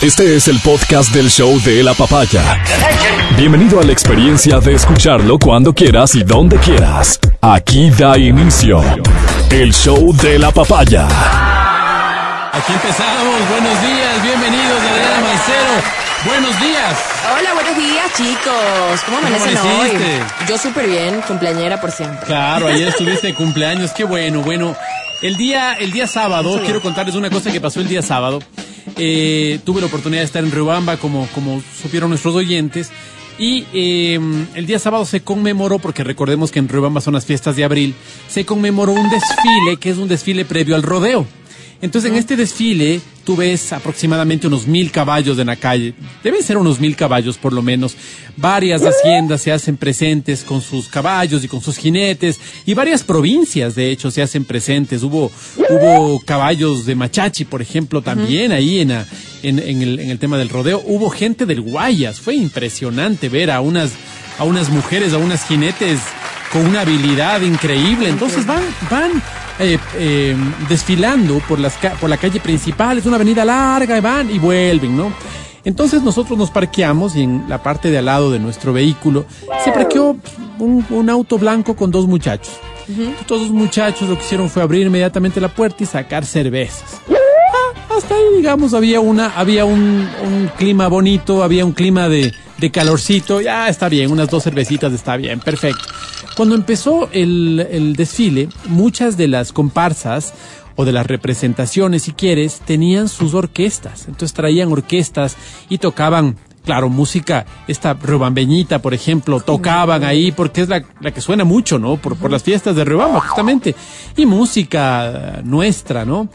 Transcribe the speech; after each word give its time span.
Este 0.00 0.36
es 0.36 0.46
el 0.46 0.60
podcast 0.60 1.12
del 1.12 1.28
show 1.28 1.60
de 1.62 1.82
la 1.82 1.92
papaya. 1.92 2.62
Bienvenido 3.36 3.80
a 3.80 3.82
la 3.82 3.90
experiencia 3.90 4.60
de 4.60 4.74
escucharlo 4.74 5.40
cuando 5.40 5.74
quieras 5.74 6.14
y 6.14 6.22
donde 6.22 6.56
quieras. 6.58 7.18
Aquí 7.40 7.90
da 7.90 8.16
inicio 8.16 8.80
el 9.50 9.74
show 9.74 10.14
de 10.14 10.38
la 10.38 10.52
papaya. 10.52 11.08
Aquí 12.52 12.72
empezamos. 12.72 13.48
Buenos 13.50 13.82
días, 13.82 14.22
bienvenidos 14.22 14.80
Adriana 14.88 15.20
Maicero. 15.20 15.98
Buenos 16.26 16.60
días. 16.60 16.98
Hola, 17.36 17.54
buenos 17.54 17.76
días, 17.76 18.12
chicos. 18.16 19.00
¿Cómo 19.04 19.18
amanecen 19.18 19.56
hoy? 19.56 19.90
Yo 20.48 20.58
súper 20.58 20.86
bien, 20.86 21.20
cumpleañera 21.22 21.80
por 21.80 21.90
siempre. 21.90 22.24
Claro, 22.24 22.68
ayer 22.68 22.86
estuviste 22.90 23.26
de 23.26 23.34
cumpleaños, 23.34 23.90
qué 23.90 24.04
bueno, 24.04 24.42
bueno. 24.42 24.76
El 25.22 25.36
día, 25.36 25.74
el 25.74 25.90
día 25.90 26.06
sábado, 26.06 26.60
quiero 26.64 26.80
contarles 26.80 27.16
una 27.16 27.30
cosa 27.30 27.50
que 27.50 27.60
pasó 27.60 27.80
el 27.80 27.88
día 27.88 28.02
sábado. 28.02 28.38
Eh, 28.98 29.60
tuve 29.64 29.80
la 29.80 29.86
oportunidad 29.86 30.22
de 30.22 30.26
estar 30.26 30.44
en 30.44 30.50
Riobamba, 30.50 30.96
como, 30.96 31.28
como 31.34 31.62
supieron 31.80 32.10
nuestros 32.10 32.34
oyentes. 32.34 32.90
Y 33.38 33.66
eh, 33.72 34.18
el 34.54 34.66
día 34.66 34.80
sábado 34.80 35.04
se 35.04 35.20
conmemoró, 35.20 35.78
porque 35.78 36.02
recordemos 36.02 36.50
que 36.50 36.58
en 36.58 36.68
Riobamba 36.68 37.00
son 37.00 37.14
las 37.14 37.24
fiestas 37.24 37.54
de 37.54 37.64
abril, 37.64 37.94
se 38.28 38.44
conmemoró 38.44 38.92
un 38.92 39.08
desfile 39.08 39.76
que 39.78 39.90
es 39.90 39.98
un 39.98 40.08
desfile 40.08 40.44
previo 40.44 40.74
al 40.74 40.82
rodeo. 40.82 41.24
Entonces, 41.80 42.10
en 42.10 42.16
este 42.16 42.34
desfile, 42.34 43.00
tú 43.24 43.36
ves 43.36 43.72
aproximadamente 43.72 44.48
unos 44.48 44.66
mil 44.66 44.90
caballos 44.90 45.38
en 45.38 45.46
la 45.46 45.54
calle. 45.54 45.94
Deben 46.24 46.42
ser 46.42 46.56
unos 46.56 46.80
mil 46.80 46.96
caballos, 46.96 47.38
por 47.38 47.52
lo 47.52 47.62
menos. 47.62 47.94
Varias 48.36 48.82
haciendas 48.82 49.42
se 49.42 49.52
hacen 49.52 49.76
presentes 49.76 50.42
con 50.42 50.60
sus 50.60 50.88
caballos 50.88 51.44
y 51.44 51.48
con 51.48 51.60
sus 51.60 51.76
jinetes. 51.76 52.40
Y 52.66 52.74
varias 52.74 53.04
provincias, 53.04 53.76
de 53.76 53.92
hecho, 53.92 54.10
se 54.10 54.22
hacen 54.22 54.44
presentes. 54.44 55.04
Hubo, 55.04 55.30
hubo 55.70 56.20
caballos 56.24 56.84
de 56.84 56.96
Machachi, 56.96 57.44
por 57.44 57.62
ejemplo, 57.62 58.02
también 58.02 58.50
ahí 58.50 58.80
en, 58.80 58.90
en 58.90 59.82
el, 59.82 60.00
en 60.00 60.10
el 60.10 60.18
tema 60.18 60.36
del 60.36 60.48
rodeo. 60.48 60.82
Hubo 60.84 61.10
gente 61.10 61.46
del 61.46 61.60
Guayas. 61.60 62.18
Fue 62.18 62.34
impresionante 62.34 63.28
ver 63.28 63.52
a 63.52 63.60
unas, 63.60 63.92
a 64.38 64.42
unas 64.42 64.68
mujeres, 64.68 65.12
a 65.12 65.18
unas 65.18 65.46
jinetes 65.46 66.00
con 66.52 66.66
una 66.66 66.80
habilidad 66.80 67.40
increíble. 67.42 68.08
Entonces 68.08 68.46
van, 68.46 68.62
van 68.90 69.22
eh, 69.60 69.78
eh, 69.96 70.36
desfilando 70.68 71.38
por, 71.48 71.58
las 71.58 71.74
ca- 71.76 71.94
por 71.94 72.08
la 72.10 72.16
calle 72.16 72.40
principal, 72.40 72.98
es 72.98 73.06
una 73.06 73.16
avenida 73.16 73.44
larga, 73.44 73.98
y 73.98 74.00
van 74.00 74.30
y 74.30 74.38
vuelven, 74.38 74.96
¿no? 74.96 75.12
Entonces 75.64 76.02
nosotros 76.02 76.38
nos 76.38 76.50
parqueamos 76.50 77.14
y 77.16 77.22
en 77.22 77.44
la 77.48 77.62
parte 77.62 77.90
de 77.90 77.98
al 77.98 78.06
lado 78.06 78.30
de 78.30 78.38
nuestro 78.38 78.72
vehículo 78.72 79.26
se 79.64 79.70
parqueó 79.72 80.16
un, 80.58 80.84
un 80.88 81.10
auto 81.10 81.36
blanco 81.38 81.76
con 81.76 81.90
dos 81.90 82.06
muchachos. 82.06 82.54
Todos 83.26 83.42
los 83.42 83.50
muchachos 83.50 84.08
lo 84.08 84.16
que 84.16 84.24
hicieron 84.24 84.48
fue 84.48 84.62
abrir 84.62 84.86
inmediatamente 84.86 85.40
la 85.42 85.48
puerta 85.48 85.82
y 85.82 85.86
sacar 85.86 86.24
cervezas. 86.24 87.02
Ah, 87.10 87.94
hasta 87.98 88.14
ahí, 88.14 88.22
digamos, 88.36 88.72
había 88.72 89.00
una, 89.00 89.32
había 89.36 89.66
un, 89.66 90.08
un 90.24 90.50
clima 90.56 90.88
bonito, 90.88 91.42
había 91.42 91.66
un 91.66 91.72
clima 91.72 92.08
de, 92.08 92.32
de 92.56 92.70
calorcito, 92.70 93.42
ya 93.42 93.68
está 93.68 93.90
bien, 93.90 94.10
unas 94.10 94.30
dos 94.30 94.44
cervecitas 94.44 94.90
está 94.94 95.18
bien, 95.18 95.38
perfecto. 95.40 95.84
Cuando 96.38 96.54
empezó 96.54 97.08
el, 97.10 97.66
el 97.68 97.96
desfile, 97.96 98.48
muchas 98.68 99.16
de 99.16 99.26
las 99.26 99.52
comparsas 99.52 100.34
o 100.76 100.84
de 100.84 100.92
las 100.92 101.04
representaciones, 101.04 102.04
si 102.04 102.12
quieres, 102.12 102.60
tenían 102.60 103.08
sus 103.08 103.34
orquestas. 103.34 104.06
Entonces 104.06 104.34
traían 104.34 104.70
orquestas 104.70 105.36
y 105.68 105.78
tocaban, 105.78 106.36
claro, 106.64 106.90
música, 106.90 107.44
esta 107.66 107.94
robambeñita, 107.94 108.80
por 108.80 108.94
ejemplo, 108.94 109.40
tocaban 109.40 110.04
ahí 110.04 110.30
porque 110.30 110.60
es 110.60 110.68
la, 110.68 110.84
la 111.00 111.10
que 111.10 111.20
suena 111.20 111.42
mucho, 111.42 111.80
¿no? 111.80 111.96
Por, 111.96 112.14
por 112.14 112.30
las 112.30 112.44
fiestas 112.44 112.76
de 112.76 112.84
Rebamba, 112.84 113.20
justamente. 113.20 113.74
Y 114.16 114.24
música 114.24 115.40
nuestra, 115.42 116.04
¿no? 116.04 116.28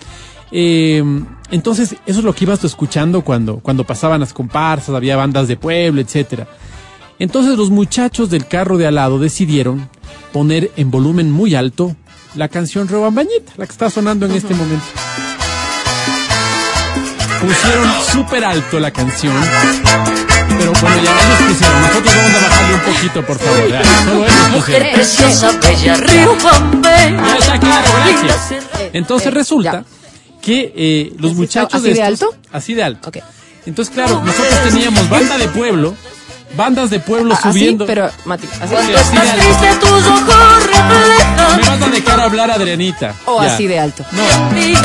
Eh, 0.51 1.01
entonces, 1.49 1.95
eso 2.05 2.19
es 2.19 2.25
lo 2.25 2.35
que 2.35 2.43
ibas 2.43 2.61
escuchando 2.65 3.21
cuando, 3.21 3.59
cuando 3.59 3.85
pasaban 3.85 4.19
las 4.19 4.33
comparsas, 4.33 4.93
había 4.93 5.15
bandas 5.15 5.47
de 5.47 5.55
pueblo, 5.55 6.01
etcétera. 6.01 6.45
Entonces 7.19 7.57
los 7.57 7.69
muchachos 7.69 8.29
del 8.29 8.47
carro 8.47 8.77
de 8.77 8.87
al 8.87 8.95
lado 8.95 9.19
decidieron 9.19 9.89
poner 10.31 10.71
en 10.77 10.91
volumen 10.91 11.31
muy 11.31 11.55
alto 11.55 11.95
la 12.35 12.47
canción 12.47 12.87
Robambañita, 12.87 13.53
la 13.57 13.65
que 13.65 13.71
está 13.71 13.89
sonando 13.89 14.25
en 14.25 14.31
este 14.33 14.53
momento. 14.55 14.85
Pusieron 17.41 17.89
súper 18.11 18.45
alto 18.45 18.79
la 18.79 18.91
canción. 18.91 19.33
Pero 20.57 20.71
bueno, 20.81 20.95
ya 21.03 21.11
ellos 21.11 21.49
pusieron. 21.49 21.81
Nosotros 21.81 22.15
vamos 22.15 22.31
a 22.31 22.47
bajarle 22.49 22.73
un 22.75 22.93
poquito, 22.93 23.25
por 23.25 23.37
favor. 23.39 23.69
ya. 23.69 23.83
Solo 23.83 24.25
ellos 24.25 24.49
pusieron. 24.55 24.87
preciosa, 24.93 25.51
bella, 25.61 25.97
Ya 25.97 27.37
está 27.37 27.59
claro, 27.59 27.91
gracias. 28.23 28.61
Entonces 28.93 29.27
Eh, 29.27 29.31
resulta 29.31 29.85
que 30.41 30.73
eh, 30.75 31.13
los 31.17 31.31
¿Así 31.31 31.39
muchachos 31.39 31.73
así 31.75 31.83
de 31.83 31.91
estos- 31.91 32.05
alto? 32.07 32.35
Así 32.51 32.73
de 32.73 32.83
alto. 32.83 33.09
Ok. 33.09 33.17
Entonces, 33.65 33.93
claro, 33.93 34.21
nosotros 34.23 34.59
teníamos 34.69 35.09
banda 35.09 35.37
de 35.37 35.47
pueblo, 35.47 35.95
bandas 36.55 36.89
de 36.89 36.99
pueblo 36.99 37.33
Ah, 37.33 37.39
Así, 37.43 37.59
subiendo. 37.59 37.85
pero, 37.85 38.09
Mati, 38.25 38.47
así. 38.61 38.75
Sí, 38.75 38.93
así 38.93 39.15
de 39.15 39.21
alto. 39.31 39.45
Triste 39.45 39.75
tus 39.79 40.07
ojos 40.07 40.67
reflejan 40.67 41.57
Me 41.57 41.69
vas 41.69 41.81
a 41.81 41.89
dejar 41.89 42.19
hablar, 42.19 42.51
Adrianita. 42.51 43.15
O 43.25 43.41
Ya. 43.41 43.53
así 43.53 43.67
de 43.67 43.79
alto. 43.79 44.05
No, 44.11 44.49
vino. 44.55 44.79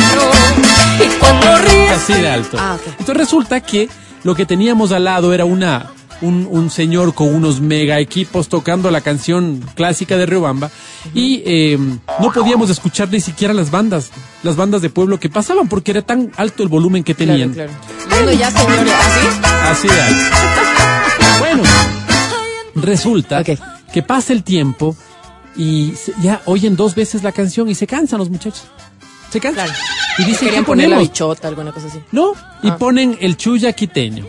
Y 1.04 1.08
cuando 1.18 1.58
ríes 1.58 1.92
así 1.92 2.12
de 2.14 2.28
alto. 2.28 2.56
Ah. 2.60 2.76
Entonces 2.86 3.16
resulta 3.16 3.60
que 3.60 3.88
lo 4.24 4.34
que 4.34 4.46
teníamos 4.46 4.92
al 4.92 5.04
lado 5.04 5.32
era 5.32 5.44
una 5.44 5.90
un, 6.20 6.48
un 6.50 6.68
señor 6.68 7.14
con 7.14 7.32
unos 7.32 7.60
mega 7.60 8.00
equipos 8.00 8.48
tocando 8.48 8.90
la 8.90 9.00
canción 9.02 9.62
clásica 9.76 10.16
de 10.16 10.26
Riobamba 10.26 10.68
y 11.14 11.42
eh, 11.46 11.78
no 12.18 12.32
podíamos 12.32 12.70
escuchar 12.70 13.08
ni 13.08 13.20
siquiera 13.20 13.54
las 13.54 13.70
bandas, 13.70 14.10
las 14.42 14.56
bandas 14.56 14.82
de 14.82 14.90
pueblo 14.90 15.20
que 15.20 15.28
pasaban 15.30 15.68
porque 15.68 15.92
era 15.92 16.02
tan 16.02 16.32
alto 16.36 16.64
el 16.64 16.68
volumen 16.68 17.04
que 17.04 17.14
tenían. 17.14 17.52
Claro, 17.54 17.70
claro. 17.70 18.08
Bueno, 18.24 18.32
ya, 18.32 18.50
señores, 18.50 18.92
así. 18.92 19.28
Así 19.70 19.86
de 19.88 20.00
alto. 20.02 20.67
Bueno, 21.54 21.62
resulta 22.74 23.42
que 23.44 24.02
pasa 24.06 24.32
el 24.32 24.42
tiempo 24.42 24.96
y 25.56 25.92
se- 25.96 26.12
ya 26.22 26.42
oyen 26.44 26.76
dos 26.76 26.94
veces 26.94 27.22
la 27.22 27.32
canción 27.32 27.68
y 27.68 27.74
se 27.74 27.86
cansan 27.86 28.18
los 28.18 28.28
muchachos. 28.30 28.64
Se 29.30 29.40
cansan. 29.40 29.66
Claro. 29.66 29.80
Y 30.18 30.24
dicen, 30.24 30.48
Querían 30.48 30.64
¿qué 30.64 30.66
poner 30.66 30.88
la 30.90 30.98
bichota, 30.98 31.48
alguna 31.48 31.72
cosa 31.72 31.86
así. 31.88 31.98
No, 32.12 32.32
y 32.62 32.68
Ah. 32.68 32.76
ponen 32.78 33.16
el 33.20 33.36
chuya 33.36 33.72
quiteño. 33.72 34.26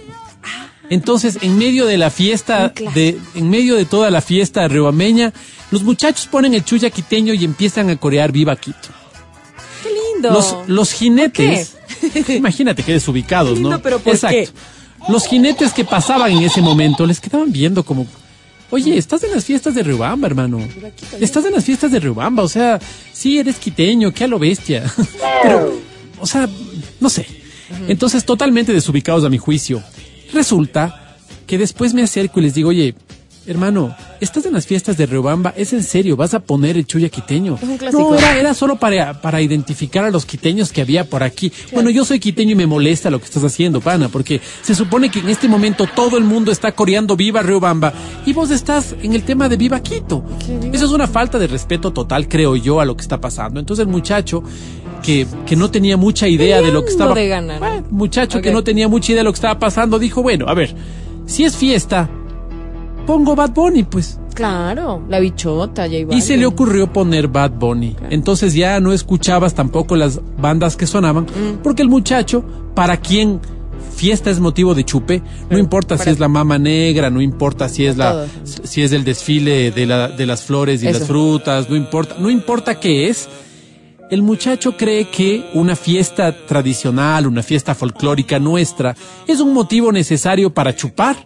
Entonces, 0.89 1.37
en 1.41 1.57
medio 1.57 1.85
de 1.85 1.97
la 1.97 2.09
fiesta, 2.09 2.73
de, 2.95 3.19
en 3.35 3.49
medio 3.49 3.75
de 3.75 3.85
toda 3.85 4.09
la 4.09 4.21
fiesta 4.21 4.67
riobambeña, 4.67 5.33
los 5.71 5.83
muchachos 5.83 6.25
ponen 6.27 6.53
el 6.55 6.63
chuya 6.65 6.89
quiteño 6.89 7.33
y 7.33 7.45
empiezan 7.45 7.89
a 7.91 7.95
corear 7.95 8.31
Viva 8.31 8.55
Quito. 8.55 8.89
Qué 9.83 9.89
lindo. 9.89 10.31
Los, 10.31 10.55
los 10.67 10.91
jinetes, 10.93 11.75
imagínate 12.29 12.81
que 12.83 12.93
desubicados, 12.93 13.55
Qué 13.55 13.63
¿no? 13.63 13.79
pero 13.81 13.99
¿por 13.99 14.13
Exacto. 14.13 14.51
Los 15.07 15.27
jinetes 15.27 15.73
que 15.73 15.85
pasaban 15.85 16.31
en 16.31 16.43
ese 16.43 16.61
momento 16.61 17.05
les 17.05 17.19
quedaban 17.19 17.51
viendo 17.51 17.83
como, 17.83 18.05
oye, 18.69 18.97
estás 18.97 19.23
en 19.23 19.31
las 19.31 19.45
fiestas 19.45 19.73
de 19.75 19.83
Riobamba, 19.83 20.27
hermano. 20.27 20.59
Estás 21.19 21.45
en 21.45 21.53
las 21.53 21.65
fiestas 21.65 21.91
de 21.91 21.99
Riobamba, 21.99 22.43
o 22.43 22.49
sea, 22.49 22.79
sí 23.13 23.39
eres 23.39 23.57
quiteño, 23.57 24.11
qué 24.11 24.25
a 24.25 24.27
lo 24.27 24.39
bestia. 24.39 24.91
Pero, 25.43 25.79
o 26.19 26.27
sea, 26.27 26.47
no 26.99 27.09
sé. 27.09 27.25
Entonces, 27.87 28.25
totalmente 28.25 28.73
desubicados 28.73 29.23
a 29.23 29.29
mi 29.29 29.37
juicio. 29.37 29.81
Resulta 30.33 31.15
que 31.47 31.57
después 31.57 31.93
me 31.93 32.03
acerco 32.03 32.39
y 32.39 32.43
les 32.43 32.53
digo, 32.53 32.69
oye, 32.69 32.93
hermano, 33.45 33.95
estás 34.19 34.45
en 34.45 34.53
las 34.53 34.67
fiestas 34.67 34.97
de 34.97 35.05
Riobamba, 35.05 35.53
es 35.55 35.73
en 35.73 35.83
serio, 35.83 36.15
vas 36.15 36.33
a 36.33 36.39
poner 36.39 36.77
el 36.77 36.85
chuya 36.85 37.09
quiteño. 37.09 37.55
Es 37.55 37.63
un 37.63 37.77
clásico. 37.77 38.01
No, 38.01 38.15
era, 38.15 38.37
era 38.37 38.53
solo 38.53 38.77
para, 38.77 39.21
para 39.21 39.41
identificar 39.41 40.05
a 40.05 40.11
los 40.11 40.25
quiteños 40.25 40.71
que 40.71 40.81
había 40.81 41.05
por 41.05 41.23
aquí. 41.23 41.51
Bueno, 41.73 41.89
yo 41.89 42.05
soy 42.05 42.19
quiteño 42.19 42.51
y 42.51 42.55
me 42.55 42.67
molesta 42.67 43.09
lo 43.09 43.19
que 43.19 43.25
estás 43.25 43.43
haciendo, 43.43 43.81
pana, 43.81 44.09
porque 44.09 44.41
se 44.61 44.75
supone 44.75 45.09
que 45.09 45.19
en 45.19 45.29
este 45.29 45.47
momento 45.47 45.87
todo 45.95 46.17
el 46.17 46.23
mundo 46.23 46.51
está 46.51 46.71
coreando 46.71 47.15
Viva 47.15 47.41
Riobamba 47.41 47.93
y 48.25 48.33
vos 48.33 48.51
estás 48.51 48.95
en 49.01 49.13
el 49.13 49.23
tema 49.23 49.49
de 49.49 49.57
Viva 49.57 49.81
Quito. 49.81 50.23
Eso 50.71 50.85
es 50.85 50.91
una 50.91 51.07
falta 51.07 51.39
de 51.39 51.47
respeto 51.47 51.91
total, 51.91 52.27
creo 52.27 52.55
yo, 52.55 52.79
a 52.79 52.85
lo 52.85 52.95
que 52.95 53.01
está 53.01 53.19
pasando. 53.19 53.59
Entonces 53.59 53.85
el 53.85 53.91
muchacho 53.91 54.43
que, 55.01 55.25
que 55.45 55.55
no 55.55 55.71
tenía 55.71 55.97
mucha 55.97 56.27
idea 56.27 56.61
de 56.61 56.71
lo 56.71 56.83
que 56.83 56.91
estaba... 56.91 57.15
de 57.15 57.27
ganar. 57.27 57.59
Bueno, 57.59 57.87
muchacho 57.89 58.41
que 58.41 58.51
no 58.51 58.63
tenía 58.63 58.87
mucha 58.87 59.11
idea 59.11 59.21
de 59.21 59.25
lo 59.25 59.31
que 59.31 59.37
estaba 59.37 59.59
pasando, 59.59 59.97
dijo, 59.97 60.21
bueno, 60.21 60.47
a 60.47 60.53
ver, 60.53 60.75
si 61.25 61.45
es 61.45 61.55
fiesta, 61.55 62.09
pongo 63.05 63.35
Bad 63.35 63.51
Bunny, 63.53 63.83
pues. 63.83 64.19
Claro, 64.33 65.03
la 65.09 65.19
bichota, 65.19 65.87
ya 65.87 65.99
Y 66.11 66.21
se 66.21 66.37
le 66.37 66.45
ocurrió 66.45 66.91
poner 66.93 67.27
Bad 67.27 67.51
Bunny. 67.51 67.95
Entonces 68.09 68.53
ya 68.53 68.79
no 68.79 68.93
escuchabas 68.93 69.53
tampoco 69.53 69.95
las 69.95 70.19
bandas 70.37 70.77
que 70.77 70.87
sonaban, 70.87 71.25
Mm. 71.25 71.57
porque 71.63 71.81
el 71.81 71.89
muchacho, 71.89 72.43
para 72.73 72.97
quien 72.97 73.41
fiesta 73.95 74.29
es 74.29 74.39
motivo 74.39 74.75
de 74.75 74.85
chupe, 74.85 75.21
no 75.49 75.57
importa 75.57 75.97
si 75.97 76.09
es 76.09 76.19
la 76.19 76.29
mama 76.29 76.57
negra, 76.57 77.09
no 77.09 77.21
importa 77.21 77.67
si 77.67 77.85
es 77.85 77.97
la 77.97 78.27
si 78.45 78.81
es 78.81 78.93
el 78.93 79.03
desfile 79.03 79.71
de, 79.71 79.85
la, 79.85 80.07
de 80.07 80.25
las 80.25 80.43
flores 80.43 80.81
y 80.83 80.87
Eso. 80.87 80.99
las 80.99 81.07
frutas, 81.07 81.69
no 81.69 81.75
importa, 81.75 82.15
no 82.17 82.29
importa 82.29 82.79
qué 82.79 83.09
es. 83.09 83.27
El 84.09 84.21
muchacho 84.23 84.75
cree 84.77 85.09
que 85.09 85.45
una 85.53 85.75
fiesta 85.75 86.33
tradicional, 86.47 87.27
una 87.27 87.43
fiesta 87.43 87.75
folclórica 87.75 88.39
nuestra, 88.39 88.95
es 89.27 89.39
un 89.41 89.53
motivo 89.53 89.91
necesario 89.91 90.51
para 90.53 90.73
chupar 90.75 91.17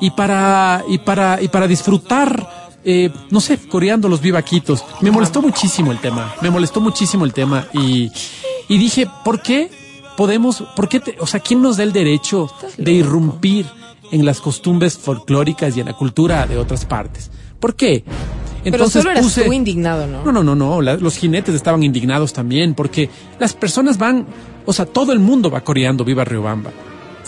y 0.00 0.10
para 0.10 0.82
y 0.88 0.98
para 0.98 1.40
y 1.42 1.48
para 1.48 1.66
disfrutar 1.66 2.70
eh, 2.84 3.10
no 3.30 3.40
sé 3.40 3.58
coreando 3.68 4.08
los 4.08 4.20
vivaquitos 4.20 4.84
me 5.02 5.10
molestó 5.10 5.42
muchísimo 5.42 5.92
el 5.92 5.98
tema 5.98 6.34
me 6.40 6.50
molestó 6.50 6.80
muchísimo 6.80 7.24
el 7.24 7.32
tema 7.32 7.66
y 7.74 8.10
y 8.68 8.78
dije 8.78 9.06
por 9.24 9.42
qué 9.42 9.70
podemos, 10.16 10.62
¿por 10.76 10.88
qué 10.88 11.00
te- 11.00 11.16
o 11.18 11.26
sea, 11.26 11.40
quién 11.40 11.62
nos 11.62 11.78
da 11.78 11.82
el 11.82 11.92
derecho 11.94 12.50
de 12.76 12.92
irrumpir 12.92 13.64
en 14.12 14.24
las 14.26 14.40
costumbres 14.40 14.98
folclóricas 14.98 15.74
y 15.76 15.80
en 15.80 15.86
la 15.86 15.94
cultura 15.94 16.46
de 16.46 16.58
otras 16.58 16.84
partes? 16.84 17.30
¿Por 17.58 17.74
qué? 17.74 18.04
Pero 18.62 18.84
solo 19.00 19.10
eras 19.12 19.24
tú 19.46 19.52
indignado, 19.52 20.06
¿no? 20.06 20.22
No, 20.24 20.30
no, 20.32 20.42
no, 20.42 20.54
no. 20.54 20.82
la- 20.82 20.96
los 20.96 21.16
jinetes 21.16 21.54
estaban 21.54 21.82
indignados 21.82 22.32
también 22.34 22.74
porque 22.74 23.08
las 23.38 23.54
personas 23.54 23.96
van, 23.96 24.26
o 24.66 24.72
sea, 24.74 24.84
todo 24.84 25.12
el 25.12 25.20
mundo 25.20 25.50
va 25.50 25.62
coreando 25.62 26.04
Viva 26.04 26.24
Riobamba. 26.24 26.70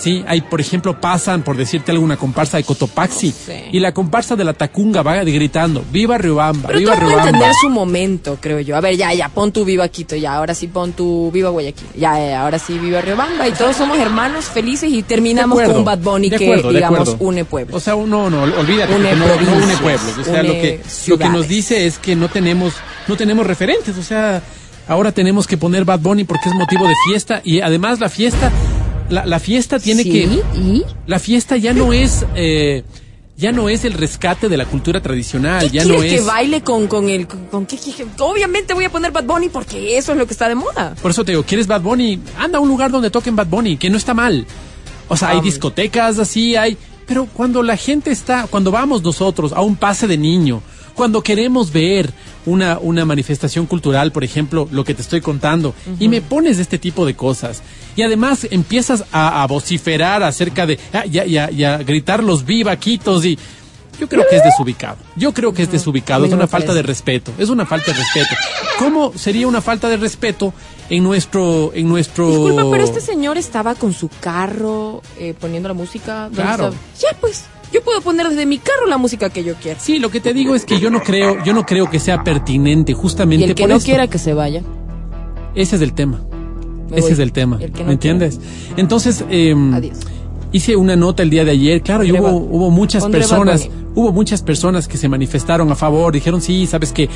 Sí, 0.03 0.25
hay, 0.27 0.41
por 0.41 0.61
ejemplo, 0.61 1.01
pasan, 1.01 1.43
por 1.43 1.57
decirte 1.57 1.93
alguna 1.93 2.17
comparsa 2.17 2.57
de 2.57 2.65
Cotopaxi 2.65 3.33
y 3.71 3.79
la 3.79 3.95
comparsa 3.95 4.35
de 4.35 4.43
la 4.43 4.53
Tacunga 4.53 5.01
va 5.03 5.23
gritando 5.23 5.85
Viva 5.93 6.19
Riobamba, 6.19 6.67
Pero 6.67 6.81
Viva 6.81 6.95
todo 6.97 7.07
Riobamba. 7.07 7.29
entender 7.29 7.55
su 7.61 7.71
momento, 7.71 8.37
creo 8.41 8.59
yo. 8.59 8.77
A 8.77 8.81
ver, 8.81 8.97
ya, 8.97 9.15
ya, 9.15 9.29
pon 9.29 9.53
tu 9.53 9.65
viva 9.65 9.87
Quito, 9.87 10.17
ya, 10.17 10.35
ahora 10.35 10.57
sí 10.57 10.67
pon 10.67 10.93
tu 10.93 11.31
viva 11.31 11.51
Guayaquil, 11.51 11.87
ya, 11.95 12.19
ya, 12.19 12.43
ahora 12.43 12.59
sí 12.59 12.81
viva 12.81 13.01
Riobamba 13.01 13.47
y 13.47 13.53
todos 13.53 13.77
somos 13.77 13.97
hermanos 13.97 14.47
felices 14.47 14.91
y 14.93 15.05
terminamos 15.05 15.55
con 15.55 15.63
acuerdo, 15.63 15.79
un 15.79 15.85
Bad 15.85 15.99
Bunny 16.01 16.31
que, 16.31 16.47
acuerdo, 16.47 16.73
digamos, 16.73 17.17
une 17.21 17.45
pueblos. 17.45 17.77
O 17.77 17.81
sea, 17.81 17.95
no, 17.95 18.29
no, 18.29 18.43
olvídate, 18.43 18.95
Une 18.97 19.15
no, 19.15 19.27
no 19.27 19.65
une 19.65 19.77
pueblos. 19.77 20.19
O 20.19 20.25
sea, 20.25 20.41
une 20.41 20.49
lo 20.49 20.55
que, 20.55 20.81
lo 21.07 21.19
que 21.19 21.29
nos 21.29 21.47
dice 21.47 21.87
es 21.87 21.99
que 21.99 22.17
no 22.17 22.29
tenemos, 22.29 22.75
no 23.07 23.17
tenemos 23.17 23.47
referentes. 23.47 23.97
O 23.97 24.03
sea, 24.03 24.43
ahora 24.89 25.13
tenemos 25.13 25.47
que 25.47 25.57
poner 25.57 25.85
Bad 25.85 26.01
Bunny 26.01 26.25
porque 26.25 26.49
es 26.49 26.55
motivo 26.57 26.89
de 26.89 26.95
fiesta 27.07 27.41
y 27.45 27.61
además 27.61 28.01
la 28.01 28.09
fiesta, 28.09 28.51
la, 29.09 29.27
la 29.27 29.39
fiesta 29.41 29.79
tiene 29.79 30.03
¿Sí? 30.03 30.11
que, 30.11 30.25
¿Y? 30.59 30.83
la 31.07 31.19
fiesta 31.19 31.57
ya 31.57 31.73
no 31.75 31.93
es, 31.93 32.25
eh, 32.35 32.85
ya 33.37 33.53
no 33.53 33.69
es 33.69 33.85
el 33.85 33.93
rescate 33.95 34.49
de 34.49 34.57
la 34.57 34.65
cultura 34.67 35.01
tradicional, 35.01 35.71
¿Qué 35.71 35.79
ya 35.79 35.85
no 35.85 36.03
es. 36.03 36.13
que 36.13 36.21
baile 36.21 36.63
con, 36.63 36.87
con 36.87 37.09
el... 37.09 37.27
Con, 37.27 37.47
con 37.47 37.67
qué- 37.67 37.77
qué- 37.79 38.07
obviamente 38.21 38.75
voy 38.75 38.85
a 38.85 38.91
poner 38.91 39.11
Bad 39.13 39.25
Bunny 39.25 39.49
porque 39.49 39.97
eso 39.99 40.13
es 40.13 40.19
lo 40.19 40.27
que 40.27 40.33
está 40.33 40.49
de 40.49 40.55
moda. 40.55 40.95
Por 41.03 41.11
eso 41.11 41.25
te 41.25 41.33
digo, 41.33 41.43
¿quieres 41.45 41.67
Bad 41.67 41.81
Bunny? 41.83 42.21
Anda 42.39 42.59
a 42.59 42.61
un 42.61 42.69
lugar 42.69 42.91
donde 42.91 43.11
toquen 43.11 43.35
Bad 43.37 43.47
Bunny, 43.49 43.77
que 43.77 43.91
no 43.91 43.97
está 43.97 44.15
mal. 44.15 44.47
O 45.09 45.17
sea, 45.17 45.31
hay 45.31 45.41
discotecas 45.41 46.19
así, 46.19 46.57
hay... 46.57 46.77
Pero 47.07 47.27
cuando 47.27 47.63
la 47.63 47.77
gente 47.77 48.11
está, 48.13 48.47
cuando 48.49 48.71
vamos 48.71 49.03
nosotros 49.03 49.53
a 49.53 49.61
un 49.61 49.77
pase 49.77 50.07
de 50.07 50.17
niño, 50.17 50.63
cuando 50.95 51.23
queremos 51.23 51.73
ver 51.73 52.13
una, 52.47 52.79
una 52.79 53.05
manifestación 53.05 53.67
cultural, 53.67 54.13
por 54.13 54.25
ejemplo, 54.25 54.69
lo 54.71 54.85
que 54.85 54.95
te 54.95 55.03
estoy 55.03 55.21
contando, 55.21 55.75
y 55.99 56.09
me 56.09 56.21
pones 56.21 56.59
este 56.59 56.79
tipo 56.79 57.07
de 57.07 57.15
cosas, 57.15 57.63
y 57.97 58.03
además 58.03 58.47
empiezas 58.51 59.05
a, 59.13 59.43
a 59.43 59.47
vociferar 59.47 60.23
acerca 60.23 60.67
de, 60.67 60.79
ah, 60.93 61.05
ya, 61.07 61.25
ya, 61.25 61.51
ya, 61.51 61.79
gritar 61.79 62.23
los 62.23 62.45
vivaquitos 62.45 63.25
y... 63.25 63.39
Yo 64.01 64.09
creo 64.09 64.25
que 64.29 64.37
es 64.37 64.43
desubicado. 64.43 64.97
Yo 65.17 65.33
creo 65.33 65.53
que 65.53 65.63
es 65.63 65.71
desubicado. 65.71 66.25
A 66.25 66.27
Es 66.27 66.33
una 66.33 66.49
falta 66.49 66.73
de 66.73 66.83
respeto. 66.83 67.31
Es 67.39 67.51
una 67.51 67.67
falta 67.67 67.93
de 67.93 67.99
respeto. 67.99 68.35
¿Cómo 68.79 69.13
sería 69.15 69.47
una 69.47 69.61
falta 69.61 69.89
de 69.89 69.99
respeto 69.99 70.53
en 70.89 71.05
nuestro, 71.05 71.73
en 71.75 71.89
nuestro? 71.89 72.27
Disculpa, 72.31 72.71
pero 72.71 72.85
este 72.85 73.01
señor 73.03 73.37
estaba 73.37 73.75
con 73.75 73.93
su 73.93 74.09
carro 74.09 75.03
eh, 75.19 75.35
poniendo 75.39 75.69
la 75.69 75.75
música. 75.75 76.23
¿dónde 76.23 76.37
Claro. 76.43 76.69
estaba? 76.69 76.83
Ya, 77.01 77.17
pues, 77.21 77.45
yo 77.73 77.83
puedo 77.83 78.01
poner 78.01 78.29
desde 78.29 78.47
mi 78.47 78.59
carro 78.59 78.87
la 78.87 78.99
música 78.99 79.31
que 79.31 79.43
yo 79.45 79.55
quiera. 79.55 79.81
Sí, 79.81 79.99
lo 79.99 80.11
que 80.11 80.21
te 80.21 80.33
digo 80.35 80.55
es 80.55 80.65
que 80.65 80.79
yo 80.79 80.91
no 80.91 81.01
creo, 81.03 81.43
yo 81.45 81.53
no 81.55 81.65
creo 81.67 81.89
que 81.91 81.99
sea 81.99 82.23
pertinente 82.23 82.93
justamente 82.95 83.47
Y 83.47 83.49
el 83.51 83.55
que 83.55 83.63
por 83.63 83.71
no 83.71 83.77
esto. 83.77 83.87
quiera 83.87 84.07
que 84.09 84.19
se 84.19 84.35
vaya. 84.35 84.63
Ese 85.55 85.77
es 85.77 85.83
el 85.83 85.93
tema. 85.95 86.21
Me 86.91 86.99
Ese 86.99 87.01
voy. 87.03 87.13
es 87.13 87.19
el 87.19 87.33
tema. 87.33 87.59
El 87.61 87.73
que 87.73 87.81
no 87.81 87.87
¿Me 87.89 87.93
entiendes? 87.95 88.39
Entonces, 88.77 89.25
eh, 89.31 89.55
Adiós. 89.73 89.99
Hice 90.53 90.77
una 90.77 90.97
nota 90.97 91.23
el 91.23 91.31
día 91.31 91.45
de 91.45 91.51
ayer, 91.53 91.83
claro, 91.83 92.05
y 92.05 92.13
hubo, 92.13 92.29
hubo 92.31 92.71
muchas 92.71 93.07
personas, 93.07 93.69
hubo 93.95 94.13
muchas 94.13 94.43
personas 94.43 94.87
que 94.87 94.97
se 94.99 95.09
manifestaron 95.09 95.71
a 95.73 95.75
favor, 95.75 96.13
dijeron, 96.13 96.41
sí, 96.41 96.67
sabes 96.67 96.93
que 96.93 97.09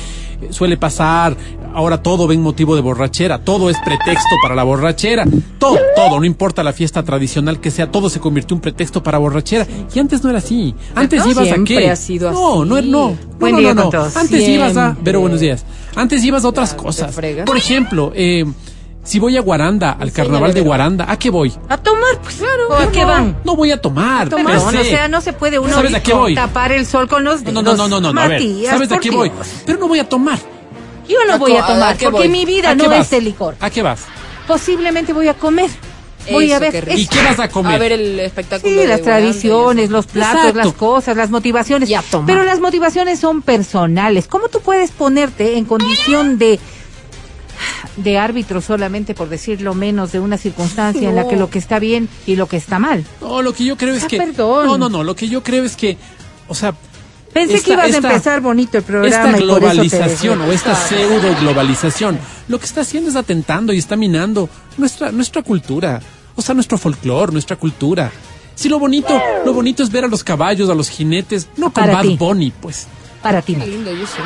suele 0.49 0.77
pasar, 0.77 1.37
ahora 1.73 2.01
todo 2.01 2.27
ven 2.27 2.41
motivo 2.41 2.75
de 2.75 2.81
borrachera, 2.81 3.39
todo 3.39 3.69
es 3.69 3.77
pretexto 3.85 4.35
para 4.41 4.55
la 4.55 4.63
borrachera, 4.63 5.25
todo, 5.59 5.77
todo, 5.95 6.19
no 6.19 6.25
importa 6.25 6.63
la 6.63 6.73
fiesta 6.73 7.03
tradicional 7.03 7.59
que 7.59 7.69
sea, 7.71 7.91
todo 7.91 8.09
se 8.09 8.19
convirtió 8.19 8.55
en 8.55 8.61
pretexto 8.61 9.03
para 9.03 9.17
borrachera, 9.19 9.67
y 9.93 9.99
antes 9.99 10.23
no 10.23 10.29
era 10.29 10.39
así, 10.39 10.73
antes 10.95 11.23
No, 11.23 11.31
ibas 11.31 11.51
a 11.51 11.63
qué? 11.63 11.89
ha 11.89 11.95
sido 11.95 12.31
no, 12.31 12.61
así. 12.61 12.69
no, 12.69 12.81
no, 12.81 12.81
no, 12.81 13.17
Buen 13.39 13.53
no, 13.53 13.59
día 13.59 13.73
no, 13.73 13.91
no. 13.91 14.03
antes 14.15 14.47
ibas 14.47 14.75
a, 14.77 14.97
pero 15.03 15.19
buenos 15.21 15.39
días, 15.39 15.63
antes 15.95 16.23
ibas 16.23 16.43
a 16.43 16.47
otras 16.49 16.71
te 16.71 16.77
cosas, 16.77 17.15
por 17.45 17.57
ejemplo, 17.57 18.11
eh, 18.15 18.45
si 19.07 19.19
voy 19.19 19.37
a 19.37 19.41
Guaranda, 19.41 19.91
al 19.99 20.11
carnaval 20.11 20.53
de. 20.53 20.61
Guaranda, 20.61 21.09
¿a 21.09 21.17
qué 21.17 21.29
voy? 21.29 21.53
A 21.69 21.77
tomar, 21.77 22.19
pues. 22.21 22.41
¿O 22.69 22.73
¿A 22.73 22.91
qué 22.91 23.01
no, 23.01 23.07
van? 23.07 23.37
No 23.45 23.55
voy 23.55 23.71
a 23.71 23.81
tomar. 23.81 24.27
Perdón, 24.27 24.45
per 24.45 24.59
se. 24.59 24.79
o 24.79 24.83
sea, 24.83 25.07
no 25.07 25.21
se 25.21 25.31
puede 25.31 25.57
uno 25.59 25.73
¿Sabes 25.73 25.93
a 25.93 26.03
qué 26.03 26.13
voy? 26.13 26.35
tapar 26.35 26.73
el 26.73 26.85
sol 26.85 27.07
con 27.07 27.23
los 27.23 27.39
dedos. 27.43 27.53
No, 27.53 27.61
no, 27.61 27.75
no, 27.77 27.87
no, 27.87 28.01
no, 28.01 28.11
no, 28.13 28.21
a 28.21 28.27
ver, 28.27 28.41
Matías, 28.41 28.73
¿sabes 28.73 28.91
a 28.91 28.99
qué 28.99 29.09
voy? 29.09 29.31
Pero 29.65 29.79
no 29.79 29.87
voy 29.87 29.99
a 29.99 30.09
tomar. 30.09 30.37
Yo 31.07 31.17
no 31.25 31.33
¿A 31.35 31.37
voy 31.37 31.53
a 31.55 31.63
a- 31.63 31.67
tomar, 31.67 31.95
a 31.95 31.97
porque 31.97 32.09
voy? 32.09 32.27
mi 32.27 32.43
vida 32.43 32.71
¿A 32.71 32.75
no 32.75 32.89
vas? 32.89 32.99
es 33.05 33.09
de 33.11 33.21
licor. 33.21 33.55
¿A 33.61 33.69
qué 33.69 33.81
vas? 33.81 34.01
Posiblemente 34.45 35.13
voy 35.13 35.29
a 35.29 35.33
comer. 35.35 35.69
Voy 36.29 36.51
a 36.51 36.59
ver. 36.59 36.83
qué. 36.85 36.95
¿Y 36.95 37.07
qué 37.07 37.23
vas 37.23 37.39
a 37.39 37.47
comer? 37.47 37.75
A 37.75 37.77
ver 37.77 37.93
el 37.93 38.19
espectáculo. 38.19 38.69
Sí, 38.69 38.77
de 38.77 38.87
las 38.87 39.01
tradiciones, 39.01 39.89
los 39.89 40.07
platos, 40.07 40.39
Exacto. 40.47 40.57
las 40.57 40.73
cosas, 40.73 41.15
las 41.15 41.29
motivaciones. 41.29 41.89
Y 41.89 41.93
a 41.95 42.01
tomar. 42.01 42.27
Pero 42.27 42.43
las 42.43 42.59
motivaciones 42.59 43.19
son 43.19 43.41
personales. 43.41 44.27
¿Cómo 44.27 44.49
tú 44.49 44.59
puedes 44.59 44.91
ponerte 44.91 45.57
en 45.57 45.63
condición 45.63 46.37
de 46.37 46.59
de 47.97 48.17
árbitro 48.17 48.61
solamente 48.61 49.13
por 49.13 49.29
decirlo 49.29 49.73
menos 49.73 50.11
de 50.11 50.19
una 50.19 50.37
circunstancia 50.37 51.09
en 51.09 51.15
la 51.15 51.27
que 51.27 51.35
lo 51.35 51.49
que 51.49 51.59
está 51.59 51.79
bien 51.79 52.07
y 52.25 52.35
lo 52.35 52.47
que 52.47 52.57
está 52.57 52.79
mal? 52.79 53.05
No, 53.21 53.41
lo 53.41 53.53
que 53.53 53.63
yo 53.65 53.77
creo 53.77 53.93
es 53.95 54.03
Ah, 54.03 54.07
que. 54.07 54.17
perdón. 54.17 54.65
No, 54.67 54.77
no, 54.77 54.89
no. 54.89 55.03
Lo 55.03 55.15
que 55.15 55.27
yo 55.29 55.43
creo 55.43 55.63
es 55.63 55.75
que. 55.75 55.97
O 56.47 56.55
sea. 56.55 56.73
Pensé 57.33 57.55
esta- 57.55 57.65
que 57.67 57.73
ibas 57.73 57.89
esta- 57.89 58.07
a 58.07 58.11
empezar 58.13 58.41
bonito 58.41 58.77
el 58.79 58.83
programa 58.83 59.27
Esta 59.27 59.37
globalización 59.37 60.41
o 60.41 60.51
esta 60.51 60.73
pseudo 60.75 61.35
globalización 61.39 62.17
lo 62.47 62.57
que 62.59 62.65
está 62.65 62.81
haciendo 62.81 63.09
es 63.11 63.15
atentando 63.15 63.73
y 63.73 63.77
está 63.77 63.95
minando 63.95 64.49
nuestra, 64.77 65.11
nuestra 65.11 65.43
cultura. 65.43 66.01
O 66.35 66.41
sea, 66.41 66.55
nuestro 66.55 66.77
folclore, 66.77 67.31
nuestra 67.33 67.55
cultura. 67.55 68.11
Si 68.55 68.69
lo 68.69 68.79
bonito, 68.79 69.21
lo 69.45 69.53
bonito 69.53 69.83
es 69.83 69.91
ver 69.91 70.05
a 70.05 70.07
los 70.07 70.23
caballos, 70.23 70.69
a 70.69 70.73
los 70.73 70.89
jinetes, 70.89 71.47
no 71.57 71.65
con 71.65 71.73
Para 71.83 71.93
Bad 71.93 72.01
ti. 72.03 72.15
Bunny, 72.17 72.51
pues. 72.59 72.87
para 73.21 73.41
ti. 73.41 73.53
Qué 73.55 73.67
lindo, 73.67 73.91
yo 73.91 74.07
sé. 74.07 74.17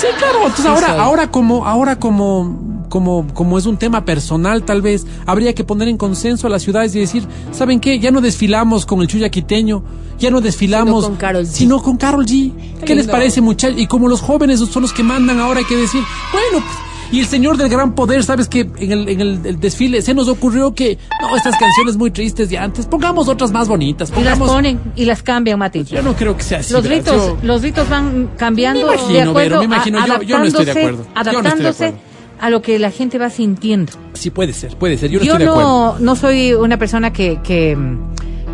Sí, 0.00 0.06
claro. 0.18 0.38
Entonces 0.46 0.64
Sí 0.64 0.68
ahora, 0.68 1.02
ahora 1.02 1.30
como, 1.30 1.66
ahora 1.66 1.96
como, 1.98 2.84
como, 2.88 3.26
como 3.34 3.58
es 3.58 3.66
un 3.66 3.76
tema 3.76 4.04
personal, 4.04 4.62
tal 4.64 4.82
vez 4.82 5.06
habría 5.26 5.54
que 5.54 5.64
poner 5.64 5.88
en 5.88 5.96
consenso 5.96 6.46
a 6.46 6.50
las 6.50 6.62
ciudades 6.62 6.94
y 6.94 7.00
decir, 7.00 7.26
¿saben 7.52 7.80
qué? 7.80 7.98
Ya 7.98 8.10
no 8.10 8.20
desfilamos 8.20 8.86
con 8.86 9.00
el 9.00 9.08
chuya 9.08 9.28
quiteño, 9.30 9.82
ya 10.18 10.30
no 10.30 10.40
desfilamos, 10.40 11.04
Sino 11.04 11.08
con 11.08 11.16
Karol 11.16 11.44
G. 11.44 11.46
sino 11.46 11.82
con 11.82 11.96
Karol 11.96 12.26
G. 12.26 12.52
¿Qué, 12.84 12.94
les 12.94 13.04
lindo. 13.04 13.12
parece, 13.12 13.40
muchachos? 13.40 13.78
Y 13.80 13.86
como 13.86 14.08
los 14.08 14.20
jóvenes 14.20 14.60
son 14.60 14.82
los 14.82 14.92
que 14.92 15.02
mandan 15.02 15.40
ahora, 15.40 15.60
hay 15.60 15.66
que 15.66 15.76
decir, 15.76 16.02
bueno, 16.32 16.64
pues, 16.64 16.78
y 17.12 17.20
el 17.20 17.26
señor 17.26 17.56
del 17.56 17.68
gran 17.68 17.94
poder, 17.94 18.22
¿sabes 18.24 18.48
que 18.48 18.60
En 18.78 18.92
el, 18.92 19.08
en 19.08 19.20
el, 19.20 19.40
el 19.44 19.60
desfile 19.60 20.02
se 20.02 20.12
nos 20.14 20.28
ocurrió 20.28 20.74
que, 20.74 20.98
no, 21.22 21.36
estas 21.36 21.56
canciones 21.58 21.96
muy 21.96 22.10
tristes 22.10 22.50
de 22.50 22.58
antes, 22.58 22.86
pongamos 22.86 23.28
otras 23.28 23.52
más 23.52 23.68
bonitas, 23.68 24.12
Y 24.18 24.22
las 24.24 24.38
ponen 24.38 24.80
y 24.96 25.04
las 25.04 25.22
cambian, 25.22 25.58
Mati. 25.58 25.84
Yo 25.84 26.02
no 26.02 26.14
creo 26.14 26.36
que 26.36 26.42
sea 26.42 26.58
así. 26.58 26.72
Los 26.72 26.82
¿verdad? 26.82 26.98
ritos, 26.98 27.16
Yo- 27.16 27.38
los 27.46 27.62
ritos 27.62 27.88
van 27.88 28.30
cambiando 28.36 28.86
Me 28.86 28.92
imagino, 28.94 29.12
de 29.12 29.20
acuerdo 29.22 29.34
Vero, 29.48 29.58
me 29.60 29.64
imagino. 29.66 29.98
a- 30.00 30.06
Yo- 30.06 30.22
yo 30.22 30.38
no 30.38 30.44
estoy 30.44 30.64
de 30.64 30.72
adaptándose- 30.72 30.78
acuerdo. 30.80 31.06
Adaptándose 31.14 31.94
a 32.40 32.50
lo 32.50 32.60
que 32.60 32.78
la 32.78 32.90
gente 32.90 33.18
va 33.18 33.30
sintiendo. 33.30 33.92
Sí, 34.12 34.30
puede 34.30 34.52
ser, 34.52 34.76
puede 34.76 34.98
ser. 34.98 35.10
Yo 35.10 35.18
no 35.20 35.24
Yo 35.24 35.32
estoy 35.32 35.46
de 35.46 35.50
acuerdo. 35.50 35.94
no, 35.94 35.98
no 36.00 36.16
soy 36.16 36.52
una 36.54 36.78
persona 36.78 37.12
que, 37.12 37.38
que, 37.42 37.76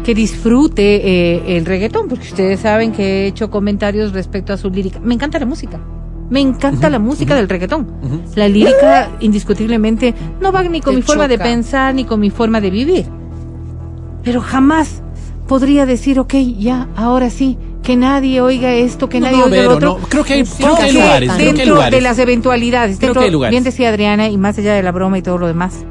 que 0.04 0.14
disfrute 0.14 1.00
eh, 1.36 1.56
el 1.56 1.64
reggaetón, 1.66 2.08
porque 2.08 2.28
ustedes 2.28 2.60
saben 2.60 2.92
que 2.92 3.24
he 3.24 3.26
hecho 3.26 3.50
comentarios 3.50 4.12
respecto 4.12 4.52
a 4.52 4.56
su 4.56 4.70
lírica. 4.70 5.00
Me 5.00 5.14
encanta 5.14 5.38
la 5.38 5.46
música. 5.46 5.80
Me 6.32 6.40
encanta 6.40 6.88
la 6.88 6.98
música 6.98 7.34
del 7.36 7.46
reggaetón. 7.48 7.86
La 8.36 8.48
lírica, 8.48 9.10
indiscutiblemente, 9.20 10.14
no 10.40 10.50
va 10.50 10.62
ni 10.62 10.80
con 10.80 10.94
Te 10.94 10.96
mi 10.96 11.02
forma 11.02 11.28
de 11.28 11.38
pensar 11.38 11.94
ni 11.94 12.04
con 12.06 12.18
mi 12.20 12.30
forma 12.30 12.60
de 12.62 12.70
vivir. 12.70 13.04
Pero 14.24 14.40
jamás 14.40 15.02
podría 15.46 15.84
decir, 15.84 16.18
ok, 16.18 16.32
ya, 16.58 16.88
ahora 16.96 17.28
sí, 17.28 17.58
que 17.82 17.96
nadie 17.96 18.40
oiga 18.40 18.72
esto, 18.72 19.08
que 19.10 19.20
No, 19.20 19.26
nadie 19.26 19.38
no, 19.40 19.44
oiga 19.44 19.62
lo 19.64 19.70
otro. 19.74 19.98
no, 20.00 20.06
creo 20.08 20.24
que 20.24 20.32
hay- 20.34 20.44
Creo 20.44 20.56
creo 20.56 20.76
que 20.76 20.82
hay 20.84 20.92
lugares, 20.92 21.28
creo 21.32 21.36
que 21.36 21.42
hay 21.50 21.56
Dentro 21.56 21.74
lugares. 21.74 21.98
de 21.98 22.00
las 22.00 22.18
eventualidades, 22.18 22.96
Creo 22.98 23.08
dentro, 23.08 23.20
que 23.20 23.26
hay 23.26 23.32
lugares. 23.32 23.50
bien 23.50 23.64
decía 23.64 23.88
Adriana, 23.90 24.28
y 24.28 24.38
más 24.38 24.56
allá 24.56 24.72
de 24.74 24.82
la 24.82 24.92
broma 24.92 25.18
y 25.18 25.22
todo 25.22 25.36
lo 25.36 25.48
demás, 25.48 25.84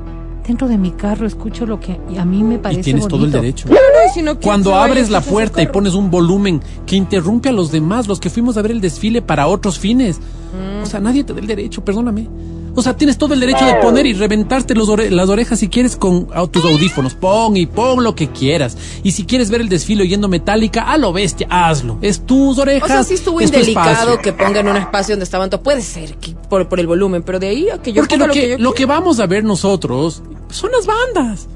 dentro 0.51 0.67
de 0.67 0.77
mi 0.77 0.91
carro 0.91 1.25
escucho 1.25 1.65
lo 1.65 1.79
que 1.79 1.97
a 2.19 2.25
mí 2.25 2.43
me 2.43 2.59
parece 2.59 2.81
Y 2.81 2.83
tienes 2.83 3.07
todo 3.07 3.23
el 3.25 3.31
derecho. 3.31 3.69
No, 3.69 3.75
no, 3.75 3.79
y 4.05 4.13
si 4.13 4.21
no, 4.21 4.33
¿quién 4.33 4.43
Cuando 4.43 4.75
abres 4.75 5.09
la 5.09 5.21
puerta 5.21 5.61
y 5.61 5.67
pones 5.67 5.93
un 5.93 6.11
volumen 6.11 6.61
que 6.85 6.97
interrumpe 6.97 7.47
a 7.49 7.53
los 7.53 7.71
demás, 7.71 8.07
los 8.07 8.19
que 8.19 8.29
fuimos 8.29 8.57
a 8.57 8.61
ver 8.61 8.71
el 8.71 8.81
desfile 8.81 9.21
para 9.21 9.47
otros 9.47 9.79
fines. 9.79 10.17
Mm. 10.19 10.83
O 10.83 10.85
sea, 10.85 10.99
nadie 10.99 11.23
te 11.23 11.33
da 11.33 11.39
el 11.39 11.47
derecho, 11.47 11.83
perdóname. 11.85 12.27
O 12.73 12.81
sea, 12.81 12.95
tienes 12.95 13.17
todo 13.17 13.33
el 13.33 13.41
derecho 13.41 13.65
de 13.65 13.75
poner 13.75 14.05
y 14.05 14.13
reventarte 14.13 14.75
los 14.75 14.87
ore- 14.87 15.09
las 15.09 15.27
orejas 15.27 15.59
si 15.59 15.67
quieres 15.67 15.97
con 15.97 16.27
tus 16.51 16.63
audífonos. 16.63 17.15
Pon 17.15 17.57
y 17.57 17.65
pon 17.65 18.01
lo 18.01 18.15
que 18.15 18.29
quieras. 18.29 18.77
Y 19.03 19.11
si 19.11 19.25
quieres 19.25 19.49
ver 19.49 19.59
el 19.59 19.67
desfile 19.67 20.03
oyendo 20.03 20.29
metálica, 20.29 20.83
a 20.83 20.97
lo 20.97 21.11
bestia, 21.11 21.47
hazlo. 21.49 21.97
Es 22.01 22.21
tus 22.25 22.57
orejas. 22.59 22.89
O 22.89 22.93
sea, 22.93 23.03
sí 23.03 23.15
estuvo 23.15 23.41
es 23.41 23.47
indelicado 23.47 24.19
que 24.19 24.31
pongan 24.31 24.69
un 24.69 24.77
espacio 24.77 25.15
donde 25.15 25.25
estaban 25.25 25.49
todos. 25.49 25.63
Puede 25.65 25.81
ser 25.81 26.15
que 26.15 26.33
por, 26.49 26.69
por 26.69 26.79
el 26.79 26.87
volumen, 26.87 27.23
pero 27.23 27.39
de 27.39 27.49
ahí 27.49 27.69
a 27.69 27.81
que 27.81 27.91
yo 27.91 28.03
Porque 28.03 28.15
ponga 28.15 28.27
lo 28.27 28.33
que, 28.33 28.49
yo 28.51 28.57
lo 28.57 28.73
que 28.73 28.85
vamos 28.85 29.19
a 29.19 29.27
ver 29.27 29.43
nosotros 29.43 30.23
son 30.51 30.71
las 30.71 30.85
bandas. 30.85 31.47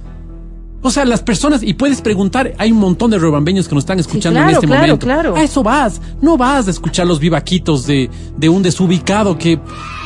O 0.81 0.91
sea, 0.91 1.03
las 1.03 1.23
personas, 1.23 1.63
y 1.63 1.73
puedes 1.73 2.01
preguntar, 2.01 2.53
hay 2.59 2.71
un 2.71 2.77
montón 2.77 3.09
de 3.09 3.17
robambeños 3.17 3.67
que 3.67 3.73
nos 3.73 3.83
están 3.85 3.97
escuchando 3.99 4.39
en 4.39 4.45
claro, 4.45 4.57
este 4.59 4.67
claro, 4.67 4.81
momento. 4.83 5.05
claro. 5.05 5.35
A 5.35 5.41
eso 5.41 5.63
vas. 5.63 5.99
No 6.21 6.37
vas 6.37 6.67
a 6.67 6.69
escuchar 6.71 7.07
los 7.07 7.19
vivaquitos 7.19 7.87
de, 7.87 8.07
de 8.37 8.49
un 8.49 8.61
desubicado 8.61 9.35
que, 9.35 9.57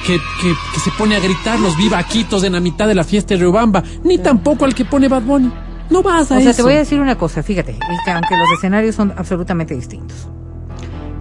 que, 0.08 0.14
que, 0.14 0.54
que 0.74 0.80
se 0.80 0.92
pone 0.98 1.18
a 1.18 1.20
gritar 1.20 1.60
los 1.60 1.76
vivaquitos 1.76 2.46
en 2.46 2.54
la 2.54 2.62
mitad 2.62 2.88
de 2.88 2.96
la 2.96 3.04
fiesta 3.04 3.34
de 3.34 3.42
Riobamba, 3.42 3.84
ni 4.06 4.20
tampoco 4.20 4.64
al 4.64 4.74
que 4.74 4.86
pone 4.86 5.10
Bad 5.10 5.24
Bunny. 5.24 5.52
No 5.90 6.02
vas 6.02 6.32
a 6.32 6.36
O 6.36 6.38
eso. 6.38 6.46
sea, 6.46 6.54
te 6.54 6.62
voy 6.62 6.74
a 6.74 6.78
decir 6.78 7.02
una 7.02 7.18
cosa, 7.18 7.44
fíjate, 7.44 7.72
aunque 8.14 8.38
los 8.38 8.50
escenarios 8.58 8.96
son 8.96 9.12
absolutamente 9.18 9.76
distintos. 9.76 10.30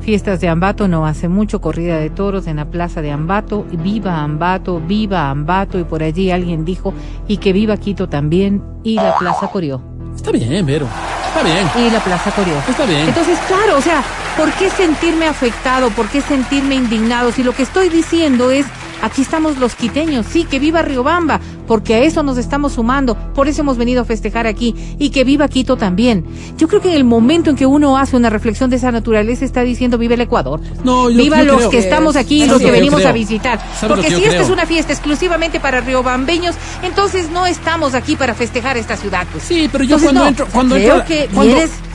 Fiestas 0.08 0.40
de 0.40 0.48
Ambato 0.48 0.88
no 0.88 1.04
hace 1.04 1.28
mucho, 1.28 1.60
corrida 1.60 1.98
de 1.98 2.08
toros 2.08 2.46
en 2.46 2.56
la 2.56 2.64
plaza 2.70 3.02
de 3.02 3.10
Ambato, 3.10 3.66
y 3.70 3.76
viva 3.76 4.22
Ambato, 4.22 4.80
viva 4.80 5.28
Ambato, 5.28 5.78
y 5.78 5.84
por 5.84 6.02
allí 6.02 6.30
alguien 6.30 6.64
dijo, 6.64 6.94
y 7.26 7.36
que 7.36 7.52
viva 7.52 7.76
Quito 7.76 8.08
también, 8.08 8.62
y 8.82 8.94
la 8.94 9.18
plaza 9.18 9.48
corrió, 9.48 9.82
Está 10.16 10.30
bien, 10.30 10.64
Vero. 10.64 10.86
Está 11.26 11.42
bien. 11.42 11.68
y 11.86 11.90
la 11.90 12.00
plaza 12.00 12.30
corrió. 12.30 12.54
Está 12.66 12.86
bien. 12.86 13.06
Entonces, 13.06 13.38
claro, 13.48 13.76
o 13.76 13.82
sea, 13.82 14.02
¿por 14.38 14.50
qué 14.52 14.70
sentirme 14.70 15.26
afectado? 15.26 15.90
¿Por 15.90 16.08
qué 16.08 16.22
sentirme 16.22 16.76
indignado? 16.76 17.30
Si 17.30 17.42
lo 17.42 17.52
que 17.52 17.64
estoy 17.64 17.90
diciendo 17.90 18.50
es, 18.50 18.64
aquí 19.02 19.20
estamos 19.20 19.58
los 19.58 19.74
quiteños, 19.74 20.24
sí, 20.24 20.44
que 20.44 20.58
viva 20.58 20.80
Riobamba, 20.80 21.38
porque 21.68 21.94
a 21.94 21.98
eso 22.00 22.24
nos 22.24 22.36
estamos 22.38 22.72
sumando, 22.72 23.14
por 23.34 23.46
eso 23.46 23.60
hemos 23.60 23.76
venido 23.76 24.02
a 24.02 24.04
festejar 24.04 24.48
aquí, 24.48 24.74
y 24.98 25.10
que 25.10 25.22
viva 25.22 25.46
Quito 25.46 25.76
también. 25.76 26.24
Yo 26.56 26.66
creo 26.66 26.80
que 26.80 26.88
en 26.88 26.94
el 26.96 27.04
momento 27.04 27.50
en 27.50 27.56
que 27.56 27.66
uno 27.66 27.96
hace 27.98 28.16
una 28.16 28.30
reflexión 28.30 28.70
de 28.70 28.76
esa 28.76 28.90
naturaleza, 28.90 29.44
está 29.44 29.62
diciendo, 29.62 29.98
viva 29.98 30.14
el 30.14 30.20
Ecuador. 30.22 30.60
No, 30.82 31.08
yo- 31.10 31.16
viva 31.22 31.38
yo 31.38 31.44
los 31.44 31.56
creo 31.58 31.70
que 31.70 31.78
estamos 31.78 32.16
aquí, 32.16 32.38
¿sabes 32.40 32.52
los 32.54 32.60
lo 32.62 32.66
que 32.66 32.72
venimos 32.72 32.96
creo? 33.00 33.10
a 33.10 33.12
visitar. 33.12 33.58
¿Sabes 33.58 33.82
lo 33.82 33.88
Porque 33.88 34.08
si 34.08 34.14
esta 34.16 34.28
creo? 34.30 34.42
es 34.42 34.50
una 34.50 34.66
fiesta 34.66 34.92
exclusivamente 34.92 35.60
para 35.60 35.80
riobambeños, 35.82 36.56
entonces 36.82 37.30
no 37.30 37.46
estamos 37.46 37.94
aquí 37.94 38.16
para 38.16 38.34
festejar 38.34 38.76
esta 38.78 38.96
ciudad. 38.96 39.26
pues. 39.30 39.44
Sí, 39.44 39.68
pero 39.70 39.84
yo 39.84 39.96
Entonces, 39.96 40.06
cuando 40.06 40.20
no, 40.22 40.28
entro, 40.28 40.46
cuando 40.52 40.74
creo 40.76 40.92
entro, 40.94 41.06
que 41.06 41.28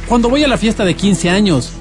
cuando, 0.08 0.30
voy 0.30 0.44
a 0.44 0.48
la 0.48 0.58
fiesta 0.58 0.86
de 0.86 0.96
15 0.96 1.30
años, 1.30 1.72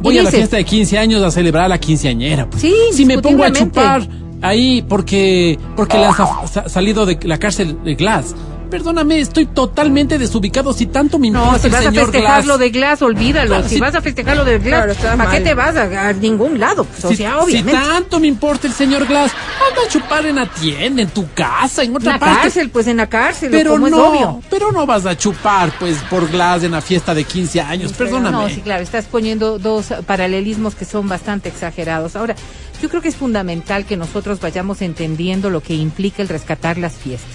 voy 0.00 0.14
Y 0.14 0.18
a 0.18 0.22
la 0.22 0.30
fiesta 0.30 0.56
de 0.56 0.64
15 0.64 0.98
años 0.98 1.22
a 1.22 1.30
celebrar 1.30 1.64
a 1.64 1.68
la 1.68 1.78
quinceañera. 1.78 2.46
pues. 2.48 2.62
Sí, 2.62 2.74
si 2.92 3.04
me 3.04 3.18
pongo 3.18 3.42
a 3.44 3.50
chupar 3.52 4.06
ahí 4.42 4.82
porque 4.88 5.58
porque 5.76 5.98
le 5.98 6.06
han 6.06 6.14
sa- 6.16 6.46
sa- 6.46 6.68
salido 6.68 7.06
de 7.06 7.18
la 7.22 7.38
cárcel 7.38 7.78
de 7.84 7.94
Glass. 7.94 8.34
Perdóname, 8.70 9.20
estoy 9.20 9.44
totalmente 9.44 10.16
desubicado. 10.16 10.72
Si 10.72 10.86
tanto 10.86 11.18
me 11.18 11.26
importa 11.26 11.52
No, 11.52 11.58
si 11.58 11.66
el 11.66 11.72
vas 11.72 11.80
a 11.82 11.90
señor 11.90 12.04
festejar 12.06 12.36
Glass. 12.36 12.46
lo 12.46 12.56
de 12.56 12.70
Glass, 12.70 13.02
olvídalo. 13.02 13.48
Claro, 13.50 13.68
si 13.68 13.74
si- 13.74 13.80
vas 13.82 13.94
a 13.94 14.00
festejar 14.00 14.34
lo 14.38 14.46
de 14.46 14.58
Glass, 14.60 14.96
Claro, 14.96 15.18
¿para 15.18 15.30
qué 15.30 15.40
te 15.40 15.52
vas 15.52 15.76
a, 15.76 16.08
a 16.08 16.12
ningún 16.14 16.58
lado? 16.58 16.84
Pues, 16.84 17.04
o 17.04 17.08
Si, 17.10 17.16
sea, 17.16 17.32
si 17.34 17.44
obviamente. 17.44 17.72
tanto 17.78 18.18
me 18.18 18.28
importa 18.28 18.66
el 18.66 18.72
señor 18.72 19.04
Glass, 19.06 19.30
anda 19.68 19.82
a 19.84 19.88
chupar 19.90 20.24
en 20.24 20.36
la 20.36 20.46
tienda, 20.46 21.02
en 21.02 21.08
tu 21.10 21.30
casa, 21.34 21.82
en 21.82 21.90
en 21.90 21.96
otra 21.96 22.12
la 22.14 22.18
parte. 22.18 22.40
cárcel, 22.44 22.70
pues 22.70 22.86
en 22.86 22.96
la 22.96 23.08
cárcel, 23.10 23.50
Pero 23.50 23.72
como 23.72 23.90
no, 23.90 23.96
es 23.98 24.02
obvio. 24.08 24.40
pero 24.48 24.72
no 24.72 24.86
vas 24.86 25.04
a 25.04 25.18
chupar, 25.18 25.70
pues, 25.78 25.98
por 26.08 26.30
Glass 26.30 26.62
en 26.64 26.70
la 26.72 26.80
fiesta 26.80 27.12
de 27.14 27.24
15 27.24 27.60
años. 27.60 27.92
Perdóname. 27.92 28.30
No, 28.38 28.48
sí, 28.48 28.62
claro, 28.62 28.82
estás 28.82 29.04
poniendo 29.04 29.58
dos 29.58 29.92
paralelismos 30.06 30.74
que 30.74 30.86
son 30.86 31.06
bastante 31.10 31.50
exagerados. 31.50 32.16
Ahora, 32.16 32.34
yo 32.82 32.88
creo 32.88 33.00
que 33.00 33.08
es 33.08 33.16
fundamental 33.16 33.86
que 33.86 33.96
nosotros 33.96 34.40
vayamos 34.40 34.82
entendiendo 34.82 35.50
lo 35.50 35.62
que 35.62 35.74
implica 35.74 36.20
el 36.20 36.28
rescatar 36.28 36.78
las 36.78 36.94
fiestas. 36.94 37.30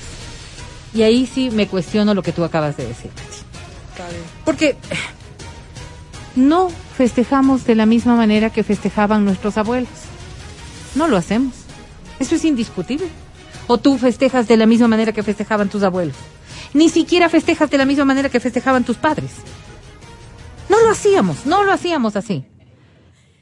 Y 0.93 1.03
ahí 1.03 1.25
sí 1.25 1.51
me 1.51 1.67
cuestiono 1.67 2.13
lo 2.13 2.21
que 2.21 2.33
tú 2.33 2.43
acabas 2.43 2.75
de 2.75 2.85
decir. 2.85 3.11
Porque 4.43 4.71
eh, 4.71 4.77
no 6.35 6.69
festejamos 6.97 7.65
de 7.65 7.75
la 7.75 7.85
misma 7.85 8.17
manera 8.17 8.49
que 8.49 8.63
festejaban 8.63 9.23
nuestros 9.23 9.57
abuelos. 9.57 9.89
No 10.95 11.07
lo 11.07 11.15
hacemos. 11.15 11.53
Eso 12.19 12.35
es 12.35 12.43
indiscutible. 12.43 13.07
O 13.67 13.77
tú 13.77 13.97
festejas 13.97 14.49
de 14.49 14.57
la 14.57 14.65
misma 14.65 14.89
manera 14.89 15.13
que 15.13 15.23
festejaban 15.23 15.69
tus 15.69 15.83
abuelos. 15.83 16.17
Ni 16.73 16.89
siquiera 16.89 17.29
festejas 17.29 17.69
de 17.69 17.77
la 17.77 17.85
misma 17.85 18.03
manera 18.03 18.27
que 18.27 18.41
festejaban 18.41 18.83
tus 18.83 18.97
padres. 18.97 19.31
No 20.67 20.81
lo 20.81 20.91
hacíamos, 20.91 21.45
no 21.45 21.63
lo 21.63 21.71
hacíamos 21.71 22.17
así. 22.17 22.43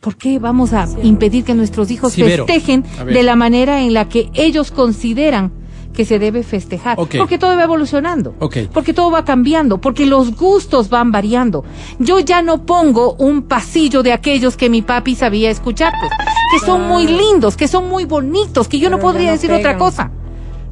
¿Por 0.06 0.18
qué 0.18 0.38
vamos 0.38 0.72
a 0.72 0.88
impedir 1.02 1.44
que 1.44 1.56
nuestros 1.56 1.90
hijos 1.90 2.14
festejen 2.14 2.86
de 3.08 3.24
la 3.24 3.36
manera 3.36 3.82
en 3.82 3.96
la 3.96 4.08
que 4.08 4.30
ellos 4.36 4.70
consideran 4.70 5.52
que 5.96 6.06
se 6.06 6.20
debe 6.20 6.44
festejar? 6.44 6.96
Porque 6.96 7.40
todo 7.40 7.56
va 7.56 7.64
evolucionando. 7.64 8.36
Porque 8.72 8.94
todo 8.94 9.10
va 9.10 9.26
cambiando, 9.26 9.82
porque 9.82 10.06
los 10.06 10.36
gustos 10.36 10.90
van 10.90 11.12
variando. 11.12 11.66
Yo 11.98 12.20
ya 12.20 12.44
no 12.44 12.68
pongo 12.68 13.16
un 13.16 13.42
pasillo 13.42 14.04
de 14.04 14.14
aquellos 14.14 14.58
que 14.58 14.70
mi 14.70 14.84
papi 14.84 15.16
sabía 15.16 15.50
escuchar, 15.50 15.92
pues, 16.00 16.12
que 16.52 16.64
son 16.64 16.88
muy 16.88 17.08
lindos, 17.08 17.58
que 17.58 17.68
son 17.68 17.90
muy 17.90 18.06
bonitos, 18.06 18.68
que 18.68 18.78
yo 18.78 18.92
no 18.92 18.98
Pero 18.98 19.08
podría 19.08 19.30
no 19.30 19.34
decir 19.34 19.52
otra 19.52 19.76
cosa. 19.76 20.12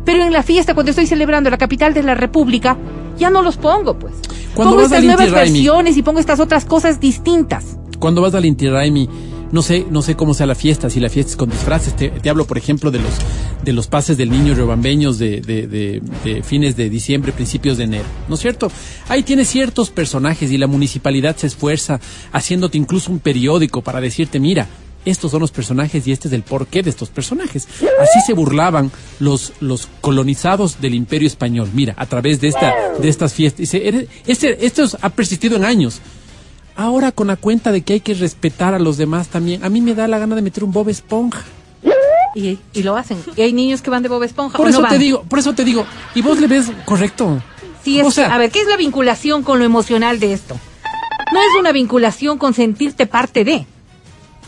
Pero 0.05 0.23
en 0.23 0.31
la 0.31 0.43
fiesta, 0.43 0.75
cuando 0.75 0.91
estoy 0.91 1.07
celebrando 1.07 1.49
la 1.49 1.57
capital 1.57 1.95
de 1.95 2.03
la 2.03 2.13
República, 2.13 2.77
ya 3.17 3.31
no 3.31 3.41
los 3.41 3.57
pongo, 3.57 3.97
pues. 3.97 4.13
Cuando 4.53 4.75
pongo 4.75 4.85
estas 4.85 5.03
nuevas 5.03 5.31
versiones 5.31 5.97
y 5.97 6.03
pongo 6.03 6.19
estas 6.19 6.39
otras 6.39 6.65
cosas 6.65 6.99
distintas. 6.99 7.79
Cuando 8.03 8.19
vas 8.21 8.33
al 8.35 8.43
Inti 8.43 8.67
Raymi, 8.67 9.07
no 9.53 9.61
sé, 9.61 9.85
no 9.89 10.01
sé 10.01 10.15
cómo 10.17 10.33
sea 10.33 10.45
la 10.45 10.55
fiesta, 10.55 10.89
si 10.89 10.99
la 10.99 11.07
fiesta 11.07 11.29
es 11.31 11.37
con 11.37 11.49
disfraces, 11.49 11.95
te, 11.95 12.11
hablo 12.29 12.45
por 12.45 12.57
ejemplo 12.57 12.91
de 12.91 12.99
los 12.99 13.11
de 13.63 13.71
los 13.71 13.87
pases 13.87 14.17
del 14.17 14.29
niño 14.29 14.53
riobambeños 14.55 15.17
de, 15.19 16.01
fines 16.43 16.75
de 16.75 16.89
diciembre, 16.89 17.31
principios 17.31 17.77
de 17.77 17.85
enero, 17.85 18.03
¿no 18.27 18.35
es 18.35 18.41
cierto? 18.41 18.69
Ahí 19.07 19.23
tienes 19.23 19.47
ciertos 19.47 19.89
personajes 19.89 20.51
y 20.51 20.57
la 20.57 20.67
municipalidad 20.67 21.37
se 21.37 21.47
esfuerza 21.47 22.01
haciéndote 22.33 22.77
incluso 22.77 23.09
un 23.09 23.19
periódico 23.19 23.81
para 23.81 24.01
decirte, 24.01 24.37
mira, 24.37 24.67
estos 25.05 25.31
son 25.31 25.39
los 25.39 25.51
personajes 25.51 26.05
y 26.05 26.11
este 26.11 26.27
es 26.27 26.33
el 26.33 26.43
porqué 26.43 26.83
de 26.83 26.89
estos 26.89 27.07
personajes. 27.09 27.69
Así 28.01 28.19
se 28.27 28.33
burlaban 28.33 28.91
los, 29.21 29.53
los 29.61 29.87
colonizados 30.01 30.81
del 30.81 30.93
imperio 30.93 31.27
español. 31.27 31.69
Mira, 31.73 31.93
a 31.97 32.05
través 32.05 32.41
de 32.41 32.49
esta, 32.49 32.73
de 33.01 33.07
estas 33.07 33.33
fiestas. 33.33 33.59
Dice, 33.59 33.87
"Eres- 33.87 34.07
este, 34.27 34.65
esto 34.65 34.83
ha 35.01 35.09
persistido 35.09 35.55
en 35.55 35.63
años. 35.63 36.01
Ahora 36.75 37.11
con 37.11 37.27
la 37.27 37.35
cuenta 37.35 37.71
de 37.71 37.81
que 37.81 37.93
hay 37.93 37.99
que 37.99 38.13
respetar 38.13 38.73
a 38.73 38.79
los 38.79 38.97
demás 38.97 39.27
también, 39.27 39.63
a 39.63 39.69
mí 39.69 39.81
me 39.81 39.93
da 39.93 40.07
la 40.07 40.17
gana 40.17 40.35
de 40.35 40.41
meter 40.41 40.63
un 40.63 40.71
Bob 40.71 40.89
Esponja. 40.89 41.43
Y, 42.35 42.57
y 42.73 42.81
lo 42.83 42.95
hacen. 42.95 43.17
Y 43.35 43.41
hay 43.41 43.53
niños 43.53 43.83
que 43.83 43.91
van 43.91 44.01
de 44.01 44.09
Bob 44.09 44.23
Esponja. 44.23 44.57
Por 44.57 44.67
o 44.67 44.71
no 44.71 44.79
eso 44.79 44.87
te 44.87 44.97
digo, 44.97 45.23
por 45.23 45.39
eso 45.39 45.53
te 45.53 45.63
digo, 45.63 45.85
y 46.15 46.21
vos 46.21 46.39
le 46.39 46.47
ves 46.47 46.71
correcto. 46.85 47.41
Sí, 47.83 47.99
es, 47.99 48.07
o 48.07 48.11
sea, 48.11 48.33
a 48.33 48.37
ver, 48.37 48.49
¿qué 48.49 48.61
es 48.61 48.67
la 48.67 48.77
vinculación 48.77 49.43
con 49.43 49.59
lo 49.59 49.65
emocional 49.65 50.19
de 50.19 50.33
esto? 50.33 50.57
No 51.31 51.39
es 51.41 51.59
una 51.59 51.71
vinculación 51.71 52.37
con 52.37 52.53
sentirte 52.53 53.05
parte 53.05 53.43
de. 53.43 53.67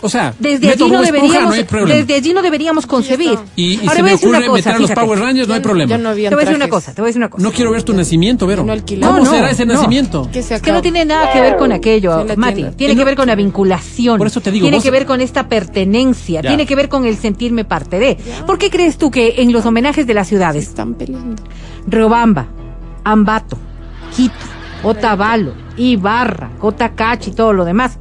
O 0.05 0.09
sea, 0.09 0.33
Desde 0.39 0.69
allí 0.69 0.89
no 0.89 1.01
deberíamos, 1.01 1.43
no 1.49 1.51
hay 1.55 1.63
problema. 1.63 1.99
desde 1.99 2.15
allí 2.15 2.33
no 2.33 2.41
deberíamos 2.41 2.85
concebir. 2.85 3.37
Y, 3.55 3.73
y 3.75 3.79
Ahora 3.81 3.95
se 3.95 4.03
me 4.03 4.13
ocurre 4.13 4.45
cosa, 4.45 4.51
meter 4.53 4.73
a 4.73 4.77
los 4.79 4.89
fíjate. 4.89 5.01
Power 5.05 5.19
Rangers, 5.19 5.47
no 5.47 5.53
hay 5.53 5.59
problema. 5.59 5.89
Ya 5.89 5.97
no 5.97 6.09
había 6.09 6.29
Te 6.29 6.35
voy 6.35 6.43
a 6.43 6.45
decir 6.45 6.55
una 6.55 6.69
cosa, 6.69 6.93
te 6.93 7.01
voy 7.01 7.07
a 7.07 7.09
decir 7.09 7.19
una 7.19 7.29
cosa. 7.29 7.43
No 7.43 7.51
quiero 7.51 7.71
ver 7.71 7.83
tu 7.83 7.93
nacimiento, 7.93 8.47
Vero. 8.47 8.65
¿Cómo 8.65 9.25
será 9.25 9.49
ese 9.51 9.65
no. 9.65 9.73
nacimiento? 9.73 10.29
Que 10.31 10.41
se 10.43 10.55
Es 10.55 10.61
que 10.61 10.71
no 10.71 10.81
tiene 10.81 11.03
nada 11.05 11.31
que 11.33 11.41
ver 11.41 11.57
con 11.57 11.71
aquello, 11.71 12.25
Mati. 12.37 12.65
Tiene 12.77 12.95
que 12.95 13.03
ver 13.03 13.15
con 13.15 13.27
la 13.27 13.35
vinculación. 13.35 14.17
Por 14.17 14.27
eso 14.27 14.41
te 14.41 14.51
digo, 14.51 14.63
Tiene 14.63 14.77
vos- 14.77 14.83
que 14.83 14.91
ver 14.91 15.05
con 15.05 15.21
esta 15.21 15.47
pertenencia. 15.49 16.41
Ya. 16.41 16.49
Tiene 16.49 16.65
que 16.65 16.75
ver 16.75 16.89
con 16.89 17.05
el 17.05 17.17
sentirme 17.17 17.65
parte 17.65 17.99
de. 17.99 18.17
¿Por 18.45 18.57
qué 18.57 18.69
crees 18.69 18.97
tú 18.97 19.11
que 19.11 19.35
en 19.37 19.51
los 19.51 19.65
homenajes 19.65 20.05
de 20.07 20.13
las 20.13 20.27
ciudades, 20.27 20.67
Están 20.67 20.93
peleando. 20.93 21.41
Riobamba, 21.87 22.47
Ambato, 23.03 23.57
Quito, 24.15 24.33
Otavalo, 24.83 25.53
Ibarra, 25.77 26.49
Cotacachi 26.59 27.31
y 27.31 27.33
todo 27.33 27.53
lo 27.53 27.65
demás, 27.65 27.97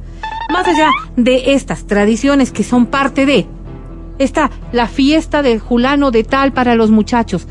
más 0.49 0.67
allá 0.67 0.89
de 1.15 1.53
estas 1.53 1.85
tradiciones 1.87 2.51
que 2.51 2.63
son 2.63 2.85
parte 2.85 3.25
de, 3.25 3.47
está 4.19 4.51
la 4.71 4.87
fiesta 4.87 5.41
del 5.41 5.59
Julano 5.59 6.11
de 6.11 6.23
tal 6.23 6.53
para 6.53 6.75
los 6.75 6.89
muchachos. 6.91 7.47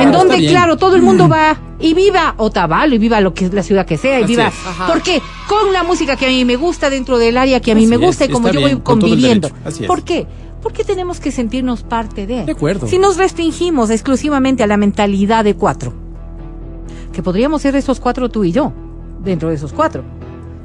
En 0.00 0.10
donde, 0.10 0.38
claro, 0.48 0.76
todo 0.76 0.96
el 0.96 1.02
mundo 1.02 1.28
va 1.28 1.56
y 1.78 1.94
viva 1.94 2.34
Otavalo 2.38 2.96
y 2.96 2.98
viva 2.98 3.20
lo 3.20 3.32
que 3.32 3.44
es 3.44 3.54
la 3.54 3.62
ciudad 3.62 3.86
que 3.86 3.96
sea 3.96 4.18
y 4.18 4.24
Así 4.24 4.32
viva. 4.34 4.48
es. 4.48 4.54
Ajá. 4.66 4.88
¿Por 4.88 5.02
qué? 5.02 5.22
Con 5.48 5.72
la 5.72 5.84
música 5.84 6.16
que 6.16 6.26
a 6.26 6.28
mí 6.28 6.44
me 6.44 6.56
gusta 6.56 6.90
dentro 6.90 7.16
del 7.16 7.36
área 7.38 7.60
que 7.60 7.70
a 7.70 7.74
mí 7.76 7.82
Así 7.82 7.88
me 7.90 7.94
es, 7.94 8.00
gusta 8.02 8.24
y 8.24 8.28
como 8.28 8.48
yo 8.48 8.58
bien, 8.58 8.62
voy 8.62 8.80
con 8.82 9.00
conviviendo. 9.00 9.48
así 9.64 9.84
es. 9.84 9.86
¿Por 9.86 10.02
qué? 10.02 10.26
Porque 10.62 10.82
tenemos 10.82 11.20
que 11.20 11.30
sentirnos 11.30 11.84
parte 11.84 12.26
de. 12.26 12.44
De 12.44 12.50
acuerdo. 12.52 12.88
Si 12.88 12.98
nos 12.98 13.16
restringimos 13.18 13.90
exclusivamente 13.90 14.64
a 14.64 14.66
la 14.66 14.76
mentalidad 14.76 15.44
de 15.44 15.54
cuatro, 15.54 15.92
que 17.12 17.22
podríamos 17.22 17.62
ser 17.62 17.76
esos 17.76 18.00
cuatro 18.00 18.28
tú 18.28 18.42
y 18.42 18.50
yo, 18.50 18.72
dentro 19.22 19.48
de 19.48 19.54
esos 19.54 19.72
cuatro, 19.72 20.02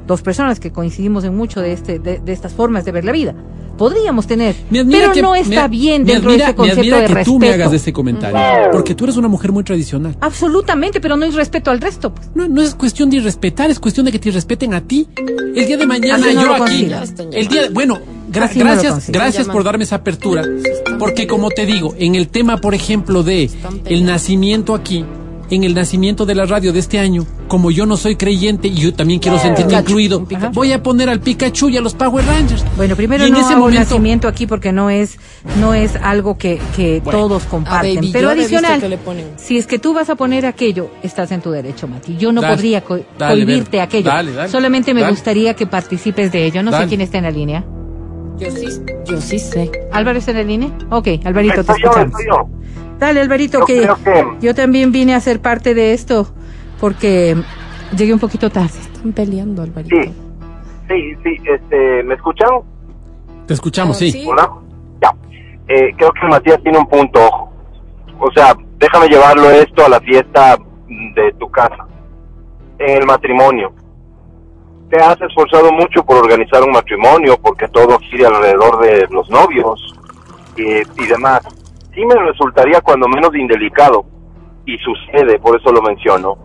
dos 0.06 0.22
personas 0.22 0.60
que 0.60 0.70
coincidimos 0.72 1.24
en 1.24 1.34
mucho 1.36 1.60
de, 1.60 1.72
este, 1.72 1.98
de, 1.98 2.18
de 2.18 2.32
estas 2.32 2.52
formas 2.52 2.84
de 2.84 2.92
ver 2.92 3.04
la 3.04 3.12
vida, 3.12 3.34
podríamos 3.78 4.26
tener, 4.26 4.54
pero 4.70 5.12
que- 5.12 5.22
no 5.22 5.34
está 5.34 5.62
me- 5.62 5.68
bien 5.76 6.04
dentro 6.04 6.30
admira- 6.30 6.44
de 6.46 6.50
ese 6.50 6.54
concepto 6.54 6.76
me 6.76 6.80
admira 6.82 6.96
de 6.98 7.06
que 7.06 7.14
respeto. 7.14 7.30
tú 7.32 7.38
me 7.40 7.50
hagas 7.52 7.72
ese 7.72 7.92
comentario, 7.92 8.38
porque 8.70 8.94
tú 8.94 9.04
eres 9.04 9.16
una 9.16 9.28
mujer 9.28 9.50
muy 9.52 9.64
tradicional. 9.64 10.16
Absolutamente, 10.20 11.00
pero 11.00 11.16
no 11.16 11.24
hay 11.24 11.30
respeto 11.32 11.70
al 11.70 11.80
resto. 11.80 12.14
pues. 12.14 12.28
No, 12.34 12.46
no 12.48 12.62
es 12.62 12.74
cuestión 12.74 13.10
de 13.10 13.16
irrespetar, 13.16 13.70
es 13.70 13.80
cuestión 13.80 14.06
de 14.06 14.12
que 14.12 14.18
te 14.18 14.30
respeten 14.30 14.74
a 14.74 14.80
ti. 14.82 15.08
El 15.54 15.66
día 15.66 15.76
de 15.76 15.86
mañana 15.86 16.26
no 16.34 16.42
yo 16.42 16.62
aquí, 16.62 16.88
el 17.32 17.48
día, 17.48 17.62
bueno, 17.72 17.98
gra- 18.30 18.44
Así 18.44 18.58
gracias, 18.60 19.10
gracias 19.10 19.48
por 19.48 19.64
darme 19.64 19.84
esa 19.84 19.96
apertura, 19.96 20.44
porque 20.98 21.26
como 21.26 21.48
te 21.50 21.66
digo, 21.66 21.94
en 21.98 22.14
el 22.14 22.28
tema, 22.28 22.58
por 22.58 22.74
ejemplo, 22.74 23.22
de 23.22 23.50
el 23.86 24.04
nacimiento 24.04 24.74
aquí, 24.74 25.04
en 25.50 25.64
el 25.64 25.74
nacimiento 25.74 26.24
de 26.26 26.34
la 26.34 26.46
radio 26.46 26.72
de 26.72 26.78
este 26.78 26.98
año, 26.98 27.26
como 27.48 27.70
yo 27.70 27.86
no 27.86 27.96
soy 27.96 28.16
creyente 28.16 28.68
y 28.68 28.74
yo 28.74 28.94
también 28.94 29.20
quiero 29.20 29.38
sentirme 29.38 29.70
Pikachu, 29.72 29.88
incluido, 30.00 30.26
voy 30.52 30.72
a 30.72 30.82
poner 30.82 31.08
al 31.08 31.20
Pikachu 31.20 31.68
y 31.68 31.76
a 31.76 31.80
los 31.80 31.94
Power 31.94 32.24
Rangers. 32.24 32.64
Bueno, 32.76 32.96
primero 32.96 33.24
Y 33.24 33.28
en 33.28 33.34
no 33.34 33.40
ese 33.40 33.52
hago 33.52 33.60
momento- 33.60 33.80
nacimiento 33.80 34.28
aquí 34.28 34.46
porque 34.46 34.72
no 34.72 34.90
es 34.90 35.18
no 35.60 35.74
es 35.74 35.96
algo 35.96 36.38
que, 36.38 36.58
que 36.76 37.00
Bueno. 37.04 37.18
todos 37.18 37.44
comparten. 37.44 37.96
Baby 37.96 38.10
Pero 38.12 38.30
adicional, 38.30 38.80
que 38.80 38.88
le 38.88 38.98
ponen. 38.98 39.26
si 39.36 39.58
es 39.58 39.66
que 39.66 39.78
tú 39.78 39.92
vas 39.94 40.08
a 40.10 40.14
poner 40.14 40.46
aquello, 40.46 40.90
estás 41.02 41.30
en 41.32 41.40
tu 41.42 41.50
derecho, 41.50 41.86
Mati. 41.86 42.16
Yo 42.16 42.32
no 42.32 42.40
Dale, 42.40 42.54
podría 42.54 42.80
co- 42.82 42.98
dale, 43.18 43.34
cohibirte 43.34 43.70
Vero. 43.72 43.82
aquello. 43.84 44.10
Dale, 44.10 44.32
dale, 44.32 44.48
Solamente 44.48 44.94
me 44.94 45.00
dale. 45.02 45.12
gustaría 45.12 45.54
que 45.54 45.66
participes 45.66 46.32
de 46.32 46.46
ello. 46.46 46.62
No 46.62 46.72
sé 46.76 46.86
quién 46.88 47.00
está 47.02 47.18
en 47.18 47.24
la 47.24 47.30
línea. 47.30 47.64
Yo 48.38 48.50
sí, 48.50 48.66
yo 49.06 49.20
sí 49.20 49.38
sé. 49.38 49.70
¿Álvaro 49.92 50.18
está 50.18 50.32
en 50.32 50.36
la 50.38 50.42
línea? 50.42 50.70
Ok, 50.90 51.06
Alvarito, 51.24 51.62
te 51.62 51.72
escuchamos. 51.72 52.14
yo. 52.26 52.48
Dale, 53.04 53.20
Alvarito, 53.20 53.58
Yo 53.60 53.66
que 53.66 53.86
que- 54.02 54.26
yo 54.40 54.54
también 54.54 54.90
vine 54.90 55.14
a 55.14 55.20
ser 55.20 55.38
parte 55.38 55.74
de 55.74 55.92
esto 55.92 56.26
porque 56.80 57.36
llegué 57.94 58.14
un 58.14 58.18
poquito 58.18 58.48
tarde. 58.48 58.78
Están 58.78 59.12
peleando, 59.12 59.60
Alvarito. 59.62 59.94
Sí, 59.94 60.10
sí, 60.88 61.14
sí, 61.22 61.36
este, 61.44 62.02
¿me 62.02 62.14
escuchan? 62.14 62.48
Te 63.46 63.52
escuchamos, 63.52 63.96
Ah, 63.96 63.98
sí. 63.98 64.10
sí. 64.10 64.24
Hola. 64.26 64.50
Ya. 65.02 65.14
Eh, 65.68 65.92
creo 65.98 66.12
que 66.12 66.26
Matías 66.28 66.62
tiene 66.62 66.78
un 66.78 66.86
punto. 66.86 67.20
O 68.18 68.30
sea, 68.34 68.54
déjame 68.78 69.08
llevarlo 69.08 69.50
esto 69.50 69.84
a 69.84 69.88
la 69.90 70.00
fiesta 70.00 70.56
de 71.14 71.30
tu 71.38 71.50
casa. 71.50 71.86
En 72.78 73.02
el 73.02 73.06
matrimonio. 73.06 73.70
Te 74.88 74.96
has 74.96 75.20
esforzado 75.20 75.70
mucho 75.72 76.02
por 76.06 76.16
organizar 76.24 76.62
un 76.62 76.70
matrimonio, 76.72 77.36
porque 77.42 77.68
todo 77.68 77.98
gire 77.98 78.24
alrededor 78.24 78.80
de 78.80 79.06
los 79.10 79.28
novios 79.28 79.94
eh, 80.56 80.84
y 80.96 81.06
demás. 81.06 81.40
Sí 81.94 82.04
me 82.04 82.14
resultaría 82.14 82.80
cuando 82.80 83.08
menos 83.08 83.34
indelicado, 83.34 84.04
y 84.66 84.76
sucede, 84.78 85.38
por 85.38 85.58
eso 85.58 85.70
lo 85.72 85.82
menciono, 85.82 86.36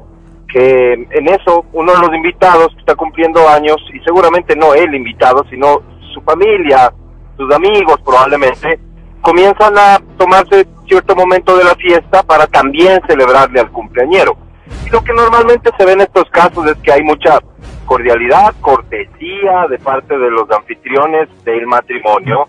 que 0.47 0.93
en 0.93 1.27
eso 1.27 1.65
uno 1.73 1.93
de 1.93 1.99
los 1.99 2.15
invitados 2.15 2.73
que 2.73 2.79
está 2.79 2.95
cumpliendo 2.95 3.47
años, 3.47 3.77
y 3.93 3.99
seguramente 4.01 4.55
no 4.55 4.73
el 4.73 4.93
invitado, 4.93 5.43
sino 5.49 5.81
su 6.13 6.21
familia, 6.21 6.93
sus 7.37 7.53
amigos 7.53 7.99
probablemente, 8.05 8.79
comienzan 9.21 9.77
a 9.77 9.99
tomarse 10.17 10.67
cierto 10.87 11.15
momento 11.15 11.55
de 11.57 11.63
la 11.63 11.75
fiesta 11.75 12.23
para 12.23 12.47
también 12.47 12.99
celebrarle 13.07 13.59
al 13.59 13.71
cumpleañero. 13.71 14.37
Y 14.85 14.89
lo 14.89 15.03
que 15.03 15.13
normalmente 15.13 15.71
se 15.77 15.85
ve 15.85 15.93
en 15.93 16.01
estos 16.01 16.29
casos 16.29 16.65
es 16.67 16.77
que 16.77 16.91
hay 16.91 17.03
mucha 17.03 17.39
cordialidad, 17.85 18.53
cortesía 18.61 19.67
de 19.69 19.79
parte 19.79 20.17
de 20.17 20.29
los 20.29 20.49
anfitriones 20.51 21.27
del 21.43 21.65
matrimonio, 21.65 22.47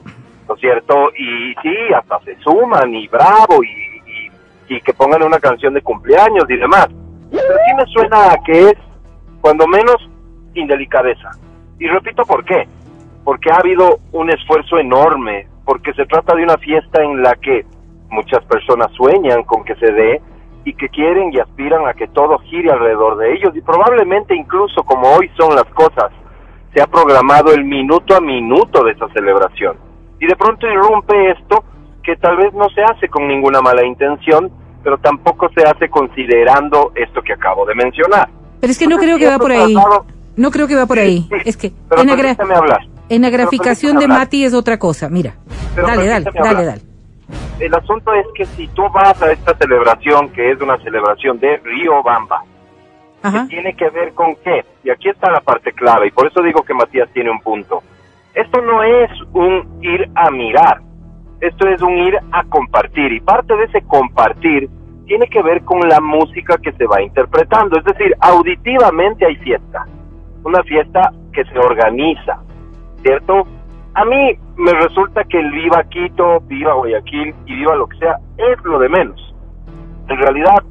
¿no 0.50 0.57
es 0.57 0.61
cierto? 0.62 0.95
Y 1.16 1.54
sí, 1.62 1.76
hasta 1.97 2.19
se 2.25 2.37
suman 2.40 2.92
y 2.92 3.07
bravo 3.07 3.62
y, 3.62 4.75
y, 4.75 4.80
que 4.80 4.92
pongan 4.92 5.23
una 5.23 5.38
canción 5.38 5.75
de 5.75 5.80
cumpleaños 5.80 6.45
y 6.49 6.57
demás. 6.57 6.88
Pero 7.30 7.42
sí 7.42 7.75
me 7.76 7.87
suena 7.87 8.33
a 8.33 8.37
que 8.45 8.71
es, 8.71 8.75
cuando 9.40 9.69
menos, 9.69 9.97
indelicadeza. 10.54 11.30
Y 11.78 11.87
repito 11.87 12.25
por 12.25 12.45
qué. 12.45 12.66
Porque 13.23 13.52
ha 13.52 13.59
habido 13.59 14.00
un 14.11 14.28
esfuerzo 14.28 14.78
enorme, 14.78 15.47
porque 15.64 15.92
se 15.92 16.04
trata 16.07 16.35
de 16.35 16.42
una 16.42 16.59
fiesta 16.59 17.00
en 17.00 17.23
la 17.23 17.37
que 17.37 17.64
muchas 18.09 18.45
personas 18.47 18.90
sueñan 18.97 19.45
con 19.45 19.62
que 19.62 19.76
se 19.76 19.92
dé 19.92 20.21
y 20.64 20.75
que 20.75 20.88
quieren 20.88 21.33
y 21.33 21.38
aspiran 21.38 21.87
a 21.87 21.95
que 21.95 22.09
todo 22.09 22.38
gire 22.38 22.73
alrededor 22.73 23.19
de 23.19 23.35
ellos 23.35 23.54
y 23.54 23.61
probablemente 23.61 24.35
incluso 24.35 24.83
como 24.83 25.14
hoy 25.14 25.30
son 25.38 25.54
las 25.54 25.66
cosas, 25.66 26.11
se 26.75 26.83
ha 26.83 26.88
programado 26.88 27.52
el 27.52 27.64
minuto 27.64 28.16
a 28.16 28.21
minuto 28.21 28.83
de 28.83 28.92
esa 28.92 29.09
celebración. 29.11 29.89
Y 30.20 30.26
de 30.26 30.36
pronto 30.36 30.66
irrumpe 30.66 31.30
esto 31.32 31.64
que 32.02 32.16
tal 32.16 32.36
vez 32.36 32.52
no 32.54 32.68
se 32.70 32.82
hace 32.82 33.08
con 33.08 33.26
ninguna 33.26 33.60
mala 33.60 33.84
intención, 33.84 34.50
pero 34.82 34.98
tampoco 34.98 35.48
se 35.54 35.62
hace 35.62 35.88
considerando 35.88 36.92
esto 36.94 37.22
que 37.22 37.32
acabo 37.32 37.66
de 37.66 37.74
mencionar. 37.74 38.28
Pero 38.60 38.70
es 38.70 38.78
que 38.78 38.86
no 38.86 38.96
Entonces, 38.96 39.16
creo 39.16 39.18
que 39.18 39.32
va 39.34 39.38
por 39.38 39.52
ahí. 39.52 39.74
No 40.36 40.50
creo 40.50 40.66
que 40.68 40.76
va 40.76 40.86
por 40.86 40.98
ahí. 40.98 41.26
Sí, 41.28 41.36
Es 41.44 41.56
que 41.56 41.72
pero 41.88 42.02
en 42.02 42.08
la, 42.08 42.14
gra- 42.16 42.88
en 43.08 43.22
graficación 43.22 43.98
de. 43.98 44.08
Mati 44.08 44.44
es 44.44 44.54
otra 44.54 44.78
cosa. 44.78 45.08
Mira. 45.08 45.34
Pero 45.74 45.86
dale, 45.86 46.06
dale, 46.06 46.30
dale, 46.32 46.64
dale. 46.64 46.80
El 47.58 47.74
asunto 47.74 48.12
es 48.14 48.26
que 48.34 48.46
si 48.46 48.66
tú 48.68 48.82
vas 48.92 49.20
a 49.22 49.30
esta 49.32 49.56
celebración, 49.56 50.30
que 50.30 50.50
es 50.52 50.60
una 50.60 50.78
celebración 50.78 51.38
de 51.38 51.58
Río 51.58 52.02
Bamba, 52.02 52.42
Ajá. 53.22 53.42
que 53.42 53.48
tiene 53.48 53.74
que 53.74 53.88
ver 53.90 54.12
con 54.14 54.34
qué, 54.36 54.64
y 54.82 54.90
aquí 54.90 55.10
está 55.10 55.30
la 55.30 55.40
parte 55.40 55.72
clave, 55.72 56.06
y 56.08 56.10
por 56.10 56.26
eso 56.26 56.42
digo 56.42 56.62
que 56.62 56.72
Matías 56.74 57.08
tiene 57.12 57.30
un 57.30 57.40
punto. 57.40 57.82
Esto 58.34 58.60
no 58.62 58.82
es 58.82 59.10
un 59.34 59.69
ir 59.82 60.08
a 60.14 60.30
mirar, 60.30 60.80
esto 61.40 61.68
es 61.68 61.80
un 61.82 61.96
ir 61.99 62.18
a 62.32 62.44
compartir, 62.44 63.12
y 63.12 63.20
parte 63.20 63.56
de 63.56 63.64
ese 63.64 63.82
compartir 63.82 64.68
tiene 65.06 65.26
que 65.26 65.42
ver 65.42 65.62
con 65.64 65.80
la 65.88 66.00
música 66.00 66.56
que 66.58 66.72
se 66.72 66.87
va 66.87 67.02
interpretando, 67.02 67.78
es 67.78 67.84
decir, 67.84 68.14
auditivamente 68.20 69.26
hay 69.26 69.37
fiesta, 69.37 69.87
una 70.44 70.62
fiesta 70.62 71.12
que 71.32 71.44
se 71.44 71.58
organiza, 71.58 72.40
¿cierto? 73.02 73.47
A 73.95 74.04
mí 74.04 74.38
me 74.56 74.73
resulta 74.73 75.25
que 75.25 75.40
el 75.40 75.50
viva 75.50 75.82
Quito, 75.84 76.40
viva 76.47 76.75
Guayaquil 76.75 77.34
y 77.47 77.56
viva 77.56 77.75
lo 77.75 77.88
que 77.88 77.99
sea 77.99 78.19
es 78.36 78.64
lo 78.64 78.78
de 78.78 78.88
menos. 78.88 79.34
En 80.08 80.16
realidad 80.16 80.62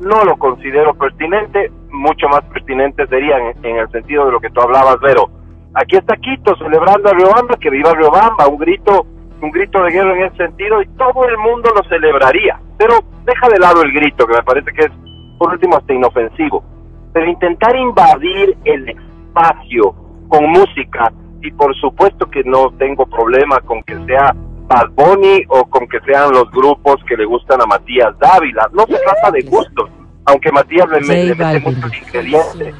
no 0.00 0.22
lo 0.24 0.36
considero 0.36 0.94
pertinente, 0.94 1.72
mucho 1.90 2.28
más 2.28 2.44
pertinente 2.52 3.06
sería 3.08 3.38
en, 3.38 3.64
en 3.64 3.76
el 3.78 3.90
sentido 3.90 4.26
de 4.26 4.32
lo 4.32 4.40
que 4.40 4.50
tú 4.50 4.60
hablabas, 4.60 5.00
Vero. 5.00 5.28
Aquí 5.74 5.96
está 5.96 6.16
Quito 6.16 6.56
celebrando 6.56 7.08
a 7.08 7.12
Riobamba, 7.12 7.56
que 7.56 7.70
viva 7.70 7.94
Riobamba, 7.94 8.48
un 8.48 8.58
grito, 8.58 9.06
un 9.40 9.50
grito 9.50 9.82
de 9.84 9.92
guerra 9.92 10.16
en 10.16 10.24
ese 10.24 10.36
sentido 10.36 10.82
y 10.82 10.86
todo 10.96 11.26
el 11.28 11.36
mundo 11.38 11.70
lo 11.74 11.82
celebraría. 11.88 12.58
Pero 12.78 12.94
deja 13.24 13.48
de 13.48 13.58
lado 13.58 13.82
el 13.82 13.92
grito, 13.92 14.26
que 14.26 14.34
me 14.34 14.42
parece 14.42 14.72
que 14.72 14.86
es 14.86 14.92
por 15.38 15.52
último 15.52 15.76
hasta 15.76 15.92
inofensivo. 15.92 16.64
Pero 17.12 17.26
intentar 17.30 17.76
invadir 17.76 18.56
el 18.64 18.88
espacio 18.88 19.94
con 20.28 20.44
música 20.50 21.12
y 21.42 21.50
por 21.52 21.74
supuesto 21.76 22.28
que 22.30 22.42
no 22.44 22.70
tengo 22.78 23.06
problema 23.06 23.60
con 23.60 23.82
que 23.84 23.94
sea 24.06 24.34
Bad 24.66 24.90
Bunny 24.90 25.44
o 25.48 25.64
con 25.70 25.86
que 25.88 26.00
sean 26.00 26.30
los 26.32 26.50
grupos 26.50 26.96
que 27.08 27.16
le 27.16 27.24
gustan 27.24 27.60
a 27.62 27.66
Matías 27.66 28.18
Dávila. 28.18 28.68
No 28.72 28.84
se 28.86 28.98
trata 28.98 29.30
de 29.30 29.40
gustos, 29.42 29.88
aunque 30.26 30.50
Matías 30.52 30.88
le, 30.90 31.00
me- 31.00 31.24
le 31.24 31.34
mete 31.34 31.42
Balvin. 31.42 31.62
mucho 31.64 31.86
el 31.86 31.94
ingrediente. 32.02 32.74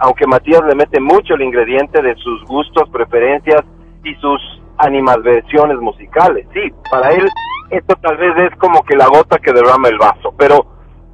Aunque 0.00 0.26
Matías 0.26 0.62
le 0.66 0.74
mete 0.74 1.00
mucho 1.00 1.34
el 1.34 1.42
ingrediente 1.42 2.02
de 2.02 2.14
sus 2.16 2.44
gustos, 2.44 2.88
preferencias 2.90 3.62
y 4.04 4.14
sus 4.16 4.40
animadversiones 4.78 5.78
musicales. 5.78 6.46
Sí, 6.52 6.72
para 6.90 7.10
él 7.10 7.28
esto 7.72 7.94
tal 8.02 8.18
vez 8.18 8.52
es 8.52 8.58
como 8.58 8.82
que 8.82 8.96
la 8.96 9.06
gota 9.06 9.38
que 9.38 9.52
derrama 9.52 9.88
el 9.88 9.96
vaso, 9.96 10.34
pero 10.36 10.66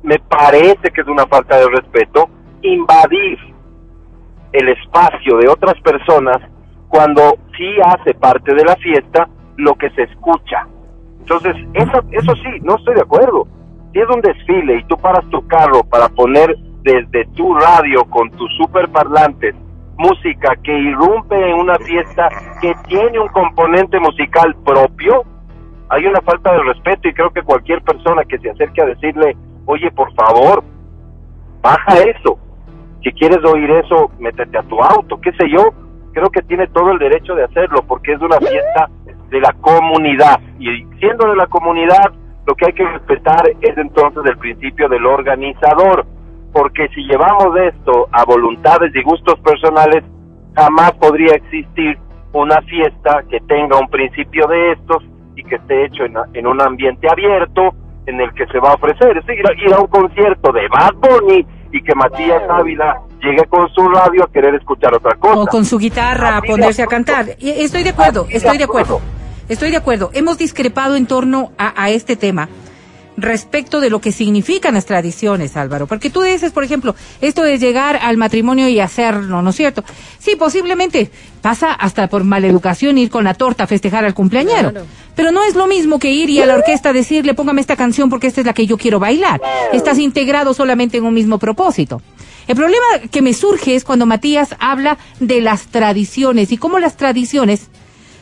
me 0.02 0.18
parece 0.18 0.90
que 0.92 1.02
es 1.02 1.06
una 1.06 1.26
falta 1.26 1.56
de 1.56 1.68
respeto 1.68 2.28
invadir 2.62 3.38
el 4.52 4.68
espacio 4.70 5.36
de 5.38 5.48
otras 5.48 5.80
personas 5.82 6.38
cuando 6.88 7.38
sí 7.56 7.76
hace 7.84 8.12
parte 8.14 8.54
de 8.54 8.64
la 8.64 8.74
fiesta 8.76 9.28
lo 9.56 9.74
que 9.74 9.90
se 9.90 10.02
escucha. 10.02 10.66
Entonces, 11.20 11.54
eso, 11.74 12.02
eso 12.10 12.34
sí, 12.36 12.60
no 12.62 12.76
estoy 12.76 12.94
de 12.94 13.02
acuerdo. 13.02 13.46
Si 13.92 14.00
es 14.00 14.08
un 14.08 14.20
desfile 14.20 14.78
y 14.78 14.84
tú 14.84 14.96
paras 14.96 15.28
tu 15.30 15.46
carro 15.46 15.84
para 15.84 16.08
poner 16.08 16.56
desde 16.82 17.26
tu 17.34 17.54
radio 17.54 18.04
con 18.04 18.30
tus 18.30 18.54
superparlantes 18.56 19.54
música 19.98 20.54
que 20.62 20.72
irrumpe 20.72 21.36
en 21.36 21.56
una 21.56 21.76
fiesta 21.76 22.28
que 22.60 22.72
tiene 22.86 23.18
un 23.18 23.28
componente 23.28 23.98
musical 23.98 24.54
propio, 24.64 25.24
hay 25.90 26.06
una 26.06 26.20
falta 26.20 26.52
de 26.52 26.62
respeto 26.62 27.08
y 27.08 27.14
creo 27.14 27.30
que 27.30 27.42
cualquier 27.42 27.82
persona 27.82 28.22
que 28.24 28.38
se 28.38 28.50
acerque 28.50 28.80
a 28.80 28.86
decirle, 28.86 29.36
oye, 29.66 29.90
por 29.90 30.12
favor, 30.14 30.62
baja 31.60 31.98
eso. 31.98 32.38
Si 33.02 33.12
quieres 33.12 33.44
oír 33.44 33.70
eso, 33.70 34.10
métete 34.18 34.58
a 34.58 34.62
tu 34.62 34.80
auto, 34.80 35.20
qué 35.20 35.32
sé 35.32 35.50
yo. 35.50 35.70
Creo 36.12 36.30
que 36.30 36.42
tiene 36.42 36.66
todo 36.68 36.92
el 36.92 36.98
derecho 36.98 37.34
de 37.34 37.44
hacerlo 37.44 37.82
porque 37.86 38.12
es 38.12 38.20
una 38.20 38.38
fiesta 38.38 38.88
de 39.30 39.40
la 39.40 39.52
comunidad. 39.54 40.40
Y 40.58 40.84
siendo 40.98 41.28
de 41.28 41.36
la 41.36 41.46
comunidad, 41.46 42.12
lo 42.46 42.54
que 42.54 42.66
hay 42.66 42.72
que 42.72 42.86
respetar 42.86 43.48
es 43.60 43.76
entonces 43.76 44.22
el 44.26 44.38
principio 44.38 44.88
del 44.88 45.06
organizador. 45.06 46.06
Porque 46.52 46.88
si 46.94 47.02
llevamos 47.02 47.56
esto 47.56 48.08
a 48.12 48.24
voluntades 48.24 48.94
y 48.94 49.02
gustos 49.02 49.38
personales, 49.40 50.04
jamás 50.54 50.92
podría 50.92 51.34
existir 51.34 51.98
una 52.32 52.60
fiesta 52.62 53.22
que 53.30 53.40
tenga 53.40 53.78
un 53.78 53.88
principio 53.88 54.46
de 54.46 54.72
estos 54.72 55.02
y 55.36 55.44
que 55.44 55.56
esté 55.56 55.86
hecho 55.86 56.04
en, 56.04 56.14
en 56.34 56.46
un 56.46 56.60
ambiente 56.60 57.08
abierto 57.10 57.74
en 58.06 58.20
el 58.20 58.32
que 58.34 58.46
se 58.46 58.58
va 58.58 58.70
a 58.70 58.74
ofrecer. 58.74 59.18
Es 59.18 59.26
decir, 59.26 59.44
ir 59.64 59.74
a 59.74 59.80
un 59.80 59.86
concierto 59.86 60.52
de 60.52 60.68
Bad 60.68 60.94
Bunny 60.94 61.46
y 61.72 61.82
que 61.82 61.94
Matías 61.94 62.42
Ávila 62.48 63.00
llegue 63.22 63.44
con 63.48 63.68
su 63.70 63.86
radio 63.88 64.24
a 64.24 64.32
querer 64.32 64.54
escuchar 64.54 64.94
otra 64.94 65.16
cosa. 65.18 65.40
O 65.40 65.46
con 65.46 65.64
su 65.64 65.78
guitarra 65.78 66.38
a 66.38 66.42
ponerse 66.42 66.82
a 66.82 66.86
cantar. 66.86 67.26
Estoy 67.38 67.82
de 67.82 67.90
acuerdo, 67.90 68.26
estoy 68.30 68.58
de 68.58 68.64
acuerdo. 68.64 68.96
acuerdo. 68.96 69.18
Estoy 69.48 69.70
de 69.70 69.76
acuerdo. 69.76 70.10
Hemos 70.12 70.38
discrepado 70.38 70.96
en 70.96 71.06
torno 71.06 71.52
a, 71.58 71.82
a 71.82 71.90
este 71.90 72.16
tema 72.16 72.48
respecto 73.22 73.80
de 73.80 73.90
lo 73.90 74.00
que 74.00 74.12
significan 74.12 74.74
las 74.74 74.86
tradiciones, 74.86 75.56
Álvaro. 75.56 75.86
Porque 75.86 76.10
tú 76.10 76.22
dices, 76.22 76.52
por 76.52 76.64
ejemplo, 76.64 76.94
esto 77.20 77.42
de 77.42 77.58
llegar 77.58 77.96
al 77.96 78.16
matrimonio 78.16 78.68
y 78.68 78.80
hacerlo, 78.80 79.42
¿no 79.42 79.50
es 79.50 79.56
cierto? 79.56 79.84
Sí, 80.18 80.36
posiblemente 80.36 81.10
pasa 81.40 81.72
hasta 81.72 82.08
por 82.08 82.24
maleducación 82.24 82.98
ir 82.98 83.10
con 83.10 83.24
la 83.24 83.34
torta 83.34 83.64
a 83.64 83.66
festejar 83.66 84.04
al 84.04 84.14
cumpleañero. 84.14 84.70
Claro. 84.70 84.86
Pero 85.14 85.32
no 85.32 85.42
es 85.42 85.54
lo 85.54 85.66
mismo 85.66 85.98
que 85.98 86.12
ir 86.12 86.30
y 86.30 86.40
a 86.40 86.46
la 86.46 86.54
orquesta 86.54 86.92
decirle, 86.92 87.34
póngame 87.34 87.60
esta 87.60 87.76
canción 87.76 88.08
porque 88.08 88.28
esta 88.28 88.40
es 88.40 88.46
la 88.46 88.52
que 88.52 88.66
yo 88.66 88.78
quiero 88.78 89.00
bailar. 89.00 89.40
Estás 89.72 89.98
integrado 89.98 90.54
solamente 90.54 90.98
en 90.98 91.04
un 91.04 91.14
mismo 91.14 91.38
propósito. 91.38 92.00
El 92.46 92.56
problema 92.56 92.86
que 93.10 93.20
me 93.20 93.34
surge 93.34 93.74
es 93.74 93.84
cuando 93.84 94.06
Matías 94.06 94.56
habla 94.58 94.96
de 95.20 95.40
las 95.40 95.66
tradiciones 95.66 96.50
y 96.50 96.56
cómo 96.56 96.78
las 96.78 96.96
tradiciones 96.96 97.68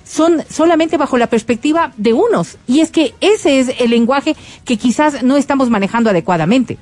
son 0.07 0.45
solamente 0.49 0.97
bajo 0.97 1.19
la 1.19 1.27
perspectiva 1.27 1.92
de 1.97 2.12
unos. 2.12 2.57
Y 2.69 2.81
es 2.81 2.90
que 2.90 3.14
ese 3.21 3.59
es 3.59 3.73
el 3.81 3.90
lenguaje 3.90 4.37
que 4.64 4.77
quizás 4.77 5.23
no 5.25 5.37
estamos 5.37 5.69
manejando 5.69 6.11
adecuadamente. 6.11 6.79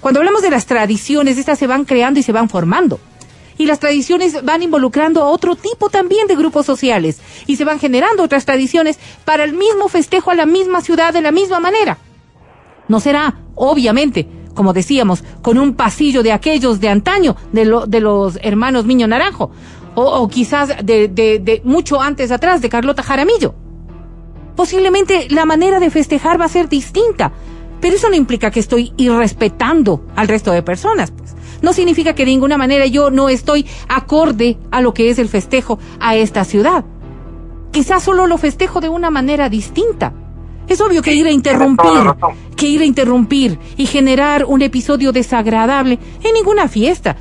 Cuando 0.00 0.20
hablamos 0.20 0.42
de 0.42 0.50
las 0.50 0.66
tradiciones, 0.66 1.36
estas 1.38 1.58
se 1.58 1.66
van 1.66 1.84
creando 1.84 2.18
y 2.18 2.22
se 2.22 2.32
van 2.32 2.48
formando. 2.48 2.98
Y 3.58 3.66
las 3.66 3.78
tradiciones 3.78 4.42
van 4.44 4.62
involucrando 4.62 5.22
a 5.22 5.26
otro 5.28 5.54
tipo 5.54 5.90
también 5.90 6.26
de 6.26 6.34
grupos 6.34 6.64
sociales 6.66 7.20
y 7.46 7.56
se 7.56 7.64
van 7.64 7.78
generando 7.78 8.22
otras 8.22 8.46
tradiciones 8.46 8.98
para 9.26 9.44
el 9.44 9.52
mismo 9.52 9.88
festejo 9.88 10.30
a 10.30 10.34
la 10.34 10.46
misma 10.46 10.80
ciudad 10.80 11.12
de 11.12 11.20
la 11.20 11.30
misma 11.30 11.60
manera. 11.60 11.98
No 12.88 12.98
será, 12.98 13.36
obviamente, 13.54 14.26
como 14.54 14.72
decíamos, 14.72 15.22
con 15.42 15.58
un 15.58 15.74
pasillo 15.74 16.22
de 16.22 16.32
aquellos 16.32 16.80
de 16.80 16.88
antaño, 16.88 17.36
de, 17.52 17.64
lo- 17.66 17.86
de 17.86 18.00
los 18.00 18.38
hermanos 18.42 18.86
Miño 18.86 19.06
Naranjo, 19.06 19.50
o, 19.94 20.02
o 20.04 20.28
quizás 20.28 20.68
de, 20.84 21.08
de- 21.08 21.38
de 21.38 21.60
mucho 21.64 22.00
antes 22.00 22.30
atrás, 22.30 22.60
de 22.62 22.68
Carlota 22.68 23.02
Jaramillo. 23.02 23.54
Posiblemente 24.56 25.28
la 25.30 25.44
manera 25.46 25.80
de 25.80 25.90
festejar 25.90 26.40
va 26.40 26.44
a 26.44 26.48
ser 26.48 26.68
distinta, 26.68 27.32
pero 27.80 27.96
eso 27.96 28.08
no 28.10 28.14
implica 28.16 28.50
que 28.50 28.60
estoy 28.60 28.92
irrespetando 28.96 30.04
al 30.14 30.28
resto 30.28 30.52
de 30.52 30.62
personas. 30.62 31.10
Pues. 31.10 31.34
No 31.62 31.72
significa 31.72 32.14
que 32.14 32.24
de 32.24 32.30
ninguna 32.32 32.58
manera 32.58 32.86
yo 32.86 33.10
no 33.10 33.28
estoy 33.28 33.66
acorde 33.88 34.58
a 34.70 34.80
lo 34.80 34.92
que 34.94 35.10
es 35.10 35.18
el 35.18 35.28
festejo 35.28 35.78
a 36.00 36.16
esta 36.16 36.44
ciudad. 36.44 36.84
Quizás 37.70 38.02
solo 38.02 38.26
lo 38.26 38.36
festejo 38.36 38.80
de 38.80 38.90
una 38.90 39.10
manera 39.10 39.48
distinta. 39.48 40.12
Es 40.68 40.80
obvio 40.80 41.02
que 41.02 41.14
ir 41.14 41.26
a 41.26 41.30
interrumpir, 41.30 41.90
que 42.56 42.66
ir 42.66 42.82
a 42.82 42.84
interrumpir 42.84 43.58
y 43.76 43.86
generar 43.86 44.44
un 44.44 44.62
episodio 44.62 45.10
desagradable 45.12 45.98
en 46.22 46.34
ninguna 46.34 46.68
fiesta. 46.68 47.16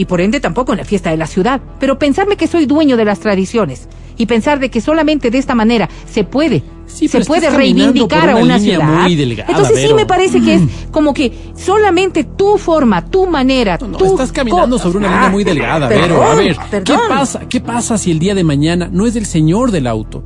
Y 0.00 0.06
por 0.06 0.22
ende 0.22 0.40
tampoco 0.40 0.72
en 0.72 0.78
la 0.78 0.84
fiesta 0.86 1.10
de 1.10 1.18
la 1.18 1.26
ciudad. 1.26 1.60
Pero 1.78 1.98
pensarme 1.98 2.38
que 2.38 2.46
soy 2.46 2.64
dueño 2.64 2.96
de 2.96 3.04
las 3.04 3.20
tradiciones 3.20 3.86
y 4.16 4.24
pensar 4.24 4.58
de 4.58 4.70
que 4.70 4.80
solamente 4.80 5.30
de 5.30 5.36
esta 5.36 5.54
manera 5.54 5.90
se 6.10 6.24
puede, 6.24 6.62
Sí, 6.86 7.06
se 7.06 7.18
pero 7.18 7.26
puede 7.26 7.50
reivindicar 7.50 8.20
por 8.22 8.30
a 8.30 8.34
una 8.36 8.42
una 8.44 8.58
ciudad. 8.58 9.02
muy 9.02 9.14
delgada, 9.14 9.50
Entonces 9.50 9.86
sí 9.86 9.92
me 9.92 10.06
parece 10.06 10.40
que 10.40 10.54
es 10.54 10.62
como 10.90 11.12
que 11.12 11.32
solamente 11.54 12.24
tu 12.24 12.56
forma, 12.56 13.04
tu 13.04 13.26
manera, 13.26 13.76
No, 13.78 13.88
no, 13.88 13.98
tu 13.98 14.06
estás 14.06 14.32
caminando 14.32 14.78
sobre 14.78 14.98
una 14.98 15.08
Ah, 15.08 15.14
línea 15.16 15.28
muy 15.30 15.44
delgada, 15.44 15.86
perdón, 15.88 16.02
Vero. 16.08 16.22
A 16.24 16.34
ver, 16.34 16.56
¿qué 16.82 16.94
pasa? 17.08 17.40
¿Qué 17.46 17.60
pasa 17.60 17.98
si 17.98 18.10
el 18.10 18.18
día 18.18 18.34
de 18.34 18.42
mañana 18.42 18.88
no 18.90 19.04
es 19.06 19.12
del 19.12 19.26
señor 19.26 19.70
del 19.70 19.86
auto? 19.86 20.24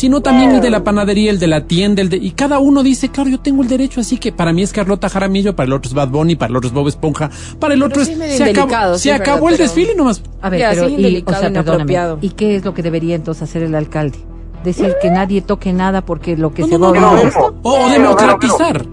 Sino 0.00 0.22
también 0.22 0.52
el 0.52 0.62
de 0.62 0.70
la 0.70 0.82
panadería, 0.82 1.30
el 1.30 1.38
de 1.38 1.46
la 1.46 1.66
tienda, 1.66 2.00
el 2.00 2.08
de... 2.08 2.16
Y 2.16 2.30
cada 2.30 2.58
uno 2.58 2.82
dice, 2.82 3.10
claro, 3.10 3.28
yo 3.28 3.38
tengo 3.38 3.62
el 3.62 3.68
derecho, 3.68 4.00
así 4.00 4.16
que 4.16 4.32
para 4.32 4.50
mí 4.50 4.62
es 4.62 4.72
Carlota 4.72 5.10
Jaramillo, 5.10 5.54
para 5.54 5.66
el 5.66 5.74
otro 5.74 5.90
es 5.90 5.94
Bad 5.94 6.08
Bunny, 6.08 6.36
para 6.36 6.48
el 6.48 6.56
otro 6.56 6.68
es 6.68 6.72
Bob 6.72 6.88
Esponja, 6.88 7.28
para 7.58 7.74
el 7.74 7.82
otro 7.82 8.00
es 8.00 8.08
Se 8.08 9.12
acabó, 9.12 9.48
se 9.48 9.56
el 9.56 9.58
desfile 9.58 9.94
nomás. 9.94 10.22
A 10.40 10.48
ver, 10.48 10.60
Ya, 10.60 10.70
pero 10.70 10.88
sí, 10.88 10.94
y, 10.94 11.22
o 11.26 11.34
sea, 11.34 11.52
perdóname. 11.52 12.16
¿Y 12.22 12.30
qué 12.30 12.56
es 12.56 12.64
lo 12.64 12.72
que 12.72 12.82
debería 12.82 13.14
entonces 13.14 13.42
hacer 13.42 13.62
el 13.62 13.74
alcalde? 13.74 14.18
Decir 14.64 14.94
que 15.02 15.10
nadie 15.10 15.42
toque 15.42 15.74
nada 15.74 16.00
porque 16.00 16.34
lo 16.34 16.50
que 16.50 16.62
No, 16.62 16.68
se 16.68 16.78
no, 16.78 16.94
va 16.94 16.98
no, 16.98 17.10
a 17.10 17.20
esto. 17.20 17.54
O 17.62 17.90
democratizar. 17.90 18.86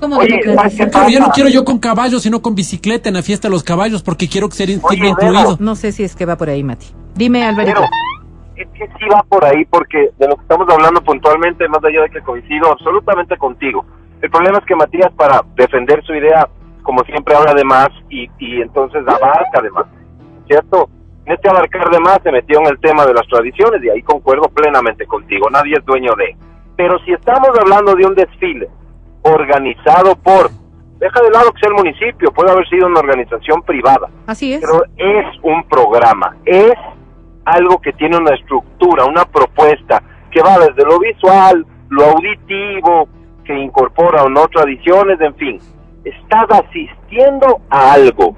¿Cómo 0.00 0.18
Claro, 0.18 1.08
yo 1.08 1.20
no 1.20 1.30
quiero 1.30 1.48
yo 1.48 1.64
con 1.64 1.78
caballos, 1.78 2.24
sino 2.24 2.42
con 2.42 2.54
bicicleta 2.54 3.08
en 3.08 3.14
la 3.14 3.22
fiesta 3.22 3.48
de 3.48 3.52
los 3.52 3.62
caballos, 3.62 4.02
porque 4.02 4.28
quiero 4.28 4.50
ser 4.50 4.68
Oye, 4.82 5.08
incluido. 5.08 5.56
No 5.60 5.76
sé 5.76 5.92
si 5.92 6.02
es 6.02 6.14
que 6.14 6.26
va 6.26 6.36
por 6.36 6.50
ahí, 6.50 6.62
Mati. 6.62 6.88
Dime, 7.14 7.42
Alvarito. 7.42 7.80
Pero 7.80 7.88
es 8.62 8.68
que 8.70 8.86
sí 8.98 9.06
va 9.12 9.22
por 9.28 9.44
ahí 9.44 9.64
porque 9.66 10.10
de 10.18 10.28
lo 10.28 10.36
que 10.36 10.42
estamos 10.42 10.68
hablando 10.68 11.00
puntualmente, 11.02 11.68
más 11.68 11.84
allá 11.84 12.02
de 12.02 12.10
que 12.10 12.20
coincido 12.20 12.72
absolutamente 12.72 13.36
contigo. 13.36 13.84
El 14.20 14.30
problema 14.30 14.58
es 14.58 14.64
que 14.64 14.76
Matías 14.76 15.12
para 15.16 15.42
defender 15.54 16.02
su 16.04 16.14
idea, 16.14 16.48
como 16.82 17.02
siempre 17.04 17.34
habla 17.34 17.54
de 17.54 17.64
más 17.64 17.88
y, 18.08 18.28
y 18.38 18.60
entonces 18.60 19.02
abarca 19.06 19.62
de 19.62 19.70
más, 19.70 19.86
¿cierto? 20.46 20.88
En 21.26 21.34
este 21.34 21.48
abarcar 21.48 21.90
de 21.90 22.00
más 22.00 22.18
se 22.22 22.32
metió 22.32 22.60
en 22.60 22.66
el 22.66 22.80
tema 22.80 23.06
de 23.06 23.14
las 23.14 23.26
tradiciones 23.28 23.82
y 23.84 23.88
ahí 23.90 24.02
concuerdo 24.02 24.48
plenamente 24.48 25.06
contigo, 25.06 25.48
nadie 25.50 25.76
es 25.78 25.84
dueño 25.84 26.12
de. 26.16 26.36
Pero 26.76 26.98
si 27.04 27.12
estamos 27.12 27.50
hablando 27.60 27.94
de 27.94 28.06
un 28.06 28.14
desfile 28.14 28.68
organizado 29.22 30.16
por, 30.16 30.50
deja 30.98 31.22
de 31.22 31.30
lado 31.30 31.52
que 31.52 31.60
sea 31.60 31.68
el 31.68 31.76
municipio, 31.76 32.32
puede 32.32 32.50
haber 32.50 32.68
sido 32.68 32.86
una 32.86 33.00
organización 33.00 33.62
privada, 33.62 34.08
Así 34.26 34.54
es. 34.54 34.60
pero 34.60 34.82
es 34.96 35.26
un 35.42 35.62
programa, 35.68 36.36
es 36.44 36.72
algo 37.44 37.80
que 37.80 37.92
tiene 37.92 38.16
una 38.16 38.34
estructura, 38.34 39.04
una 39.04 39.24
propuesta 39.24 40.02
que 40.30 40.40
va 40.42 40.58
desde 40.58 40.84
lo 40.84 40.98
visual, 40.98 41.66
lo 41.88 42.04
auditivo, 42.04 43.08
que 43.44 43.58
incorpora 43.58 44.24
o 44.24 44.28
no 44.28 44.46
tradiciones, 44.48 45.20
en 45.20 45.34
fin. 45.34 45.58
Estás 46.04 46.46
asistiendo 46.50 47.60
a 47.68 47.92
algo. 47.92 48.36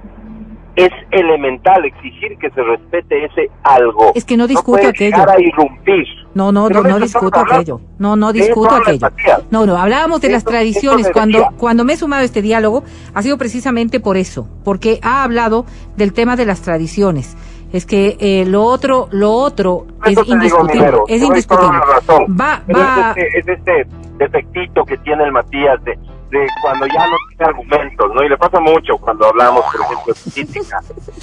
Es 0.75 0.91
elemental 1.11 1.85
exigir 1.85 2.39
que 2.39 2.51
se 2.51 2.63
respete 2.63 3.27
ese 3.27 3.51
algo. 3.63 4.13
Es 4.15 4.25
que 4.25 4.39
no 4.39 4.47
discuto 4.47 4.89
aquello. 4.89 5.17
a 5.29 5.39
irrumpir. 5.39 6.07
No, 6.35 6.51
no, 6.51 6.71
no, 6.71 6.83
no 6.83 6.99
discuto 6.99 7.41
aquello. 7.41 7.81
No, 7.99 8.17
no 8.17 8.33
discuto 8.33 8.75
aquello. 8.75 9.09
No, 9.51 9.67
no, 9.67 9.77
hablábamos 9.77 10.23
de 10.23 10.31
las 10.31 10.45
tradiciones. 10.45 11.11
Cuando, 11.13 11.51
cuando 11.59 11.85
me 11.85 11.93
he 11.93 11.97
sumado 11.97 12.23
a 12.23 12.25
este 12.25 12.41
diálogo, 12.41 12.85
ha 13.13 13.23
sido 13.23 13.37
precisamente 13.37 14.01
por 14.01 14.17
eso, 14.17 14.49
porque 14.65 14.99
ha 15.03 15.25
hablado 15.25 15.67
del 15.99 16.15
tema 16.15 16.37
de 16.37 16.47
las 16.47 16.63
tradiciones. 16.63 17.37
Es 17.73 17.87
que 17.87 18.17
eh, 18.21 18.45
lo 18.47 18.65
otro, 18.65 19.09
lo 19.13 19.33
otro 19.33 19.87
es 20.05 20.11
digo, 20.11 20.23
indiscutible. 20.27 20.93
Es 21.09 21.23
indiscutible. 21.23 21.79
razón. 21.81 22.37
Va, 22.39 22.63
Pero 22.67 22.79
va. 22.79 23.15
Es, 23.17 23.27
este, 23.27 23.39
es 23.39 23.49
este 23.59 23.87
defectito 24.19 24.85
que 24.85 24.99
tiene 24.99 25.25
el 25.25 25.33
Matías 25.33 25.83
de, 25.85 25.93
de 26.31 26.47
cuando 26.63 26.87
ya 26.87 27.07
no 27.07 27.17
tiene 27.29 27.45
argumentos, 27.51 28.15
¿no? 28.15 28.23
Y 28.23 28.29
le 28.29 28.37
pasa 28.37 28.61
mucho 28.61 28.97
cuando 28.99 29.27
hablamos, 29.27 29.65
por 29.65 29.81
ejemplo, 29.81 30.13
de 30.15 30.31
política. 30.31 30.81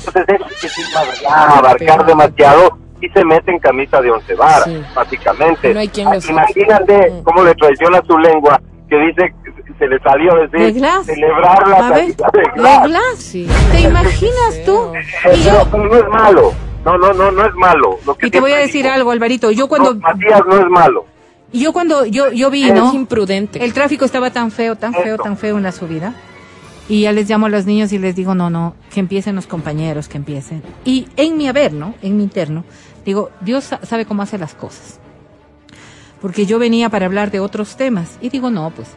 Entonces, 0.08 0.26
es 0.52 0.62
que 0.62 0.70
sí, 0.70 0.82
ya 1.22 1.58
abarcar 1.58 2.06
demasiado 2.06 2.78
y 3.02 3.08
se 3.10 3.24
mete 3.24 3.52
en 3.52 3.60
camisa 3.60 4.02
de 4.02 4.12
once 4.12 4.36
varas, 4.36 4.64
Sí. 4.66 4.82
básicamente. 4.96 5.74
No. 5.74 5.82
Imagínate 6.30 7.14
cómo 7.24 7.44
le 7.44 7.56
traiciona 7.56 8.02
su 8.06 8.18
lengua, 8.18 8.60
que 8.90 8.98
dice 8.98 9.34
se 9.80 9.88
le 9.88 10.00
salió 10.00 10.36
¿De 10.36 10.48
decir 10.48 10.74
Glass? 10.82 11.06
celebrar 11.08 11.68
la 11.68 11.88
A 11.88 11.92
ver, 11.92 12.08
de 12.08 12.13
¿de 12.13 12.52
Glass. 12.56 12.88
Glass? 12.88 13.15
Sí. 13.18 13.48
¿Te 13.72 13.82
imaginas 13.82 14.63
tú? 14.65 14.92
Y 15.34 15.44
yo, 15.44 15.52
pero, 15.52 15.72
pero 15.72 15.84
no 15.86 15.96
es 15.96 16.08
malo. 16.10 16.54
No, 16.86 16.98
no, 16.98 17.13
no, 17.13 17.32
no 17.32 17.46
es 17.46 17.54
malo. 17.56 18.00
Lo 18.06 18.15
que 18.15 18.28
y 18.28 18.32
te 18.32 18.39
voy 18.39 18.52
a 18.52 18.58
decir 18.58 18.84
digo. 18.84 18.94
algo, 18.94 19.12
Alvarito. 19.12 19.52
Yo 19.52 19.68
cuando, 19.68 19.94
No, 19.96 20.00
Matías 20.02 20.42
no 20.48 20.60
es 20.60 20.68
malo. 20.70 21.06
yo 21.52 21.74
cuando, 21.74 22.06
yo, 22.06 22.32
yo 22.32 22.50
vi, 22.52 22.70
Es 22.70 22.76
¿no? 22.76 22.94
imprudente. 22.94 23.63
El 23.63 23.74
tráfico 23.74 24.06
estaba 24.06 24.32
tan 24.32 24.52
feo, 24.52 24.76
tan 24.76 24.94
feo, 24.94 25.18
tan 25.18 25.36
feo 25.38 25.58
en 25.58 25.63
la 25.63 25.72
subida. 25.72 26.13
Y 26.88 27.02
ya 27.02 27.12
les 27.12 27.30
llamo 27.30 27.46
a 27.46 27.50
los 27.50 27.65
niños 27.65 27.92
y 27.94 28.00
les 28.00 28.15
digo, 28.15 28.34
no, 28.34 28.50
no, 28.50 28.76
que 28.92 29.00
empiecen 29.00 29.36
los 29.36 29.46
compañeros, 29.46 30.08
que 30.08 30.18
empiecen. 30.18 30.63
Y 30.86 31.08
en 31.18 31.38
mi 31.38 31.48
haber, 31.48 31.72
¿no? 31.74 31.94
En 32.02 32.18
mi 32.18 32.24
interno, 32.24 32.63
digo, 33.06 33.30
Dios 33.42 33.65
sa- 33.65 33.80
sabe 33.86 34.06
cómo 34.06 34.24
hace 34.24 34.38
las 34.39 34.56
cosas. 34.56 35.00
Porque 36.22 36.46
yo 36.46 36.60
venía 36.60 36.89
para 36.89 37.06
hablar 37.06 37.30
de 37.32 37.39
otros 37.39 37.76
temas. 37.78 38.18
Y 38.22 38.30
digo, 38.30 38.50
no, 38.50 38.72
pues, 38.72 38.88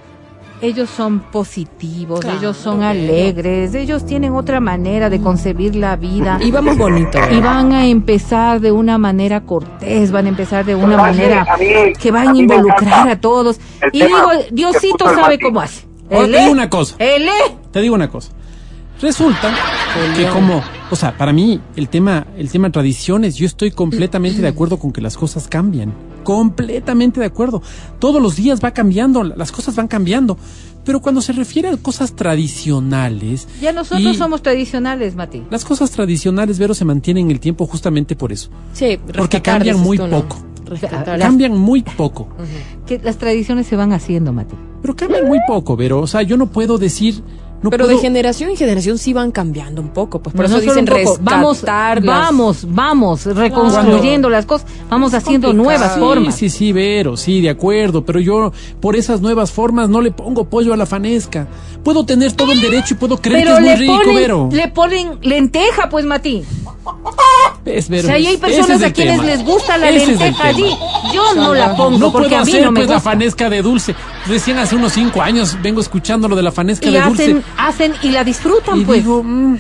ellos 0.63 0.89
son 0.89 1.19
positivos, 1.21 2.21
Claro, 2.21 2.39
ellos 2.39 2.57
son 2.57 2.83
alegres, 2.83 3.75
ellos 3.75 4.07
tienen 4.07 4.33
otra 4.33 4.61
manera 4.61 5.11
de 5.11 5.21
concebir 5.21 5.75
la 5.77 5.97
vida. 5.97 6.39
Y 6.41 6.51
vamos 6.51 6.79
bonito. 6.79 7.19
Y 7.31 7.41
van 7.41 7.73
a 7.73 7.87
empezar 7.87 8.61
de 8.61 8.71
una 8.73 8.97
manera 8.97 9.43
cortés, 9.43 10.13
van 10.13 10.27
a 10.27 10.29
empezar 10.31 10.65
de 10.65 10.75
una 10.75 10.97
mí- 10.97 11.03
manera 11.03 11.47
mí- 11.59 11.93
que 12.01 12.11
van 12.11 12.29
a 12.29 12.37
involucrar 12.39 13.09
a 13.09 13.21
todos. 13.21 13.59
Y 13.93 14.03
digo, 14.05 14.19
Diosito 14.53 15.05
sabe 15.15 15.39
cómo 15.39 15.61
hace. 15.61 15.85
Él 16.09 16.31
te 16.31 16.39
digo 16.41 16.53
una 16.53 16.71
cosa. 16.71 16.97
Te 17.73 17.81
digo 17.81 17.95
una 17.95 18.09
cosa. 18.09 18.31
Resulta 19.01 19.51
que 20.17 20.27
como, 20.29 20.63
o 20.91 20.97
sea, 20.97 21.17
para 21.17 21.33
mí 21.33 21.61
el 21.77 21.89
tema, 21.89 22.27
el 22.37 22.51
tema 22.51 22.71
tradiciones, 22.71 23.37
yo 23.37 23.47
estoy 23.47 23.71
completamente 23.71 24.41
de 24.41 24.49
acuerdo 24.49 24.79
con 24.79 24.93
que 24.93 25.01
las 25.01 25.17
cosas 25.17 25.49
cambian. 25.49 25.93
Completamente 26.25 27.21
de 27.21 27.27
acuerdo. 27.27 27.63
Todos 27.99 28.23
los 28.23 28.37
días 28.37 28.61
va 28.63 28.71
cambiando, 28.71 29.25
las 29.25 29.53
cosas 29.53 29.75
van 29.77 29.89
cambiando. 29.89 30.39
Pero 30.85 31.01
cuando 31.01 31.21
se 31.21 31.33
refiere 31.33 31.69
a 31.69 31.77
cosas 31.77 32.15
tradicionales. 32.15 33.47
Ya 33.61 33.73
nosotros 33.73 34.17
somos 34.17 34.43
tradicionales, 34.43 35.15
Mati. 35.15 35.45
Las 35.51 35.65
cosas 35.65 35.91
tradicionales, 35.91 36.59
Vero, 36.59 36.75
se 36.75 36.85
mantienen 36.85 37.27
en 37.27 37.31
el 37.33 37.41
tiempo 37.41 37.67
justamente 37.67 38.17
por 38.17 38.33
eso. 38.33 38.51
Sí, 38.73 38.99
Porque 39.17 39.41
cambian 39.43 39.79
muy 39.79 39.99
poco. 39.99 40.39
Rescatar. 40.65 41.19
Cambian 41.19 41.57
muy 41.57 41.83
poco. 41.83 42.29
Que 42.87 42.99
las 42.99 43.19
tradiciones 43.19 43.67
se 43.67 43.77
van 43.77 43.93
haciendo, 43.93 44.33
Mati. 44.33 44.57
Pero 44.81 44.97
cambian 44.97 45.29
muy 45.29 45.39
poco, 45.47 45.77
Vero. 45.77 46.01
O 46.01 46.07
sea, 46.07 46.23
yo 46.23 46.37
no 46.37 46.47
puedo 46.47 46.79
decir. 46.79 47.23
No 47.63 47.71
Pero 47.71 47.85
puedo- 47.85 47.97
de 47.97 48.03
generación 48.03 48.51
en 48.51 48.57
generación 48.57 48.99
sí 48.99 49.13
van 49.13 49.31
cambiando 49.31 49.81
un 49.81 49.91
poco, 49.91 50.21
pues 50.21 50.35
por 50.35 50.49
No, 50.49 50.57
eso 50.57 50.67
no 50.67 50.73
dicen 50.75 50.85
vamos, 51.23 51.61
vamos, 52.03 52.67
vamos, 52.69 53.25
reconstruyendo 53.27 54.29
las 54.29 54.47
cosas, 54.47 54.67
vamos 54.91 55.15
haciendo 55.15 55.49
complicado. 55.49 55.79
nuevas 55.79 55.95
Sí, 55.95 56.01
formas. 56.01 56.35
Sí, 56.37 56.49
sí, 56.51 56.73
Vero, 56.73 57.17
sí, 57.17 57.41
de 57.41 57.51
acuerdo, 57.51 58.05
pero 58.05 58.19
yo 58.21 58.53
por 58.81 58.97
esas 58.97 59.21
nuevas 59.21 59.53
formas 59.53 59.89
no 59.89 60.01
le 60.01 60.11
pongo 60.11 60.45
pollo 60.45 60.73
a 60.73 60.77
la 60.77 60.87
fanesca. 60.87 61.47
Puedo 61.85 62.05
tener 62.05 62.33
todo 62.33 62.53
el 62.53 62.61
derecho 62.61 62.95
y 62.95 62.97
puedo 62.97 63.17
creer 63.19 63.45
Pero 63.45 63.57
que 63.59 63.63
es 63.63 63.67
le 63.81 63.87
muy 63.87 63.95
rico, 63.97 63.97
ponen, 64.05 64.15
Vero. 64.17 64.49
le 64.53 64.69
ponen 64.69 65.19
lenteja, 65.23 65.89
pues, 65.89 66.05
Mati. 66.05 66.43
¿Ves, 67.65 67.89
Vero? 67.89 68.03
O 68.03 68.07
sea, 68.07 68.15
ahí 68.17 68.27
hay 68.27 68.37
personas 68.39 68.71
es 68.81 68.83
a 68.83 68.93
quienes 68.93 69.17
tema. 69.21 69.27
les 69.31 69.45
gusta 69.45 69.79
la 69.79 69.89
Ese 69.89 70.03
es 70.03 70.09
lenteja 70.21 70.49
allí. 70.49 70.77
Yo 71.15 71.35
no 71.35 71.55
la 71.55 71.77
pongo 71.77 71.97
No 71.99 72.11
porque 72.13 72.29
puedo 72.31 72.43
a 72.43 72.45
mí 72.45 72.51
hacer 72.53 72.65
no 72.65 72.73
me 72.73 72.81
pues 72.81 72.89
la 72.89 72.95
gusta. 72.97 73.11
fanesca 73.11 73.49
de 73.51 73.63
dulce. 73.63 73.95
Recién 74.27 74.59
hace 74.59 74.75
unos 74.75 74.93
cinco 74.93 75.23
años 75.23 75.57
vengo 75.63 75.81
escuchando 75.81 76.27
lo 76.29 76.35
de 76.35 76.43
la 76.43 76.51
fanesca 76.51 76.89
Y 76.89 76.93
de 76.93 77.01
dulce. 77.01 77.23
hacen, 77.25 77.45
hacen 77.57 77.95
y 78.03 78.11
la 78.11 78.25
disfrutan, 78.25 78.81
y 78.81 78.85
pues. 78.85 78.99
digo, 79.05 79.23
mm, 79.23 79.57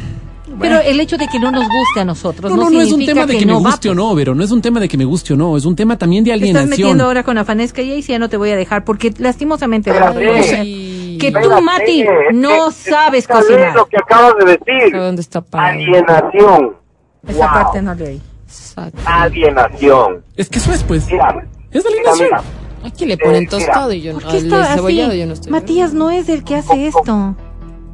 Pero 0.60 0.80
el 0.80 0.98
hecho 1.00 1.16
de 1.16 1.28
que 1.28 1.38
no 1.38 1.50
nos 1.52 1.64
guste 1.68 2.00
a 2.00 2.04
nosotros 2.04 2.50
no, 2.50 2.56
no, 2.56 2.64
no, 2.64 2.70
no 2.70 2.80
es 2.82 2.92
un 2.92 3.06
tema 3.06 3.24
de 3.24 3.38
que, 3.38 3.46
me 3.46 3.52
no 3.52 3.62
va, 3.62 3.70
guste 3.70 3.88
o 3.88 3.92
pues. 3.94 3.96
no, 4.04 4.14
pero 4.16 4.34
no 4.34 4.42
es 4.44 4.50
un 4.50 4.60
tema 4.60 4.80
de 4.80 4.88
que 4.88 4.98
me 4.98 5.04
guste 5.04 5.32
o 5.32 5.36
no, 5.36 5.56
es 5.56 5.64
un 5.64 5.76
tema 5.76 5.96
también 5.96 6.24
de 6.24 6.30
Te 6.30 6.34
estás 6.34 6.42
alienación. 6.42 6.70
metiendo 6.70 7.04
ahora 7.04 7.22
con 7.22 7.38
Afanesca 7.38 7.80
y 7.82 7.92
ahí 7.92 8.02
sí 8.02 8.12
ya 8.12 8.18
no 8.18 8.28
te 8.28 8.36
voy 8.36 8.50
a 8.50 8.56
dejar 8.56 8.84
porque 8.84 9.14
lastimosamente 9.18 9.90
que 9.92 11.30
tú 11.32 11.50
Mati 11.62 12.02
es 12.02 12.08
no 12.34 12.48
que- 12.68 12.90
sabes 12.90 13.24
¿sabes 13.24 13.26
cocinar. 13.28 13.74
lo 13.76 13.86
que 13.86 13.96
acabas 13.96 14.34
de 14.44 14.44
decir? 14.58 14.92
¿Dónde 14.96 15.22
está 15.22 15.40
Pablo? 15.40 15.68
Alienación. 15.68 16.81
Esa 17.26 17.46
Wow. 17.46 17.54
parte 17.62 17.82
no 17.82 17.94
le 17.94 18.04
oí. 18.08 18.22
Exacto. 18.46 18.98
Alienación. 19.06 20.24
Es 20.36 20.48
que 20.48 20.58
eso 20.58 20.72
es, 20.72 20.82
pues. 20.84 21.06
Mira, 21.10 21.42
Es 21.70 21.86
alienación. 21.86 22.28
mira. 22.30 22.42
Aquí 22.84 23.06
le 23.06 23.16
ponen 23.16 23.44
Eh, 23.44 23.48
tostado 23.48 23.92
y 23.92 24.02
yo 24.02 24.12
¿Por 24.14 24.24
no. 24.24 24.30
qué 24.30 24.36
al 24.38 24.44
está 24.44 24.64
cebollado 24.74 25.10
así? 25.10 25.20
yo 25.20 25.26
no 25.26 25.32
estoy. 25.34 25.52
Matías 25.52 25.94
no 25.94 26.10
es 26.10 26.28
el 26.28 26.42
que 26.44 26.56
hace 26.56 26.86
esto. 26.88 27.34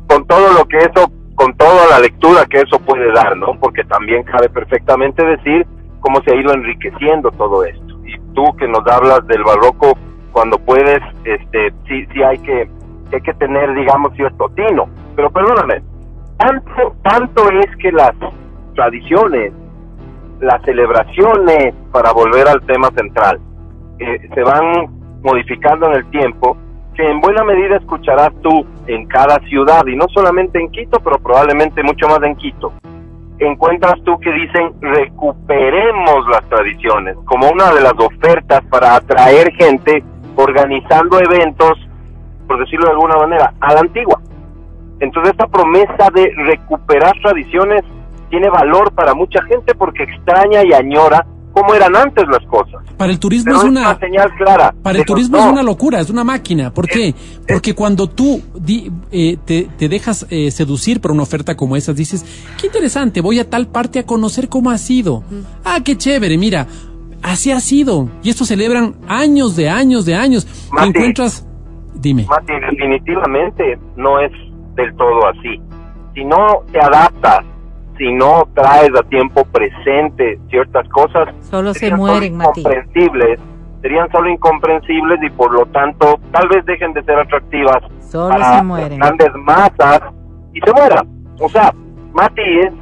con 0.09 0.27
todo 0.27 0.53
lo 0.55 0.65
que 0.67 0.79
eso, 0.79 1.11
con 1.35 1.55
toda 1.59 1.87
la 1.91 2.01
lectura 2.01 2.47
que 2.47 2.63
eso 2.63 2.79
puede 2.81 3.13
dar, 3.13 3.37
¿no? 3.37 3.49
Porque 3.61 3.85
también 3.85 4.23
cabe 4.25 4.49
perfectamente 4.49 5.23
decir 5.23 5.67
cómo 6.01 6.23
se 6.23 6.33
ha 6.33 6.41
ido 6.41 6.55
enriqueciendo 6.55 7.31
todo 7.33 7.63
esto. 7.65 7.95
Y 8.07 8.19
tú 8.35 8.43
que 8.59 8.67
nos 8.67 8.81
hablas 8.87 9.27
del 9.27 9.45
barroco, 9.45 9.99
cuando 10.33 10.59
puedes, 10.59 11.01
este, 11.25 11.71
sí, 11.87 12.07
sí 12.15 12.23
hay 12.23 12.39
que, 12.39 12.71
hay 13.13 13.21
que 13.21 13.35
tener, 13.35 13.75
digamos, 13.75 14.15
cierto 14.17 14.49
tino. 14.57 14.89
Pero 15.15 15.31
perdóname, 15.31 15.83
tanto, 16.39 16.97
tanto 17.05 17.51
es 17.51 17.77
que 17.77 17.93
las 17.93 18.13
tradiciones, 18.79 19.53
las 20.41 20.63
celebraciones, 20.63 21.75
para 21.91 22.13
volver 22.13 22.47
al 22.47 22.65
tema 22.65 22.89
central, 22.97 23.41
eh, 23.99 24.29
se 24.33 24.43
van 24.45 24.87
modificando 25.21 25.87
en 25.87 25.95
el 25.95 26.11
tiempo, 26.11 26.57
que 26.95 27.03
en 27.03 27.21
buena 27.21 27.43
medida 27.43 27.77
escucharás 27.77 28.31
tú 28.41 28.65
en 28.87 29.07
cada 29.07 29.41
ciudad, 29.49 29.85
y 29.89 29.97
no 29.97 30.07
solamente 30.15 30.61
en 30.61 30.71
Quito, 30.71 31.01
pero 31.01 31.19
probablemente 31.19 31.83
mucho 31.83 32.07
más 32.07 32.23
en 32.23 32.37
Quito. 32.37 32.73
Encuentras 33.41 33.97
tú 34.05 34.17
que 34.21 34.31
dicen 34.31 34.73
recuperemos 34.81 36.29
las 36.31 36.49
tradiciones 36.49 37.17
como 37.25 37.51
una 37.51 37.73
de 37.73 37.81
las 37.81 37.95
ofertas 37.99 38.63
para 38.71 38.95
atraer 38.95 39.53
gente 39.55 40.05
organizando 40.37 41.19
eventos, 41.19 41.73
por 42.47 42.61
decirlo 42.61 42.87
de 42.87 42.93
alguna 42.93 43.17
manera, 43.17 43.55
a 43.61 43.75
la 43.75 43.81
antigua. 43.81 44.21
Entonces 45.01 45.33
esta 45.33 45.49
promesa 45.49 46.11
de 46.15 46.33
recuperar 46.37 47.13
tradiciones 47.23 47.83
tiene 48.31 48.49
valor 48.51 48.93
para 48.93 49.15
mucha 49.15 49.43
gente 49.45 49.75
porque 49.75 50.05
extraña 50.05 50.63
y 50.65 50.73
añora 50.73 51.27
cómo 51.53 51.75
eran 51.75 51.97
antes 51.97 52.25
las 52.29 52.45
cosas. 52.47 52.85
Para 52.97 53.11
el 53.11 53.19
turismo 53.19 53.47
Pero 53.47 53.59
es 53.59 53.65
una 53.65 53.81
una 53.91 53.99
señal 53.99 54.31
clara. 54.37 54.73
Para 54.83 54.99
el 54.99 55.05
turismo 55.05 55.39
no, 55.39 55.45
es 55.47 55.53
una 55.53 55.63
locura, 55.63 55.99
es 56.01 56.11
una 56.11 56.23
máquina. 56.23 56.73
¿Por 56.73 56.87
qué? 56.87 57.15
Porque 57.49 57.75
cuando 57.75 58.07
tú 58.09 58.41
di- 58.55 58.91
eh, 59.11 59.37
te, 59.45 59.69
te 59.77 59.89
dejas 59.89 60.27
eh, 60.31 60.51
seducir 60.53 61.01
por 61.01 61.11
una 61.11 61.23
oferta 61.25 61.57
como 61.57 61.75
esa, 61.77 61.93
dices, 61.93 62.25
qué 62.61 62.67
interesante, 62.69 63.21
voy 63.21 63.41
a 63.41 63.49
tal 63.51 63.67
parte 63.69 63.99
a 63.99 64.07
conocer 64.07 64.49
cómo 64.49 64.71
ha 64.71 64.79
sido. 64.79 65.25
Ah, 65.65 65.79
qué 65.85 65.97
chévere, 65.97 66.37
mira, 66.39 66.67
así 67.23 67.51
ha 67.51 67.59
sido. 67.61 68.09
Y 68.23 68.31
esto 68.31 68.45
celebran 68.45 68.95
años 69.09 69.57
de 69.57 69.69
años 69.69 70.05
de 70.05 70.15
años. 70.15 70.47
Mati. 70.71 70.89
encuentras, 70.91 71.45
dime, 71.95 72.27
Mati, 72.29 72.53
definitivamente 72.71 73.79
no 73.97 74.21
es 74.21 74.31
del 74.77 74.95
todo 74.97 75.27
así. 75.29 75.61
Si 76.15 76.25
no 76.25 76.63
te 76.73 76.81
adaptas, 76.81 77.45
si 77.99 78.13
no 78.13 78.49
traes 78.55 78.91
a 78.99 79.03
tiempo 79.09 79.45
presente 79.47 80.39
ciertas 80.49 80.89
cosas, 80.89 81.29
Solo 81.41 81.75
se 81.75 81.95
mueren, 81.95 82.33
solo 82.35 82.47
Mati. 82.49 82.61
incomprensibles, 82.61 83.41
serían 83.83 84.11
solo 84.11 84.31
incomprensibles 84.31 85.19
y 85.23 85.31
por 85.31 85.53
lo 85.53 85.67
tanto 85.67 86.19
tal 86.33 86.49
vez 86.49 86.65
dejen 86.67 86.93
de 86.95 87.03
ser 87.03 87.19
atractivas 87.19 87.79
Solo 88.01 88.31
para 88.31 88.59
se 88.59 88.63
mueren. 88.65 88.99
grandes 88.99 89.29
masas 89.45 90.01
y 90.55 90.61
se 90.61 90.73
mueran. 90.73 91.07
O 91.41 91.49
sea, 91.49 91.73
Mati, 92.13 92.43
es 92.61 92.73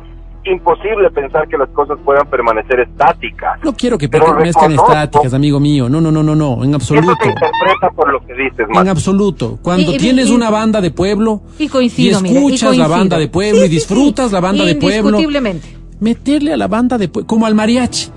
imposible 0.52 1.11
pensar 1.11 1.46
que 1.48 1.56
las 1.59 1.68
cosas 1.70 1.98
puedan 2.04 2.26
permanecer 2.28 2.80
estáticas. 2.80 3.59
no 3.64 3.74
quiero 3.74 3.98
que 3.98 4.09
permanezcan 4.09 4.72
estáticas, 4.72 5.35
amigo 5.35 5.59
mío. 5.61 5.88
No, 5.88 6.00
no, 6.00 6.11
no, 6.12 6.22
no, 6.22 6.35
no, 6.35 6.62
en 6.62 6.70
Eso 6.70 6.76
absoluto. 6.76 7.16
se 7.22 7.28
interpreta 7.28 7.90
por 7.94 8.12
lo 8.12 8.20
que 8.26 8.35
dices, 8.35 8.61
En 8.61 8.70
Mati. 8.74 8.88
absoluto. 8.88 9.59
Cuando 9.62 9.92
Y- 9.92 9.94
y- 9.96 9.98
tienes 9.98 10.28
y- 10.28 10.35
una 10.35 10.50
banda 10.50 10.80
de 10.80 10.90
pueblo 10.90 11.42
Y 11.59 11.68
coincido, 11.68 12.20
y 12.20 12.22
mire, 12.22 12.35
y 12.35 12.37
escuchas 12.38 12.76
la 12.76 12.88
banda 12.88 13.18
de 13.18 13.28
pueblo 13.28 13.61
Sí, 13.61 13.66
y 13.66 13.68
disfrutas 13.68 14.28
sí. 14.28 14.32
la 14.35 14.40
banda 14.40 14.64
de 14.64 14.74
pueblo, 14.76 15.09
Indiscutiblemente. 15.11 15.68
meterle 16.00 16.52
a 16.52 16.56
la 16.56 16.68
banda 16.68 16.98
de 16.98 17.09
pueblo, 17.09 17.26
como 17.26 17.46
al 17.46 17.54
mariachi, 17.54 18.09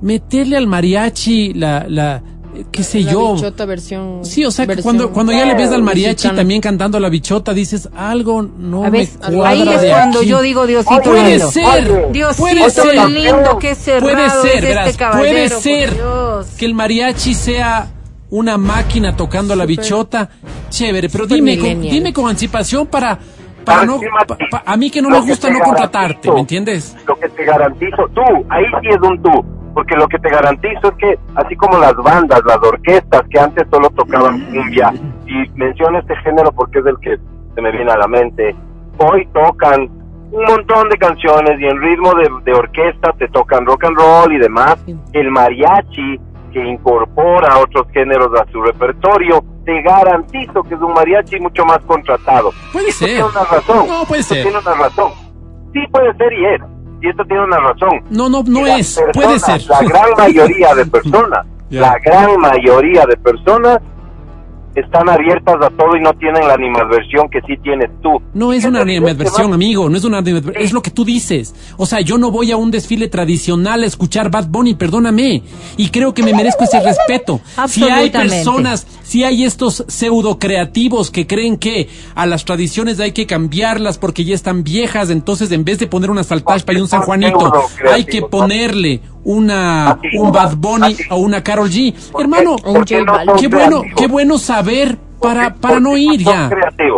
meterle 0.00 0.56
al 0.56 0.66
mariachi 0.66 1.54
la, 1.54 1.86
la, 1.88 2.22
qué 2.70 2.82
sé 2.82 3.00
La 3.00 3.12
yo. 3.12 3.34
bichota 3.34 3.64
versión. 3.64 4.24
Sí, 4.24 4.44
o 4.44 4.50
sea, 4.50 4.64
que 4.66 4.74
versión 4.74 4.84
cuando, 4.96 5.12
cuando 5.12 5.32
ya 5.32 5.44
le 5.46 5.54
ves 5.54 5.70
al 5.70 5.82
mariachi 5.82 6.28
también 6.30 6.60
cantando 6.60 6.98
la 7.00 7.08
bichota, 7.08 7.52
dices, 7.54 7.88
algo 7.96 8.42
no 8.42 8.84
A 8.84 8.90
me 8.90 8.98
ver, 9.00 9.08
cuadra 9.18 9.48
ahí 9.48 9.68
es 9.68 9.80
de 9.82 9.88
cuando 9.90 10.18
aquí". 10.20 10.28
yo 10.28 10.42
digo 10.42 10.66
Diosito 10.66 11.00
Puede 11.02 11.30
lindo. 11.30 11.50
ser, 11.50 12.12
Diosito 12.12 12.36
puede 12.42 12.70
ser. 12.70 13.10
lindo, 13.10 13.58
qué 13.58 13.74
cerrado 13.74 14.12
Puede 14.12 14.30
ser, 14.30 14.56
es 14.56 14.62
verás, 14.62 14.86
este 14.88 14.98
caballero, 14.98 15.22
puede 15.32 15.48
ser 15.48 15.96
que 16.58 16.64
el 16.66 16.74
mariachi 16.74 17.34
sea 17.34 17.88
una 18.30 18.56
máquina 18.58 19.14
tocando 19.16 19.54
la 19.54 19.66
bichota, 19.66 20.30
chévere, 20.70 21.08
pero 21.10 21.24
Super 21.24 21.36
dime 21.36 21.58
con, 21.58 21.80
dime 21.82 22.12
con 22.12 22.28
anticipación 22.28 22.86
para, 22.86 23.18
para 23.64 23.86
¿Sabes 23.86 24.00
no, 24.10 24.26
pa- 24.26 24.36
pa- 24.50 24.62
a 24.64 24.76
mí 24.76 24.90
que 24.90 25.02
no 25.02 25.10
Lo 25.10 25.20
me 25.20 25.28
gusta 25.28 25.50
no 25.50 25.58
contratarte, 25.60 26.32
¿me 26.32 26.40
entiendes? 26.40 26.96
Lo 27.06 27.14
que 27.16 27.28
te 27.28 27.44
garantizo, 27.44 28.08
tú, 28.14 28.22
ahí 28.50 28.64
sí 28.80 28.88
es 28.88 28.96
un 29.02 29.22
tú, 29.22 29.30
porque 29.72 29.96
lo 29.96 30.06
que 30.08 30.18
te 30.18 30.30
garantizo 30.30 30.88
es 30.88 30.94
que, 30.96 31.18
así 31.34 31.56
como 31.56 31.78
las 31.78 31.94
bandas, 31.96 32.40
las 32.44 32.58
orquestas 32.58 33.22
que 33.30 33.40
antes 33.40 33.66
solo 33.70 33.90
tocaban 33.90 34.40
cumbia, 34.46 34.92
y 35.26 35.48
menciono 35.56 35.98
este 35.98 36.16
género 36.16 36.52
porque 36.52 36.80
es 36.80 36.86
el 36.86 36.98
que 37.00 37.16
se 37.54 37.60
me 37.60 37.70
viene 37.72 37.90
a 37.90 37.98
la 37.98 38.08
mente, 38.08 38.54
hoy 38.98 39.26
tocan 39.32 39.88
un 40.30 40.44
montón 40.44 40.88
de 40.88 40.96
canciones 40.96 41.60
y 41.60 41.66
en 41.66 41.80
ritmo 41.80 42.14
de, 42.14 42.30
de 42.44 42.54
orquesta 42.54 43.12
te 43.18 43.28
tocan 43.28 43.66
rock 43.66 43.84
and 43.84 43.96
roll 43.96 44.32
y 44.32 44.38
demás. 44.38 44.76
El 45.12 45.30
mariachi 45.30 46.18
que 46.52 46.64
incorpora 46.64 47.58
otros 47.58 47.86
géneros 47.92 48.28
a 48.38 48.50
su 48.52 48.62
repertorio, 48.62 49.42
te 49.64 49.80
garantizo 49.82 50.62
que 50.62 50.74
es 50.74 50.80
un 50.80 50.92
mariachi 50.92 51.40
mucho 51.40 51.64
más 51.64 51.78
contratado. 51.80 52.50
Puede 52.72 52.92
ser. 52.92 53.08
tiene 53.08 53.24
una 53.24 53.44
razón. 53.44 53.88
No, 53.88 54.04
puede 54.04 54.22
ser. 54.22 54.42
tiene 54.42 54.58
una 54.58 54.74
razón. 54.74 55.12
Sí 55.72 55.80
puede 55.90 56.14
ser 56.16 56.32
y 56.32 56.46
es. 56.46 56.60
Y 57.02 57.08
esto 57.08 57.24
tiene 57.24 57.44
una 57.44 57.58
razón. 57.58 58.00
No, 58.10 58.28
no, 58.28 58.44
no 58.44 58.66
es, 58.66 59.02
puede 59.12 59.38
ser. 59.40 59.60
La 59.66 59.80
gran 59.80 60.10
mayoría 60.16 60.74
de 60.74 60.86
personas, 60.86 61.46
la 61.70 61.98
gran 61.98 62.40
mayoría 62.40 63.04
de 63.06 63.16
personas 63.16 63.78
están 64.74 65.08
abiertas 65.08 65.56
a 65.60 65.70
todo 65.70 65.96
y 65.96 66.00
no 66.00 66.12
tienen 66.14 66.46
la 66.46 66.54
animadversión 66.54 67.28
que 67.28 67.40
sí 67.42 67.56
tienes 67.62 67.90
tú. 68.02 68.20
No 68.34 68.52
es 68.52 68.62
¿Qué 68.62 68.68
una 68.68 68.80
animadversión, 68.80 69.52
amigo, 69.52 69.88
no 69.88 69.96
es 69.96 70.04
una 70.04 70.18
animadversión, 70.18 70.64
es 70.64 70.72
lo 70.72 70.82
que 70.82 70.90
tú 70.90 71.04
dices. 71.04 71.54
O 71.76 71.86
sea, 71.86 72.00
yo 72.00 72.18
no 72.18 72.30
voy 72.30 72.52
a 72.52 72.56
un 72.56 72.70
desfile 72.70 73.08
tradicional 73.08 73.82
a 73.82 73.86
escuchar 73.86 74.30
Bad 74.30 74.48
Bunny, 74.48 74.74
perdóname. 74.74 75.42
Y 75.76 75.88
creo 75.90 76.14
que 76.14 76.22
me 76.22 76.32
merezco 76.32 76.64
ese 76.64 76.80
respeto. 76.80 77.40
Si 77.68 77.84
hay 77.84 78.10
personas, 78.10 78.86
si 79.02 79.24
hay 79.24 79.44
estos 79.44 79.84
pseudo 79.88 80.38
creativos 80.38 81.10
que 81.10 81.26
creen 81.26 81.56
que 81.58 81.88
a 82.14 82.26
las 82.26 82.44
tradiciones 82.44 83.00
hay 83.00 83.12
que 83.12 83.26
cambiarlas 83.26 83.98
porque 83.98 84.24
ya 84.24 84.34
están 84.34 84.64
viejas, 84.64 85.10
entonces 85.10 85.52
en 85.52 85.64
vez 85.64 85.78
de 85.78 85.86
poner 85.86 86.10
una 86.10 86.24
saltashpa 86.24 86.72
y 86.72 86.76
un 86.76 86.88
San 86.88 87.02
Juanito, 87.02 87.52
hay 87.90 88.04
que 88.04 88.22
ponerle 88.22 89.00
una 89.24 89.92
Así, 89.92 90.16
un 90.18 90.32
Bad 90.32 90.56
Bunny 90.56 90.92
así. 90.94 91.02
o 91.10 91.16
una 91.18 91.42
Carol 91.42 91.70
G. 91.70 91.94
¿Por 92.10 92.22
Hermano, 92.22 92.56
qué- 92.56 93.02
bueno, 93.02 93.80
creativos? 93.80 93.86
qué 93.96 94.06
bueno 94.08 94.38
saber 94.38 94.98
para, 95.20 95.44
¿Por 95.44 95.52
qué- 95.54 95.58
para 95.60 95.80
no 95.80 95.96
ir 95.96 96.20
ya. 96.24 96.50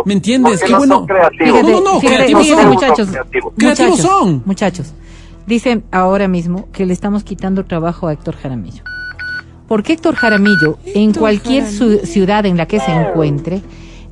¿Me 0.05 0.13
entiendes? 0.13 0.59
¿Por 0.59 0.59
qué 0.61 0.65
Qué 0.65 0.71
no 0.71 0.77
bueno. 0.79 1.05
No, 1.63 1.69
no, 1.81 1.93
no, 1.93 1.99
creativos 1.99 2.47
son. 2.47 2.67
muchachos, 2.69 3.09
Creativos. 3.57 3.99
Son. 3.99 4.41
muchachos. 4.45 4.93
Dicen 5.45 5.83
ahora 5.91 6.27
mismo 6.27 6.67
que 6.73 6.85
le 6.87 6.93
estamos 6.93 7.23
quitando 7.23 7.65
trabajo 7.65 8.07
a 8.07 8.13
Héctor 8.13 8.35
Jaramillo. 8.35 8.81
Porque 9.67 9.93
Héctor 9.93 10.15
Jaramillo, 10.15 10.79
en 10.85 11.13
cualquier 11.13 11.65
ciudad 11.67 12.45
en 12.47 12.57
la 12.57 12.65
que 12.67 12.79
se 12.79 12.91
encuentre, 12.91 13.61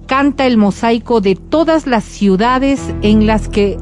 canta 0.05 0.45
el 0.45 0.57
mosaico 0.57 1.21
de 1.21 1.35
todas 1.35 1.87
las 1.87 2.03
ciudades 2.03 2.93
en 3.01 3.25
las 3.27 3.47
que 3.47 3.77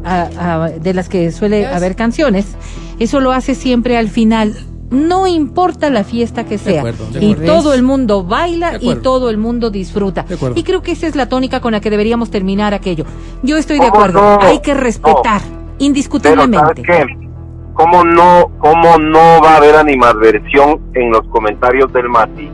de 0.82 0.94
las 0.94 1.10
que 1.10 1.32
suele 1.32 1.66
haber 1.68 1.96
canciones. 1.96 2.56
Eso 3.00 3.20
lo 3.20 3.32
hace 3.32 3.56
siempre 3.56 3.98
al 3.98 4.10
final. 4.10 4.56
No 4.92 5.26
importa 5.26 5.90
la 5.90 6.04
fiesta 6.04 6.46
que 6.46 6.58
sea. 6.58 6.80
acuerdo, 6.82 7.06
de 7.12 7.24
y 7.26 7.36
todo 7.36 7.74
el 7.74 7.82
mundo 7.82 8.26
baila 8.26 8.74
y 8.82 8.96
todo 8.96 9.30
el 9.30 9.38
mundo 9.38 9.70
disfruta. 9.70 10.26
Y 10.54 10.64
creo 10.64 10.82
que 10.82 10.92
esa 10.92 11.08
es 11.08 11.16
la 11.16 11.30
tónica 11.30 11.62
con 11.62 11.72
la 11.72 11.80
que 11.80 11.90
deberíamos 11.90 12.30
terminar 12.30 12.74
aquello. 12.74 13.06
Yo 13.42 13.58
estoy 13.58 13.80
de 13.80 13.88
¿Cómo 13.90 14.04
acuerdo. 14.04 14.22
no? 14.22 14.42
Hay 14.42 14.60
que 14.60 14.74
respetar, 14.74 15.42
Pero, 15.42 15.76
indiscutiblemente. 15.80 16.84
¿sabes 16.84 17.08
qué? 17.08 17.18
¿Cómo 17.74 18.04
no, 18.04 18.52
¿Cómo 18.60 18.98
no 18.98 19.42
va 19.42 19.54
a 19.54 19.58
haber 19.58 19.76
animadversión 19.78 20.82
en 20.94 21.12
los 21.12 21.26
comentarios 21.30 21.92
del 21.94 22.10
Mati 22.10 22.50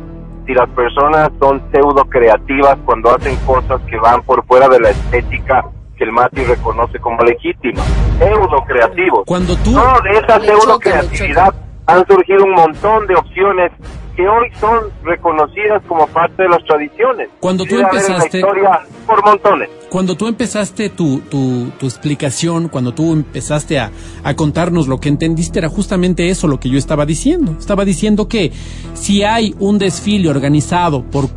si 0.47 0.53
las 0.53 0.69
personas 0.69 1.29
son 1.39 1.61
pseudo 1.71 2.05
creativas 2.05 2.77
cuando 2.85 3.13
hacen 3.13 3.35
cosas 3.45 3.81
que 3.89 3.97
van 3.97 4.21
por 4.23 4.43
fuera 4.45 4.69
de 4.69 4.79
la 4.79 4.89
estética 4.91 5.63
que 5.97 6.05
el 6.05 6.13
Mati 6.13 6.43
reconoce 6.43 6.97
como 6.99 7.21
legítima? 7.23 7.83
Pseudo 8.17 8.63
creativos. 8.65 9.23
Cuando 9.25 9.55
tú 9.57 9.71
No, 9.71 9.99
de 10.01 10.11
esa 10.11 10.39
pseudo 10.39 10.79
creatividad 10.79 11.53
han 11.85 12.07
surgido 12.07 12.45
un 12.45 12.51
montón 12.51 13.05
de 13.07 13.15
opciones 13.15 13.71
que 14.17 14.27
hoy 14.27 14.47
son 14.59 14.79
reconocidas 15.03 15.81
como 15.87 16.07
parte 16.07 16.41
de 16.43 16.49
las 16.49 16.63
tradiciones. 16.65 17.29
Cuando 17.39 17.63
tú 17.65 17.75
empezaste- 17.79 18.39
historia 18.39 18.79
por 19.05 19.23
montones. 19.23 19.69
Cuando 19.89 20.17
tú 20.17 20.27
empezaste 20.27 20.89
tu, 20.89 21.19
tu, 21.19 21.69
tu 21.79 21.85
explicación, 21.85 22.67
cuando 22.67 22.93
tú 22.93 23.13
empezaste 23.13 23.79
a, 23.79 23.91
a 24.23 24.33
contarnos 24.33 24.87
lo 24.87 24.99
que 24.99 25.07
entendiste, 25.09 25.59
era 25.59 25.69
justamente 25.69 26.29
eso 26.29 26.47
lo 26.47 26.59
que 26.59 26.69
yo 26.69 26.77
estaba 26.79 27.05
diciendo. 27.05 27.55
Estaba 27.59 27.85
diciendo 27.85 28.27
que 28.27 28.51
si 28.95 29.21
hay 29.23 29.55
un 29.59 29.77
desfile 29.77 30.29
organizado 30.29 31.03
por 31.03 31.29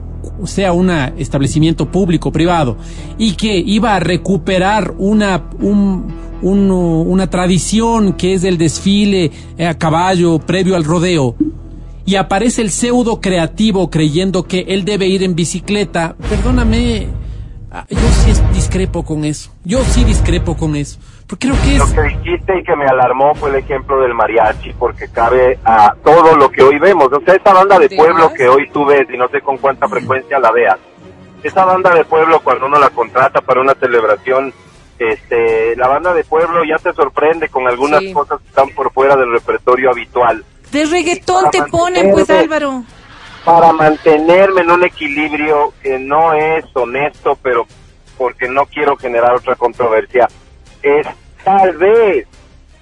sea 0.45 0.73
un 0.73 0.88
establecimiento 0.90 1.87
público 1.90 2.33
privado 2.33 2.79
y 3.19 3.35
que 3.37 3.57
iba 3.59 3.95
a 3.95 4.01
recuperar 4.01 4.95
una 4.97 5.45
un- 5.61 6.07
un- 6.40 6.71
una 6.71 7.29
tradición 7.29 8.14
que 8.14 8.33
es 8.33 8.45
el 8.45 8.57
desfile 8.57 9.31
a 9.59 9.75
caballo 9.75 10.38
previo 10.38 10.77
al 10.77 10.85
rodeo 10.85 11.35
y 12.05 12.17
aparece 12.17 12.63
el 12.63 12.71
pseudo 12.71 13.21
creativo 13.21 13.91
creyendo 13.91 14.45
que 14.45 14.61
él 14.69 14.85
debe 14.85 15.07
ir 15.07 15.23
en 15.23 15.35
bicicleta, 15.35 16.17
perdóname, 16.29 17.09
ah, 17.71 17.85
yo 17.89 17.99
sí 18.25 18.31
es- 18.31 18.53
discrepo 18.55 19.05
con 19.05 19.25
eso. 19.25 19.51
Yo 19.65 19.81
sí 19.85 20.05
discrepo 20.05 20.57
con 20.57 20.77
eso. 20.77 20.99
Porque 21.27 21.47
creo 21.49 21.63
que 21.63 21.79
Lo 21.79 21.85
es... 21.85 21.93
que 21.93 22.03
dijiste 22.03 22.59
y 22.59 22.65
que 22.65 22.75
me 22.75 22.87
alarmó 22.87 23.35
fue 23.37 23.51
el 23.51 23.57
ejemplo 23.57 24.01
del 24.01 24.15
mariachi, 24.15 24.73
porque 24.79 25.07
cabe 25.09 25.59
a 25.65 25.95
todo 26.05 26.35
lo 26.37 26.51
que 26.51 26.63
hoy 26.63 26.79
vemos. 26.81 27.09
O 27.13 27.21
sea, 27.25 27.35
esta 27.35 27.53
banda 27.53 27.79
de 27.79 27.89
¿Te 27.89 27.97
pueblo 27.97 28.33
que 28.35 28.49
hoy 28.49 28.69
tú 28.73 28.85
ves 28.85 29.07
y 29.13 29.17
no 29.17 29.29
sé 29.29 29.41
con 29.41 29.57
cuánta 29.59 29.89
frecuencia 29.89 30.41
la 30.41 30.51
veas. 30.51 30.79
Esa 31.45 31.65
banda 31.65 31.95
de 31.95 32.05
pueblo, 32.05 32.41
cuando 32.41 32.67
uno 32.67 32.79
la 32.81 32.91
contrata 32.91 33.41
para 33.41 33.61
una 33.61 33.75
celebración, 33.75 34.53
este, 34.99 35.77
la 35.77 35.87
banda 35.89 36.13
de 36.13 36.25
pueblo 36.25 36.63
ya 36.65 36.77
te 36.77 36.93
sorprende 36.93 37.49
con 37.49 37.67
algunas 37.69 38.01
Sí. 38.01 38.13
cosas 38.13 38.41
que 38.41 38.49
están 38.49 38.69
por 38.71 38.93
fuera 38.93 39.17
del 39.17 39.33
repertorio 39.33 39.91
habitual. 39.91 40.45
De 40.72 40.85
reggaetón 40.87 41.50
te 41.50 41.62
ponen, 41.64 42.12
pues 42.12 42.30
Álvaro. 42.30 42.85
para 43.44 43.72
mantenerme 43.72 44.61
en 44.61 44.70
un 44.70 44.85
equilibrio 44.85 45.72
que 45.83 45.98
no 45.98 46.33
es 46.33 46.64
honesto, 46.74 47.37
pero 47.42 47.66
porque 48.16 48.48
no 48.48 48.66
quiero 48.66 48.96
generar 48.96 49.35
otra 49.35 49.56
controversia, 49.56 50.28
es 50.83 51.06
tal 51.42 51.76
vez, 51.78 52.26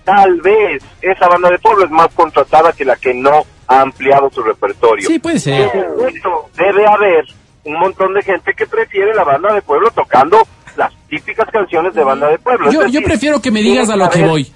tal 0.04 0.40
vez 0.40 0.82
esa 1.00 1.28
banda 1.28 1.48
de 1.50 1.58
pueblo 1.58 1.84
es 1.84 1.90
más 1.90 2.08
contratada 2.08 2.72
que 2.72 2.84
la 2.84 2.96
que 2.96 3.14
no 3.14 3.44
ha 3.68 3.80
ampliado 3.80 4.30
su 4.30 4.42
repertorio. 4.42 5.06
Sí, 5.06 5.18
puede 5.18 5.38
ser. 5.38 5.70
Debe 6.56 6.86
haber 6.86 7.24
un 7.64 7.78
montón 7.78 8.14
de 8.14 8.22
gente 8.22 8.52
que 8.54 8.66
prefiere 8.66 9.14
la 9.14 9.24
banda 9.24 9.54
de 9.54 9.62
pueblo 9.62 9.90
tocando 9.92 10.46
las 10.76 10.92
típicas 11.08 11.48
canciones 11.50 11.94
de 11.94 12.02
banda 12.02 12.28
de 12.28 12.38
pueblo. 12.38 12.70
Yo, 12.70 12.86
yo 12.86 13.02
prefiero 13.02 13.40
que 13.40 13.50
me 13.50 13.60
digas 13.60 13.90
a 13.90 13.96
lo 13.96 14.10
que 14.10 14.22
voy. 14.24 14.52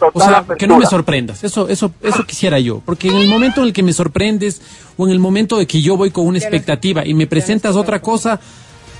Total 0.00 0.12
O 0.14 0.46
sea, 0.46 0.56
que 0.56 0.66
no 0.66 0.74
me 0.74 0.78
apertura. 0.78 0.90
sorprendas. 0.90 1.44
Eso, 1.44 1.68
eso, 1.68 1.92
eso 2.02 2.26
quisiera 2.26 2.58
yo. 2.58 2.82
Porque 2.84 3.08
en 3.08 3.16
el 3.16 3.28
momento 3.28 3.60
en 3.60 3.68
el 3.68 3.72
que 3.72 3.82
me 3.82 3.92
sorprendes 3.92 4.60
o 4.96 5.06
en 5.06 5.12
el 5.12 5.18
momento 5.20 5.56
de 5.58 5.66
que 5.66 5.80
yo 5.80 5.96
voy 5.96 6.10
con 6.10 6.26
una 6.26 6.38
expectativa 6.38 7.06
y 7.06 7.14
me 7.14 7.26
presentas 7.26 7.76
otra 7.76 8.00
cosa, 8.02 8.40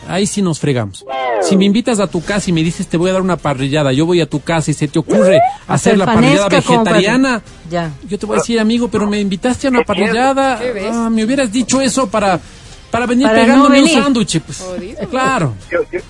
ahí 0.09 0.27
sí 0.27 0.41
nos 0.43 0.59
fregamos. 0.61 1.05
Si 1.43 1.57
me 1.57 1.65
invitas 1.65 2.01
a 2.01 2.07
tu 2.07 2.23
casa 2.23 2.51
y 2.51 2.53
me 2.53 2.63
dices 2.63 2.87
te 2.87 2.97
voy 2.97 3.11
a 3.11 3.15
dar 3.15 3.23
una 3.23 3.37
parrillada, 3.37 3.93
yo 3.93 4.05
voy 4.07 4.21
a 4.21 4.29
tu 4.29 4.41
casa 4.41 4.71
y 4.71 4.75
se 4.75 4.89
te 4.89 4.99
ocurre 4.99 5.41
hacer 5.67 5.97
la 5.99 6.05
parrillada 6.07 6.49
vegetariana, 6.49 7.43
Ya. 7.71 7.91
yo 8.09 8.19
te 8.19 8.27
voy 8.27 8.37
a 8.37 8.41
decir, 8.41 8.61
amigo, 8.61 8.89
pero 8.89 9.07
me 9.07 9.19
invitaste 9.21 9.67
a 9.67 9.71
una 9.71 9.83
parrillada, 9.83 10.59
¿Qué 10.59 10.73
ves? 10.73 10.91
ah, 10.93 11.09
me 11.11 11.25
hubieras 11.25 11.51
dicho 11.51 11.81
eso 11.81 12.09
para, 12.09 12.39
para 12.91 13.07
venir 13.07 13.27
Para 13.27 13.39
no 13.39 13.45
pegándome 13.45 13.79
un 13.81 13.85
venir. 13.87 14.03
sándwich, 14.03 14.41
pues. 14.41 14.59
Jodido. 14.59 15.09
Claro. 15.09 15.55
yo, 15.71 15.79
yo- 15.93 16.01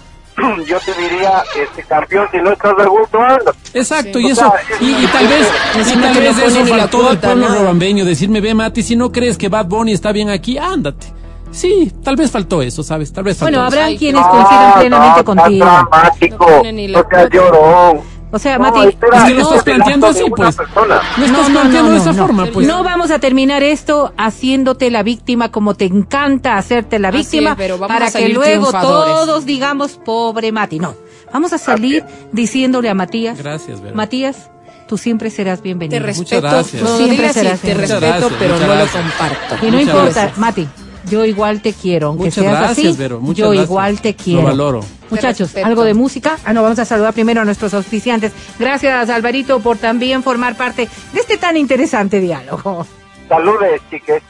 yo 0.66 0.79
te 0.81 0.94
diría, 1.00 1.42
este 1.57 1.83
campeón, 1.85 2.26
si 2.31 2.38
no 2.38 2.53
estás 2.53 2.76
de 2.76 2.85
gusto, 2.87 3.18
anda. 3.20 3.53
Exacto, 3.74 4.18
Sí. 4.18 4.26
y 4.26 4.31
O 4.31 4.33
eso, 4.33 4.53
sea, 4.68 4.79
y, 4.81 4.90
y 5.05 5.07
tal 5.07 5.26
vez, 5.29 5.48
y 5.76 6.00
tal 6.00 6.14
vez 6.14 6.37
no 6.37 6.42
eso 6.44 6.66
faltó 6.66 6.98
del 6.98 7.07
cuota, 7.07 7.20
pueblo 7.29 7.48
nada. 7.48 7.59
robambeño, 7.61 8.05
decirme, 8.05 8.40
ve 8.40 8.55
Mati, 8.55 8.83
si 8.83 8.96
no 8.96 9.11
crees 9.12 9.37
que 9.38 9.48
Bad 9.48 9.66
Bunny 9.66 9.92
está 9.92 10.12
bien 10.12 10.29
aquí, 10.31 10.59
ándate. 10.59 11.07
Sí, 11.53 11.92
tal 12.05 12.14
vez 12.14 12.31
faltó 12.31 12.62
eso, 12.62 12.83
¿sabes? 12.85 13.12
Tal 13.12 13.24
vez 13.24 13.37
faltó 13.37 13.50
Bueno, 13.50 13.66
habrá 13.66 13.88
quienes 13.96 14.20
No, 14.22 14.31
coincidan 14.31 14.72
plenamente 14.79 15.18
no, 15.18 15.24
contigo. 15.24 15.64
Dramático, 15.64 16.46
No 16.48 16.62
no 16.62 16.62
seas 16.62 17.05
cuota. 17.05 17.29
llorón. 17.29 18.00
O 18.33 18.38
sea, 18.38 18.59
No, 18.59 18.64
Mati, 18.71 18.88
espera, 18.88 19.19
Es 19.19 19.25
que 19.25 19.31
lo 19.35 19.40
no, 19.40 19.49
estás 19.49 19.62
planteando 19.64 20.07
así, 20.07 20.23
pues. 20.35 20.57
persona. 20.57 21.01
No 21.19 21.25
estás 21.25 21.51
planteando 21.51 21.90
de 21.90 21.97
esa 21.99 22.14
forma, 22.14 22.47
pues. 22.47 22.66
No 22.66 22.85
vamos 22.85 23.11
a 23.11 23.19
terminar 23.19 23.62
esto 23.62 24.12
haciéndote 24.16 24.90
la 24.90 25.03
víctima 25.03 25.51
como 25.51 25.75
te 25.75 25.87
encanta 25.87 26.57
hacerte 26.57 26.99
la 26.99 27.11
víctima 27.11 27.51
es, 27.51 27.57
pero 27.57 27.79
vamos 27.79 27.88
para 27.95 28.07
a 28.07 28.12
que 28.12 28.29
luego 28.29 28.71
todos 28.73 29.45
digamos 29.47 29.93
pobre 30.05 30.53
Mati. 30.53 30.79
No, 30.79 30.95
vamos 31.33 31.53
a 31.53 31.59
salir 31.59 32.05
diciéndole 32.33 32.88
a 32.88 32.95
Matías, 32.95 33.38
Gracias, 33.38 33.81
Vera. 33.81 33.97
Matías, 33.97 34.51
tú 34.87 34.97
siempre 34.97 35.31
serás 35.31 35.59
Te 35.59 35.64
bienvenido. 35.64 36.05
respeto. 36.07 36.40
gracias. 36.40 36.83
No, 36.83 36.88
no, 36.90 36.97
Siempre 36.99 37.16
dile 37.16 37.29
así, 37.29 37.38
serás 37.40 37.61
te. 37.61 37.75
Muchas 37.75 37.90
respeto, 37.90 38.07
gracias, 38.07 38.33
pero 38.38 38.55
muchas 38.55 38.69
no 38.69 38.75
gracias. 38.75 38.95
lo 38.95 39.11
comparto. 39.11 39.55
Y 39.66 39.71
no 39.71 39.77
Muchas 39.79 39.88
importa, 39.95 40.12
gracias. 40.21 40.38
Mati, 40.38 40.69
yo 41.11 41.25
igual 41.25 41.61
te 41.61 41.73
quiero, 41.73 42.09
aunque 42.09 42.25
Muchas 42.25 42.44
seas 42.44 42.59
gracias, 42.59 42.87
así, 42.88 42.96
Vero, 42.99 43.20
muchas 43.20 43.38
yo 43.38 43.49
gracias. 43.51 43.66
igual 43.68 44.01
te 44.01 44.11
Lo 44.12 44.16
quiero. 44.16 44.42
valoro. 44.42 44.81
Muchachos, 45.11 45.57
algo 45.57 45.83
de 45.85 45.94
música. 45.94 46.38
Ah, 46.44 46.53
no, 46.53 46.62
vamos 46.62 46.79
a 46.79 46.85
saludar 46.85 47.12
primero 47.12 47.40
a 47.40 47.44
nuestros 47.44 47.75
auspiciantes. 47.75 48.33
Gracias, 48.59 49.11
Alvarito, 49.11 49.61
por 49.61 49.77
también 49.77 50.23
formar 50.23 50.57
parte 50.57 50.88
de 51.12 51.20
este 51.20 51.37
tan 51.37 51.57
interesante 51.57 52.20
diálogo. 52.20 52.87
Saludes, 53.29 53.81
chiques. 53.90 54.23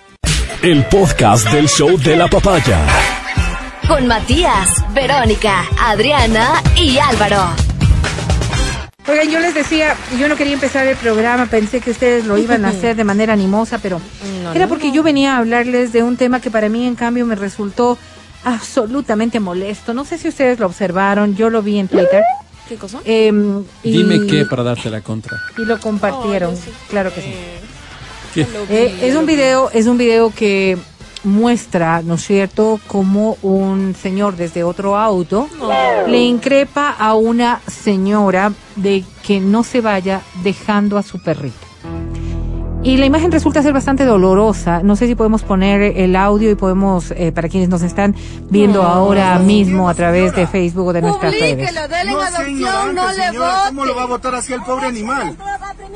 El 0.63 0.85
podcast 0.87 1.49
del 1.53 1.69
show 1.69 1.97
de 1.99 2.17
la 2.17 2.29
papaya. 2.29 2.79
Con 3.89 4.07
Matías, 4.07 4.69
Verónica, 4.95 5.65
Adriana 5.81 6.63
y 6.77 6.99
Álvaro. 6.99 7.70
Oigan, 9.11 9.29
yo 9.31 9.41
les 9.41 9.55
decía, 9.55 9.97
yo 10.19 10.29
no 10.29 10.37
quería 10.37 10.53
empezar 10.55 10.87
el 10.87 10.97
programa, 10.97 11.47
pensé 11.47 11.81
que 11.81 11.91
ustedes 11.91 12.27
lo 12.27 12.39
iban 12.39 12.65
a 12.65 12.69
hacer 12.69 12.95
de 12.97 13.03
manera 13.05 13.33
animosa, 13.33 13.79
pero 13.79 14.01
No, 14.45 14.53
era 14.53 14.67
no, 14.67 14.69
porque 14.69 14.89
no. 14.89 14.95
yo 14.95 15.03
venía 15.03 15.35
a 15.35 15.39
hablarles 15.39 15.93
de 15.93 16.03
un 16.03 16.17
tema 16.17 16.41
que 16.41 16.51
para 16.51 16.69
mí, 16.69 16.87
en 16.87 16.95
cambio, 16.95 17.27
me 17.27 17.35
resultó 17.35 17.99
absolutamente 18.45 19.41
molesto. 19.41 19.95
No 19.95 20.05
sé 20.05 20.17
si 20.19 20.29
ustedes 20.29 20.59
lo 20.61 20.67
observaron, 20.67 21.35
yo 21.35 21.51
lo 21.51 21.63
vi 21.63 21.79
en 21.79 21.89
Twitter. 21.89 22.23
¿Qué 22.69 22.77
cosa? 22.77 23.01
em, 23.05 23.65
y- 23.83 23.91
Dime 23.93 24.27
qué 24.29 24.45
para 24.47 24.63
darte 24.63 24.89
la 24.91 25.01
contra. 25.01 25.37
Y 25.59 25.63
lo 25.65 25.81
compartieron, 25.81 26.55
Oh, 26.55 26.57
sí. 26.57 26.71
claro 26.89 27.13
que 27.13 27.21
sí. 27.21 27.35
Vi, 28.37 28.43
Eh, 28.71 28.95
es 29.03 29.17
un 29.17 29.27
vi. 29.27 29.35
video, 29.35 29.71
es 29.73 29.87
un 29.87 29.99
video 29.99 30.33
que 30.33 30.79
muestra, 31.25 32.03
¿no 32.03 32.15
es 32.15 32.27
cierto?, 32.27 32.81
como 32.87 33.37
un 33.43 33.95
señor 33.95 34.37
desde 34.37 34.65
otro 34.65 34.97
auto 34.97 35.49
le 36.07 36.19
increpa 36.19 36.91
a 36.91 37.15
una 37.15 37.61
señora 37.67 38.53
de 38.77 39.05
que 39.23 39.41
no 39.41 39.63
se 39.63 39.81
vaya 39.81 40.23
dejando 40.43 40.99
a 40.99 41.03
su 41.03 41.23
perrito. 41.23 41.67
Y 42.83 42.97
la 42.97 43.05
imagen 43.05 43.31
resulta 43.31 43.63
ser 43.63 43.75
bastante 43.75 44.07
dolorosa. 44.07 44.83
No 44.83 44.97
sé 44.97 45.07
si 45.07 45.15
podemos 45.15 45.43
poner 45.43 45.83
el 45.83 46.17
audio 46.17 46.51
y 46.51 46.55
podemos, 46.55 47.11
eh, 47.11 47.31
para 47.31 47.49
quienes 47.51 47.69
nos 47.69 47.83
están 47.83 48.17
viendo 48.49 48.83
ahora 48.83 49.39
mismo 49.39 49.91
a 49.91 49.95
través 49.95 50.35
de 50.35 50.47
Facebook 50.47 50.87
o 50.89 50.93
de 50.95 51.03
nuestras 51.03 51.39
redes. 51.39 51.75
No, 51.75 52.21
adopción, 52.21 52.47
señora, 52.47 52.93
no 52.93 53.09
le 53.13 53.27
señora, 53.27 53.63
¿cómo 53.67 53.85
lo 53.85 53.95
va 53.95 54.03
a 54.05 54.07
votar 54.07 54.35
así 54.35 54.55
el 54.55 54.63
pobre 54.63 54.87
animal? 54.87 55.37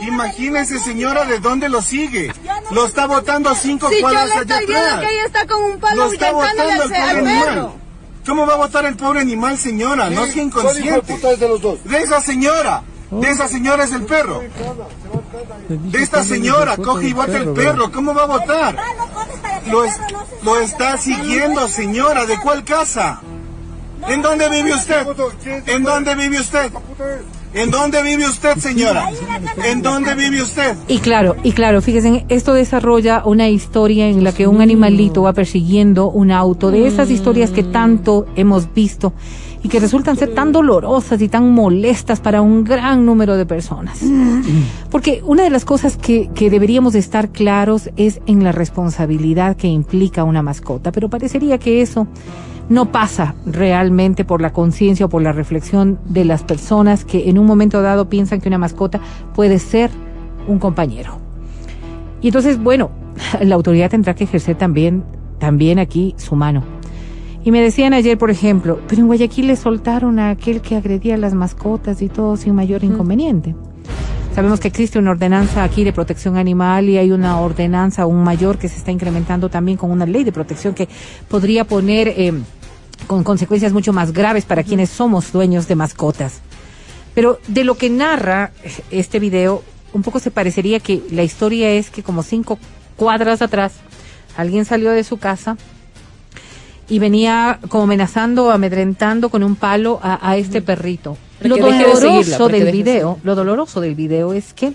Imagínese, 0.02 0.78
señora, 0.78 1.24
de 1.24 1.38
dónde 1.38 1.70
lo 1.70 1.80
sigue. 1.80 2.32
Lo 2.70 2.84
está 2.84 3.06
votando 3.06 3.48
a 3.48 3.54
cinco 3.54 3.88
cuadras 4.02 4.24
allá 4.24 4.40
atrás. 4.42 4.60
que 4.66 5.14
ella 5.14 5.24
está 5.26 5.46
con 5.46 5.64
un 5.64 5.78
palo 5.78 6.04
Lo 6.04 6.12
está 6.12 6.32
votando 6.32 6.62
el 6.64 6.78
pobre 6.80 6.88
perro. 6.90 7.18
animal. 7.18 7.68
¿Cómo 8.26 8.46
va 8.46 8.54
a 8.54 8.56
votar 8.56 8.84
el 8.84 8.96
pobre 8.96 9.20
animal, 9.20 9.56
señora? 9.56 10.10
No 10.10 10.26
sea 10.26 10.42
inconsciente. 10.42 11.18
De 11.84 11.98
esa 11.98 12.20
señora. 12.20 12.82
De 13.10 13.28
esa 13.28 13.48
señora 13.48 13.84
es 13.84 13.92
el 13.92 14.02
perro. 14.04 14.42
De 15.68 16.02
esta 16.02 16.22
señora 16.24 16.76
coge 16.76 17.08
y 17.08 17.12
vota 17.12 17.36
el 17.38 17.48
perro. 17.54 17.90
¿Cómo 17.92 18.14
va 18.14 18.22
a 18.22 18.26
votar? 18.26 18.76
Lo, 19.70 19.84
es- 19.84 19.98
lo 20.42 20.60
está 20.60 20.96
siguiendo, 20.98 21.68
señora. 21.68 22.26
¿De 22.26 22.38
cuál 22.40 22.64
casa? 22.64 23.20
¿En 24.06 24.20
dónde 24.22 24.48
vive 24.50 24.74
usted? 24.74 25.06
¿En 25.66 25.82
dónde 25.82 26.14
vive 26.14 26.40
usted? 26.40 26.70
¿En 27.54 27.70
dónde 27.70 28.02
vive 28.02 28.26
usted, 28.26 28.56
señora? 28.58 29.10
¿En 29.64 29.80
dónde 29.80 30.16
vive 30.16 30.42
usted? 30.42 30.76
Y 30.88 30.98
claro, 30.98 31.36
y 31.44 31.52
claro, 31.52 31.80
fíjense, 31.80 32.26
esto 32.28 32.52
desarrolla 32.52 33.22
una 33.24 33.48
historia 33.48 34.08
en 34.08 34.24
la 34.24 34.32
que 34.32 34.48
un 34.48 34.60
animalito 34.60 35.22
va 35.22 35.32
persiguiendo 35.32 36.10
un 36.10 36.32
auto, 36.32 36.72
de 36.72 36.88
esas 36.88 37.10
historias 37.10 37.50
que 37.50 37.62
tanto 37.62 38.26
hemos 38.34 38.74
visto 38.74 39.12
y 39.62 39.68
que 39.68 39.78
resultan 39.78 40.16
ser 40.16 40.34
tan 40.34 40.50
dolorosas 40.50 41.22
y 41.22 41.28
tan 41.28 41.52
molestas 41.52 42.20
para 42.20 42.42
un 42.42 42.64
gran 42.64 43.06
número 43.06 43.36
de 43.36 43.46
personas. 43.46 44.00
Porque 44.90 45.22
una 45.24 45.44
de 45.44 45.50
las 45.50 45.64
cosas 45.64 45.96
que, 45.96 46.30
que 46.34 46.50
deberíamos 46.50 46.92
de 46.92 46.98
estar 46.98 47.30
claros 47.30 47.88
es 47.96 48.20
en 48.26 48.42
la 48.42 48.50
responsabilidad 48.50 49.56
que 49.56 49.68
implica 49.68 50.24
una 50.24 50.42
mascota, 50.42 50.90
pero 50.90 51.08
parecería 51.08 51.58
que 51.58 51.80
eso 51.80 52.08
no 52.68 52.92
pasa 52.92 53.34
realmente 53.46 54.24
por 54.24 54.40
la 54.40 54.52
conciencia 54.52 55.06
o 55.06 55.08
por 55.08 55.22
la 55.22 55.32
reflexión 55.32 55.98
de 56.06 56.24
las 56.24 56.42
personas 56.42 57.04
que 57.04 57.28
en 57.28 57.38
un 57.38 57.46
momento 57.46 57.82
dado 57.82 58.08
piensan 58.08 58.40
que 58.40 58.48
una 58.48 58.58
mascota 58.58 59.00
puede 59.34 59.58
ser 59.58 59.90
un 60.46 60.58
compañero. 60.58 61.18
Y 62.20 62.28
entonces, 62.28 62.62
bueno, 62.62 62.90
la 63.40 63.54
autoridad 63.54 63.90
tendrá 63.90 64.14
que 64.14 64.24
ejercer 64.24 64.56
también, 64.56 65.04
también 65.38 65.78
aquí 65.78 66.14
su 66.16 66.36
mano. 66.36 66.62
Y 67.44 67.50
me 67.50 67.60
decían 67.60 67.92
ayer, 67.92 68.16
por 68.16 68.30
ejemplo, 68.30 68.78
pero 68.88 69.02
en 69.02 69.06
Guayaquil 69.06 69.48
le 69.48 69.56
soltaron 69.56 70.18
a 70.18 70.30
aquel 70.30 70.62
que 70.62 70.76
agredía 70.76 71.14
a 71.14 71.18
las 71.18 71.34
mascotas 71.34 72.00
y 72.00 72.08
todo 72.08 72.38
sin 72.38 72.54
mayor 72.54 72.84
inconveniente. 72.84 73.54
Sabemos 74.34 74.58
que 74.58 74.66
existe 74.66 74.98
una 74.98 75.12
ordenanza 75.12 75.62
aquí 75.62 75.84
de 75.84 75.92
protección 75.92 76.36
animal 76.36 76.88
y 76.88 76.98
hay 76.98 77.12
una 77.12 77.38
ordenanza 77.38 78.02
aún 78.02 78.24
mayor 78.24 78.58
que 78.58 78.68
se 78.68 78.78
está 78.78 78.90
incrementando 78.90 79.48
también 79.48 79.78
con 79.78 79.92
una 79.92 80.06
ley 80.06 80.24
de 80.24 80.32
protección 80.32 80.74
que 80.74 80.88
podría 81.28 81.64
poner 81.64 82.08
eh, 82.08 82.32
con 83.06 83.22
consecuencias 83.22 83.72
mucho 83.72 83.92
más 83.92 84.12
graves 84.12 84.44
para 84.44 84.64
quienes 84.64 84.90
somos 84.90 85.30
dueños 85.30 85.68
de 85.68 85.76
mascotas. 85.76 86.40
Pero 87.14 87.38
de 87.46 87.62
lo 87.62 87.76
que 87.76 87.90
narra 87.90 88.50
este 88.90 89.20
video, 89.20 89.62
un 89.92 90.02
poco 90.02 90.18
se 90.18 90.32
parecería 90.32 90.80
que 90.80 91.00
la 91.12 91.22
historia 91.22 91.70
es 91.70 91.90
que 91.90 92.02
como 92.02 92.24
cinco 92.24 92.58
cuadras 92.96 93.40
atrás, 93.40 93.74
alguien 94.36 94.64
salió 94.64 94.90
de 94.90 95.04
su 95.04 95.18
casa 95.18 95.56
y 96.88 96.98
venía 96.98 97.60
como 97.68 97.84
amenazando, 97.84 98.50
amedrentando 98.50 99.28
con 99.28 99.44
un 99.44 99.54
palo 99.54 100.00
a, 100.02 100.28
a 100.28 100.36
este 100.36 100.60
perrito. 100.60 101.16
Lo 101.44 101.56
de 101.56 101.62
doloroso 101.62 102.48
del 102.48 102.72
video, 102.72 103.18
lo 103.22 103.34
doloroso 103.34 103.80
del 103.80 103.94
video 103.94 104.32
es 104.32 104.52
que 104.54 104.72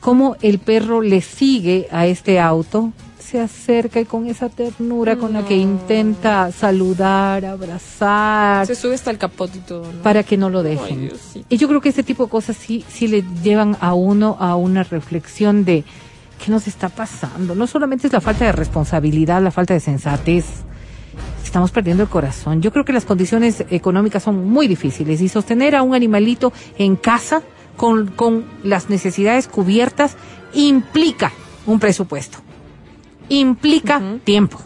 como 0.00 0.36
el 0.42 0.58
perro 0.58 1.02
le 1.02 1.20
sigue 1.20 1.88
a 1.90 2.06
este 2.06 2.38
auto, 2.38 2.92
se 3.18 3.40
acerca 3.40 4.00
y 4.00 4.04
con 4.04 4.26
esa 4.26 4.48
ternura 4.48 5.16
con 5.16 5.34
la 5.34 5.44
que 5.44 5.56
intenta 5.56 6.50
saludar, 6.50 7.44
abrazar, 7.44 8.66
Se 8.66 8.74
sube 8.74 8.94
hasta 8.94 9.10
el 9.10 9.18
capot 9.18 9.54
y 9.54 9.58
todo, 9.58 9.92
¿no? 9.92 10.02
para 10.02 10.22
que 10.22 10.36
no 10.36 10.48
lo 10.48 10.62
dejen. 10.62 11.10
Y 11.48 11.56
yo 11.56 11.68
creo 11.68 11.80
que 11.80 11.90
ese 11.90 12.02
tipo 12.02 12.24
de 12.24 12.30
cosas 12.30 12.56
sí, 12.56 12.84
sí 12.88 13.08
le 13.08 13.24
llevan 13.42 13.76
a 13.80 13.92
uno 13.94 14.36
a 14.40 14.56
una 14.56 14.82
reflexión 14.82 15.64
de 15.64 15.84
qué 16.42 16.50
nos 16.50 16.66
está 16.68 16.88
pasando. 16.88 17.54
No 17.54 17.66
solamente 17.66 18.06
es 18.06 18.12
la 18.12 18.20
falta 18.20 18.46
de 18.46 18.52
responsabilidad, 18.52 19.42
la 19.42 19.50
falta 19.50 19.74
de 19.74 19.80
sensatez. 19.80 20.44
Estamos 21.48 21.70
perdiendo 21.70 22.02
el 22.02 22.10
corazón. 22.10 22.60
Yo 22.60 22.70
creo 22.72 22.84
que 22.84 22.92
las 22.92 23.06
condiciones 23.06 23.64
económicas 23.70 24.22
son 24.22 24.50
muy 24.50 24.68
difíciles 24.68 25.22
y 25.22 25.30
sostener 25.30 25.74
a 25.76 25.82
un 25.82 25.94
animalito 25.94 26.52
en 26.76 26.94
casa 26.94 27.40
con, 27.74 28.08
con 28.08 28.44
las 28.64 28.90
necesidades 28.90 29.48
cubiertas 29.48 30.18
implica 30.52 31.32
un 31.64 31.80
presupuesto, 31.80 32.36
implica 33.30 34.02
tiempo, 34.24 34.60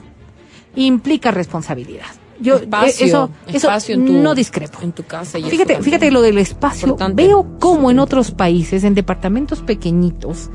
implica 0.75 1.31
responsabilidad. 1.31 2.07
Yo 2.41 2.57
Espacio, 2.57 3.07
eso, 3.07 3.31
eso 3.47 3.57
espacio 3.59 3.95
en 3.95 4.05
tu, 4.05 4.13
no 4.15 4.35
discrepo. 4.35 4.81
En 4.83 4.91
tu 4.91 5.05
casa. 5.05 5.39
y 5.39 5.45
Fíjate, 5.45 5.81
fíjate 5.83 6.11
lo 6.11 6.21
del 6.21 6.39
espacio. 6.39 6.89
Importante. 6.89 7.23
Veo 7.23 7.61
cómo 7.61 7.93
en 7.93 8.01
otros 8.01 8.33
países, 8.33 8.83
en 8.83 8.95
departamentos 8.95 9.61
pequeñitos, 9.61 10.51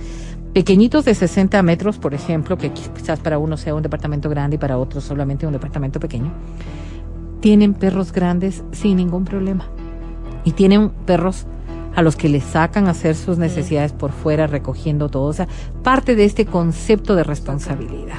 pequeñitos 0.58 1.06
de 1.06 1.14
60 1.14 1.62
metros, 1.62 2.00
por 2.00 2.16
ejemplo, 2.16 2.58
que 2.58 2.72
quizás 2.72 3.20
para 3.20 3.38
uno 3.38 3.58
sea 3.58 3.76
un 3.76 3.84
departamento 3.84 4.28
grande 4.28 4.56
y 4.56 4.58
para 4.58 4.80
otros 4.80 5.04
solamente 5.04 5.46
un 5.46 5.54
departamento 5.54 6.00
pequeño, 6.00 6.34
tienen 7.42 7.76
perros 7.76 8.12
grandes 8.12 8.64
sin 8.72 8.98
ningún 8.98 9.24
problema. 9.24 9.70
Y 10.46 10.54
tienen 10.54 10.90
perros 10.90 11.46
a 11.96 12.02
los 12.02 12.16
que 12.16 12.28
les 12.28 12.44
sacan 12.44 12.88
a 12.88 12.92
hacer 12.92 13.14
sus 13.16 13.38
necesidades 13.38 13.94
por 13.94 14.12
fuera, 14.12 14.48
recogiendo 14.48 15.10
todo. 15.10 15.28
O 15.28 15.34
sea, 15.34 15.48
parte 15.84 16.16
de 16.16 16.26
este 16.26 16.48
concepto 16.48 17.16
de 17.16 17.24
responsabilidad. 17.24 18.18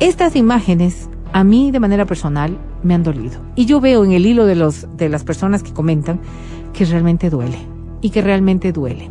Estas 0.00 0.34
imágenes 0.34 1.08
a 1.32 1.44
mí 1.44 1.70
de 1.70 1.78
manera 1.78 2.04
personal 2.04 2.58
me 2.82 2.94
han 2.94 3.04
dolido. 3.04 3.38
Y 3.54 3.66
yo 3.66 3.80
veo 3.80 4.04
en 4.04 4.10
el 4.10 4.26
hilo 4.26 4.44
de, 4.46 4.56
los, 4.56 4.88
de 4.96 5.08
las 5.08 5.22
personas 5.22 5.62
que 5.62 5.72
comentan 5.72 6.18
que 6.72 6.84
realmente 6.84 7.30
duele 7.30 7.58
y 8.00 8.10
que 8.10 8.22
realmente 8.22 8.72
duele. 8.72 9.08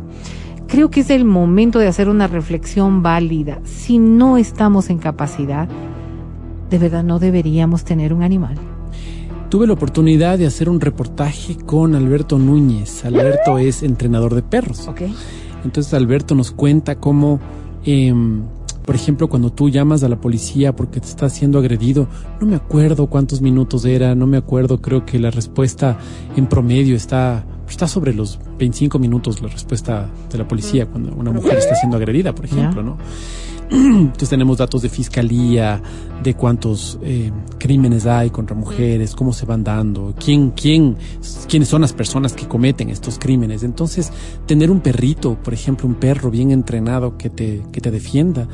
Creo 0.68 0.90
que 0.90 1.00
es 1.00 1.10
el 1.10 1.24
momento 1.24 1.78
de 1.78 1.86
hacer 1.86 2.08
una 2.08 2.26
reflexión 2.26 3.02
válida. 3.02 3.60
Si 3.64 3.98
no 3.98 4.38
estamos 4.38 4.90
en 4.90 4.98
capacidad, 4.98 5.68
de 6.70 6.78
verdad 6.78 7.04
no 7.04 7.18
deberíamos 7.18 7.84
tener 7.84 8.12
un 8.12 8.22
animal. 8.22 8.56
Tuve 9.50 9.66
la 9.66 9.74
oportunidad 9.74 10.38
de 10.38 10.46
hacer 10.46 10.68
un 10.68 10.80
reportaje 10.80 11.56
con 11.56 11.94
Alberto 11.94 12.38
Núñez. 12.38 13.04
Alberto 13.04 13.58
es 13.58 13.82
entrenador 13.82 14.34
de 14.34 14.42
perros. 14.42 14.88
¿Ok? 14.88 15.02
Entonces 15.64 15.94
Alberto 15.94 16.34
nos 16.34 16.50
cuenta 16.50 16.96
cómo, 16.96 17.38
em, 17.84 18.42
por 18.84 18.94
ejemplo, 18.94 19.28
cuando 19.28 19.50
tú 19.50 19.68
llamas 19.68 20.02
a 20.02 20.08
la 20.08 20.20
policía 20.20 20.74
porque 20.74 21.00
te 21.00 21.06
estás 21.06 21.32
siendo 21.34 21.58
agredido, 21.58 22.08
no 22.40 22.46
me 22.46 22.56
acuerdo 22.56 23.06
cuántos 23.06 23.40
minutos 23.40 23.84
era, 23.84 24.14
no 24.14 24.26
me 24.26 24.36
acuerdo, 24.36 24.82
creo 24.82 25.06
que 25.06 25.18
la 25.18 25.30
respuesta 25.30 25.98
en 26.36 26.46
promedio 26.46 26.96
está, 26.96 27.44
está 27.74 27.88
sobre 27.88 28.14
los 28.14 28.38
25 28.58 28.98
minutos 28.98 29.42
la 29.42 29.48
respuesta 29.48 30.08
de 30.30 30.38
la 30.38 30.46
policía 30.46 30.86
cuando 30.86 31.12
una 31.14 31.32
mujer 31.32 31.58
está 31.58 31.74
siendo 31.74 31.96
agredida, 31.96 32.34
por 32.34 32.44
ejemplo, 32.44 32.82
¿no? 32.82 32.96
Entonces 33.70 34.28
tenemos 34.28 34.58
datos 34.58 34.82
de 34.82 34.88
fiscalía, 34.88 35.82
de 36.22 36.34
cuántos 36.34 36.98
eh, 37.02 37.32
crímenes 37.58 38.06
hay 38.06 38.30
contra 38.30 38.54
mujeres, 38.54 39.14
cómo 39.14 39.32
se 39.32 39.46
van 39.46 39.64
dando, 39.64 40.14
quién, 40.22 40.50
quién, 40.50 40.96
quiénes 41.48 41.68
son 41.68 41.80
las 41.80 41.92
personas 41.92 42.34
que 42.34 42.46
cometen 42.46 42.90
estos 42.90 43.18
crímenes. 43.18 43.64
Entonces, 43.64 44.12
tener 44.46 44.70
un 44.70 44.80
perrito, 44.80 45.36
por 45.42 45.52
ejemplo, 45.54 45.88
un 45.88 45.94
perro 45.94 46.30
bien 46.30 46.52
entrenado 46.52 47.16
que 47.16 47.30
te, 47.30 47.62
que 47.72 47.80
te 47.80 47.90
defienda, 47.90 48.46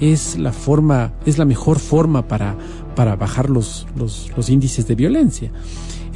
es 0.00 0.38
la 0.38 0.52
forma, 0.52 1.14
es 1.24 1.38
la 1.38 1.44
mejor 1.46 1.78
forma 1.78 2.28
para, 2.28 2.56
para 2.94 3.16
bajar 3.16 3.48
los, 3.48 3.86
los, 3.96 4.30
los 4.36 4.50
índices 4.50 4.86
de 4.86 4.94
violencia. 4.96 5.50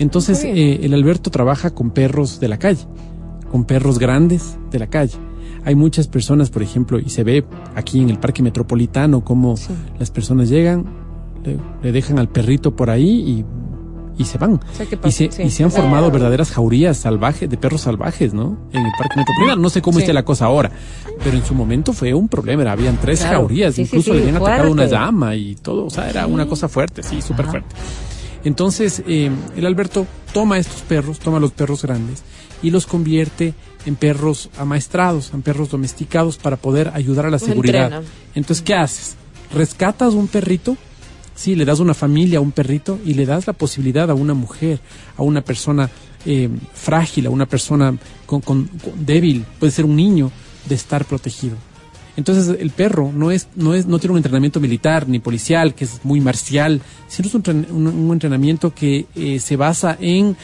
Entonces, 0.01 0.43
eh, 0.45 0.81
el 0.83 0.93
Alberto 0.95 1.31
trabaja 1.31 1.71
con 1.71 1.91
perros 1.91 2.41
de 2.41 2.49
la 2.49 2.59
calle, 2.59 2.85
con 3.53 3.65
perros 3.65 3.99
grandes 4.01 4.57
de 4.73 4.79
la 4.81 4.89
calle. 4.89 5.15
Hay 5.65 5.75
muchas 5.75 6.09
personas, 6.09 6.51
por 6.51 6.63
ejemplo, 6.63 6.99
y 6.99 7.11
se 7.11 7.23
ve 7.23 7.45
aquí 7.77 8.01
en 8.01 8.11
el 8.11 8.19
parque 8.19 8.43
metropolitano 8.43 9.23
cómo 9.25 9.55
las 9.99 10.11
personas 10.11 10.49
llegan, 10.49 10.87
le, 11.45 11.59
le 11.83 11.93
dejan 11.93 12.19
al 12.19 12.29
perrito 12.29 12.75
por 12.75 12.89
ahí 12.91 13.45
y, 14.19 14.23
y 14.23 14.25
se 14.25 14.39
van. 14.39 14.59
sea, 14.73 14.87
¿qué 14.87 14.99
y, 15.07 15.13
se, 15.13 15.31
Sí. 15.31 15.43
y 15.43 15.51
se 15.51 15.65
han 15.65 15.71
formado 15.71 16.11
verdaderas 16.11 16.51
jaurías 16.51 16.97
salvajes, 16.97 17.49
de 17.51 17.57
perros 17.59 17.83
salvajes, 17.83 18.33
¿no? 18.33 18.57
En 18.73 18.85
el 18.87 18.93
parque 18.99 19.17
metropolitano. 19.19 19.61
No 19.61 19.69
sé 19.69 19.83
cómo 19.83 19.99
Sí. 19.99 20.05
esté 20.05 20.15
la 20.15 20.25
cosa 20.25 20.47
ahora, 20.47 20.71
pero 21.23 21.37
en 21.37 21.45
su 21.45 21.55
momento 21.55 21.93
fue 21.93 22.15
un 22.15 22.27
problema. 22.29 22.63
Era- 22.63 22.73
Habían 22.73 22.97
tres 22.97 23.21
Claro. 23.21 23.41
jaurías, 23.41 23.79
incluso 23.79 24.15
le 24.15 24.21
habían 24.23 24.37
atacado 24.37 24.73
una 24.73 24.87
llama 24.87 25.37
y 25.37 25.57
todo. 25.57 25.85
O 25.85 25.91
sea, 25.91 26.09
era 26.09 26.27
una 26.27 26.47
cosa 26.47 26.69
fuerte, 26.71 27.03
sí, 27.03 27.21
súper 27.21 27.45
fuerte. 27.47 27.75
Entonces, 28.45 29.03
eh, 29.07 29.31
el 29.57 29.67
Alberto 29.67 30.07
toma 30.33 30.59
estos 30.59 30.83
perros, 30.83 31.19
toma 31.19 31.39
los 31.41 31.53
perros 31.53 31.83
grandes 31.83 32.23
y 32.63 32.71
los 32.71 32.87
convierte 32.87 33.55
en 33.87 33.97
perros 33.97 34.51
amaestrados, 34.59 35.33
en 35.35 35.43
perros 35.43 35.71
domesticados 35.71 36.37
para 36.39 36.57
poder 36.57 36.91
ayudar 36.95 37.27
a 37.27 37.31
la 37.31 37.39
seguridad. 37.39 37.85
entrena. 37.85 38.07
Entonces, 38.35 38.63
¿qué 38.65 38.75
haces? 38.75 39.17
Rescatas 39.55 40.15
un 40.15 40.29
perrito, 40.29 40.77
sí, 41.35 41.55
le 41.55 41.65
das 41.65 41.81
una 41.81 41.95
familia 41.95 42.39
a 42.39 42.43
un 42.43 42.53
perrito 42.53 42.99
y 43.05 43.15
le 43.15 43.27
das 43.27 43.47
la 43.47 43.53
posibilidad 43.53 44.11
a 44.11 44.15
una 44.15 44.35
mujer, 44.35 44.81
a 45.17 45.23
una 45.23 45.43
persona 45.43 45.91
eh, 46.27 46.49
frágil, 46.75 47.27
a 47.27 47.31
una 47.31 47.47
persona 47.47 47.95
con, 48.27 48.41
con- 48.43 48.67
con- 48.67 49.05
débil, 49.05 49.45
puede 49.59 49.73
ser 49.73 49.85
un 49.87 49.97
niño, 49.97 50.31
de 50.69 50.75
estar 50.75 51.05
protegido. 51.07 51.57
Entonces 52.17 52.57
el 52.61 52.71
perro 52.71 53.13
no 53.15 53.31
es, 53.31 53.49
no 53.57 53.75
es, 53.75 53.87
no 53.87 53.99
tiene 53.99 54.13
un 54.13 54.19
entrenamiento 54.19 54.61
militar 54.61 55.09
ni 55.09 55.19
policial, 55.21 55.75
que 55.75 55.85
es 55.85 56.01
muy 56.05 56.21
marcial, 56.21 56.81
sino 57.09 57.29
es 57.29 57.35
un, 57.35 57.43
un- 57.71 57.87
un 57.87 58.13
entrenamiento 58.13 58.75
que 58.75 59.07
eh, 59.15 59.39
se 59.39 59.57
basa 59.57 59.97
en 60.01 60.37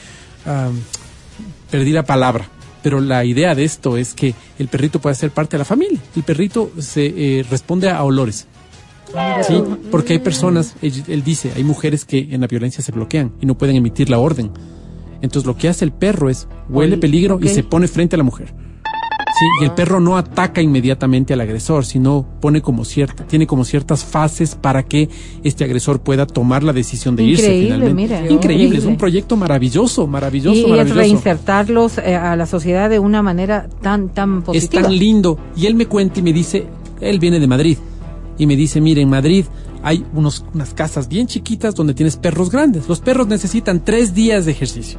perdí 1.70 1.90
la 1.92 2.04
palabra. 2.04 2.48
Pero 2.82 3.00
la 3.00 3.24
idea 3.24 3.54
de 3.56 3.64
esto 3.64 3.96
es 3.96 4.14
que 4.14 4.34
el 4.60 4.68
perrito 4.68 5.00
puede 5.00 5.16
ser 5.16 5.30
parte 5.32 5.56
de 5.56 5.58
la 5.58 5.64
familia. 5.64 5.98
El 6.14 6.22
perrito 6.22 6.70
se 6.78 7.06
eh, 7.40 7.44
responde 7.50 7.90
a 7.90 8.02
olores. 8.04 8.46
Sí, 9.46 9.54
porque 9.90 10.14
hay 10.14 10.18
personas, 10.20 10.74
él, 10.82 11.02
él 11.08 11.24
dice, 11.24 11.52
hay 11.56 11.64
mujeres 11.64 12.04
que 12.04 12.28
en 12.30 12.40
la 12.40 12.46
violencia 12.46 12.82
se 12.84 12.92
bloquean 12.92 13.32
y 13.40 13.46
no 13.46 13.56
pueden 13.58 13.76
emitir 13.76 14.08
la 14.10 14.18
orden. 14.18 14.50
Entonces 15.22 15.46
lo 15.46 15.56
que 15.56 15.68
hace 15.68 15.84
el 15.84 15.92
perro 15.92 16.28
es 16.28 16.46
huele 16.68 16.96
peligro 16.98 17.38
y 17.42 17.48
se 17.48 17.62
pone 17.64 17.88
frente 17.88 18.14
a 18.16 18.18
la 18.18 18.24
mujer. 18.24 18.52
Sí, 19.38 19.44
y 19.60 19.64
el 19.64 19.72
perro 19.72 20.00
no 20.00 20.16
ataca 20.16 20.62
inmediatamente 20.62 21.34
al 21.34 21.40
agresor, 21.42 21.84
sino 21.84 22.26
pone 22.40 22.62
como 22.62 22.86
cierta, 22.86 23.26
tiene 23.26 23.46
como 23.46 23.64
ciertas 23.64 24.02
fases 24.02 24.54
para 24.54 24.82
que 24.84 25.10
este 25.44 25.62
agresor 25.64 26.00
pueda 26.00 26.26
tomar 26.26 26.62
la 26.62 26.72
decisión 26.72 27.16
de 27.16 27.24
irse 27.24 27.42
Increíble, 27.44 27.66
finalmente. 27.74 27.94
mira, 27.94 28.16
increíble, 28.20 28.36
es 28.36 28.64
increíble. 28.68 28.86
un 28.88 28.96
proyecto 28.96 29.36
maravilloso, 29.36 30.06
maravilloso, 30.06 30.56
Y 30.58 30.62
es 30.62 30.68
maravilloso. 30.70 30.98
reinsertarlos 31.00 31.98
eh, 31.98 32.16
a 32.16 32.34
la 32.34 32.46
sociedad 32.46 32.88
de 32.88 32.98
una 32.98 33.20
manera 33.22 33.68
tan, 33.82 34.08
tan 34.08 34.38
es 34.38 34.44
positiva. 34.44 34.82
tan 34.84 34.96
lindo. 34.98 35.38
Y 35.54 35.66
él 35.66 35.74
me 35.74 35.84
cuenta 35.86 36.20
y 36.20 36.22
me 36.22 36.32
dice, 36.32 36.66
él 37.02 37.18
viene 37.18 37.38
de 37.38 37.46
Madrid. 37.46 37.76
Y 38.38 38.46
me 38.46 38.56
dice, 38.56 38.80
mire, 38.80 39.02
en 39.02 39.10
Madrid 39.10 39.44
hay 39.82 40.02
unos, 40.14 40.46
unas 40.54 40.72
casas 40.72 41.08
bien 41.08 41.26
chiquitas 41.26 41.74
donde 41.74 41.92
tienes 41.92 42.16
perros 42.16 42.50
grandes. 42.50 42.88
Los 42.88 43.00
perros 43.00 43.26
necesitan 43.26 43.84
tres 43.84 44.14
días 44.14 44.46
de 44.46 44.52
ejercicio. 44.52 44.98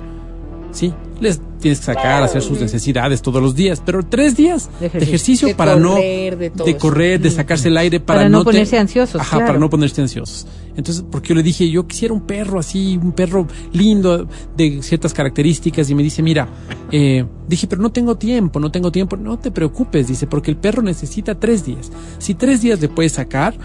Sí, 0.78 0.93
les 1.19 1.41
tienes 1.59 1.80
que 1.80 1.86
sacar, 1.86 2.21
hacer 2.21 2.43
sus 2.43 2.59
necesidades 2.61 3.23
todos 3.23 3.41
los 3.41 3.55
días, 3.55 3.82
pero 3.84 4.03
tres 4.03 4.38
días 4.38 4.69
De 4.80 4.89
de 4.89 4.97
ejercicio. 5.03 5.47
De 5.47 5.55
para 5.55 5.73
correr, 5.73 6.34
no 6.34 6.65
de 6.65 6.71
de 6.71 6.78
correr, 6.78 7.19
de 7.19 7.32
sacarse 7.32 7.69
el 7.69 7.78
aire 7.78 7.99
para, 7.99 8.19
Para 8.19 8.30
no 8.30 8.39
te- 8.39 8.45
ponerse 8.45 8.78
ansiosos, 8.78 9.19
Ajá, 9.19 9.38
claro. 9.38 9.45
para 9.47 9.59
no 9.59 9.67
ponerse 9.69 9.99
ansiosos. 10.01 10.45
Entonces, 10.75 11.03
porque 11.11 11.30
yo 11.30 11.36
le 11.36 11.41
dije, 11.41 11.67
yo 11.71 11.88
quisiera 11.88 12.13
un 12.13 12.21
perro 12.28 12.59
así, 12.59 12.99
un 13.01 13.11
perro 13.13 13.47
lindo, 13.73 14.28
de 14.55 14.84
ciertas 14.84 15.15
características, 15.15 15.89
y 15.89 15.95
me 15.95 16.03
dice, 16.03 16.21
mira, 16.21 16.47
eh, 16.91 17.25
dije, 17.47 17.65
pero 17.65 17.82
no 17.82 17.91
tengo 17.91 18.15
tiempo, 18.17 18.59
no 18.59 18.69
tengo 18.71 18.91
tiempo, 18.91 19.17
no 19.17 19.39
te 19.39 19.49
preocupes, 19.49 20.07
dice, 20.07 20.28
porque 20.28 20.51
el 20.51 20.57
perro 20.57 20.84
necesita 20.84 21.39
tres 21.39 21.65
días. 21.65 21.91
Si 22.19 22.36
tres 22.36 22.61
días 22.61 22.80
le 22.80 22.89
puedes 22.89 23.13
sacar, 23.13 23.55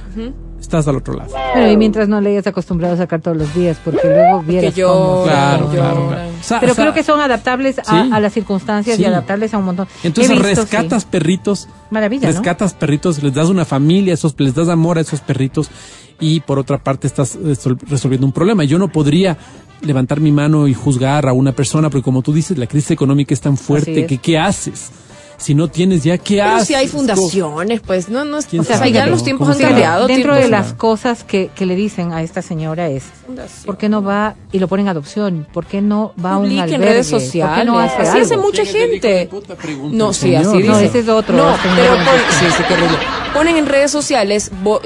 estás 0.62 0.88
al 0.88 0.96
otro 0.96 1.14
lado. 1.14 1.30
Bueno, 1.54 1.70
y 1.70 1.76
mientras 1.76 2.08
no 2.08 2.20
le 2.20 2.30
hayas 2.30 2.46
acostumbrado 2.46 2.94
a 2.94 2.96
sacar 2.96 3.20
todos 3.20 3.36
los 3.36 3.52
días, 3.54 3.78
porque 3.84 4.06
luego 4.08 4.42
vieras 4.42 4.74
yo- 4.74 4.88
cómo- 4.92 5.24
Claro, 5.24 5.68
claro, 5.68 6.08
claro. 6.08 6.30
O 6.40 6.42
sea, 6.44 6.60
Pero 6.60 6.72
o 6.72 6.74
sea, 6.74 6.84
creo 6.84 6.94
que 6.94 7.02
son 7.02 7.20
adaptables 7.20 7.78
a, 7.80 7.84
sí. 7.84 8.10
a 8.12 8.20
las 8.20 8.32
circunstancias 8.32 8.98
y 8.98 9.04
adaptables 9.04 9.52
a 9.52 9.58
un 9.58 9.64
montón. 9.64 9.86
Entonces 10.02 10.32
visto, 10.36 10.62
rescatas 10.62 11.02
sí. 11.02 11.08
perritos, 11.10 11.68
Maravilla, 11.90 12.28
¿no? 12.28 12.32
rescatas 12.34 12.72
perritos, 12.74 13.22
les 13.22 13.34
das 13.34 13.48
una 13.48 13.64
familia, 13.64 14.12
a 14.12 14.14
esos, 14.14 14.34
les 14.38 14.54
das 14.54 14.68
amor 14.68 14.98
a 14.98 15.02
esos 15.02 15.20
perritos 15.20 15.70
y 16.20 16.40
por 16.40 16.58
otra 16.58 16.78
parte 16.78 17.06
estás 17.06 17.38
sol- 17.58 17.78
resolviendo 17.88 18.26
un 18.26 18.32
problema. 18.32 18.64
Yo 18.64 18.78
no 18.78 18.88
podría 18.88 19.36
levantar 19.82 20.20
mi 20.20 20.30
mano 20.32 20.68
y 20.68 20.74
juzgar 20.74 21.28
a 21.28 21.32
una 21.32 21.52
persona 21.52 21.90
porque 21.90 22.04
como 22.04 22.22
tú 22.22 22.32
dices, 22.32 22.56
la 22.56 22.66
crisis 22.68 22.92
económica 22.92 23.34
es 23.34 23.40
tan 23.40 23.56
fuerte 23.56 24.02
es. 24.02 24.06
que 24.06 24.18
¿qué 24.18 24.38
haces? 24.38 24.90
Si 25.42 25.54
no 25.54 25.68
tienes 25.68 26.04
ya, 26.04 26.18
¿qué 26.18 26.36
Pero 26.36 26.50
haces? 26.50 26.68
si 26.68 26.74
hay 26.74 26.86
fundaciones, 26.86 27.80
pues 27.80 28.08
no, 28.08 28.24
no 28.24 28.38
es, 28.38 28.46
¿Quién 28.46 28.62
o 28.62 28.64
sea, 28.64 28.78
sabe? 28.78 28.92
ya 28.92 29.06
los 29.06 29.24
tiempos 29.24 29.48
¿cómo 29.48 29.58
han 29.58 29.64
cambiado. 29.70 30.06
Dentro 30.06 30.34
de 30.36 30.48
las 30.48 30.72
cosas 30.74 31.24
que, 31.24 31.50
que 31.54 31.66
le 31.66 31.74
dicen 31.74 32.12
a 32.12 32.22
esta 32.22 32.42
señora 32.42 32.88
es, 32.88 33.04
¿por 33.66 33.76
qué 33.76 33.88
no 33.88 34.02
va 34.02 34.36
y 34.52 34.60
lo 34.60 34.68
pone 34.68 34.82
en 34.82 34.88
adopción? 34.88 35.46
¿Por 35.52 35.66
qué 35.66 35.82
no 35.82 36.12
va 36.24 36.34
a 36.34 36.38
un 36.38 36.46
albergue? 36.46 36.74
en 36.76 36.82
redes 36.82 37.10
¿Por 37.10 37.18
qué 37.18 37.24
sociales. 37.26 37.66
no 37.66 37.78
hace 37.78 38.02
así 38.02 38.18
hace 38.20 38.36
mucha 38.36 38.62
¿Quién 38.62 38.68
es 38.68 38.74
el 38.74 38.94
hijo 38.94 39.06
de 39.08 39.12
gente. 39.18 39.26
puta? 39.30 39.56
No, 39.90 40.12
sí, 40.12 40.34
así 40.34 40.56
dice. 40.58 40.68
No, 40.68 40.78
ese 40.78 40.98
es 41.00 41.08
otro, 41.08 41.36
No, 41.36 41.54
este 41.54 41.68
pero 41.74 41.94
pon- 41.94 42.04
sí, 42.38 42.46
sí. 42.56 42.62
Ponen 43.34 43.56
en 43.56 43.66
redes 43.66 43.90
sociales, 43.90 44.50
bo- 44.62 44.80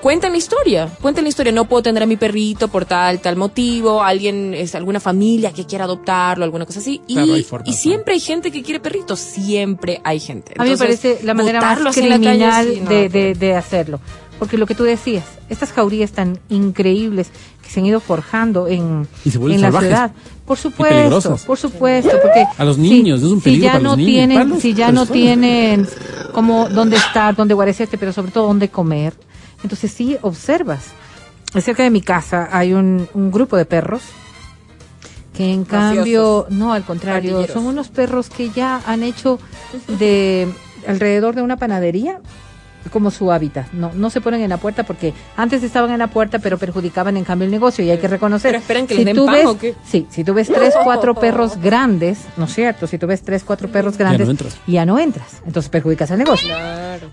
cuentan 0.00 0.32
la 0.32 0.38
historia, 0.38 0.88
cuentan 1.00 1.24
la 1.24 1.28
historia. 1.30 1.52
No 1.52 1.64
puedo 1.66 1.82
tener 1.82 2.02
a 2.02 2.06
mi 2.06 2.16
perrito 2.16 2.68
por 2.68 2.84
tal, 2.84 3.20
tal 3.20 3.36
motivo, 3.36 4.02
alguien, 4.02 4.54
es 4.54 4.74
alguna 4.74 5.00
familia 5.00 5.52
que 5.52 5.66
quiera 5.66 5.84
adoptarlo, 5.84 6.44
alguna 6.44 6.66
cosa 6.66 6.80
así. 6.80 7.00
Y, 7.06 7.14
Claro, 7.14 7.34
hay 7.34 7.42
formas, 7.42 7.68
y 7.68 7.72
¿no? 7.72 7.76
siempre 7.76 8.14
hay 8.14 8.20
gente 8.20 8.50
que 8.50 8.62
quiere 8.62 8.80
perritos, 8.80 9.20
siempre 9.20 10.00
hay 10.04 10.20
gente. 10.20 10.54
A 10.58 10.64
mí 10.64 10.70
me 10.70 10.78
parece 10.78 11.20
la 11.22 11.34
manera 11.34 11.60
más 11.60 11.78
calle, 11.78 12.00
criminal 12.08 12.66
sí, 12.74 12.80
no, 12.80 12.90
de, 12.90 13.08
de- 13.08 13.34
de 13.34 13.54
hacerlo. 13.54 14.00
Porque 14.38 14.56
lo 14.56 14.66
que 14.66 14.74
tú 14.74 14.84
decías, 14.84 15.24
estas 15.50 15.70
jaurías 15.70 16.12
tan 16.12 16.38
increíbles 16.48 17.28
que 17.62 17.68
se 17.68 17.80
han 17.80 17.84
ido 17.84 18.00
forjando 18.00 18.68
en, 18.68 19.06
en 19.26 19.60
la 19.60 19.70
ciudad. 19.70 20.12
Por 20.46 20.56
supuesto, 20.56 21.36
por 21.46 21.58
supuesto, 21.58 22.10
porque 22.22 22.44
A 22.56 22.64
los 22.64 22.76
si- 22.76 22.82
niños, 22.82 23.20
es 23.20 23.26
un 23.28 23.38
si 23.40 23.44
peligro 23.44 23.64
ya 23.66 23.72
para 23.72 23.82
no 23.84 23.88
los 23.90 23.98
niños, 23.98 24.28
para 24.28 24.44
tienen, 24.46 24.60
si 24.62 24.72
ya 24.74 24.90
no 24.92 25.04
tienen 25.04 25.86
como 26.32 26.70
dónde 26.70 26.96
estar, 26.96 27.36
dónde 27.36 27.52
guarecerse, 27.52 27.98
pero 27.98 28.14
sobre 28.14 28.32
todo 28.32 28.46
dónde 28.46 28.70
comer, 28.70 29.12
entonces 29.62 29.90
sí 29.92 30.16
observas. 30.22 30.84
Cerca 31.60 31.82
de 31.82 31.90
mi 31.90 32.00
casa 32.00 32.48
hay 32.52 32.72
un, 32.72 33.08
un 33.12 33.30
grupo 33.32 33.56
de 33.56 33.64
perros 33.64 34.02
que 35.40 35.52
en 35.52 35.64
cambio, 35.64 36.46
no, 36.50 36.72
al 36.72 36.84
contrario, 36.84 37.46
son 37.46 37.64
unos 37.64 37.88
perros 37.88 38.28
que 38.28 38.50
ya 38.50 38.82
han 38.86 39.02
hecho 39.02 39.38
de 39.98 40.52
alrededor 40.86 41.34
de 41.34 41.42
una 41.42 41.56
panadería 41.56 42.20
como 42.88 43.10
su 43.10 43.30
hábitat. 43.30 43.72
No, 43.72 43.92
no 43.94 44.10
se 44.10 44.20
ponen 44.20 44.40
en 44.40 44.50
la 44.50 44.56
puerta 44.56 44.84
porque 44.84 45.12
antes 45.36 45.62
estaban 45.62 45.90
en 45.90 45.98
la 45.98 46.06
puerta, 46.06 46.38
pero 46.38 46.58
perjudicaban 46.58 47.16
en 47.16 47.24
cambio 47.24 47.44
el 47.44 47.50
negocio 47.50 47.84
y 47.84 47.90
hay 47.90 47.98
que 47.98 48.08
reconocer. 48.08 48.52
Pero 48.52 48.60
esperan 48.60 48.86
que 48.86 48.94
si 48.94 49.04
les 49.04 49.06
den 49.06 49.16
tú 49.16 49.26
pan, 49.26 49.34
ves, 49.34 49.46
¿o 49.46 49.58
qué? 49.58 49.74
Sí, 49.84 50.06
si 50.10 50.24
tú 50.24 50.34
ves 50.34 50.48
tres, 50.48 50.74
cuatro 50.82 51.14
perros 51.14 51.58
grandes, 51.60 52.20
¿no 52.36 52.46
es 52.46 52.54
cierto? 52.54 52.86
Si 52.86 52.98
tú 52.98 53.06
ves 53.06 53.22
tres, 53.22 53.44
cuatro 53.44 53.68
perros 53.68 53.98
grandes, 53.98 54.26
no 54.26 54.30
entras. 54.30 54.58
ya 54.66 54.86
no 54.86 54.98
entras. 54.98 55.42
Entonces 55.46 55.68
perjudicas 55.68 56.10
al 56.10 56.18
negocio. 56.18 56.54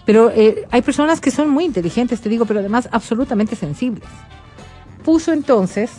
Pero 0.05 0.32
eh, 0.32 0.65
hay 0.72 0.82
personas 0.82 1.20
que 1.20 1.32
son 1.32 1.49
muy 1.49 1.65
inteligentes, 1.65 2.22
te 2.22 2.30
digo, 2.30 2.45
pero 2.45 2.59
además 2.59 2.88
absolutamente 2.91 3.55
sensibles. 3.55 4.07
Puso 5.03 5.34
entonces, 5.34 5.91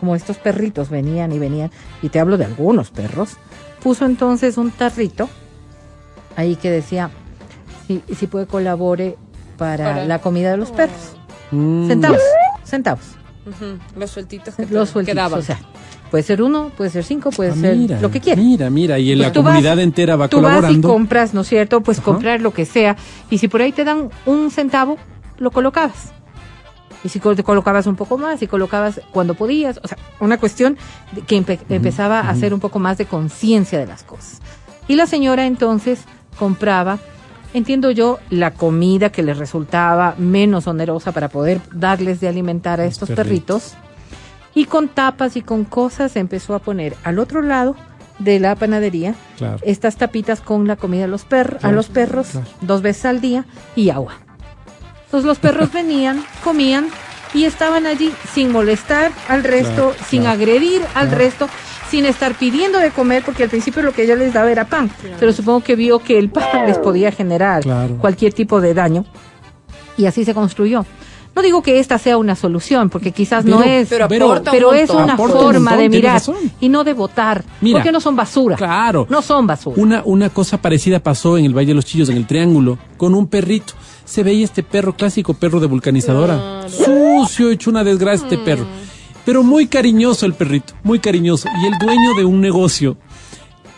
como 0.00 0.14
estos 0.14 0.38
perritos 0.38 0.90
venían 0.90 1.32
y 1.32 1.38
venían, 1.38 1.70
y 2.02 2.08
te 2.08 2.20
hablo 2.20 2.36
de 2.36 2.44
algunos 2.44 2.90
perros, 2.90 3.36
puso 3.82 4.04
entonces 4.04 4.56
un 4.56 4.70
tarrito 4.70 5.28
ahí 6.36 6.56
que 6.56 6.70
decía, 6.70 7.10
si, 7.86 8.02
si 8.14 8.26
puede 8.26 8.46
colabore 8.46 9.16
para, 9.56 9.84
Para- 9.84 10.04
la 10.04 10.20
comida 10.20 10.50
de 10.50 10.56
los 10.56 10.70
perros. 10.70 11.16
Mm. 11.50 11.86
Centavos, 11.88 12.20
centavos, 12.64 13.04
Ujú, 13.46 13.78
Los 13.96 14.10
sueltitos 14.10 14.54
que 14.56 14.66
los 14.66 14.90
sueltitos. 14.90 15.14
quedaban. 15.14 15.38
O 15.38 15.42
sea, 15.42 15.60
puede 16.10 16.24
ser 16.24 16.42
uno, 16.42 16.70
puede 16.76 16.90
ser 16.90 17.04
cinco, 17.04 17.30
puede 17.30 17.50
Ah, 17.52 17.54
ser 17.54 17.76
mira, 17.76 18.00
lo 18.00 18.10
que 18.10 18.20
quiera. 18.20 18.42
Mira, 18.42 18.68
mira, 18.70 18.98
y 18.98 19.12
en 19.12 19.18
Pues 19.18 19.28
la 19.28 19.32
tú 19.32 19.42
vas- 19.44 19.52
comunidad 19.52 19.78
entera 19.78 20.16
va 20.16 20.26
Tú 20.28 20.40
vas 20.40 20.50
y 20.50 20.54
colaborando. 20.56 20.88
compras, 20.88 21.32
¿no 21.32 21.42
es 21.42 21.48
cierto? 21.48 21.80
Pues 21.80 21.98
Ajá. 21.98 22.04
comprar 22.06 22.40
lo 22.40 22.52
que 22.52 22.64
sea. 22.64 22.96
Y 23.30 23.38
si 23.38 23.46
por 23.46 23.62
ahí 23.62 23.70
te 23.70 23.84
dan 23.84 24.10
un 24.26 24.50
centavo, 24.50 24.96
lo 25.38 25.52
colocabas. 25.52 26.12
Y 27.04 27.08
si 27.08 27.20
te 27.20 27.44
colocabas 27.44 27.86
un 27.86 27.94
poco 27.94 28.18
más, 28.18 28.42
y 28.42 28.48
colocabas 28.48 29.00
cuando 29.12 29.34
podías. 29.34 29.78
O 29.84 29.86
sea, 29.86 29.96
una 30.18 30.38
cuestión 30.40 30.76
de 31.12 31.20
que 31.20 31.40
empe- 31.40 31.60
empezaba 31.68 32.18
a 32.22 32.30
hacer 32.30 32.52
un 32.52 32.58
poco 32.58 32.80
más 32.80 32.98
de 32.98 33.04
conciencia 33.06 33.78
de 33.78 33.86
las 33.86 34.02
cosas. 34.02 34.40
Y 34.88 34.96
la 34.96 35.06
señora 35.06 35.46
entonces 35.46 36.00
compraba, 36.36 36.98
entiendo 37.56 37.90
yo, 37.90 38.18
la 38.30 38.52
comida 38.52 39.10
que 39.10 39.22
les 39.22 39.38
resultaba 39.38 40.14
menos 40.18 40.66
onerosa 40.66 41.12
para 41.12 41.28
poder 41.28 41.60
darles 41.72 42.20
de 42.20 42.28
alimentar 42.28 42.80
a 42.80 42.84
Los 42.84 42.92
estos 42.94 43.08
perritos. 43.10 43.62
perritos. 43.72 43.74
Y 44.54 44.64
con 44.66 44.88
tapas 44.88 45.36
y 45.36 45.42
con 45.42 45.64
cosas 45.64 46.16
empezó 46.16 46.54
a 46.54 46.58
poner 46.60 46.96
al 47.04 47.18
otro 47.18 47.42
lado 47.42 47.76
de 48.18 48.40
la 48.40 48.54
panadería 48.56 49.14
Claro. 49.36 49.58
estas 49.62 49.96
tapitas 49.96 50.40
con 50.40 50.66
la 50.66 50.76
comida 50.76 51.04
a 51.04 51.08
los, 51.08 51.24
per- 51.24 51.58
a 51.62 51.70
los 51.72 51.88
perros 51.88 52.28
claro. 52.28 52.46
dos 52.62 52.80
veces 52.80 53.04
al 53.04 53.20
día 53.20 53.44
y 53.74 53.90
agua. 53.90 54.14
Entonces 55.04 55.26
los 55.26 55.38
perros 55.38 55.72
venían, 55.74 56.24
comían 56.42 56.88
y 57.34 57.44
estaban 57.44 57.86
allí 57.86 58.12
sin 58.32 58.50
molestar 58.52 59.12
al 59.28 59.44
resto, 59.44 59.94
sin 60.08 60.26
agredir 60.26 60.80
al 60.94 61.10
resto, 61.10 61.48
sin 61.90 62.04
estar 62.04 62.34
pidiendo 62.34 62.78
de 62.78 62.90
comer, 62.90 63.22
porque 63.24 63.44
al 63.44 63.48
principio 63.50 63.82
lo 63.82 63.92
que 63.92 64.04
ella 64.04 64.16
les 64.16 64.32
daba 64.32 64.50
era 64.50 64.64
pan, 64.66 64.90
pero 65.20 65.32
supongo 65.32 65.60
que 65.62 65.76
vio 65.76 65.98
que 66.00 66.18
el 66.18 66.30
pan 66.30 66.66
les 66.66 66.78
podía 66.78 67.12
generar 67.12 67.62
Claro. 67.62 67.96
cualquier 67.98 68.32
tipo 68.32 68.60
de 68.60 68.74
daño 68.74 69.04
y 69.96 70.06
así 70.06 70.24
se 70.24 70.34
construyó. 70.34 70.84
No 71.34 71.42
digo 71.42 71.62
que 71.62 71.78
esta 71.80 71.98
sea 71.98 72.16
una 72.16 72.34
solución, 72.34 72.88
porque 72.88 73.12
quizás 73.12 73.44
no 73.44 73.62
es, 73.62 73.88
pero 73.90 74.08
pero- 74.08 74.24
aporta 74.32 74.50
un 74.52 74.56
pero 74.56 74.72
es 74.72 74.88
una 74.88 75.12
Aporta 75.14 75.36
un 75.36 75.42
forma 75.42 75.58
montón, 75.72 75.78
de 75.78 75.88
mirar 75.90 76.22
y 76.60 76.68
no 76.70 76.82
de 76.82 76.94
votar, 76.94 77.44
Mira, 77.60 77.76
porque 77.78 77.92
no 77.92 78.00
son 78.00 78.16
basura. 78.16 78.56
Claro. 78.56 79.06
No 79.10 79.20
son 79.20 79.46
basura. 79.46 79.76
Una, 79.80 80.02
una 80.06 80.30
cosa 80.30 80.56
parecida 80.62 80.98
pasó 80.98 81.36
en 81.36 81.44
el 81.44 81.52
Valle 81.54 81.68
de 81.68 81.74
los 81.74 81.84
Chillos, 81.84 82.08
en 82.08 82.16
el 82.16 82.26
Triángulo, 82.26 82.78
con 82.96 83.14
un 83.14 83.26
perrito. 83.26 83.74
Se 84.06 84.22
veía 84.22 84.46
este 84.46 84.62
perro 84.62 84.94
clásico, 84.96 85.34
perro 85.34 85.60
de 85.60 85.66
vulcanizadora. 85.66 86.62
Sucio, 86.70 87.50
hecho 87.50 87.68
una 87.68 87.84
desgracia 87.84 88.24
este 88.24 88.38
perro. 88.38 88.64
Pero 89.26 89.42
muy 89.42 89.66
cariñoso 89.66 90.24
el 90.24 90.34
perrito, 90.34 90.74
muy 90.84 91.00
cariñoso. 91.00 91.48
Y 91.62 91.66
el 91.66 91.78
dueño 91.78 92.14
de 92.16 92.24
un 92.24 92.40
negocio 92.40 92.96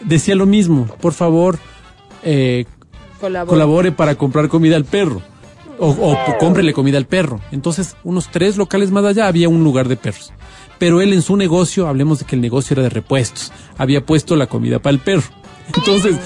decía 0.05 0.37
lo 0.37 0.45
mismo. 0.45 0.87
Por 1.01 1.15
favor, 1.15 1.59
eh, 2.23 2.67
colabore 3.19 3.91
para 3.91 4.15
comprar 4.15 4.49
comida 4.49 4.77
al 4.77 4.85
perro. 4.85 5.23
O, 5.81 5.91
o 5.91 6.39
cómprele 6.39 6.73
comida 6.73 6.99
al 6.99 7.07
perro. 7.07 7.41
Entonces, 7.51 7.97
unos 8.05 8.31
tres 8.31 8.57
locales 8.57 8.91
más 8.91 9.05
allá 9.05 9.27
había 9.27 9.49
un 9.49 9.65
lugar 9.65 9.89
de 9.89 9.97
perros. 9.97 10.33
Pero 10.79 11.01
él 11.01 11.13
en 11.13 11.23
su 11.23 11.37
negocio, 11.37 11.89
hablemos 11.89 12.19
de 12.19 12.25
que 12.27 12.37
el 12.37 12.43
negocio 12.43 12.75
era 12.75 12.83
de 12.83 12.91
repuestos, 12.91 13.53
había 13.79 14.05
puesto 14.05 14.37
la 14.37 14.49
comida 14.49 14.81
para 14.81 14.95
el 14.95 15.01
perro. 15.01 15.31
Entonces, 15.75 16.17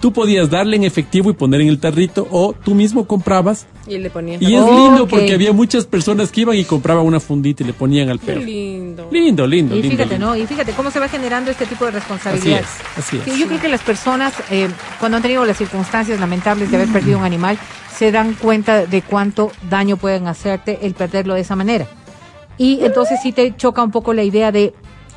tú 0.00 0.12
podías 0.12 0.50
darle 0.50 0.76
en 0.76 0.84
efectivo 0.84 1.30
y 1.30 1.34
poner 1.34 1.60
en 1.60 1.68
el 1.68 1.78
tarrito, 1.78 2.26
o 2.30 2.52
tú 2.52 2.74
mismo 2.74 3.06
comprabas. 3.06 3.66
Y 3.86 3.98
le 3.98 4.10
ponían. 4.10 4.42
Y 4.42 4.54
es 4.54 4.64
lindo 4.64 5.06
porque 5.08 5.34
había 5.34 5.52
muchas 5.52 5.84
personas 5.86 6.30
que 6.32 6.40
iban 6.42 6.56
y 6.56 6.64
compraban 6.64 7.04
una 7.04 7.20
fundita 7.20 7.62
y 7.62 7.66
le 7.66 7.72
ponían 7.72 8.08
al 8.08 8.18
Qué 8.20 8.26
perro. 8.26 8.40
lindo. 8.40 9.08
Lindo, 9.10 9.46
lindo, 9.46 9.76
Y 9.76 9.82
lindo. 9.82 9.96
fíjate, 9.96 10.14
lindo. 10.18 10.26
¿no? 10.26 10.36
Y 10.36 10.46
fíjate 10.46 10.72
cómo 10.72 10.90
se 10.90 10.98
va 11.00 11.08
generando 11.08 11.50
este 11.50 11.66
tipo 11.66 11.84
de 11.84 11.90
Así 11.90 11.98
responsabilidad. 11.98 12.60
es, 12.60 12.98
así 12.98 13.16
es. 13.18 13.24
Sí, 13.24 13.38
yo 13.40 13.46
creo 13.46 13.60
que 13.60 13.68
las 13.68 13.82
personas, 13.82 14.32
eh, 14.50 14.68
cuando 14.98 15.16
han 15.16 15.22
tenido 15.22 15.44
las 15.44 15.58
circunstancias 15.58 16.18
lamentables 16.18 16.70
de 16.70 16.76
haber 16.76 16.88
perdido 16.88 17.18
un 17.18 17.24
animal, 17.24 17.58
se 17.94 18.10
dan 18.12 18.34
cuenta 18.34 18.86
de 18.86 19.02
cuánto 19.02 19.52
daño 19.68 19.96
pueden 19.98 20.26
hacerte 20.26 20.78
el 20.86 20.94
perderlo 20.94 21.34
de 21.34 21.40
esa 21.42 21.56
manera. 21.56 21.86
Y 22.56 22.80
entonces 22.84 23.18
sí 23.22 23.32
te 23.32 23.54
choca 23.56 23.82
un 23.82 23.90
poco 23.90 24.12
la 24.14 24.22
idea 24.22 24.52
de 24.52 24.74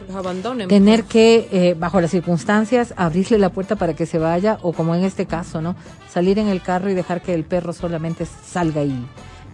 Los 0.07 0.15
abandonen. 0.15 0.67
tener 0.67 1.03
que, 1.05 1.47
eh, 1.51 1.75
bajo 1.77 2.01
las 2.01 2.11
circunstancias, 2.11 2.93
abrirle 2.97 3.37
la 3.37 3.49
puerta 3.49 3.75
para 3.75 3.93
que 3.93 4.05
se 4.05 4.17
vaya, 4.17 4.57
o 4.61 4.73
como 4.73 4.95
en 4.95 5.03
este 5.03 5.25
caso, 5.25 5.61
¿no? 5.61 5.75
Salir 6.09 6.39
en 6.39 6.47
el 6.47 6.61
carro 6.61 6.89
y 6.89 6.93
dejar 6.93 7.21
que 7.21 7.33
el 7.33 7.43
perro 7.43 7.73
solamente 7.73 8.25
salga 8.25 8.83
y, 8.83 9.05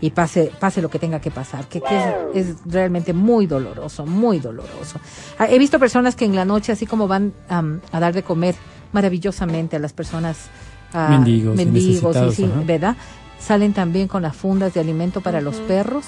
y 0.01 0.11
pase, 0.11 0.51
pase 0.59 0.81
lo 0.81 0.89
que 0.89 0.99
tenga 0.99 1.19
que 1.19 1.31
pasar, 1.31 1.67
que, 1.67 1.81
que 1.81 1.97
es, 2.33 2.47
es 2.47 2.55
realmente 2.65 3.13
muy 3.13 3.47
doloroso, 3.47 4.05
muy 4.05 4.39
doloroso. 4.39 4.99
Ah, 5.37 5.47
He 5.49 5.59
visto 5.59 5.77
personas 5.79 6.15
que 6.15 6.25
en 6.25 6.35
la 6.35 6.45
noche, 6.45 6.71
así 6.71 6.85
como 6.85 7.07
van 7.07 7.33
a 7.49 7.99
dar 7.99 8.13
de 8.13 8.23
comer 8.23 8.55
maravillosamente 8.91 9.75
a 9.75 9.79
las 9.79 9.93
personas, 9.93 10.47
ah, 10.93 11.09
Mendigos 11.11 11.53
y 11.53 11.57
mendigos, 11.57 11.83
y 11.83 12.19
necesitados, 12.19 12.35
sí, 12.35 12.43
ajá. 12.45 12.61
¿verdad? 12.65 12.95
Salen 13.39 13.73
también 13.73 14.07
con 14.07 14.21
las 14.21 14.35
fundas 14.35 14.73
de 14.73 14.79
alimento 14.79 15.21
para 15.21 15.41
los 15.41 15.57
perros 15.57 16.05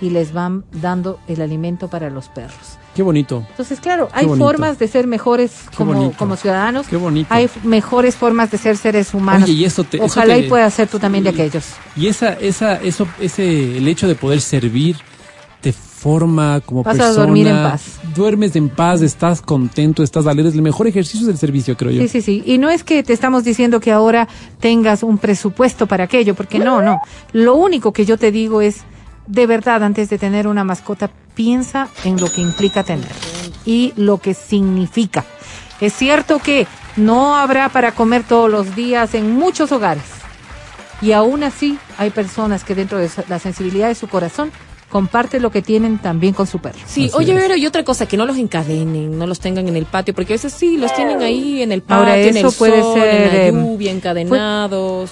y 0.00 0.10
les 0.10 0.32
van 0.32 0.64
dando 0.72 1.18
el 1.28 1.40
alimento 1.40 1.88
para 1.88 2.10
los 2.10 2.28
perros. 2.28 2.78
Qué 2.94 3.02
bonito. 3.02 3.44
Entonces, 3.50 3.80
claro, 3.80 4.06
Qué 4.08 4.20
hay 4.20 4.26
bonito. 4.26 4.46
formas 4.46 4.78
de 4.78 4.86
ser 4.88 5.06
mejores 5.06 5.52
como, 5.76 6.12
como 6.12 6.36
ciudadanos. 6.36 6.86
Qué 6.86 6.96
bonito. 6.96 7.26
Hay 7.32 7.48
mejores 7.64 8.14
formas 8.16 8.50
de 8.50 8.58
ser 8.58 8.76
seres 8.76 9.12
humanos. 9.14 9.44
Oye, 9.44 9.52
y 9.52 9.64
eso 9.64 9.82
te- 9.84 9.96
eso 9.96 10.06
Ojalá 10.06 10.34
te- 10.34 10.40
y 10.46 10.48
pueda 10.48 10.70
ser 10.70 10.88
tú 10.88 10.98
también 10.98 11.24
de 11.24 11.30
aquellos. 11.30 11.64
Y 11.96 12.06
esa, 12.06 12.34
esa, 12.34 12.76
eso, 12.76 13.06
ese, 13.20 13.78
el 13.78 13.88
hecho 13.88 14.06
de 14.06 14.14
poder 14.14 14.40
servir 14.40 14.96
te 15.60 15.72
forma 15.72 16.60
como 16.60 16.82
Vas 16.82 16.94
a 16.96 16.98
persona. 16.98 17.24
dormir 17.24 17.46
en 17.48 17.56
paz. 17.56 17.82
Duermes 18.14 18.54
en 18.54 18.68
paz, 18.68 19.00
estás 19.02 19.40
contento, 19.42 20.02
estás 20.02 20.26
alegre. 20.26 20.52
El 20.52 20.62
mejor 20.62 20.86
ejercicio 20.86 21.26
del 21.26 21.38
servicio, 21.38 21.76
creo 21.76 21.90
yo. 21.90 22.02
Sí, 22.02 22.08
sí, 22.08 22.20
sí. 22.22 22.42
Y 22.46 22.58
no 22.58 22.68
es 22.70 22.84
que 22.84 23.02
te 23.02 23.12
estamos 23.14 23.42
diciendo 23.42 23.80
que 23.80 23.90
ahora 23.90 24.28
tengas 24.60 25.02
un 25.02 25.18
presupuesto 25.18 25.86
para 25.86 26.04
aquello, 26.04 26.34
porque 26.34 26.58
no, 26.58 26.82
no. 26.82 27.00
Lo 27.32 27.54
único 27.56 27.92
que 27.92 28.04
yo 28.04 28.18
te 28.18 28.30
digo 28.30 28.60
es, 28.60 28.82
de 29.26 29.46
verdad, 29.46 29.82
antes 29.82 30.10
de 30.10 30.18
tener 30.18 30.46
una 30.46 30.62
mascota, 30.64 31.10
piensa 31.34 31.88
en 32.04 32.20
lo 32.20 32.30
que 32.30 32.40
implica 32.40 32.82
tener 32.82 33.10
y 33.64 33.92
lo 33.96 34.18
que 34.18 34.34
significa. 34.34 35.24
Es 35.80 35.92
cierto 35.92 36.38
que 36.38 36.66
no 36.96 37.36
habrá 37.36 37.68
para 37.68 37.92
comer 37.92 38.22
todos 38.22 38.50
los 38.50 38.76
días 38.76 39.14
en 39.14 39.34
muchos 39.34 39.72
hogares. 39.72 40.04
Y 41.02 41.12
aún 41.12 41.42
así 41.42 41.78
hay 41.98 42.10
personas 42.10 42.64
que 42.64 42.74
dentro 42.74 42.98
de 42.98 43.10
la 43.28 43.38
sensibilidad 43.38 43.88
de 43.88 43.94
su 43.94 44.08
corazón 44.08 44.52
comparte 44.88 45.40
lo 45.40 45.50
que 45.50 45.60
tienen 45.60 45.98
también 45.98 46.34
con 46.34 46.46
su 46.46 46.60
perro. 46.60 46.78
Sí, 46.86 47.06
Así 47.06 47.14
oye, 47.16 47.32
es. 47.32 47.40
Vero, 47.40 47.56
y 47.56 47.66
otra 47.66 47.82
cosa, 47.82 48.06
que 48.06 48.16
no 48.16 48.26
los 48.26 48.38
encadenen, 48.38 49.18
no 49.18 49.26
los 49.26 49.40
tengan 49.40 49.66
en 49.66 49.74
el 49.74 49.86
patio, 49.86 50.14
porque 50.14 50.34
a 50.34 50.36
veces 50.36 50.52
sí, 50.52 50.76
los 50.76 50.94
tienen 50.94 51.20
ahí 51.20 51.62
en 51.62 51.72
el 51.72 51.82
patio, 51.82 51.96
Ahora, 51.96 52.16
en 52.16 52.36
eso 52.36 52.48
el 52.48 52.54
puede 52.54 52.80
sol, 52.80 52.94
ser, 52.94 53.14
en 53.14 53.28
la 53.28 53.46
eh, 53.46 53.52
lluvia, 53.52 53.90
encadenados. 53.90 55.10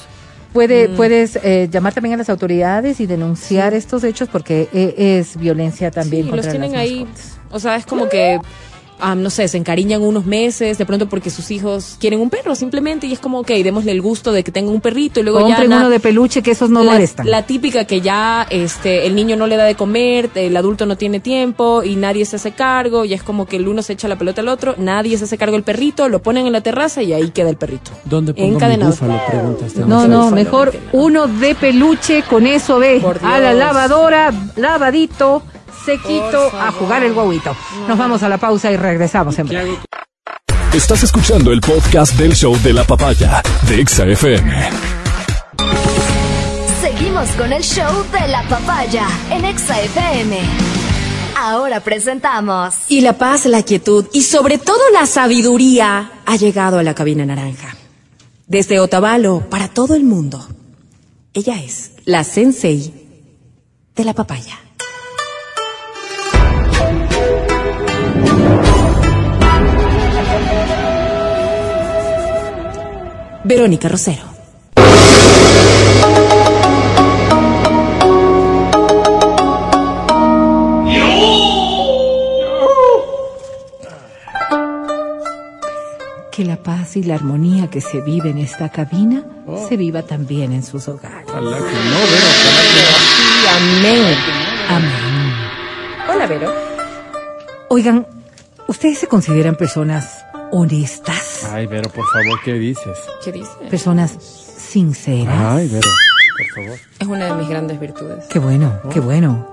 Puede, 0.52 0.88
Mm. 0.88 0.96
Puedes 0.96 1.36
eh, 1.42 1.68
llamar 1.70 1.94
también 1.94 2.14
a 2.14 2.18
las 2.18 2.28
autoridades 2.28 3.00
y 3.00 3.06
denunciar 3.06 3.72
estos 3.74 4.04
hechos 4.04 4.28
porque 4.28 4.68
eh, 4.72 4.94
es 5.18 5.36
violencia 5.36 5.90
también 5.90 6.24
Sí, 6.24 6.30
contra 6.30 6.46
los 6.46 6.52
tienen 6.52 6.72
las 6.72 6.80
ahí, 6.80 7.06
o 7.50 7.58
sea, 7.58 7.76
es 7.76 7.86
como 7.86 8.08
que, 8.08 8.38
ah, 9.02 9.14
no 9.14 9.28
sé, 9.30 9.48
se 9.48 9.58
encariñan 9.58 10.00
unos 10.02 10.24
meses, 10.24 10.78
de 10.78 10.86
pronto 10.86 11.08
porque 11.08 11.28
sus 11.30 11.50
hijos 11.50 11.96
quieren 12.00 12.20
un 12.20 12.30
perro 12.30 12.54
simplemente, 12.54 13.06
y 13.06 13.12
es 13.12 13.18
como, 13.18 13.40
ok, 13.40 13.48
démosle 13.62 13.92
el 13.92 14.00
gusto 14.00 14.32
de 14.32 14.42
que 14.44 14.52
tenga 14.52 14.70
un 14.70 14.80
perrito, 14.80 15.20
y 15.20 15.24
luego 15.24 15.40
ya... 15.40 15.46
Compren 15.46 15.70
na- 15.70 15.76
uno 15.78 15.90
de 15.90 16.00
peluche 16.00 16.42
que 16.42 16.52
esos 16.52 16.70
no 16.70 16.82
la, 16.84 16.92
molestan. 16.92 17.28
la 17.28 17.44
típica 17.44 17.84
que 17.84 18.00
ya 18.00 18.46
este 18.48 19.06
el 19.06 19.14
niño 19.14 19.36
no 19.36 19.46
le 19.46 19.56
da 19.56 19.64
de 19.64 19.74
comer, 19.74 20.30
el 20.34 20.56
adulto 20.56 20.86
no 20.86 20.96
tiene 20.96 21.20
tiempo 21.20 21.82
y 21.82 21.96
nadie 21.96 22.24
se 22.24 22.36
hace 22.36 22.52
cargo, 22.52 23.04
y 23.04 23.12
es 23.14 23.22
como 23.22 23.46
que 23.46 23.56
el 23.56 23.68
uno 23.68 23.82
se 23.82 23.92
echa 23.94 24.08
la 24.08 24.16
pelota 24.16 24.40
al 24.40 24.48
otro, 24.48 24.74
nadie 24.78 25.18
se 25.18 25.24
hace 25.24 25.36
cargo 25.36 25.54
del 25.56 25.64
perrito, 25.64 26.08
lo 26.08 26.22
ponen 26.22 26.46
en 26.46 26.52
la 26.52 26.60
terraza 26.60 27.02
y 27.02 27.12
ahí 27.12 27.30
queda 27.30 27.50
el 27.50 27.56
perrito. 27.56 27.90
¿Dónde 28.04 28.32
pongo 28.34 28.48
mi 28.48 28.54
Encadenado. 28.54 28.92
búfalo? 28.92 29.14
No, 29.86 30.06
no, 30.06 30.18
Búfalo, 30.24 30.30
mejor 30.36 30.72
uno 30.92 31.26
de 31.26 31.54
peluche, 31.54 32.22
con 32.22 32.46
eso 32.46 32.78
ve 32.78 33.00
Por 33.00 33.18
a 33.24 33.38
la 33.38 33.52
lavadora, 33.54 34.32
lavadito, 34.56 35.42
sequito, 35.84 36.48
Por 36.50 36.60
a 36.60 36.64
favor. 36.66 36.74
jugar 36.74 37.04
el 37.04 37.12
guauito. 37.12 37.56
Nos 37.88 37.98
vamos 37.98 38.22
a 38.22 38.28
la 38.28 38.38
pausa 38.38 38.70
y 38.72 38.76
regresamos 38.76 39.38
en. 39.38 39.48
Estás 40.72 41.02
escuchando 41.02 41.52
el 41.52 41.60
podcast 41.60 42.14
del 42.16 42.34
show 42.34 42.56
de 42.62 42.72
la 42.72 42.84
papaya 42.84 43.42
de 43.68 43.80
Exa 43.80 44.06
FM. 44.06 44.70
Seguimos 46.80 47.28
con 47.30 47.52
el 47.52 47.62
show 47.62 48.04
de 48.10 48.28
la 48.28 48.42
papaya 48.48 49.06
en 49.30 49.44
Exa 49.44 49.80
FM. 49.82 50.38
Ahora 51.38 51.80
presentamos 51.80 52.74
Y 52.88 53.00
la 53.00 53.14
paz, 53.14 53.46
la 53.46 53.62
quietud 53.62 54.06
y 54.12 54.22
sobre 54.22 54.58
todo 54.58 54.78
la 54.92 55.06
sabiduría 55.06 56.10
ha 56.24 56.36
llegado 56.36 56.78
a 56.78 56.82
la 56.82 56.94
cabina 56.94 57.24
naranja. 57.26 57.74
Desde 58.46 58.80
Otavalo 58.80 59.40
para 59.48 59.68
todo 59.68 59.94
el 59.94 60.04
mundo. 60.04 60.46
Ella 61.34 61.60
es 61.62 61.92
la 62.04 62.24
sensei 62.24 62.92
de 63.96 64.04
la 64.04 64.12
papaya. 64.14 64.58
Verónica 73.44 73.88
Rosero. 73.88 74.22
Que 86.30 86.44
la 86.44 86.56
paz 86.62 86.96
y 86.96 87.02
la 87.02 87.16
armonía 87.16 87.68
que 87.68 87.80
se 87.80 88.00
vive 88.00 88.30
en 88.30 88.38
esta 88.38 88.70
cabina 88.70 89.24
se 89.68 89.76
viva 89.76 90.02
también 90.02 90.52
en 90.52 90.62
sus 90.62 90.88
hogares. 90.88 91.26
Ojalá 91.28 91.56
que 91.56 91.62
no, 91.62 91.68
Vero, 91.68 92.26
ojalá 92.38 92.62
que 92.62 92.80
no. 92.80 92.96
Sí, 93.16 93.46
amén. 93.56 94.16
Amén. 94.68 95.34
Hola, 96.08 96.26
Vero. 96.26 96.52
Oigan, 97.68 98.06
¿ustedes 98.68 98.98
se 98.98 99.08
consideran 99.08 99.56
personas 99.56 100.21
honestas? 100.52 101.48
Ay, 101.50 101.66
Vero, 101.66 101.90
por 101.90 102.04
favor, 102.06 102.38
¿qué 102.44 102.54
dices? 102.54 102.96
¿Qué 103.24 103.32
dice? 103.32 103.50
Personas 103.68 104.12
sinceras. 104.12 105.34
Ay, 105.36 105.68
Vero, 105.68 105.88
por 106.38 106.64
favor. 106.64 106.78
Es 107.00 107.08
una 107.08 107.24
de 107.26 107.34
mis 107.34 107.48
grandes 107.48 107.80
virtudes. 107.80 108.24
Qué 108.30 108.38
bueno, 108.38 108.78
qué 108.92 109.00
bueno. 109.00 109.48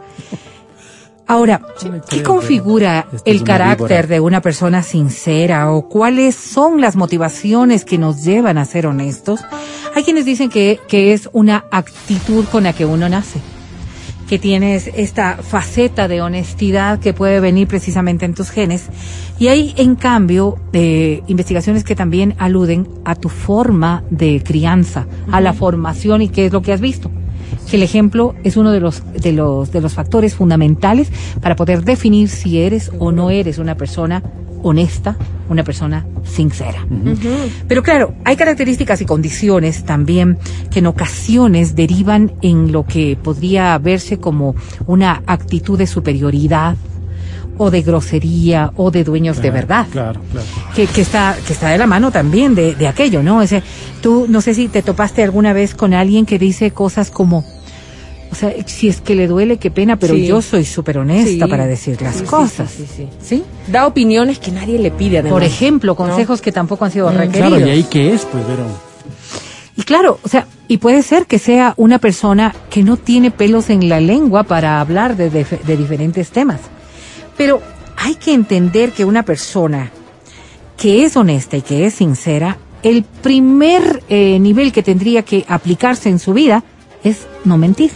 Ahora, 1.25 1.61
¿qué 1.79 1.91
creo, 2.07 2.23
configura 2.23 3.05
pero 3.05 3.17
esta 3.17 3.29
es 3.29 3.35
el 3.37 3.43
carácter 3.43 3.87
víbora. 3.87 4.07
de 4.07 4.19
una 4.19 4.41
persona 4.41 4.81
sincera 4.81 5.71
o 5.71 5.87
cuáles 5.87 6.35
son 6.35 6.81
las 6.81 6.95
motivaciones 6.95 7.85
que 7.85 7.99
nos 7.99 8.23
llevan 8.23 8.57
a 8.57 8.65
ser 8.65 8.87
honestos? 8.87 9.39
Hay 9.95 10.03
quienes 10.03 10.25
dicen 10.25 10.49
que, 10.49 10.79
que 10.87 11.13
es 11.13 11.29
una 11.31 11.65
actitud 11.71 12.45
con 12.45 12.63
la 12.63 12.73
que 12.73 12.85
uno 12.85 13.07
nace, 13.09 13.39
que 14.29 14.37
tienes 14.37 14.91
esta 14.93 15.37
faceta 15.37 16.07
de 16.07 16.21
honestidad 16.21 16.99
que 16.99 17.15
puede 17.15 17.39
venir 17.39 17.67
precisamente 17.67 18.25
en 18.25 18.35
tus 18.35 18.51
genes. 18.51 18.85
Y 19.39 19.47
hay, 19.47 19.73
en 19.75 19.95
cambio, 19.95 20.59
eh, 20.71 21.23
investigaciones 21.25 21.83
que 21.83 21.95
también 21.95 22.35
aluden 22.37 22.87
a 23.05 23.15
tu 23.15 23.29
forma 23.29 24.03
de 24.11 24.43
crianza, 24.45 25.07
a 25.31 25.41
la 25.41 25.53
formación 25.53 26.21
y 26.21 26.29
qué 26.29 26.45
es 26.45 26.53
lo 26.53 26.61
que 26.61 26.73
has 26.73 26.79
visto 26.81 27.09
que 27.69 27.77
el 27.77 27.83
ejemplo 27.83 28.35
es 28.43 28.57
uno 28.57 28.71
de 28.71 28.79
los 28.79 29.03
de 29.13 29.31
los 29.31 29.71
de 29.71 29.81
los 29.81 29.93
factores 29.93 30.33
fundamentales 30.33 31.11
para 31.39 31.55
poder 31.55 31.83
definir 31.83 32.27
si 32.27 32.59
eres 32.59 32.91
o 32.97 33.11
no 33.11 33.29
eres 33.29 33.59
una 33.59 33.75
persona 33.75 34.23
honesta, 34.63 35.15
una 35.49 35.63
persona 35.63 36.05
sincera. 36.23 36.85
Pero 37.67 37.83
claro, 37.83 38.13
hay 38.25 38.35
características 38.35 39.01
y 39.01 39.05
condiciones 39.05 39.83
también 39.83 40.37
que 40.71 40.79
en 40.79 40.87
ocasiones 40.87 41.75
derivan 41.75 42.33
en 42.41 42.71
lo 42.71 42.85
que 42.85 43.17
podría 43.21 43.77
verse 43.77 44.19
como 44.19 44.55
una 44.85 45.23
actitud 45.25 45.77
de 45.77 45.87
superioridad 45.87 46.75
o 47.57 47.71
de 47.71 47.81
grosería 47.81 48.71
o 48.77 48.89
de 48.89 49.03
dueños 49.03 49.41
de 49.41 49.51
verdad 49.51 49.85
Claro, 49.91 50.21
claro. 50.31 50.47
que, 50.73 50.87
que 50.87 51.01
está 51.01 51.35
que 51.45 51.51
está 51.51 51.69
de 51.69 51.77
la 51.77 51.87
mano 51.87 52.09
también 52.09 52.55
de, 52.55 52.73
de 52.73 52.87
aquello, 52.87 53.21
¿no? 53.21 53.41
Ese, 53.41 53.61
tú 54.01 54.27
no 54.29 54.39
sé 54.39 54.53
si 54.53 54.69
te 54.69 54.81
topaste 54.81 55.23
alguna 55.23 55.51
vez 55.51 55.75
con 55.75 55.93
alguien 55.93 56.25
que 56.25 56.39
dice 56.39 56.71
cosas 56.71 57.11
como, 57.11 57.43
o 58.31 58.35
sea, 58.35 58.53
si 58.65 58.87
es 58.89 59.01
que 59.01 59.15
le 59.15 59.27
duele, 59.27 59.57
qué 59.57 59.71
pena, 59.71 59.97
pero 59.97 60.13
Sí. 60.13 60.25
yo 60.27 60.41
soy 60.41 60.63
súper 60.65 60.99
honesta 60.99 61.45
Sí. 61.45 61.49
para 61.51 61.65
decir 61.65 62.01
las 62.01 62.13
Sí, 62.15 62.19
sí, 62.21 62.25
cosas. 62.25 62.71
sí, 62.71 62.85
sí, 62.95 63.07
¿Sí? 63.21 63.43
Da 63.67 63.87
opiniones 63.87 64.39
que 64.39 64.51
nadie 64.51 64.77
le 64.79 64.91
pide, 64.91 65.17
además. 65.19 65.33
Por 65.33 65.43
ejemplo, 65.43 65.95
consejos 65.95 66.41
que 66.41 66.51
tampoco 66.51 66.85
han 66.85 66.91
sido 66.91 67.09
requeridos. 67.11 67.49
Claro, 67.57 67.67
¿y 67.67 67.69
ahí 67.71 67.83
qué 67.89 68.13
es, 68.13 68.25
pues, 68.25 68.45
Vero? 68.47 68.65
Y 69.75 69.83
claro, 69.83 70.19
o 70.23 70.27
sea, 70.27 70.45
y 70.67 70.77
puede 70.77 71.01
ser 71.03 71.25
que 71.25 71.39
sea 71.39 71.73
una 71.77 71.99
persona 71.99 72.53
que 72.69 72.83
no 72.83 72.97
tiene 72.97 73.31
pelos 73.31 73.69
en 73.69 73.87
la 73.89 73.99
lengua 73.99 74.43
para 74.43 74.79
hablar 74.81 75.15
de, 75.15 75.29
de- 75.29 75.45
de 75.65 75.77
diferentes 75.77 76.29
temas. 76.31 76.59
Pero 77.37 77.61
hay 77.95 78.15
que 78.15 78.33
entender 78.33 78.91
que 78.91 79.05
una 79.05 79.23
persona 79.23 79.91
que 80.77 81.03
es 81.05 81.15
honesta 81.15 81.57
y 81.57 81.61
que 81.61 81.85
es 81.85 81.93
sincera, 81.95 82.57
el 82.83 83.03
primer 83.03 84.03
eh, 84.09 84.37
nivel 84.39 84.71
que 84.71 84.83
tendría 84.83 85.23
que 85.23 85.45
aplicarse 85.47 86.09
en 86.09 86.19
su 86.19 86.33
vida 86.33 86.63
es 87.03 87.27
no 87.45 87.57
mentir. 87.57 87.91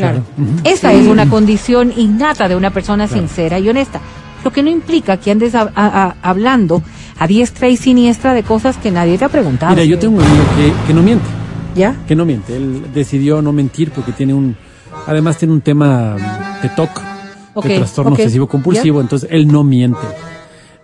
Claro. 0.00 0.22
Esa 0.64 0.92
es 0.92 1.06
una 1.06 1.28
condición 1.28 1.92
innata 1.96 2.48
de 2.48 2.56
una 2.56 2.70
persona 2.70 3.06
sincera 3.08 3.58
y 3.58 3.68
honesta. 3.68 4.00
Lo 4.44 4.50
que 4.52 4.62
no 4.62 4.70
implica 4.70 5.18
que 5.18 5.30
andes 5.30 5.54
a- 5.54 5.70
a- 5.74 6.04
a- 6.04 6.16
hablando 6.22 6.82
a 7.18 7.26
diestra 7.26 7.68
y 7.68 7.76
siniestra 7.76 8.32
de 8.32 8.42
cosas 8.42 8.76
que 8.78 8.90
nadie 8.90 9.18
te 9.18 9.24
ha 9.26 9.28
preguntado. 9.28 9.72
Mira, 9.72 9.84
yo 9.84 9.98
tengo 9.98 10.16
un 10.16 10.22
amigo 10.24 10.44
que, 10.56 10.72
que 10.86 10.94
no 10.94 11.02
miente, 11.02 11.26
¿Ya? 11.74 11.94
que 12.08 12.16
no 12.16 12.24
miente. 12.24 12.56
Él 12.56 12.86
decidió 12.94 13.42
no 13.42 13.52
mentir 13.52 13.90
porque 13.90 14.12
tiene 14.12 14.32
un, 14.32 14.56
además 15.06 15.36
tiene 15.36 15.52
un 15.52 15.60
tema 15.60 16.16
de 16.62 16.68
TOC, 16.70 17.02
de 17.64 17.76
trastorno 17.76 18.12
obsesivo 18.12 18.46
compulsivo, 18.48 19.00
entonces 19.02 19.28
él 19.30 19.46
no 19.48 19.62
miente. 19.64 19.98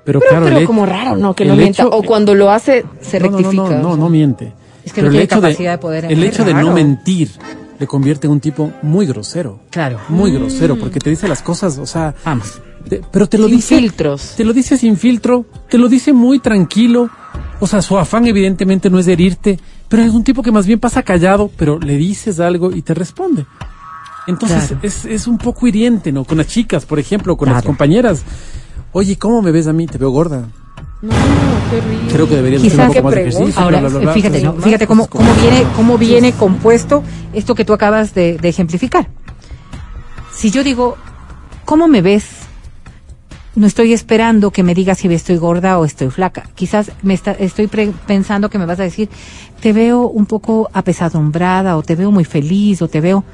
Pero, 0.04 0.20
Pero, 0.20 0.30
claro, 0.30 0.44
pero 0.46 0.58
el 0.58 0.66
como 0.66 0.84
raro, 0.86 1.16
¿no? 1.16 1.34
Que 1.34 1.46
no 1.46 1.56
mienta. 1.56 1.82
hecho- 1.82 1.90
o 1.90 2.02
cuando 2.02 2.34
lo 2.34 2.50
hace, 2.50 2.84
se 3.00 3.18
no, 3.18 3.30
no, 3.30 3.38
rectifica. 3.38 3.62
No, 3.62 3.70
no, 3.70 3.82
no, 3.82 3.96
no 3.96 4.08
miente. 4.10 4.52
Es 4.84 4.92
que 4.92 5.00
Pero 5.00 5.06
no 5.06 5.10
tiene 5.12 5.22
el 5.22 5.24
hecho 5.24 5.40
capacidad 5.40 5.72
de 5.72 5.78
poder 5.78 6.04
El 6.04 6.22
hecho 6.22 6.44
de 6.44 6.54
no 6.54 6.72
mentir 6.72 7.30
le 7.78 7.86
convierte 7.86 8.26
en 8.26 8.32
un 8.32 8.40
tipo 8.40 8.72
muy 8.82 9.06
grosero. 9.06 9.60
Claro. 9.70 9.98
Muy 10.08 10.32
grosero, 10.32 10.76
porque 10.78 10.98
te 11.00 11.10
dice 11.10 11.28
las 11.28 11.42
cosas, 11.42 11.78
o 11.78 11.86
sea, 11.86 12.14
Vamos. 12.24 12.60
te- 12.88 13.02
pero 13.12 13.28
te 13.28 13.38
lo 13.38 13.46
Sin 13.48 13.56
dice 13.56 13.78
filtros. 13.78 14.34
Te 14.36 14.44
lo 14.44 14.52
dice 14.52 14.76
sin 14.78 14.96
filtro, 14.96 15.44
te 15.68 15.78
lo 15.78 15.88
dice 15.88 16.12
muy 16.12 16.38
tranquilo. 16.38 17.10
O 17.60 17.66
sea, 17.66 17.80
su 17.82 17.96
afán 17.98 18.26
evidentemente 18.26 18.90
no 18.90 18.98
es 18.98 19.06
de 19.06 19.12
herirte, 19.14 19.58
pero 19.88 20.02
es 20.02 20.10
un 20.12 20.24
tipo 20.24 20.42
que 20.42 20.52
más 20.52 20.66
bien 20.66 20.78
pasa 20.80 21.02
callado, 21.02 21.50
pero 21.56 21.78
le 21.78 21.96
dices 21.96 22.38
algo 22.40 22.70
y 22.72 22.82
te 22.82 22.92
responde. 22.94 23.46
Entonces 24.26 24.66
Claro. 24.68 24.78
es, 24.82 25.04
es 25.04 25.26
un 25.26 25.38
poco 25.38 25.66
hiriente, 25.66 26.10
¿no? 26.12 26.24
Con 26.24 26.38
las 26.38 26.48
chicas, 26.48 26.84
por 26.84 26.98
ejemplo, 26.98 27.36
con 27.36 27.48
las 27.50 27.62
compañeras. 27.64 28.22
Oye, 28.92 29.16
¿cómo 29.16 29.40
me 29.42 29.52
ves 29.52 29.66
a 29.68 29.72
mí? 29.72 29.86
Te 29.86 29.98
veo 29.98 30.10
gorda. 30.10 30.48
No, 31.02 31.12
qué. 31.70 32.12
Creo 32.12 32.28
que 32.28 32.36
deberías 32.36 32.62
Quizá 32.62 32.86
hacer 32.86 32.88
un 32.88 32.94
poco 32.94 33.04
más 33.04 33.14
de 33.14 33.20
ejercicio. 33.20 33.62
Ahora, 33.62 33.80
bla, 33.80 33.88
bla, 33.88 33.98
bla, 33.98 34.12
fíjate, 34.12 34.42
¿no? 34.42 34.54
Fíjate 34.54 34.86
cómo, 34.86 35.06
cómo 35.08 35.30
viene, 35.34 35.64
cómo 35.76 35.98
viene 35.98 36.32
compuesto 36.32 37.02
esto 37.32 37.54
que 37.54 37.64
tú 37.64 37.72
acabas 37.74 38.14
de, 38.14 38.38
de 38.38 38.48
ejemplificar. 38.48 39.08
Si 40.32 40.50
yo 40.50 40.64
digo, 40.64 40.96
¿cómo 41.64 41.86
me 41.88 42.02
ves? 42.02 42.45
No 43.56 43.66
estoy 43.66 43.92
esperando 43.92 44.50
que 44.50 44.62
me 44.62 44.74
digas 44.74 44.98
si 44.98 45.12
estoy 45.12 45.36
gorda 45.38 45.78
o 45.78 45.84
estoy 45.84 46.10
flaca. 46.10 46.44
Quizás 46.54 46.92
me 47.02 47.14
está, 47.14 47.32
estoy 47.32 47.66
pre- 47.66 47.92
pensando 48.06 48.48
que 48.50 48.58
me 48.58 48.66
vas 48.66 48.78
a 48.80 48.82
decir, 48.84 49.08
te 49.60 49.72
veo 49.72 50.02
un 50.06 50.26
poco 50.26 50.68
apesadumbrada 50.72 51.76
o 51.76 51.82
te 51.82 51.96
veo 51.96 52.10
muy 52.12 52.24
feliz 52.24 52.82
o 52.82 52.88
te 52.88 53.00
veo 53.00 53.24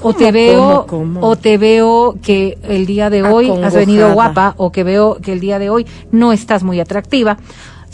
o 0.00 0.14
te 0.14 0.24
¿Cómo, 0.26 0.32
veo 0.32 0.86
cómo, 0.86 1.14
cómo? 1.14 1.20
o 1.26 1.36
te 1.36 1.58
veo 1.58 2.16
que 2.22 2.58
el 2.62 2.86
día 2.86 3.10
de 3.10 3.22
hoy 3.24 3.50
has 3.62 3.74
venido 3.74 4.12
guapa 4.14 4.54
o 4.56 4.70
que 4.72 4.84
veo 4.84 5.18
que 5.20 5.32
el 5.32 5.40
día 5.40 5.58
de 5.58 5.68
hoy 5.70 5.86
no 6.12 6.32
estás 6.32 6.62
muy 6.62 6.80
atractiva. 6.80 7.36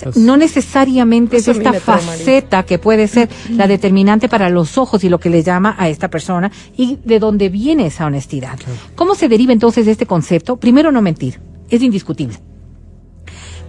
Pues- 0.01 0.17
no 0.17 0.37
necesariamente 0.37 1.39
es 1.39 1.49
a 1.49 1.55
mí 1.55 1.59
esta 1.59 1.73
faceta 1.81 2.63
que 2.63 2.79
puede 2.79 3.09
ser 3.09 3.29
la 3.51 3.67
determinante 3.67 4.29
para 4.29 4.49
los 4.49 4.79
ojos 4.79 5.03
y 5.03 5.09
lo 5.09 5.19
que 5.19 5.29
le 5.29 5.43
llama 5.43 5.75
a 5.77 5.89
esta 5.89 6.09
persona 6.09 6.53
y 6.77 6.99
de 7.05 7.19
dónde 7.19 7.49
viene 7.49 7.87
esa 7.87 8.07
honestidad. 8.07 8.59
¿Cómo 8.95 9.15
se 9.17 9.29
deriva 9.29 9.53
entonces 9.53 9.87
de 9.87 9.93
este 9.93 10.07
concepto? 10.07 10.57
Primero, 10.57 10.93
no 10.93 11.03
mentir, 11.03 11.41
es 11.71 11.83
indiscutible. 11.83 12.39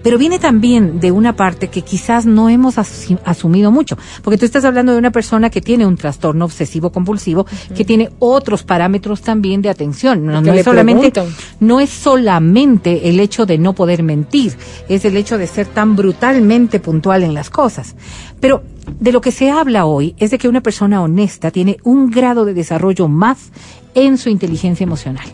Pero 0.02 0.18
viene 0.18 0.39
también 0.39 1.02
de 1.02 1.12
una 1.12 1.36
parte 1.36 1.68
que 1.68 1.82
quizás 1.82 2.26
no 2.26 2.47
hemos 2.47 2.78
asu- 2.78 3.20
asumido 3.26 3.70
mucho, 3.70 3.97
porque 4.24 4.38
tú 4.38 4.45
estás 4.45 4.64
hablando 4.64 4.93
de 4.93 4.97
una 4.97 5.12
persona 5.12 5.50
que 5.50 5.60
tiene 5.60 5.86
un 5.86 5.97
trastorno 5.97 6.45
obsesivo 6.45 6.89
compulsivo, 6.93 7.45
que 7.76 7.84
tiene 7.84 8.10
otros 8.20 8.64
parámetros 8.64 9.20
también 9.22 9.62
de 9.62 9.70
atención. 9.70 10.26
No, 10.26 10.39
Que 10.41 10.47
no 10.47 10.54
le 10.54 10.60
es 10.60 10.64
solamente 10.66 11.12
preguntan. 11.12 11.38
no 11.60 11.82
es 11.82 11.89
solamente 11.89 13.10
el 13.10 13.20
hecho 13.20 13.45
de 13.45 13.58
no 13.58 13.74
poder 13.74 14.02
mentir, 14.02 14.54
es 14.88 15.04
el 15.04 15.18
hecho 15.18 15.38
de 15.38 15.47
ser 15.47 15.68
tan 15.68 15.97
brutalmente 15.97 16.80
puntual 16.80 17.24
en 17.24 17.34
las 17.34 17.50
cosas. 17.50 17.97
Pero 18.39 18.64
de 19.02 19.12
lo 19.12 19.20
que 19.20 19.34
se 19.34 19.52
habla 19.52 19.84
hoy 19.86 20.16
es 20.18 20.32
de 20.32 20.38
que 20.38 20.47
una 20.47 20.62
persona 20.62 21.02
honesta 21.02 21.52
tiene 21.52 21.76
un 21.84 22.10
grado 22.10 22.45
de 22.45 22.54
desarrollo 22.54 23.10
más 23.10 23.52
en 23.95 24.18
su 24.18 24.30
inteligencia 24.30 24.86
emocional. 24.86 25.28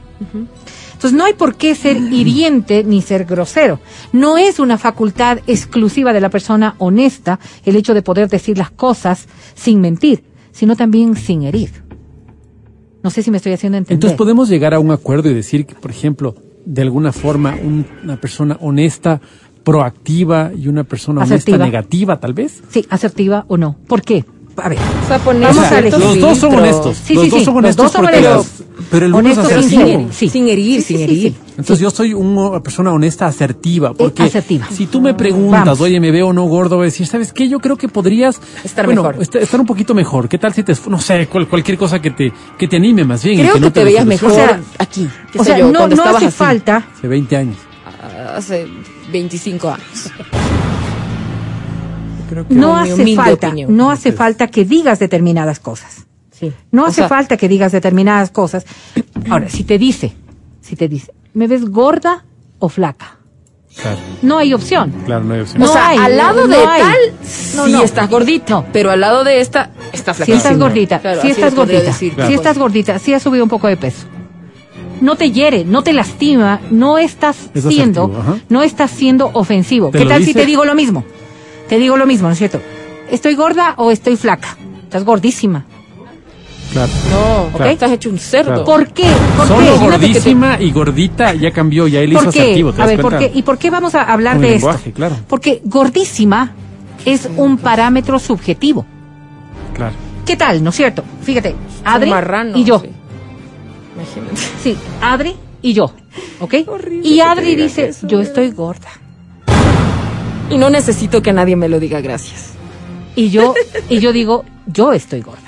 Entonces 0.96 1.14
no 1.18 1.24
hay 1.26 1.34
por 1.34 1.56
qué 1.56 1.76
ser 1.76 1.96
hiriente 2.12 2.84
ni 2.84 3.02
ser 3.02 3.26
grosero. 3.26 3.80
No 4.12 4.38
es 4.38 4.60
una 4.60 4.78
facultad 4.78 5.40
exclusiva 5.48 6.12
de 6.14 6.22
la 6.22 6.30
persona 6.30 6.76
honesta 6.80 7.40
el 7.66 7.76
hecho 7.76 7.94
de 7.94 8.02
poder 8.02 8.28
decir 8.30 8.58
las 8.58 8.72
cosas 8.72 9.28
sin 9.54 9.80
mentir, 9.82 10.24
sino 10.52 10.76
también 10.76 11.16
sin 11.16 11.44
herir. 11.44 11.70
No 13.04 13.12
sé 13.12 13.22
si 13.22 13.30
me 13.30 13.38
estoy 13.38 13.54
haciendo 13.54 13.78
entender. 13.78 13.96
Entonces 13.98 14.18
podemos 14.18 14.50
llegar 14.50 14.74
a 14.74 14.80
un 14.80 14.90
acuerdo 14.92 15.30
y 15.30 15.34
decir 15.36 15.66
que, 15.68 15.76
por 15.76 15.92
ejemplo, 15.92 16.36
de 16.66 16.82
alguna 16.82 17.12
forma 17.14 17.56
un- 17.62 17.86
una 18.04 18.20
persona 18.20 18.58
honesta, 18.62 19.22
proactiva 19.64 20.52
y 20.58 20.68
una 20.68 20.84
persona 20.84 21.24
honesta 21.24 21.58
negativa, 21.58 22.20
tal 22.20 22.34
vez. 22.34 22.62
Sí, 22.70 22.86
asertiva 22.90 23.46
o 23.48 23.58
no. 23.58 23.76
¿Por 23.88 24.02
qué? 24.02 24.24
A 24.58 24.70
ver. 24.70 24.78
O 25.04 25.08
sea, 25.08 25.20
poner 25.20 25.44
Vamos 25.50 25.66
a 25.66 25.80
elegir. 25.80 26.00
los 26.00 26.20
dos 26.20 26.38
son 26.38 26.56
honestos. 26.56 26.98
Sí, 27.04 27.14
los 27.16 27.24
sí, 27.26 27.30
dos 27.30 27.40
sí, 27.40 27.46
son 27.46 27.54
los 27.56 27.64
honestos 27.64 27.84
dos 27.86 27.92
son 27.92 28.06
honestos. 28.06 28.64
Pero 28.92 29.06
el 29.06 29.14
uno 29.14 29.28
es 29.30 29.36
sin 29.36 29.46
asertivo. 29.46 29.82
herir, 29.82 30.08
sí. 30.12 30.30
Sin 30.30 30.48
herir, 30.48 30.82
Sí, 30.82 30.88
sin 30.88 30.98
sí, 30.98 31.04
herir. 31.04 31.32
sí. 31.34 31.38
Entonces 31.58 31.80
yo 31.80 31.90
soy 31.90 32.14
una 32.14 32.60
persona 32.62 32.92
honesta, 32.92 33.26
asertiva, 33.28 33.94
porque 33.94 34.24
asertiva. 34.24 34.68
si 34.72 34.86
tú 34.88 35.02
me 35.02 35.14
preguntas, 35.14 35.62
Vamos. 35.66 35.82
oye, 35.82 36.00
me 36.00 36.12
veo 36.12 36.28
o 36.30 36.34
no 36.34 36.44
gordo, 36.46 36.76
voy 36.78 36.84
a 36.84 36.86
decir, 36.86 37.08
¿sabes 37.08 37.32
qué? 37.34 37.48
Yo 37.50 37.60
creo 37.60 37.78
que 37.78 37.88
podrías 37.88 38.40
Estar 38.64 38.86
bueno, 38.86 39.04
mejor. 39.04 39.22
est- 39.22 39.36
estar 39.36 39.60
un 39.60 39.66
poquito 39.66 39.94
mejor. 39.94 40.28
¿Qué 40.30 40.38
tal 40.38 40.54
si 40.54 40.64
te, 40.64 40.74
no 40.90 41.00
sé, 41.00 41.28
cual- 41.28 41.48
cualquier 41.48 41.78
cosa 41.78 42.02
que 42.02 42.12
te, 42.12 42.32
que 42.58 42.68
te 42.68 42.76
anime 42.78 43.04
más 43.06 43.24
bien? 43.24 43.40
Creo 43.40 43.54
que 43.54 43.60
no 43.60 43.72
te 43.72 43.84
veías 43.84 44.06
mejor 44.06 44.32
O 44.32 44.36
sea, 44.36 44.60
aquí. 44.80 45.08
O 45.38 45.44
sea, 45.44 45.58
yo, 45.58 45.72
no, 45.72 45.84
hace 45.86 46.26
así, 46.28 46.32
falta, 46.36 46.88
Hace 46.98 47.08
20 47.08 47.38
años. 47.38 47.58
Hace 48.36 48.68
25 49.12 49.70
años. 49.70 50.12
Creo 52.30 52.48
que 52.48 52.56
no 52.56 52.76
hace 52.76 53.16
falta, 53.16 53.48
opinión. 53.50 53.76
no 53.78 53.92
hace 53.92 54.12
falta 54.12 54.48
que 54.48 54.66
digas 54.66 55.00
determinadas 55.00 55.60
cosas. 55.60 56.05
Sí. 56.50 56.54
No 56.72 56.84
O 56.84 56.86
hace 56.88 56.96
sea, 56.98 57.10
falta 57.10 57.38
que 57.38 57.48
digas 57.48 57.72
determinadas 57.72 58.32
cosas. 58.32 58.66
Ahora, 59.30 59.50
si 59.50 59.64
te 59.64 59.78
dice, 59.78 60.14
si 60.62 60.76
te 60.76 60.88
dice, 60.88 61.14
¿me 61.34 61.48
ves 61.48 61.66
gorda 61.66 62.26
o 62.60 62.70
flaca? 62.70 63.18
Claro, 63.82 63.98
No 64.22 64.38
hay 64.38 64.54
opción. 64.54 64.94
claro, 65.06 65.26
no 65.26 65.34
hay 65.34 65.42
opción. 65.42 65.60
No 65.62 65.70
o 65.70 65.74
sea, 65.74 65.90
hay, 65.90 65.98
al 65.98 66.16
lado 66.16 66.48
no 66.48 66.56
de 66.56 66.64
tal, 66.64 66.96
No, 67.58 67.66
sí 67.66 67.72
no. 67.74 67.82
estás 67.84 68.10
gordita. 68.10 68.54
No. 68.54 68.66
Pero 68.72 68.90
al 68.90 69.02
lado 69.02 69.26
de 69.26 69.42
esta, 69.42 69.72
está 69.92 70.14
Si 70.14 70.18
flaquísima. 70.24 70.38
estás 70.38 70.58
gordita, 70.60 71.00
Claro, 71.00 71.22
si 71.22 71.28
estás 71.32 71.54
gordita, 71.56 71.82
decir. 71.84 72.14
si 72.26 72.34
estás 72.34 72.58
gordita, 72.58 73.00
si 73.00 73.14
has 73.14 73.22
subido 73.22 73.44
un 73.44 73.50
poco 73.50 73.68
de 73.68 73.76
peso. 73.76 74.06
No 75.02 75.18
te 75.18 75.30
hiere, 75.32 75.66
no 75.66 75.84
te 75.84 75.92
lastima, 75.92 76.62
no 76.72 76.98
estás 76.98 77.50
Es 77.54 77.66
siendo, 77.66 78.04
asertivo, 78.06 78.40
no 78.48 78.64
estás 78.64 78.92
siendo 78.92 79.30
ofensivo. 79.34 79.90
¿Te 79.92 80.00
¿Qué 80.00 80.06
tal 80.06 80.24
si 80.24 80.34
te 80.34 80.46
digo 80.46 80.64
lo 80.64 80.74
mismo? 80.74 81.04
Te 81.68 81.78
digo 81.78 81.98
lo 81.98 82.06
mismo, 82.06 82.28
¿no 82.30 82.32
es 82.32 82.38
cierto? 82.38 82.62
¿Estoy 83.12 83.36
gorda 83.36 83.74
o 83.76 83.92
estoy 83.92 84.16
flaca? 84.16 84.56
Estás 84.84 85.04
gordísima. 85.04 85.66
Claro. 86.76 86.92
No, 87.10 87.58
Claro. 87.58 87.72
estás 87.72 87.92
hecho 87.94 88.10
un 88.10 88.20
cerdo. 88.20 88.50
Claro. 88.50 88.66
¿Por 88.66 88.88
qué? 88.90 89.08
¿Por 89.38 89.48
Solo 89.48 89.66
qué? 89.80 89.80
gordísima 89.86 90.58
y 90.62 90.72
gordita 90.72 91.34
ya 91.34 91.52
cambió, 91.52 91.88
ya 91.88 92.02
él 92.02 92.12
hizo 92.12 92.24
¿Por 92.26 92.34
qué? 92.34 92.42
asertivo. 92.42 92.74
¿te 92.74 92.82
A 92.82 92.86
ver, 92.86 93.00
¿por 93.02 93.18
qué? 93.18 93.32
¿Y 93.34 93.44
por 93.44 93.58
qué 93.58 93.70
vamos 93.70 93.96
a 93.96 94.04
hablar 94.04 94.40
de 94.40 94.56
esto? 94.56 94.76
claro. 94.94 95.16
Porque 95.30 95.62
gordísima 95.64 96.52
es 97.06 97.30
un 97.38 97.58
parámetro 97.60 98.20
subjetivo. 98.20 98.86
Claro. 99.74 99.96
¿Qué 100.26 100.36
tal, 100.36 100.62
no 100.62 100.72
es 100.72 100.76
cierto? 100.76 101.02
Fíjate, 101.22 101.56
Adri 101.86 102.10
marrano, 102.10 102.58
y 102.58 102.66
yo. 102.66 102.80
sí. 102.82 102.90
Imagínate. 103.96 104.36
Sí, 104.62 104.78
Adri 105.02 105.34
y 105.62 105.72
yo, 105.72 105.94
¿ok? 106.42 106.56
Horrible 106.68 107.08
y 107.08 107.22
Adri 107.22 107.56
dice, 107.56 107.88
eso, 107.88 108.06
yo 108.06 108.18
¿verdad? 108.18 108.32
estoy 108.34 108.52
gorda. 108.52 108.90
Y 110.50 110.58
no 110.58 110.70
necesito 110.70 111.22
que 111.22 111.32
nadie 111.32 111.56
me 111.56 111.70
lo 111.70 111.80
diga, 111.80 112.02
gracias. 112.02 112.52
Y 113.16 113.30
yo, 113.30 113.54
y 113.90 114.00
yo 114.00 114.12
digo, 114.12 114.44
yo 114.68 114.92
estoy 114.92 115.22
gorda. 115.22 115.40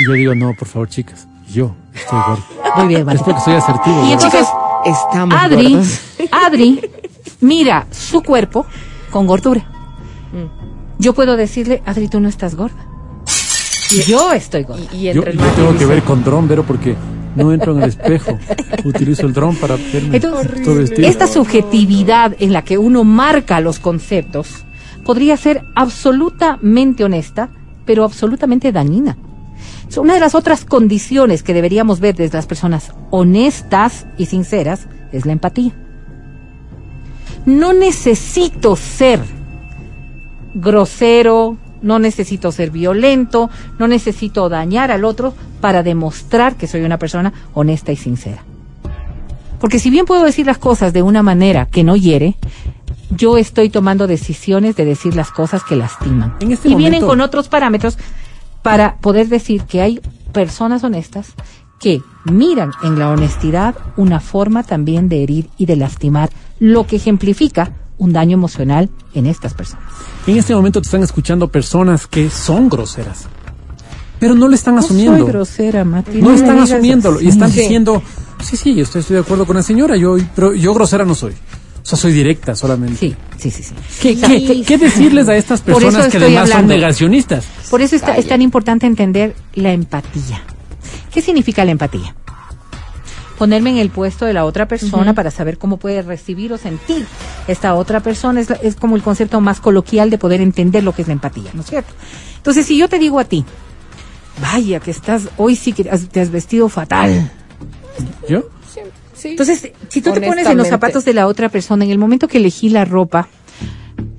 Y 0.00 0.06
yo 0.06 0.12
digo, 0.12 0.34
no, 0.34 0.54
por 0.54 0.68
favor, 0.68 0.88
chicas, 0.88 1.26
yo 1.50 1.74
estoy 1.94 2.20
gordo. 2.26 2.44
Muy 2.76 2.88
bien, 2.88 3.04
vale. 3.04 3.18
Es 3.18 3.24
porque 3.24 3.40
soy 3.40 3.54
asertivo. 3.54 4.06
Y 4.06 4.12
entonces, 4.12 4.46
Estamos 4.84 5.38
Adri, 5.38 5.74
gordos. 5.74 6.00
Adri, 6.30 6.80
mira 7.40 7.86
su 7.90 8.22
cuerpo 8.22 8.66
con 9.10 9.26
gordura. 9.26 9.66
Yo 10.98 11.12
puedo 11.14 11.36
decirle, 11.36 11.82
Adri, 11.86 12.08
tú 12.08 12.20
no 12.20 12.28
estás 12.28 12.54
gorda. 12.54 12.86
Yo 14.06 14.32
estoy 14.32 14.64
gorda. 14.64 14.82
Y, 14.92 14.96
y 14.96 15.02
yo, 15.04 15.22
entre 15.22 15.32
el 15.32 15.38
yo 15.38 15.44
Mati 15.44 15.56
tengo 15.56 15.78
que 15.78 15.86
ver 15.86 16.02
con 16.02 16.22
dron, 16.22 16.46
Vero, 16.48 16.64
porque 16.64 16.94
no 17.34 17.52
entro 17.52 17.72
en 17.76 17.82
el 17.82 17.88
espejo. 17.88 18.38
Utilizo 18.84 19.26
el 19.26 19.32
dron 19.32 19.56
para 19.56 19.76
verme 19.76 20.16
Entonces, 20.16 20.62
todo 20.62 20.74
vestido. 20.76 21.08
Esta 21.08 21.26
subjetividad 21.26 22.36
en 22.38 22.52
la 22.52 22.62
que 22.62 22.78
uno 22.78 23.04
marca 23.04 23.60
los 23.60 23.78
conceptos 23.78 24.64
podría 25.04 25.36
ser 25.36 25.62
absolutamente 25.74 27.04
honesta, 27.04 27.48
pero 27.86 28.04
absolutamente 28.04 28.72
dañina. 28.72 29.16
Una 29.96 30.14
de 30.14 30.20
las 30.20 30.34
otras 30.34 30.64
condiciones 30.64 31.42
que 31.42 31.54
deberíamos 31.54 31.98
ver 32.00 32.14
desde 32.14 32.36
las 32.36 32.46
personas 32.46 32.92
honestas 33.10 34.06
y 34.16 34.26
sinceras 34.26 34.86
es 35.12 35.26
la 35.26 35.32
empatía. 35.32 35.72
No 37.46 37.72
necesito 37.72 38.76
ser 38.76 39.20
grosero, 40.54 41.56
no 41.82 41.98
necesito 41.98 42.52
ser 42.52 42.70
violento, 42.70 43.50
no 43.78 43.88
necesito 43.88 44.48
dañar 44.48 44.90
al 44.90 45.04
otro 45.04 45.34
para 45.60 45.82
demostrar 45.82 46.56
que 46.56 46.66
soy 46.66 46.82
una 46.82 46.98
persona 46.98 47.32
honesta 47.54 47.92
y 47.92 47.96
sincera. 47.96 48.42
Porque 49.60 49.78
si 49.78 49.90
bien 49.90 50.04
puedo 50.04 50.24
decir 50.24 50.46
las 50.46 50.58
cosas 50.58 50.92
de 50.92 51.02
una 51.02 51.22
manera 51.22 51.66
que 51.66 51.82
no 51.82 51.96
hiere, 51.96 52.36
yo 53.10 53.36
estoy 53.38 53.70
tomando 53.70 54.06
decisiones 54.06 54.76
de 54.76 54.84
decir 54.84 55.16
las 55.16 55.30
cosas 55.30 55.64
que 55.64 55.74
lastiman. 55.76 56.36
En 56.40 56.52
este 56.52 56.68
y 56.68 56.74
vienen 56.74 57.00
momento- 57.00 57.06
con 57.08 57.20
otros 57.20 57.48
parámetros 57.48 57.98
para 58.62 58.96
poder 58.96 59.28
decir 59.28 59.62
que 59.62 59.80
hay 59.80 60.00
personas 60.32 60.84
honestas 60.84 61.28
que 61.80 62.02
miran 62.24 62.72
en 62.82 62.98
la 62.98 63.10
honestidad 63.10 63.74
una 63.96 64.20
forma 64.20 64.62
también 64.62 65.08
de 65.08 65.22
herir 65.22 65.48
y 65.58 65.66
de 65.66 65.76
lastimar, 65.76 66.30
lo 66.58 66.86
que 66.86 66.96
ejemplifica 66.96 67.72
un 67.98 68.12
daño 68.12 68.34
emocional 68.34 68.90
en 69.14 69.26
estas 69.26 69.54
personas. 69.54 69.84
En 70.26 70.36
este 70.36 70.54
momento 70.54 70.80
te 70.80 70.86
están 70.86 71.02
escuchando 71.02 71.48
personas 71.48 72.06
que 72.06 72.30
son 72.30 72.68
groseras, 72.68 73.26
pero 74.18 74.34
no 74.34 74.48
lo 74.48 74.54
están 74.54 74.76
asumiendo. 74.78 75.24
grosera, 75.26 75.84
Mati. 75.84 76.20
no 76.20 76.32
están 76.32 76.58
asumiéndolo 76.58 77.20
y 77.20 77.28
están 77.28 77.50
Sí. 77.50 77.60
diciendo, 77.60 78.02
sí, 78.42 78.56
sí, 78.56 78.74
yo 78.74 78.82
estoy, 78.82 79.00
estoy 79.00 79.14
de 79.14 79.22
acuerdo 79.22 79.46
con 79.46 79.56
la 79.56 79.62
señora, 79.62 79.96
yo, 79.96 80.16
pero 80.34 80.52
yo 80.54 80.74
grosera 80.74 81.04
no 81.04 81.14
soy. 81.14 81.34
O 81.88 81.90
sea, 81.90 81.98
soy 81.98 82.12
directa 82.12 82.54
solamente. 82.54 82.98
Sí, 82.98 83.16
sí, 83.38 83.50
sí, 83.50 83.62
sí. 83.62 83.74
¿Qué, 84.02 84.62
qué- 84.62 84.76
decirles 84.76 85.26
a 85.26 85.36
estas 85.36 85.62
personas 85.62 86.08
que 86.08 86.18
además 86.18 86.50
son 86.50 86.66
negacionistas? 86.66 87.44
Por 87.70 87.80
eso 87.80 87.96
está- 87.96 88.14
es 88.18 88.28
tan 88.28 88.42
importante 88.42 88.84
entender 88.86 89.34
la 89.54 89.72
empatía. 89.72 90.42
¿Qué 91.10 91.22
significa 91.22 91.64
la 91.64 91.70
empatía? 91.70 92.14
Ponerme 93.38 93.70
en 93.70 93.78
el 93.78 93.88
puesto 93.88 94.26
de 94.26 94.34
la 94.34 94.44
otra 94.44 94.68
persona 94.68 95.14
para 95.14 95.30
saber 95.30 95.56
cómo 95.56 95.78
puede 95.78 96.02
recibir 96.02 96.52
o 96.52 96.58
sentir 96.58 97.06
esta 97.46 97.74
otra 97.74 98.00
persona. 98.00 98.38
Es, 98.42 98.50
la- 98.50 98.56
es 98.56 98.76
como 98.76 98.94
el 98.94 99.02
concepto 99.02 99.40
más 99.40 99.58
coloquial 99.60 100.10
de 100.10 100.18
poder 100.18 100.42
entender 100.42 100.84
lo 100.84 100.92
que 100.92 101.00
es 101.02 101.08
la 101.08 101.14
empatía, 101.14 101.50
¿no 101.54 101.62
es 101.62 101.68
cierto? 101.68 101.94
Entonces, 102.36 102.66
si 102.66 102.76
yo 102.76 102.90
te 102.90 102.98
digo 102.98 103.18
a 103.18 103.24
ti, 103.24 103.46
vaya 104.42 104.78
que 104.80 104.90
estás, 104.90 105.30
hoy 105.38 105.56
sí 105.56 105.72
que 105.72 105.88
has- 105.88 106.08
te 106.10 106.20
has 106.20 106.30
vestido 106.30 106.68
fatal. 106.68 107.30
¿Yo? 108.28 108.42
Sí. 109.18 109.28
Entonces, 109.28 109.72
si 109.88 110.00
tú 110.00 110.10
te 110.14 110.20
pones 110.28 110.46
en 110.52 110.56
los 110.58 110.66
zapatos 110.70 111.04
de 111.04 111.12
la 111.14 111.26
otra 111.26 111.48
persona, 111.48 111.84
en 111.84 111.90
el 111.90 111.98
momento 111.98 112.28
que 112.28 112.38
elegí 112.38 112.68
la 112.70 112.84
ropa, 112.84 113.28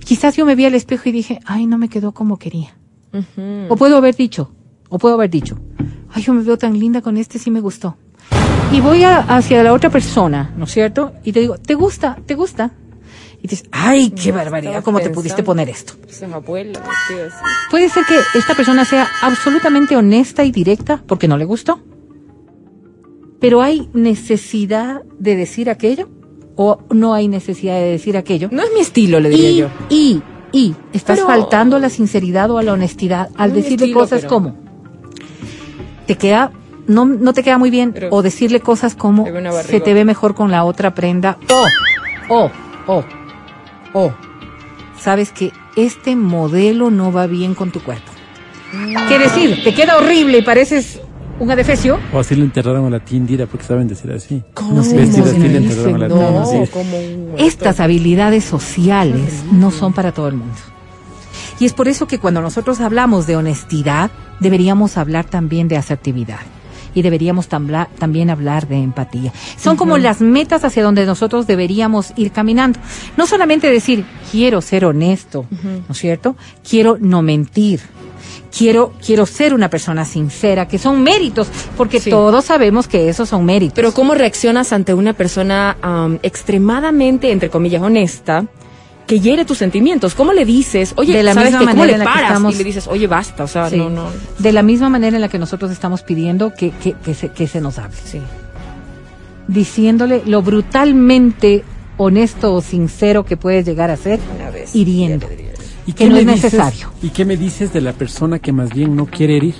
quizás 0.04 0.36
yo 0.36 0.46
me 0.46 0.56
vi 0.56 0.66
al 0.66 0.76
espejo 0.76 1.08
y 1.10 1.12
dije, 1.12 1.40
ay, 1.46 1.66
no 1.66 1.78
me 1.78 1.90
quedó 1.90 2.12
como 2.12 2.38
quería. 2.38 2.76
O 3.70 3.76
puedo 3.76 3.98
haber 3.98 4.16
dicho, 4.16 4.52
o 4.90 5.00
puedo 5.00 5.16
haber 5.16 5.30
dicho, 5.30 5.58
ay, 6.12 6.22
yo 6.24 6.34
me 6.34 6.44
veo 6.44 6.58
tan 6.58 6.78
linda 6.78 7.02
con 7.02 7.18
este, 7.18 7.40
sí 7.40 7.50
me 7.52 7.62
gustó. 7.62 7.98
y 8.72 8.82
voy 8.82 9.04
a- 9.04 9.20
hacia 9.22 9.64
la 9.64 9.74
otra 9.74 9.90
persona, 9.90 10.54
¿no 10.56 10.66
es 10.66 10.72
cierto? 10.72 11.14
Y 11.24 11.32
te 11.32 11.40
digo, 11.40 11.58
¿te 11.58 11.74
gusta? 11.74 12.18
¿Te 12.28 12.36
gusta? 12.36 12.72
Y 13.42 13.48
dices, 13.48 13.64
ay, 13.72 14.12
qué 14.12 14.32
barbaridad, 14.32 14.84
¿cómo 14.84 15.00
te 15.00 15.10
pudiste 15.16 15.42
poner 15.46 15.70
esto? 15.70 15.94
Abuela, 16.34 16.80
decir. 16.80 17.32
Puede 17.72 17.90
ser 17.90 18.04
que 18.06 18.20
esta 18.38 18.54
persona 18.54 18.86
sea 18.86 19.08
absolutamente 19.24 19.96
honesta 19.96 20.44
y 20.44 20.52
directa 20.52 21.02
porque 21.08 21.28
no 21.28 21.38
le 21.38 21.46
gustó. 21.46 21.80
Pero 23.40 23.62
hay 23.62 23.90
necesidad 23.94 25.02
de 25.18 25.36
decir 25.36 25.70
aquello 25.70 26.10
o 26.56 26.80
no 26.92 27.14
hay 27.14 27.28
necesidad 27.28 27.76
de 27.76 27.92
decir 27.92 28.18
aquello. 28.18 28.50
No 28.52 28.62
es 28.64 28.70
mi 28.74 28.82
estilo, 28.82 29.20
le 29.20 29.30
diría 29.30 29.50
y, 29.52 29.56
yo. 29.58 29.68
y, 29.90 30.22
y, 30.52 30.76
estás 30.94 31.18
Pero- 31.20 31.28
faltando 31.28 31.78
a 31.78 31.80
la 31.80 31.90
sinceridad 31.90 32.52
o 32.52 32.58
a 32.58 32.64
la 32.64 32.74
honestidad 32.74 33.30
al 33.38 33.50
No 33.52 33.56
decirle 33.56 33.86
estilo, 33.86 34.00
cosas 34.00 34.22
pero- 34.22 34.30
como, 34.34 34.56
te 36.06 36.16
queda, 36.18 36.52
no, 36.88 37.06
no 37.06 37.34
te 37.34 37.44
queda 37.44 37.58
muy 37.58 37.70
bien, 37.70 37.94
Pero- 37.94 38.10
o 38.12 38.22
decirle 38.22 38.60
cosas 38.60 38.96
como, 38.96 39.24
Te 39.24 39.64
se 39.64 39.80
te 39.80 39.94
ve 39.94 40.04
mejor 40.04 40.36
con 40.36 40.52
la 40.52 40.66
otra 40.66 40.94
prenda, 40.94 41.38
o, 42.30 42.34
o, 42.36 42.52
o, 42.88 43.04
o, 43.94 44.14
sabes 45.00 45.32
que 45.32 45.52
este 45.78 46.16
modelo 46.18 46.92
no 46.92 47.12
va 47.14 47.26
bien 47.28 47.56
con 47.56 47.72
tu 47.72 47.80
cuerpo. 47.82 48.12
¿Qué 49.08 49.18
decir? 49.18 49.64
Te 49.64 49.74
queda 49.74 49.98
horrible 49.98 50.40
y 50.40 50.42
pareces 50.42 51.00
un 51.40 51.50
adefesio. 51.52 51.98
O 52.14 52.20
así 52.20 52.36
le 52.36 52.44
enterraron 52.44 52.86
a 52.86 52.90
la 52.90 53.00
tía 53.00 53.18
Indira, 53.18 53.46
porque 53.46 53.66
saben 53.66 53.88
decir 53.88 54.12
así. 54.12 54.44
No 54.72 54.84
sé, 54.84 54.96
Vestida 54.98 55.20
no 55.26 55.32
así 55.32 55.42
se 55.42 55.48
le 55.48 55.58
enterraron 55.58 55.96
a 55.96 55.98
la 56.00 56.08
no. 56.08 56.16
Como 56.16 56.98
un 56.98 57.34
Estas 57.38 57.80
habilidades 57.80 58.44
sociales 58.46 59.44
no 59.52 59.72
son 59.72 59.94
para 59.94 60.12
todo 60.12 60.28
el 60.28 60.36
mundo. 60.36 60.56
Y 61.60 61.66
es 61.66 61.74
por 61.74 61.88
eso 61.88 62.08
que 62.08 62.20
cuando 62.20 62.42
nosotros 62.42 62.80
hablamos 62.80 63.28
de 63.28 63.36
honestidad, 63.36 64.12
deberíamos 64.40 64.98
hablar 64.98 65.26
también 65.26 65.68
de 65.68 65.78
asertividad. 65.78 66.40
Y 66.96 67.02
deberíamos 67.04 67.48
tambla- 67.50 67.88
también 68.00 68.30
hablar 68.32 68.68
de 68.68 68.78
empatía. 68.78 69.32
Son 69.58 69.76
como 69.78 69.98
las 70.00 70.22
metas 70.22 70.64
hacia 70.64 70.82
donde 70.84 71.06
nosotros 71.06 71.46
deberíamos 71.46 72.14
ir 72.16 72.32
caminando. 72.32 72.80
No 73.16 73.28
solamente 73.28 73.70
decir, 73.70 74.06
quiero 74.32 74.60
ser 74.62 74.86
honesto, 74.86 75.46
¿no 75.52 75.92
es 75.92 75.98
cierto? 75.98 76.36
Quiero 76.68 76.98
no 77.00 77.22
mentir. 77.22 77.82
Quiero, 78.56 78.94
quiero 79.06 79.26
ser 79.28 79.54
una 79.54 79.70
persona 79.70 80.06
sincera, 80.06 80.68
que 80.68 80.80
son 80.80 81.04
méritos, 81.04 81.48
porque 81.78 82.00
Sí. 82.00 82.10
todos 82.10 82.46
sabemos 82.46 82.88
que 82.88 83.08
esos 83.10 83.30
son 83.30 83.46
méritos. 83.46 83.76
Pero 83.76 83.94
¿cómo 83.94 84.16
reaccionas 84.16 84.74
ante 84.74 84.94
una 84.94 85.14
persona 85.14 85.78
am, 85.82 86.18
extremadamente, 86.24 87.32
entre 87.32 87.50
comillas, 87.50 87.82
honesta, 87.84 88.46
que 89.06 89.20
hiere 89.20 89.46
tus 89.46 89.60
sentimientos? 89.60 90.16
¿Cómo 90.16 90.34
le 90.34 90.46
dices, 90.46 90.94
oye, 90.98 91.14
De 91.14 91.24
la 91.24 91.34
¿sabes 91.36 91.52
misma? 91.52 91.60
¿Cómo 91.60 91.70
manera 91.76 91.86
le 91.88 91.94
en 91.94 92.00
la 92.00 92.06
que 92.06 92.12
paras? 92.12 92.30
estamos- 92.32 92.56
Y 92.56 92.58
le 92.58 92.64
dices, 92.64 92.88
oye, 92.88 93.06
basta, 93.08 93.44
o 93.44 93.48
sea, 93.48 93.70
Sí. 93.70 93.78
no, 93.78 93.90
no. 93.90 94.06
De 94.40 94.52
la 94.52 94.64
misma 94.64 94.90
manera 94.90 95.16
en 95.18 95.22
la 95.22 95.30
que 95.30 95.38
nosotros 95.40 95.70
estamos 95.72 96.02
pidiendo 96.02 96.54
que, 96.54 96.72
que, 96.72 96.94
que 96.94 97.14
se, 97.14 97.30
que 97.30 97.48
se 97.48 97.62
nos 97.62 97.78
hable. 97.78 97.98
Sí. 98.04 98.20
Diciéndole 99.48 100.22
lo 100.26 100.42
brutalmente 100.42 101.64
honesto 101.98 102.54
o 102.54 102.62
sincero 102.62 103.26
que 103.26 103.36
puedes 103.38 103.66
llegar 103.66 103.90
a 103.92 103.98
ser, 103.98 104.20
Una 104.40 104.52
vez. 104.52 104.76
hiriendo. 104.76 105.28
¿Y 105.90 105.94
que 105.94 106.06
no 106.08 106.16
me 106.16 106.22
es 106.22 106.28
dices- 106.28 106.44
necesario. 106.54 106.92
¿Y 107.02 107.10
qué 107.10 107.26
me 107.26 107.36
dices 107.38 107.74
de 107.74 107.82
la 107.82 107.94
persona 107.94 108.40
que 108.40 108.52
más 108.52 108.74
bien 108.74 108.96
no 108.96 109.06
quiere 109.06 109.38
herir? 109.38 109.56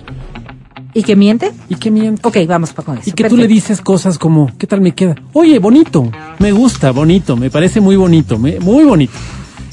¿Y 0.94 1.04
que 1.04 1.16
miente? 1.16 1.52
¿Y 1.70 1.76
qué 1.76 1.92
miente? 1.92 2.22
Ok, 2.28 2.38
vamos 2.48 2.74
con 2.74 2.98
eso. 2.98 3.10
Y 3.10 3.14
que 3.14 3.24
tú 3.26 3.36
le 3.38 3.44
Perfecto. 3.44 3.54
dices 3.54 3.82
cosas 3.82 4.18
como, 4.18 4.52
¿qué 4.58 4.66
tal 4.68 4.82
me 4.82 4.94
queda? 4.94 5.16
Oye, 5.34 5.60
bonito, 5.60 6.10
me 6.40 6.52
gusta, 6.52 6.92
bonito, 6.92 7.36
me 7.38 7.50
parece 7.50 7.80
muy 7.80 7.96
bonito, 7.96 8.38
me- 8.40 8.60
muy 8.60 8.84
bonito. 8.84 9.14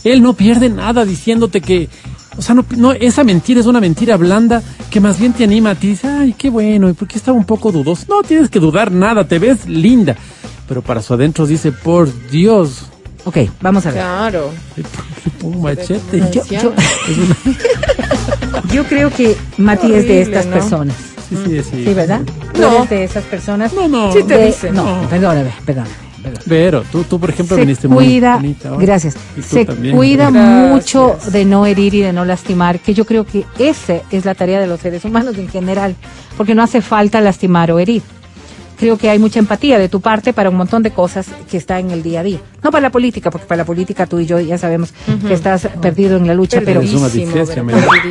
Él 0.04 0.22
no 0.22 0.34
pierde 0.34 0.68
nada 0.68 1.04
diciéndote 1.04 1.60
que, 1.60 1.88
o 2.36 2.42
sea, 2.42 2.54
no, 2.54 2.64
no, 2.76 2.92
esa 2.92 3.24
mentira 3.24 3.60
es 3.60 3.66
una 3.66 3.80
mentira 3.80 4.16
blanda 4.18 4.62
que 4.90 5.00
más 5.00 5.18
bien 5.18 5.32
te 5.32 5.44
anima 5.44 5.70
a 5.70 5.74
ti. 5.74 5.88
Dice, 5.88 6.06
ay, 6.06 6.34
qué 6.36 6.50
bueno, 6.50 6.88
¿y 6.90 6.92
por 6.92 7.08
qué 7.08 7.16
estaba 7.18 7.36
un 7.36 7.44
poco 7.46 7.72
dudoso? 7.72 8.04
No 8.08 8.22
tienes 8.22 8.50
que 8.50 8.60
dudar 8.60 8.92
nada, 8.92 9.26
te 9.26 9.38
ves 9.38 9.66
linda. 9.66 10.16
Pero 10.68 10.82
para 10.82 11.00
su 11.02 11.14
adentro 11.14 11.46
dice, 11.46 11.72
por 11.72 12.08
Dios, 12.30 12.86
Ok, 13.26 13.38
vamos 13.60 13.84
a 13.86 13.90
ver. 13.90 14.00
Claro. 14.00 14.50
un 15.42 15.60
machete. 15.60 16.20
Yo, 16.32 16.42
yo- 16.46 16.72
yo 18.72 18.84
creo 18.84 19.10
que 19.10 19.36
Mati 19.58 19.92
es 19.92 20.06
de 20.08 20.22
estas 20.22 20.46
¿no? 20.46 20.52
personas. 20.52 20.96
Sí, 21.28 21.36
sí, 21.44 21.62
sí. 21.62 21.84
¿Sí, 21.84 21.94
verdad? 21.94 22.20
¿Tú 22.54 22.60
No. 22.62 22.76
eres 22.78 22.90
de 22.90 23.04
esas 23.04 23.24
personas? 23.24 23.72
No, 23.72 23.88
no. 23.88 24.12
Sí 24.12 24.22
te 24.22 24.38
De- 24.38 24.46
dicen. 24.46 24.74
No, 24.74 25.02
No. 25.02 25.08
perdóname, 25.08 25.50
perdóname. 25.64 25.94
perdóname. 26.22 26.44
Pero 26.48 26.82
tú, 26.90 27.02
tú 27.04 27.18
por 27.20 27.30
ejemplo, 27.30 27.56
se 27.56 27.62
viniste 27.62 27.88
muy 27.88 28.04
cuida, 28.04 28.36
bonita 28.36 28.72
hoy. 28.72 28.84
gracias, 28.84 29.14
se 29.44 29.64
también. 29.64 29.94
cuida 29.96 30.30
Gracias. 30.30 30.70
mucho 30.72 31.18
de 31.32 31.44
no 31.44 31.66
herir 31.66 31.94
y 31.94 32.00
de 32.02 32.12
no 32.12 32.24
lastimar, 32.24 32.78
que 32.80 32.94
yo 32.94 33.04
creo 33.04 33.24
que 33.24 33.44
esa 33.58 33.96
es 34.10 34.24
la 34.24 34.34
tarea 34.34 34.60
de 34.60 34.66
los 34.66 34.80
seres 34.80 35.04
humanos 35.04 35.36
en 35.38 35.48
general, 35.48 35.94
porque 36.36 36.54
no 36.54 36.62
hace 36.64 36.80
falta 36.80 37.20
lastimar 37.20 37.70
o 37.70 37.78
herir. 37.78 38.02
Creo 38.78 38.98
que 38.98 39.08
hay 39.08 39.18
mucha 39.18 39.38
empatía 39.38 39.78
de 39.78 39.88
tu 39.88 40.00
parte 40.00 40.32
para 40.32 40.50
un 40.50 40.56
montón 40.56 40.82
de 40.82 40.90
cosas 40.90 41.26
que 41.50 41.56
está 41.56 41.78
en 41.78 41.90
el 41.90 42.02
día 42.02 42.20
a 42.20 42.22
día. 42.22 42.40
No 42.62 42.70
para 42.70 42.82
la 42.82 42.90
política, 42.90 43.30
porque 43.30 43.46
para 43.46 43.58
la 43.58 43.64
política 43.64 44.06
tú 44.06 44.18
y 44.18 44.26
yo 44.26 44.38
ya 44.40 44.58
sabemos 44.58 44.92
que 45.26 45.34
estás 45.34 45.68
perdido 45.80 46.16
en 46.16 46.26
la 46.26 46.34
lucha, 46.34 46.60
pero 46.64 46.80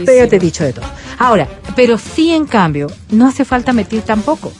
pero 0.05 0.17
yo 0.17 0.29
te 0.29 0.35
he 0.35 0.39
dicho 0.39 0.63
de 0.63 0.73
todo. 0.73 0.85
Ahora, 1.19 1.47
pero 1.75 1.97
sí 1.97 2.31
en 2.31 2.45
cambio, 2.45 2.87
no 3.11 3.27
hace 3.27 3.45
falta 3.45 3.73
mentir 3.73 4.01
tampoco. 4.01 4.51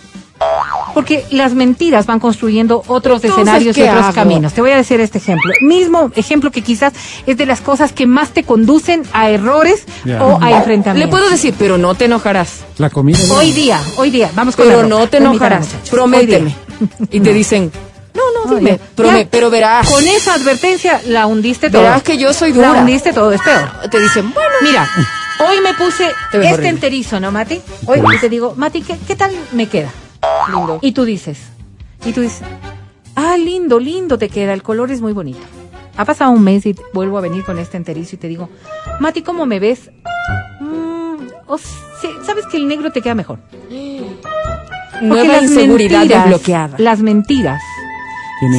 Porque 0.93 1.25
las 1.31 1.53
mentiras 1.53 2.05
van 2.05 2.19
construyendo 2.19 2.83
otros 2.87 3.17
Entonces, 3.23 3.41
escenarios 3.43 3.77
y 3.77 3.81
¿qué 3.81 3.89
otros 3.89 4.05
hago? 4.05 4.13
caminos. 4.15 4.53
Te 4.53 4.61
voy 4.61 4.71
a 4.71 4.77
decir 4.77 4.99
este 5.01 5.17
ejemplo. 5.17 5.51
Mismo 5.61 6.09
ejemplo 6.15 6.51
que 6.51 6.61
quizás 6.61 6.93
es 7.25 7.35
de 7.37 7.45
las 7.45 7.59
cosas 7.61 7.91
que 7.91 8.05
más 8.07 8.29
te 8.29 8.43
conducen 8.43 9.03
a 9.11 9.29
errores 9.29 9.83
o 10.21 10.37
a 10.41 10.49
Le 10.49 10.55
enfrentamientos. 10.55 11.09
puedo 11.11 11.29
decir, 11.29 11.53
pero 11.59 11.77
no 11.77 11.95
te 11.95 12.05
enojarás. 12.05 12.63
La 12.77 12.89
comida. 12.89 13.19
¿no? 13.27 13.35
Hoy 13.35 13.51
día, 13.51 13.79
hoy 13.97 14.09
día, 14.09 14.31
vamos 14.35 14.55
con 14.55 14.67
Pero 14.67 14.83
la 14.83 14.87
no 14.87 15.07
te 15.07 15.17
enojarás. 15.17 15.67
Prométeme. 15.91 16.55
Y 17.11 17.19
te 17.19 17.33
dicen, 17.33 17.71
no, 18.13 18.21
no, 18.45 18.51
No, 18.51 18.55
dime. 18.57 18.71
ya. 18.79 19.03
prome- 19.03 19.23
Ya. 19.23 19.27
pero 19.29 19.49
verás. 19.49 19.89
Con 19.89 20.03
esa 20.07 20.35
advertencia 20.35 21.01
la 21.07 21.25
hundiste 21.27 21.69
todo. 21.69 21.81
Verás 21.81 22.03
que 22.03 22.17
yo 22.17 22.31
soy 22.33 22.53
La 22.53 22.69
dura. 22.69 22.79
hundiste 22.81 23.11
todo, 23.11 23.31
es 23.33 23.41
peor. 23.41 23.69
Te 23.91 23.99
dicen, 23.99 24.33
bueno. 24.33 24.49
Mira, 24.61 24.87
hoy 25.45 25.59
me 25.61 25.73
puse 25.73 26.05
este 26.31 26.37
horrible. 26.37 26.69
enterizo, 26.69 27.19
¿no, 27.19 27.31
Mati? 27.33 27.59
Hoy 27.85 27.99
te 28.21 28.29
digo, 28.29 28.53
Mati, 28.55 28.81
¿qué, 28.81 28.95
qué 29.05 29.15
tal 29.17 29.31
me 29.51 29.67
queda? 29.67 29.89
Lindo. 30.51 30.79
Y 30.81 30.91
tú 30.91 31.05
dices, 31.05 31.39
y 32.05 32.11
tú 32.13 32.21
dices, 32.21 32.41
ah, 33.15 33.37
lindo, 33.37 33.79
lindo 33.79 34.17
te 34.17 34.29
queda, 34.29 34.53
el 34.53 34.63
color 34.63 34.91
es 34.91 35.01
muy 35.01 35.13
bonito. 35.13 35.39
Ha 35.97 36.05
pasado 36.05 36.31
un 36.31 36.43
mes 36.43 36.65
y 36.65 36.75
vuelvo 36.93 37.17
a 37.17 37.21
venir 37.21 37.43
con 37.45 37.57
este 37.57 37.77
enterizo 37.77 38.15
y 38.15 38.19
te 38.19 38.27
digo, 38.27 38.49
Mati, 38.99 39.21
¿cómo 39.21 39.45
me 39.45 39.59
ves? 39.59 39.89
Mm, 40.59 41.15
o 41.47 41.57
sea, 41.57 42.09
sabes 42.25 42.45
que 42.47 42.57
el 42.57 42.67
negro 42.67 42.91
te 42.91 43.01
queda 43.01 43.15
mejor. 43.15 43.39
Nueva 45.01 45.37
inseguridad 45.41 45.99
mentiras, 45.99 46.23
desbloqueada. 46.25 46.75
Las 46.79 46.99
mentiras 47.01 47.61
Tienen 48.39 48.57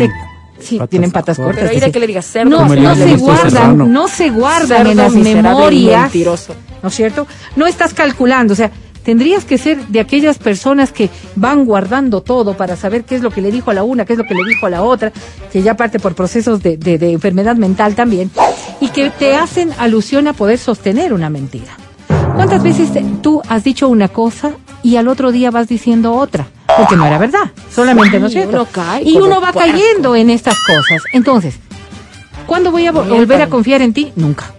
se- 0.58 0.62
sí, 0.64 0.76
patas 0.78 0.90
tienen 0.90 1.10
patas 1.10 1.36
cortas. 1.38 1.54
Pero 1.56 1.66
cortas. 1.68 1.76
ir 1.76 1.82
a 1.84 1.86
sí. 1.86 1.92
que 1.92 2.00
le 2.00 2.06
digas 2.06 2.26
cerdo. 2.26 2.50
No, 2.50 2.74
no 2.74 2.94
se 2.94 3.00
Serrano. 3.02 3.18
guardan, 3.24 3.92
no 3.92 4.08
se 4.08 4.30
guardan 4.30 4.80
en 4.86 4.86
Cerdo 4.96 5.02
las 5.02 5.12
miserable 5.14 5.48
y 5.76 5.82
memorias. 5.84 6.02
mentiroso. 6.02 6.54
¿No 6.82 6.88
es 6.90 6.94
cierto? 6.94 7.26
No 7.56 7.66
estás 7.66 7.94
calculando, 7.94 8.52
o 8.52 8.56
sea, 8.56 8.70
tendrías 9.06 9.44
que 9.44 9.56
ser 9.56 9.86
de 9.86 10.00
aquellas 10.00 10.36
personas 10.36 10.90
que 10.92 11.08
van 11.36 11.64
guardando 11.64 12.20
todo 12.22 12.56
para 12.56 12.74
saber 12.76 13.04
qué 13.04 13.14
es 13.14 13.22
lo 13.22 13.30
que 13.30 13.40
le 13.40 13.52
dijo 13.52 13.70
a 13.70 13.74
la 13.74 13.84
una, 13.84 14.04
qué 14.04 14.14
es 14.14 14.18
lo 14.18 14.24
que 14.26 14.34
le 14.34 14.44
dijo 14.44 14.66
a 14.66 14.70
la 14.70 14.82
otra, 14.82 15.12
que 15.52 15.62
ya 15.62 15.76
parte 15.76 16.00
por 16.00 16.14
procesos 16.16 16.60
de, 16.60 16.76
de- 16.76 16.98
de 16.98 17.12
enfermedad 17.12 17.54
mental 17.56 17.94
también, 17.94 18.32
y 18.80 18.88
que 18.88 19.10
te 19.10 19.36
hacen 19.36 19.70
alusión 19.78 20.26
a 20.26 20.32
poder 20.32 20.58
sostener 20.58 21.12
una 21.12 21.30
mentira. 21.30 21.72
¿Cuántas 22.34 22.62
veces 22.64 22.92
te- 22.92 23.04
tú 23.22 23.40
has 23.48 23.62
dicho 23.62 23.88
una 23.88 24.08
cosa 24.08 24.50
y 24.82 24.96
al 24.96 25.06
otro 25.06 25.30
día 25.30 25.52
vas 25.52 25.68
diciendo 25.68 26.12
otra? 26.14 26.48
Porque 26.76 26.96
no 26.96 27.06
era 27.06 27.16
verdad, 27.16 27.52
solamente, 27.72 28.18
¿no 28.18 28.26
es 28.26 28.32
cierto? 28.32 28.50
uno 28.56 28.66
cae 28.72 29.04
y 29.04 29.16
uno 29.16 29.40
va 29.40 29.52
puerco. 29.52 29.70
cayendo 29.70 30.16
en 30.16 30.30
estas 30.30 30.56
cosas. 30.66 31.00
Entonces, 31.12 31.54
¿cuándo 32.46 32.72
voy 32.72 32.86
a 32.86 32.92
vo- 32.92 33.08
volver 33.08 33.40
a 33.40 33.46
confiar 33.48 33.82
en 33.82 33.92
ti? 33.94 34.12
Nunca. 34.16 34.52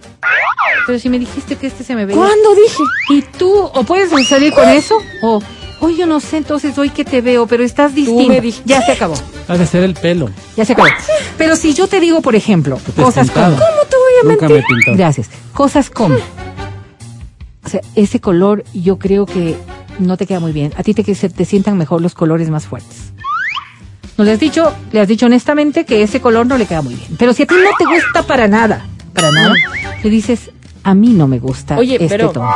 Pero 0.86 0.98
si 0.98 1.08
me 1.08 1.18
dijiste 1.18 1.56
que 1.56 1.66
este 1.66 1.84
se 1.84 1.94
me 1.94 2.06
veía. 2.06 2.16
¿Cuándo 2.18 2.54
dije? 2.54 2.82
Y 3.10 3.22
tú, 3.22 3.52
o 3.52 3.84
puedes 3.84 4.10
salir 4.28 4.52
con 4.52 4.68
eso, 4.68 4.96
o, 5.22 5.42
hoy 5.80 5.96
yo 5.96 6.06
no 6.06 6.18
sé, 6.20 6.38
entonces 6.38 6.76
hoy 6.78 6.90
que 6.90 7.04
te 7.04 7.20
veo, 7.20 7.46
pero 7.46 7.62
estás 7.64 7.94
distinto. 7.94 8.42
Ya 8.64 8.80
se 8.82 8.92
acabó, 8.92 9.14
Ha 9.48 9.56
de 9.58 9.66
ser 9.66 9.82
el 9.82 9.94
pelo. 9.94 10.30
ya 10.56 10.64
se 10.64 10.72
acabó. 10.72 10.88
Pero 11.36 11.56
si 11.56 11.74
yo 11.74 11.86
te 11.88 12.00
digo, 12.00 12.22
por 12.22 12.34
ejemplo, 12.34 12.78
cosas 12.96 13.30
como, 13.30 13.46
¿Cómo 13.46 13.58
te 13.58 13.96
voy 13.96 14.12
a 14.22 14.28
Nunca 14.32 14.48
mentir? 14.48 14.74
me 14.86 14.96
gracias, 14.96 15.28
cosas 15.52 15.90
como, 15.90 16.16
o 16.16 17.68
sea, 17.68 17.80
ese 17.94 18.20
color 18.20 18.64
yo 18.72 18.98
creo 18.98 19.26
que 19.26 19.56
no 19.98 20.16
te 20.16 20.26
queda 20.26 20.40
muy 20.40 20.52
bien. 20.52 20.72
A 20.76 20.82
ti 20.82 20.94
te, 20.94 21.04
que 21.04 21.14
se 21.14 21.28
te 21.28 21.44
sientan 21.44 21.76
mejor 21.76 22.00
los 22.00 22.14
colores 22.14 22.48
más 22.50 22.66
fuertes. 22.66 23.12
No 24.16 24.24
le 24.24 24.32
has 24.32 24.40
dicho, 24.40 24.72
le 24.90 25.00
has 25.00 25.06
dicho 25.08 25.26
honestamente 25.26 25.84
que 25.84 26.02
ese 26.02 26.20
color 26.20 26.46
no 26.46 26.56
le 26.56 26.66
queda 26.66 26.82
muy 26.82 26.94
bien. 26.94 27.16
Pero 27.18 27.32
si 27.34 27.42
a 27.42 27.46
ti 27.46 27.54
no 27.54 27.70
te 27.78 27.84
gusta 27.84 28.22
para 28.26 28.48
nada, 28.48 28.86
para 29.18 29.32
nada, 29.32 29.54
le 30.02 30.10
dices, 30.10 30.50
a 30.84 30.94
mí 30.94 31.08
no 31.08 31.26
me 31.26 31.38
gusta 31.38 31.76
Oye, 31.76 31.94
este 31.94 32.08
pero- 32.08 32.30
tono. 32.30 32.50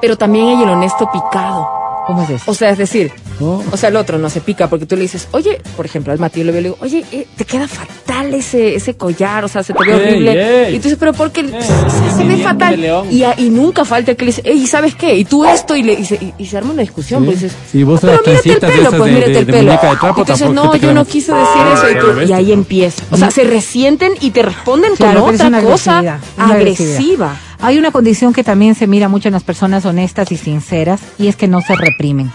Pero 0.00 0.16
también 0.18 0.48
hay 0.48 0.62
el 0.62 0.68
honesto 0.68 1.10
picado. 1.10 1.68
¿Cómo 2.06 2.22
es 2.22 2.30
eso? 2.30 2.44
O 2.50 2.54
sea, 2.54 2.70
es 2.70 2.78
decir. 2.78 3.12
O 3.40 3.76
sea, 3.76 3.90
el 3.90 3.96
otro 3.96 4.16
no 4.16 4.30
se 4.30 4.40
pica 4.40 4.68
porque 4.70 4.86
tú 4.86 4.94
le 4.96 5.02
dices, 5.02 5.28
oye, 5.32 5.60
por 5.76 5.84
ejemplo, 5.84 6.12
al 6.12 6.18
Matías 6.18 6.46
le 6.46 6.52
veo 6.52 6.60
y 6.60 6.62
le 6.62 6.68
digo, 6.70 6.78
oye, 6.80 7.04
eh, 7.12 7.26
te 7.36 7.44
queda 7.44 7.68
fatal 7.68 8.32
ese, 8.32 8.76
ese 8.76 8.94
collar, 8.96 9.44
o 9.44 9.48
sea, 9.48 9.62
se 9.62 9.74
te 9.74 9.84
ve 9.84 9.94
horrible. 9.94 10.66
ey. 10.68 10.74
Y 10.74 10.78
tú 10.78 10.84
dices, 10.84 10.96
pero 10.98 11.12
porque 11.12 11.42
se, 11.44 12.16
se 12.16 12.24
ve 12.24 12.36
fatal. 12.38 12.78
Y, 13.10 13.24
a- 13.24 13.34
y 13.38 13.50
nunca 13.50 13.84
falta 13.84 14.14
que 14.14 14.24
le 14.24 14.30
dice, 14.30 14.42
ey, 14.44 14.66
¿sabes 14.66 14.94
qué? 14.94 15.16
Y 15.16 15.24
tú 15.24 15.44
esto, 15.44 15.76
y, 15.76 15.82
le, 15.82 15.92
y, 15.94 16.04
se, 16.06 16.14
y- 16.14 16.32
y 16.38 16.46
se 16.46 16.56
arma 16.56 16.70
una 16.72 16.82
discusión. 16.82 17.24
Pues 17.26 17.40
dices, 17.42 17.56
Sí, 17.70 17.82
vos 17.82 18.00
"Ah, 18.04 18.18
pero 18.24 18.38
mírate 18.44 18.52
el 18.52 18.58
pelo, 18.72 18.90
pues 18.90 19.04
de- 19.04 19.10
mírate 19.12 19.32
de- 19.32 19.38
el 19.40 19.46
de 19.46 19.52
pelo. 19.52 19.72
y 19.74 20.24
tú 20.24 20.32
dices, 20.32 20.50
no, 20.50 20.76
yo 20.76 20.94
no 20.94 21.04
quise 21.04 21.32
decir 21.32 21.46
Ah, 21.56 21.74
eso. 21.74 21.90
Y, 21.90 22.00
tú- 22.00 22.18
ves, 22.18 22.30
y 22.30 22.32
ahí 22.32 22.46
tú. 22.46 22.52
empieza. 22.52 23.02
O 23.10 23.16
sea, 23.18 23.30
se 23.30 23.44
resienten 23.44 24.12
y 24.20 24.30
te 24.30 24.42
responden 24.42 24.94
Claro, 24.96 25.24
con 25.24 25.34
otra 25.34 25.60
cosa 25.60 26.20
agresiva. 26.38 27.36
Hay 27.60 27.78
una 27.78 27.90
condición 27.90 28.32
que 28.32 28.44
también 28.44 28.74
se 28.74 28.86
mira 28.86 29.08
mucho 29.08 29.28
en 29.28 29.34
las 29.34 29.44
personas 29.44 29.84
honestas 29.86 30.30
y 30.30 30.36
sinceras 30.36 31.00
y 31.18 31.28
es 31.28 31.36
que 31.36 31.48
no 31.48 31.60
se 31.60 31.74
reprimen. 31.74 32.30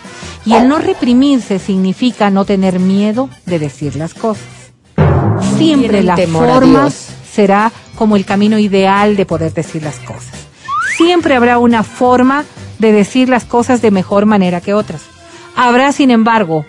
Y 0.45 0.53
el 0.53 0.67
no 0.67 0.79
reprimirse 0.79 1.59
significa 1.59 2.29
no 2.29 2.45
tener 2.45 2.79
miedo 2.79 3.29
de 3.45 3.59
decir 3.59 3.95
las 3.95 4.13
cosas. 4.13 4.45
Siempre 5.57 6.03
la 6.03 6.17
forma 6.17 6.89
será 6.89 7.71
como 7.95 8.15
el 8.15 8.25
camino 8.25 8.57
ideal 8.57 9.15
de 9.15 9.25
poder 9.25 9.53
decir 9.53 9.83
las 9.83 9.97
cosas. 9.99 10.31
Siempre 10.97 11.35
habrá 11.35 11.59
una 11.59 11.83
forma 11.83 12.43
de 12.79 12.91
decir 12.91 13.29
las 13.29 13.45
cosas 13.45 13.81
de 13.81 13.91
mejor 13.91 14.25
manera 14.25 14.59
que 14.59 14.73
otras. 14.73 15.03
Habrá, 15.55 15.91
sin 15.91 16.09
embargo, 16.09 16.65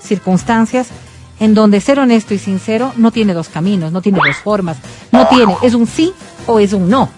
circunstancias 0.00 0.88
en 1.40 1.54
donde 1.54 1.80
ser 1.80 1.98
honesto 1.98 2.34
y 2.34 2.38
sincero 2.38 2.92
no 2.96 3.10
tiene 3.10 3.34
dos 3.34 3.48
caminos, 3.48 3.92
no 3.92 4.00
tiene 4.00 4.20
dos 4.24 4.36
formas, 4.36 4.78
no 5.12 5.26
tiene, 5.26 5.54
es 5.62 5.74
un 5.74 5.86
sí 5.86 6.14
o 6.46 6.58
es 6.58 6.72
un 6.72 6.88
no. 6.88 7.08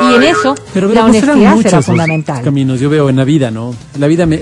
Y 0.00 0.14
en 0.14 0.22
eso 0.24 0.54
Pero 0.74 0.88
la 0.88 1.10
serán 1.12 1.38
honestidad 1.38 1.56
será 1.62 1.82
fundamental. 1.82 2.42
caminos, 2.42 2.78
yo 2.80 2.90
veo 2.90 3.08
en 3.08 3.16
la 3.16 3.24
vida, 3.24 3.50
¿no? 3.50 3.74
La 3.98 4.06
vida 4.06 4.26
me, 4.26 4.40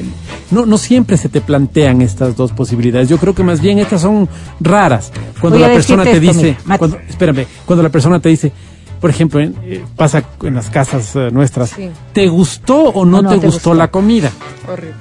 no, 0.50 0.66
no 0.66 0.78
siempre 0.78 1.16
se 1.16 1.28
te 1.28 1.40
plantean 1.40 2.02
estas 2.02 2.36
dos 2.36 2.52
posibilidades. 2.52 3.08
Yo 3.08 3.18
creo 3.18 3.34
que 3.34 3.42
más 3.44 3.60
bien 3.60 3.78
estas 3.78 4.02
son 4.02 4.28
raras. 4.60 5.12
Cuando 5.40 5.58
Voy 5.58 5.68
la 5.68 5.72
persona 5.74 6.02
te 6.04 6.18
dice, 6.20 6.42
mira, 6.42 6.58
Mati. 6.64 6.78
cuando, 6.78 6.98
espérame, 7.08 7.46
cuando 7.64 7.82
la 7.82 7.88
persona 7.88 8.18
te 8.20 8.28
dice, 8.30 8.52
por 9.00 9.10
ejemplo, 9.10 9.38
en- 9.40 9.54
eh, 9.64 9.84
pasa 9.96 10.24
en 10.42 10.54
las 10.54 10.70
casas 10.70 11.14
eh, 11.14 11.30
nuestras, 11.30 11.70
Sí. 11.70 11.88
¿te 12.12 12.26
gustó 12.26 12.76
o 12.80 13.04
no, 13.04 13.22
te, 13.22 13.28
te 13.28 13.34
gustó, 13.34 13.50
gustó. 13.50 13.74
la 13.74 13.88
comida? 13.88 14.30
Horrible. 14.70 14.94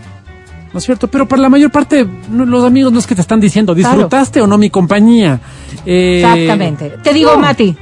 ¿No 0.71 0.79
es 0.79 0.85
cierto? 0.85 1.07
Pero 1.07 1.27
para 1.27 1.41
la 1.41 1.49
mayor 1.49 1.71
parte, 1.71 2.07
no- 2.29 2.45
los 2.45 2.63
amigos 2.63 2.91
no 2.93 2.99
es 2.99 3.07
que 3.07 3.15
te 3.15 3.21
están 3.21 3.39
diciendo, 3.39 3.73
Claro. 3.75 3.95
¿disfrutaste 3.95 4.41
o 4.41 4.47
no 4.47 4.57
mi 4.57 4.69
compañía? 4.69 5.39
Eh, 5.85 6.21
Exactamente. 6.23 6.93
Te 7.03 7.13
digo, 7.13 7.31
no. 7.33 7.39
Mati, 7.39 7.75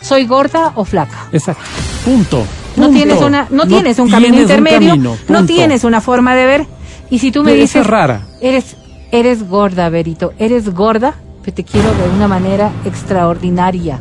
¿soy 0.00 0.26
gorda 0.26 0.72
o 0.76 0.84
flaca? 0.84 1.28
Exacto. 1.32 1.62
Punto. 2.04 2.44
No 2.76 2.84
Punto. 2.86 2.96
tienes 2.96 3.20
una, 3.22 3.46
no, 3.50 3.66
tienes 3.66 3.98
un 3.98 4.08
camino 4.08 4.34
tienes 4.36 4.50
un 4.50 4.58
intermedio, 4.58 4.88
camino, 4.90 5.16
no 5.28 5.44
tienes 5.46 5.84
una 5.84 6.00
forma 6.00 6.34
de 6.36 6.46
ver. 6.46 6.66
Y 7.10 7.18
si 7.18 7.32
tú 7.32 7.42
me 7.42 7.54
dices, 7.54 7.76
es 7.82 7.86
rara. 7.86 8.26
eres, 8.40 8.76
eres 9.10 9.48
gorda, 9.48 9.88
Berito, 9.88 10.32
eres 10.38 10.72
gorda, 10.74 11.14
pero 11.42 11.54
te 11.54 11.64
quiero 11.64 11.88
de 11.88 12.08
una 12.16 12.28
manera 12.28 12.70
extraordinaria. 12.84 14.00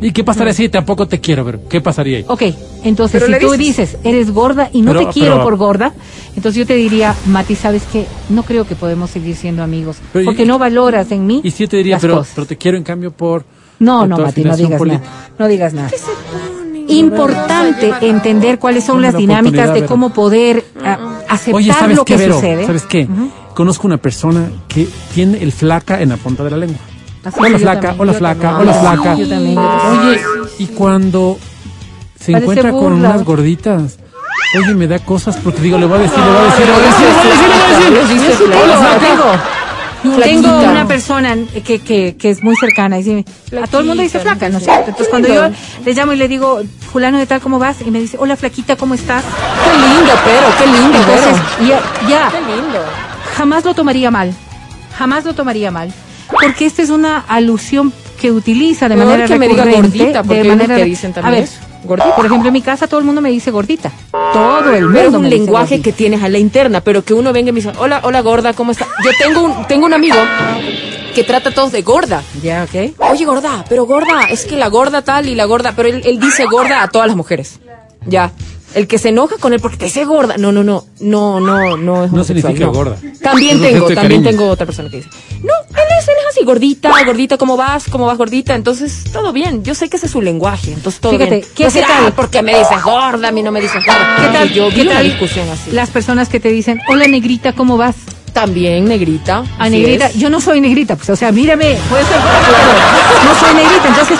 ¿Y 0.00 0.12
qué 0.12 0.22
pasaría 0.22 0.52
si 0.52 0.68
tampoco 0.68 1.08
te 1.08 1.18
quiero, 1.20 1.44
pero 1.44 1.68
¿Qué 1.68 1.80
pasaría 1.80 2.18
ahí? 2.18 2.24
Ok, 2.28 2.42
entonces 2.84 3.20
Pero 3.20 3.36
si 3.36 3.44
tú 3.44 3.52
dices. 3.54 3.90
dices, 3.94 4.00
eres 4.04 4.30
gorda 4.32 4.70
y 4.72 4.82
no 4.82 4.92
Pero- 4.92 5.06
te 5.06 5.12
quiero 5.12 5.32
pero- 5.34 5.44
por 5.44 5.56
gorda, 5.56 5.92
entonces 6.36 6.54
yo 6.56 6.66
te 6.66 6.74
diría, 6.74 7.16
Mati, 7.26 7.56
¿sabes 7.56 7.82
qué? 7.92 8.06
No 8.28 8.44
creo 8.44 8.64
que 8.64 8.76
podemos 8.76 9.10
seguir 9.10 9.34
siendo 9.34 9.64
amigos, 9.64 9.96
Pero 10.12 10.22
y- 10.22 10.26
porque 10.26 10.46
no 10.46 10.56
valoras 10.58 11.10
en 11.10 11.26
mí 11.26 11.40
Y 11.42 11.50
si 11.50 11.64
yo 11.64 11.68
te 11.68 11.78
diría, 11.78 11.98
pero, 11.98 12.24
pero 12.32 12.46
te 12.46 12.56
quiero 12.56 12.76
en 12.78 12.84
cambio 12.84 13.10
por... 13.10 13.44
No, 13.78 14.06
no, 14.06 14.18
Mati, 14.18 14.44
no 14.44 14.56
digas 14.56 14.80
nada. 14.80 15.00
No 15.38 15.48
digas 15.48 15.74
nada. 15.74 15.90
Importante 16.88 17.92
entender 18.00 18.58
cuáles 18.58 18.84
son 18.84 19.02
las 19.02 19.12
la 19.12 19.18
dinámicas 19.18 19.74
de 19.74 19.84
cómo 19.84 20.10
poder 20.10 20.64
ah, 20.82 21.20
aceptar 21.28 21.54
Oye, 21.54 21.72
¿sabes 21.72 21.96
lo 21.96 22.04
qué, 22.04 22.14
que 22.14 22.18
Vero? 22.18 22.34
sucede. 22.34 22.66
¿Sabes 22.66 22.84
qué? 22.84 23.04
Ujú. 23.04 23.30
Conozco 23.54 23.86
una 23.86 23.98
persona 23.98 24.48
que 24.68 24.88
tiene 25.14 25.42
el 25.42 25.52
flaca 25.52 26.00
en 26.00 26.10
la 26.10 26.16
punta 26.16 26.44
de 26.44 26.50
la 26.50 26.56
lengua. 26.56 26.78
Así 27.24 27.38
hola 27.40 27.58
flaca, 27.58 27.80
también, 27.80 28.00
hola 28.00 28.12
flaca, 28.14 28.40
también. 28.40 28.68
hola 28.68 28.80
flaca. 28.80 29.14
yo 29.16 29.28
también, 29.28 29.54
yo 29.54 29.60
también. 29.60 30.08
Oye, 30.08 30.20
y 30.60 30.66
cuando 30.68 31.38
se 32.18 32.32
Parece 32.32 32.50
encuentra 32.50 32.70
con 32.70 32.92
unas 32.92 33.24
gorditas, 33.24 33.98
oye, 34.62 34.74
me 34.74 34.86
da 34.86 34.98
cosas 35.00 35.36
porque 35.36 35.60
digo, 35.60 35.76
le 35.76 35.86
voy 35.86 35.98
a 35.98 36.02
decir, 36.02 36.18
le 36.18 36.24
voy 36.24 36.38
a 36.38 36.44
decir, 36.44 36.66
le 36.66 36.72
voy 36.72 36.82
a 36.82 36.86
decir, 36.86 37.08
le 37.10 37.18
voy 37.18 37.58
a 37.58 37.68
decir, 37.68 37.92
le 37.92 38.00
voy 38.00 38.08
a 38.08 38.28
decir, 38.28 38.52
a 38.52 38.62
Hola 38.62 38.76
flaca. 38.78 39.57
Tengo, 40.02 40.16
Flaquita. 40.16 40.42
tengo 40.42 40.70
una 40.70 40.86
persona 40.86 41.36
que, 41.64 41.80
que, 41.80 42.16
que 42.16 42.30
es 42.30 42.42
muy 42.42 42.54
cercana 42.56 42.98
y 42.98 43.02
dice, 43.02 43.24
a 43.60 43.66
todo 43.66 43.80
el 43.80 43.86
mundo 43.88 44.02
dice 44.02 44.20
flaca, 44.20 44.48
¿no 44.48 44.58
es 44.58 44.64
cierto? 44.64 44.90
Entonces 44.90 45.08
cuando 45.08 45.28
yo 45.28 45.48
le 45.84 45.92
llamo 45.94 46.12
y 46.12 46.16
le 46.16 46.28
digo, 46.28 46.60
fulano 46.92 47.18
de 47.18 47.26
tal, 47.26 47.40
¿cómo 47.40 47.58
vas? 47.58 47.76
Y 47.84 47.90
me 47.90 48.00
dice, 48.00 48.16
hola 48.20 48.36
flaquita, 48.36 48.76
¿cómo 48.76 48.94
estás? 48.94 49.24
Qué 49.24 49.70
lindo, 49.76 50.12
pero, 50.24 50.46
qué 50.58 50.66
lindo, 50.66 50.98
Entonces, 50.98 51.68
ya, 51.68 52.08
ya, 52.08 52.30
Qué 52.30 52.40
lindo. 52.40 52.78
jamás 53.36 53.64
lo 53.64 53.74
tomaría 53.74 54.10
mal, 54.10 54.32
jamás 54.96 55.24
lo 55.24 55.34
tomaría 55.34 55.70
mal, 55.70 55.92
porque 56.30 56.66
esta 56.66 56.82
es 56.82 56.90
una 56.90 57.18
alusión 57.26 57.92
que 58.20 58.30
utiliza 58.32 58.88
de 58.88 58.94
Peor 58.96 59.06
manera 59.06 59.26
que 59.28 59.38
me 59.38 59.48
diga 59.48 59.64
recurrente, 59.64 59.98
gordita, 59.98 60.22
porque 60.22 60.42
de 60.42 60.48
manera 60.48 60.76
que 60.76 60.84
dicen 60.84 61.12
también 61.12 61.34
a 61.34 61.38
ver, 61.38 61.44
eso. 61.44 61.58
Gordita. 61.88 62.14
Por 62.14 62.26
ejemplo, 62.26 62.48
en 62.48 62.52
mi 62.52 62.62
casa 62.62 62.86
todo 62.86 63.00
el 63.00 63.06
mundo 63.06 63.20
me 63.20 63.30
dice 63.30 63.50
gordita, 63.50 63.90
todo 64.32 64.72
el 64.72 64.84
mundo 64.84 65.00
es 65.00 65.14
un 65.14 65.22
me 65.22 65.30
lenguaje 65.30 65.80
que 65.80 65.92
tienes 65.92 66.22
a 66.22 66.28
la 66.28 66.38
interna, 66.38 66.80
pero 66.82 67.02
que 67.04 67.14
uno 67.14 67.32
venga 67.32 67.48
y 67.48 67.52
me 67.52 67.60
dice, 67.60 67.72
hola, 67.78 68.00
hola 68.04 68.20
gorda, 68.20 68.52
¿cómo 68.52 68.72
está? 68.72 68.86
Yo 69.04 69.10
tengo 69.18 69.42
un, 69.42 69.66
tengo 69.66 69.86
un 69.86 69.94
amigo 69.94 70.16
que 71.14 71.24
trata 71.24 71.48
a 71.48 71.54
todos 71.54 71.72
de 71.72 71.82
gorda. 71.82 72.22
Ya, 72.42 72.64
ok. 72.64 72.94
Oye, 73.10 73.24
gorda, 73.24 73.64
pero 73.68 73.86
gorda, 73.86 74.24
es 74.30 74.44
que 74.44 74.56
la 74.56 74.68
gorda 74.68 75.02
tal 75.02 75.28
y 75.28 75.34
la 75.34 75.46
gorda, 75.46 75.72
pero 75.74 75.88
él, 75.88 76.02
él 76.04 76.20
dice 76.20 76.44
gorda 76.44 76.82
a 76.82 76.88
todas 76.88 77.08
las 77.08 77.16
mujeres. 77.16 77.58
Ya. 78.06 78.30
El 78.78 78.86
que 78.86 78.98
se 78.98 79.08
enoja 79.08 79.36
con 79.40 79.52
él 79.52 79.58
porque 79.60 79.76
te 79.76 79.86
dice 79.86 80.04
gorda. 80.04 80.36
No, 80.38 80.52
no, 80.52 80.62
no, 80.62 80.84
no, 81.00 81.40
no, 81.40 81.76
no 81.76 82.04
es 82.04 82.12
No 82.12 82.22
significa 82.22 82.66
no. 82.66 82.72
gorda. 82.72 82.96
También 83.20 83.60
tengo, 83.60 83.86
también 83.88 84.22
cariño. 84.22 84.30
tengo 84.30 84.48
otra 84.48 84.66
persona 84.66 84.88
que 84.88 84.98
dice, 84.98 85.08
no, 85.42 85.52
él 85.70 85.84
es, 85.98 86.06
él 86.06 86.14
es 86.20 86.26
así, 86.36 86.44
gordita, 86.44 86.92
gordita, 87.04 87.36
¿cómo 87.38 87.56
vas? 87.56 87.86
¿Cómo 87.90 88.06
vas, 88.06 88.16
gordita? 88.16 88.54
Entonces, 88.54 89.02
todo 89.12 89.32
bien. 89.32 89.64
Yo 89.64 89.74
sé 89.74 89.88
que 89.88 89.96
ese 89.96 90.06
es 90.06 90.12
su 90.12 90.22
lenguaje, 90.22 90.72
entonces 90.72 91.00
todo 91.00 91.10
Fíjate, 91.12 91.30
bien. 91.30 91.42
¿qué- 91.56 91.64
No 91.64 91.70
qué 91.70 91.70
sé, 91.72 91.80
tal? 91.80 92.06
"Ah, 92.06 92.10
¿Por 92.14 92.30
qué 92.30 92.40
me 92.42 92.56
dices 92.56 92.82
gorda? 92.84 93.28
A 93.28 93.32
mí 93.32 93.42
no 93.42 93.50
me 93.50 93.60
dices 93.60 93.84
gorda. 93.84 94.16
¿Qué 94.20 94.28
tal? 94.38 94.50
Y 94.50 94.54
yo 94.54 94.68
vi 94.68 94.74
¿Qué 94.76 94.82
una 94.82 94.92
tal 94.92 95.04
discusión 95.04 95.48
así. 95.50 95.72
Las 95.72 95.90
personas 95.90 96.28
que 96.28 96.38
te 96.38 96.50
dicen, 96.50 96.80
hola 96.88 97.08
negrita, 97.08 97.52
¿cómo 97.54 97.76
vas? 97.76 97.96
También 98.32 98.84
negrita. 98.84 99.38
A 99.58 99.64
así 99.64 99.70
negrita, 99.72 100.06
es. 100.06 100.14
yo 100.18 100.30
no 100.30 100.40
soy 100.40 100.60
negrita, 100.60 100.94
pues, 100.94 101.10
o 101.10 101.16
sea, 101.16 101.32
mírame, 101.32 101.76
puede 101.90 102.04
ser 102.04 102.16
gorda, 102.18 102.40
pero 102.46 103.24
no 103.24 103.40
soy 103.40 103.54
negrita. 103.56 103.88
Entonces, 103.88 104.18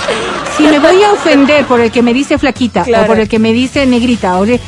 si 0.58 0.64
me 0.64 0.78
voy 0.78 1.02
a 1.02 1.12
ofender 1.12 1.64
por 1.66 1.80
el 1.80 1.90
que 1.90 2.02
me 2.02 2.12
dice 2.12 2.36
flaquita 2.38 2.82
Claro. 2.84 3.04
o 3.04 3.06
por 3.06 3.18
el 3.20 3.28
que 3.28 3.38
me 3.38 3.52
dice 3.52 3.86
negrita, 3.86 4.38
oye, 4.38 4.60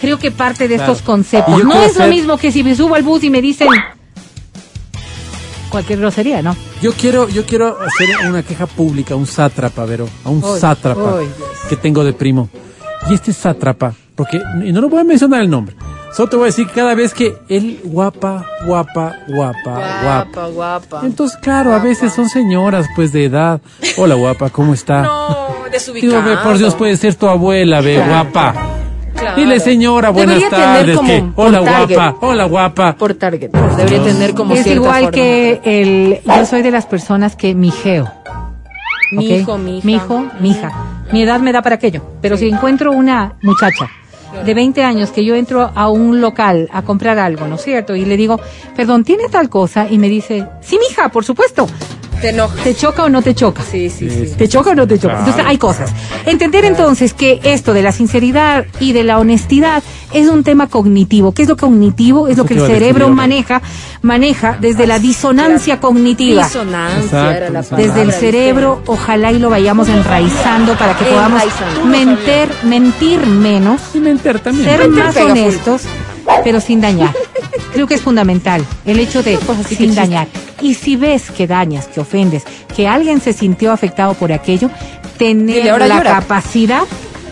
creo 0.00 0.18
que 0.18 0.30
parte 0.30 0.68
de 0.68 0.76
Claro. 0.76 0.92
estos 0.92 1.06
conceptos. 1.06 1.64
No 1.64 1.80
es 1.82 1.96
lo 1.96 2.06
mismo 2.08 2.36
que 2.36 2.52
si 2.52 2.62
me 2.62 2.74
subo 2.74 2.94
al 2.94 3.02
bus 3.02 3.24
y 3.24 3.30
me 3.30 3.40
dicen 3.40 3.68
cualquier 5.70 5.98
grosería, 5.98 6.42
¿no? 6.42 6.56
Yo 6.80 6.92
quiero, 6.92 7.28
yo 7.28 7.44
quiero 7.44 7.76
hacer 7.80 8.28
una 8.28 8.42
queja 8.42 8.66
pública, 8.66 9.14
a 9.14 9.16
un 9.16 9.26
sátrapa, 9.26 9.84
Vero, 9.84 10.08
a 10.24 10.30
un 10.30 10.42
Uy, 10.42 10.58
sátrapa 10.60 11.20
que 11.68 11.76
tengo 11.76 12.04
de 12.04 12.12
primo. 12.12 12.48
Y 13.10 13.14
este 13.14 13.32
sátrapa, 13.32 13.94
porque, 14.14 14.40
y 14.64 14.72
no 14.72 14.80
lo 14.80 14.88
voy 14.88 15.00
a 15.00 15.04
mencionar 15.04 15.42
el 15.42 15.50
nombre, 15.50 15.76
solo 16.16 16.28
te 16.30 16.36
voy 16.36 16.44
a 16.44 16.46
decir 16.46 16.66
que 16.66 16.72
cada 16.72 16.94
vez 16.94 17.12
que 17.12 17.36
él 17.48 17.80
guapa, 17.84 18.44
guapa, 18.64 19.16
guapa, 19.28 20.00
guapa. 20.02 20.46
guapa. 20.48 21.00
Entonces, 21.04 21.38
claro, 21.42 21.74
a 21.74 21.78
veces 21.78 22.12
son 22.14 22.28
señoras, 22.28 22.86
pues, 22.96 23.12
de 23.12 23.26
edad. 23.26 23.60
Hola, 23.98 24.14
guapa, 24.14 24.48
¿cómo 24.50 24.72
está? 24.72 25.02
No, 25.02 25.28
Digo, 25.28 25.68
desubicado. 25.70 26.22
ve, 26.22 26.36
por 26.38 26.56
Dios, 26.58 26.74
puede 26.74 26.96
ser 26.96 27.14
tu 27.16 27.28
abuela, 27.28 27.82
ve, 27.82 28.02
guapa. 28.06 28.54
Claro. 29.14 29.36
Dile, 29.36 29.60
señora, 29.60 30.10
buenas 30.10 30.36
Debería 30.36 30.50
tener 30.50 30.76
tardes. 30.76 30.96
como 30.96 31.08
que, 31.08 31.22
por 31.34 31.46
hola, 31.48 31.64
target. 31.64 31.96
guapa, 31.96 32.26
hola, 32.26 32.44
guapa. 32.44 32.96
Por 32.96 33.14
target. 33.14 33.50
Debería 33.50 34.02
tener 34.02 34.34
como 34.34 34.54
es 34.54 34.66
igual 34.66 34.94
forma. 35.04 35.10
que 35.10 35.60
el, 35.64 36.20
yo 36.24 36.46
soy 36.46 36.62
de 36.62 36.70
las 36.70 36.86
personas 36.86 37.36
que 37.36 37.54
mijeo. 37.54 38.10
Mi 39.12 39.26
¿ok? 39.26 39.40
hijo, 39.40 39.58
mi 39.58 39.78
hija. 39.78 39.86
Mi 39.86 39.94
hijo, 39.94 40.24
mi 40.40 40.50
hija. 40.50 40.72
Mi 41.12 41.22
edad 41.22 41.40
me 41.40 41.52
da 41.52 41.62
para 41.62 41.76
aquello. 41.76 42.02
Pero 42.20 42.36
si 42.36 42.48
encuentro 42.48 42.92
una 42.92 43.36
muchacha 43.42 43.88
de 44.44 44.54
20 44.54 44.82
años 44.82 45.10
que 45.10 45.24
yo 45.24 45.34
entro 45.34 45.70
a 45.74 45.88
un 45.88 46.20
local 46.20 46.68
a 46.72 46.82
comprar 46.82 47.18
algo, 47.18 47.46
¿no 47.46 47.56
es 47.56 47.62
cierto? 47.62 47.96
Y 47.96 48.04
le 48.04 48.16
digo, 48.16 48.40
perdón, 48.74 49.04
¿tiene 49.04 49.28
tal 49.28 49.48
cosa? 49.48 49.86
Y 49.88 49.98
me 49.98 50.08
dice, 50.08 50.46
sí, 50.60 50.78
mija, 50.78 51.08
por 51.10 51.24
supuesto. 51.24 51.66
Te 52.20 52.30
enoja. 52.30 52.54
¿Te 52.62 52.74
choca 52.74 53.04
o 53.04 53.08
no 53.08 53.22
te 53.22 53.34
choca? 53.34 53.62
Sí, 53.62 53.90
sí, 53.90 54.08
sí. 54.10 54.34
¿Te 54.36 54.48
choca 54.48 54.70
o 54.70 54.74
no 54.74 54.86
te 54.86 54.96
choca? 54.98 55.14
Claro. 55.14 55.26
Entonces 55.26 55.44
hay 55.46 55.58
cosas. 55.58 55.92
Entender 56.24 56.64
entonces 56.64 57.12
que 57.14 57.40
esto 57.44 57.72
de 57.74 57.82
la 57.82 57.92
sinceridad 57.92 58.64
y 58.80 58.92
de 58.92 59.04
la 59.04 59.18
honestidad 59.18 59.82
es 60.12 60.28
un 60.28 60.42
tema 60.44 60.68
cognitivo. 60.68 61.32
¿Qué 61.32 61.42
es 61.42 61.48
lo 61.48 61.56
cognitivo? 61.56 62.26
Es 62.28 62.34
Eso 62.34 62.42
lo 62.42 62.48
que 62.48 62.54
el 62.54 62.66
cerebro 62.66 63.08
maneja, 63.10 63.60
maneja 64.02 64.56
desde 64.60 64.86
la 64.86 64.98
disonancia 64.98 65.78
cognitiva. 65.80 66.44
Disonancia 66.44 67.00
Exacto, 67.02 67.30
era 67.36 67.50
la 67.50 67.60
exacto. 67.60 67.84
Desde 67.84 68.02
el 68.02 68.12
cerebro, 68.12 68.82
ojalá 68.86 69.32
y 69.32 69.38
lo 69.38 69.50
vayamos 69.50 69.88
enraizando 69.88 70.74
para 70.74 70.96
que 70.96 71.04
podamos 71.04 71.42
mentir, 71.84 72.48
mentir 72.64 73.26
menos, 73.26 73.80
Y 73.94 73.98
mentir 73.98 74.38
también. 74.40 74.64
ser 74.68 74.88
Mentir 74.88 75.04
más 75.04 75.14
full. 75.14 75.80
Pero 76.44 76.60
sin 76.60 76.80
dañar. 76.80 77.14
Creo 77.72 77.86
que 77.86 77.94
es 77.94 78.02
fundamental 78.02 78.64
el 78.84 78.98
hecho 79.00 79.22
de 79.22 79.38
sin 79.68 79.94
dañar. 79.94 80.28
Y 80.60 80.74
si 80.74 80.96
ves 80.96 81.30
que 81.30 81.46
dañas, 81.46 81.86
que 81.86 82.00
ofendes, 82.00 82.44
que 82.74 82.88
alguien 82.88 83.20
se 83.20 83.32
sintió 83.32 83.72
afectado 83.72 84.14
por 84.14 84.32
aquello, 84.32 84.70
tener 85.18 85.70
ahora 85.70 85.86
la 85.86 85.96
llora. 85.98 86.10
capacidad 86.20 86.82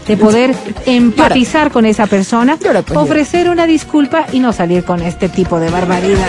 de 0.07 0.16
poder 0.16 0.55
empatizar 0.86 1.70
con 1.70 1.86
esa 1.86 2.07
persona, 2.07 2.59
Llora, 2.62 2.82
pues, 2.82 2.90
llora. 2.95 3.01
ofrecer 3.01 3.49
una 3.49 3.66
disculpa 3.66 4.26
y 4.32 4.40
no 4.40 4.53
salir 4.53 4.84
con 4.84 5.01
este 5.03 5.28
tipo 5.28 5.59
de 5.59 5.70
barbaridad. 5.70 6.28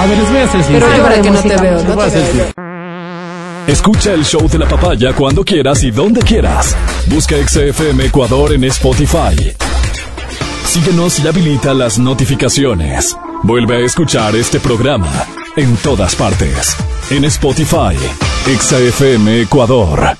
A 0.00 0.06
ver, 0.06 0.18
les 0.18 0.28
voy 0.28 0.38
a 0.40 0.44
hacer 0.44 0.60
Pero 0.68 0.96
llora 0.96 1.22
que 1.22 1.30
no 1.30 1.40
te 1.40 1.56
veo, 1.56 1.82
no 1.84 1.96
te 1.96 2.32
veo. 2.32 2.46
Escucha 3.66 4.12
el 4.12 4.24
show 4.24 4.46
de 4.48 4.58
la 4.58 4.68
papaya 4.68 5.12
cuando 5.14 5.42
quieras 5.44 5.82
y 5.84 5.90
donde 5.90 6.20
quieras. 6.20 6.76
Busca 7.06 7.36
XFM 7.36 8.04
Ecuador 8.06 8.52
en 8.52 8.64
Spotify. 8.64 9.54
Síguenos 10.64 11.20
y 11.20 11.28
habilita 11.28 11.72
las 11.74 11.98
notificaciones. 11.98 13.16
Vuelve 13.42 13.76
a 13.76 13.86
escuchar 13.86 14.34
este 14.34 14.58
programa 14.58 15.12
en 15.56 15.76
todas 15.76 16.16
partes. 16.16 16.76
En 17.10 17.24
Spotify, 17.24 17.96
XFM 18.46 19.42
Ecuador. 19.42 20.16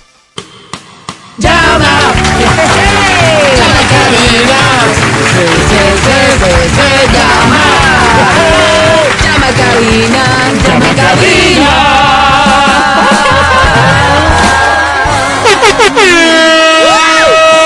Llama 1.38 1.74
a 9.48 9.52
cabina, 9.56 10.24
llama 10.64 10.90
cabina. 10.94 11.74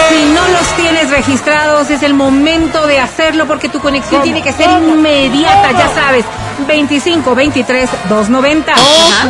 Si 0.08 0.24
no 0.32 0.48
los 0.48 0.76
tienes 0.76 1.10
registrados, 1.10 1.57
es 1.78 2.02
el 2.02 2.12
momento 2.12 2.86
de 2.88 2.98
hacerlo 2.98 3.46
porque 3.46 3.68
tu 3.68 3.78
conexión 3.78 4.20
tiene 4.22 4.42
que 4.42 4.52
ser 4.52 4.68
inmediata, 4.68 5.70
ya 5.70 5.88
sabes. 5.94 6.24
25 6.66 7.34
23 7.36 7.88
290 8.08 8.74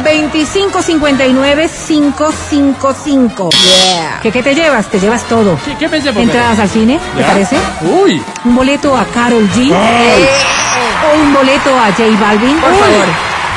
25 0.03 0.81
59 0.83 1.71
555. 1.87 3.51
Yeah. 3.51 4.21
¿Qué, 4.23 4.33
¿Qué 4.33 4.43
te 4.43 4.55
llevas? 4.55 4.89
Te 4.89 4.99
llevas 4.99 5.25
todo. 5.25 5.59
¿Qué, 5.63 5.77
qué 5.77 5.89
me 5.89 6.01
llevo? 6.01 6.21
Entradas 6.21 6.59
al 6.59 6.71
cine, 6.71 6.99
¿te 7.15 7.21
¿Ya? 7.21 7.27
parece? 7.27 7.57
Uy. 7.83 8.23
Un 8.47 8.57
boleto 8.57 8.97
a 8.97 9.05
Carol 9.07 9.47
G. 9.51 9.71
O 9.71 11.21
un 11.21 11.35
boleto 11.35 11.79
a 11.79 11.87
J 11.93 12.05
Balvin. 12.19 12.59
Por 12.59 12.71
favor. 12.71 13.07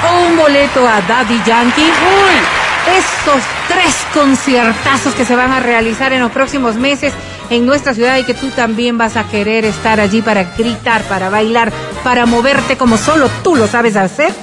O 0.09 0.27
un 0.27 0.37
boleto 0.37 0.85
a 0.85 0.99
Daddy 1.07 1.41
Yankee. 1.45 1.91
Estos 2.97 3.41
tres 3.69 3.95
conciertazos 4.13 5.13
que 5.13 5.23
se 5.23 5.35
van 5.35 5.53
a 5.53 5.61
realizar 5.61 6.11
en 6.11 6.19
los 6.19 6.31
próximos 6.31 6.75
meses 6.75 7.13
en 7.51 7.65
nuestra 7.65 7.93
ciudad 7.93 8.17
y 8.17 8.23
que 8.23 8.33
tú 8.33 8.47
también 8.49 8.97
vas 8.97 9.17
a 9.17 9.25
querer 9.25 9.65
estar 9.65 9.99
allí 9.99 10.21
para 10.21 10.55
gritar, 10.57 11.03
para 11.03 11.29
bailar, 11.29 11.71
para 12.03 12.25
moverte 12.25 12.77
como 12.77 12.97
solo 12.97 13.29
tú 13.43 13.55
lo 13.55 13.67
sabes 13.67 13.95
hacer. 13.95 14.33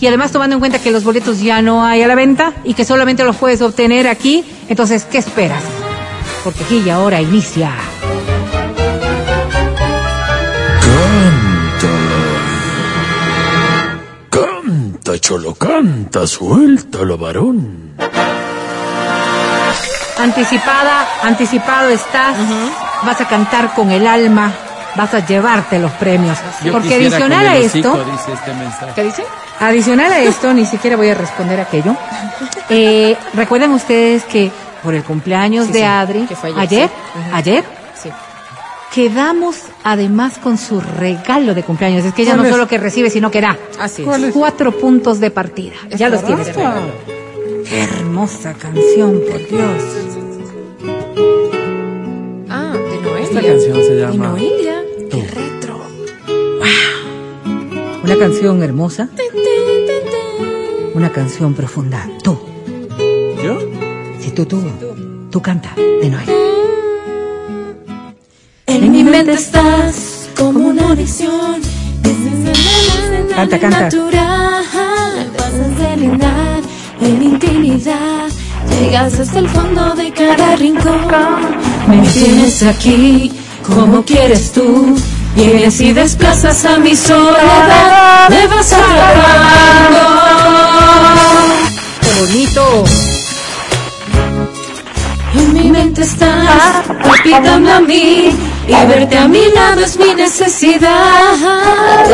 Y 0.00 0.06
además 0.06 0.32
tomando 0.32 0.54
en 0.54 0.60
cuenta 0.60 0.78
que 0.80 0.90
los 0.90 1.04
boletos 1.04 1.40
ya 1.40 1.60
no 1.60 1.84
hay 1.84 2.02
a 2.02 2.08
la 2.08 2.14
venta 2.14 2.54
y 2.64 2.74
que 2.74 2.84
solamente 2.84 3.24
los 3.24 3.36
puedes 3.36 3.60
obtener 3.62 4.08
aquí, 4.08 4.44
entonces, 4.68 5.04
¿qué 5.04 5.18
esperas? 5.18 5.62
Porque 6.44 6.64
aquí 6.64 6.82
y 6.86 6.90
ahora 6.90 7.20
inicia. 7.20 7.72
Canta, 14.30 15.18
cholo, 15.18 15.54
canta, 15.54 16.26
suéltalo, 16.26 17.18
varón. 17.18 17.92
Anticipada, 20.18 21.06
anticipado 21.22 21.88
estás, 21.88 22.36
vas 23.04 23.20
a 23.20 23.26
cantar 23.26 23.74
con 23.74 23.90
el 23.90 24.06
alma, 24.06 24.52
vas 24.94 25.14
a 25.14 25.24
llevarte 25.24 25.78
los 25.78 25.90
premios. 25.92 26.38
Yo 26.62 26.72
Porque 26.72 26.94
adicional 26.94 27.46
a 27.46 27.56
esto, 27.56 27.92
hocico, 27.92 28.10
dice 28.12 28.32
este. 28.32 28.86
¿Qué 28.94 29.02
dice? 29.04 29.24
adicional 29.60 30.12
a 30.12 30.20
esto, 30.20 30.52
ni 30.52 30.66
siquiera 30.66 30.96
voy 30.96 31.08
a 31.10 31.14
responder 31.14 31.60
aquello. 31.60 31.96
Eh, 32.74 33.16
Recuerdan 33.34 33.72
ustedes 33.72 34.24
que 34.24 34.50
por 34.82 34.94
el 34.94 35.02
cumpleaños 35.04 35.66
Sí, 35.66 35.72
de 35.72 35.78
sí, 35.80 35.84
Adri, 35.84 36.26
que 36.26 36.36
fue 36.36 36.52
ayer, 36.56 36.88
ayer, 37.32 37.64
sí. 37.94 38.08
Quedamos 38.94 39.56
además 39.84 40.38
con 40.38 40.56
su 40.56 40.80
regalo 40.80 41.54
de 41.54 41.62
cumpleaños. 41.62 42.04
Es 42.04 42.14
que 42.14 42.22
ella 42.22 42.36
no 42.36 42.48
solo 42.48 42.66
que 42.66 42.78
recibe, 42.78 43.10
sino 43.10 43.30
que 43.30 43.40
da. 43.42 43.56
Así. 43.78 44.04
Cuatro 44.32 44.72
puntos 44.72 45.20
de 45.20 45.30
partida. 45.30 45.74
Ya 45.90 46.08
los 46.08 46.24
tienes. 46.24 46.48
Qué 47.72 47.84
hermosa 47.84 48.52
canción, 48.52 49.22
por 49.26 49.38
Dios. 49.48 49.82
Ah, 52.50 52.74
de 52.76 53.00
Noelia. 53.00 53.22
Esta 53.22 53.40
canción 53.40 53.76
se 53.78 53.94
De 53.94 54.00
llama... 54.02 54.28
Noelia. 54.28 54.84
Qué 55.10 55.26
retro. 55.26 55.80
Una 58.04 58.16
canción 58.18 58.62
hermosa. 58.62 59.08
Una 60.92 61.10
canción 61.12 61.54
profunda. 61.54 62.10
Tú, 62.22 62.38
¿Yo? 63.42 63.58
si 64.20 64.32
tú, 64.32 64.44
tú, 64.44 64.60
tú 65.30 65.40
canta 65.40 65.74
de 65.74 66.10
Noel. 66.10 66.28
En 68.66 68.92
mi 68.92 69.02
mente 69.02 69.32
estás 69.32 70.28
como 70.36 70.68
una 70.68 70.90
adicción. 70.92 71.62
Canta, 73.34 73.58
canta. 73.58 73.84
Natural, 73.84 74.62
en 77.04 77.22
intimidad. 77.22 78.28
Llegas 78.78 79.18
hasta 79.20 79.38
el 79.38 79.48
fondo 79.48 79.94
de 79.94 80.12
cada 80.12 80.56
rincón. 80.56 81.08
Me 81.88 82.00
tienes 82.08 82.62
aquí 82.62 83.32
como 83.66 84.02
quieres 84.02 84.52
tú. 84.52 84.96
Vienes 85.34 85.80
y 85.80 85.92
desplazas 85.92 86.64
a 86.64 86.78
mi 86.78 86.94
soledad. 86.94 88.28
Me 88.28 88.46
vas 88.46 88.72
atrapando. 88.72 90.00
¡Qué 92.00 92.20
bonito! 92.20 92.84
En 95.34 95.54
mi 95.54 95.70
mente 95.70 96.02
estás, 96.02 96.86
palpítame 97.02 97.72
a 97.72 97.80
mí 97.80 98.36
y 98.68 98.72
verte 98.86 99.16
a 99.16 99.26
mi 99.26 99.50
lado 99.50 99.80
es 99.80 99.98
mi 99.98 100.14
necesidad. 100.14 101.34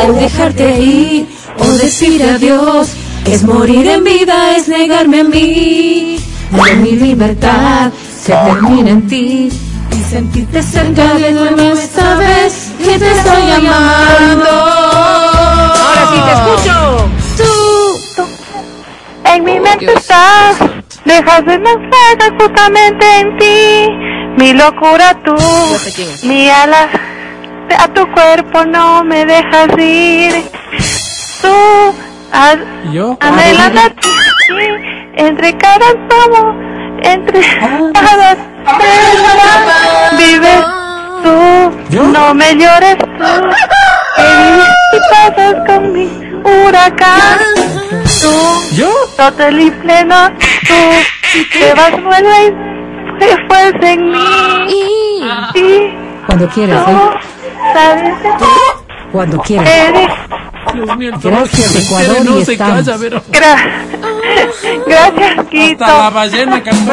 El 0.01 0.15
dejarte 0.15 0.79
ir 0.79 1.27
o 1.59 1.65
decir 1.73 2.23
adiós 2.23 2.95
es 3.31 3.43
morir 3.43 3.87
en 3.87 4.03
vida, 4.03 4.55
es 4.55 4.67
negarme 4.67 5.21
a 5.21 5.23
mí. 5.23 6.19
De 6.51 6.75
mi 6.77 6.91
libertad 6.93 7.91
se 8.19 8.33
termina 8.33 8.89
en 8.89 9.07
ti 9.07 9.49
y 9.91 10.03
sentirte 10.09 10.63
cerca 10.63 11.13
de 11.13 11.31
nuevo 11.31 11.73
esta 11.73 12.15
vez 12.15 12.71
que 12.79 12.97
te 12.97 13.11
estoy 13.11 13.41
llamando. 13.47 14.49
Ahora 15.85 16.07
sí 16.11 16.19
te 16.25 16.31
escucho. 16.31 17.09
Tú 17.37 18.19
En 19.25 19.43
mi 19.43 19.59
mente 19.59 19.93
estás, 19.93 20.57
dejas 21.05 21.45
de 21.45 21.59
naufragar 21.59 22.41
justamente 22.41 23.05
en 23.19 23.37
ti. 23.37 23.87
Mi 24.37 24.53
locura 24.53 25.15
tú, 25.23 25.35
mi 26.23 26.49
alas, 26.49 26.89
a 27.77 27.87
tu 27.93 28.09
cuerpo 28.11 28.65
no 28.65 29.03
me 29.03 29.25
dejas 29.25 29.69
ir. 29.77 30.43
Tú, 31.41 31.93
a- 32.31 32.55
¿Y 32.85 32.93
yo? 32.93 33.17
anhelando 33.21 33.81
a 33.81 33.89
ti, 33.89 34.09
entre 35.15 35.57
cada 35.57 35.87
tomo, 36.07 36.53
entre 37.03 37.41
cada 37.93 38.35
pena, 38.77 40.17
vives 40.17 40.63
tú. 41.23 41.71
¿Yo? 41.89 42.03
No 42.03 42.33
me 42.33 42.55
llores 42.55 42.97
tú, 42.97 43.05
y 44.93 44.99
pasas 45.11 45.55
con 45.67 45.93
mi 45.93 46.07
huracán. 46.43 47.39
Tú, 48.21 48.75
¿Yo? 48.75 48.89
total 49.17 49.59
y 49.59 49.71
pleno, 49.71 50.29
tú 50.67 50.75
te 51.53 51.73
vas 51.73 51.91
vuelve 52.03 52.53
y 53.19 53.47
fuerza 53.47 53.91
en 53.91 54.11
mí. 54.11 55.21
Y 55.55 55.93
Cuando 56.25 56.47
quieras, 56.49 56.87
¿eh? 56.87 56.93
sabes 57.73 58.13
Cuando 59.11 59.39
quieras. 59.41 59.67
eres 59.69 60.09
Dios 60.73 60.97
mío, 60.97 61.11
el 61.13 61.19
Gracias, 61.21 62.25
no 62.25 62.41
se 62.45 62.51
estamos. 62.53 62.85
calla, 62.85 62.97
pero... 62.99 63.21
gra- 63.31 64.85
gracias 64.85 65.45
Quito. 65.49 65.83
Hasta 65.85 65.97
la 66.03 66.09
ballena 66.09 66.63
cantó. 66.63 66.91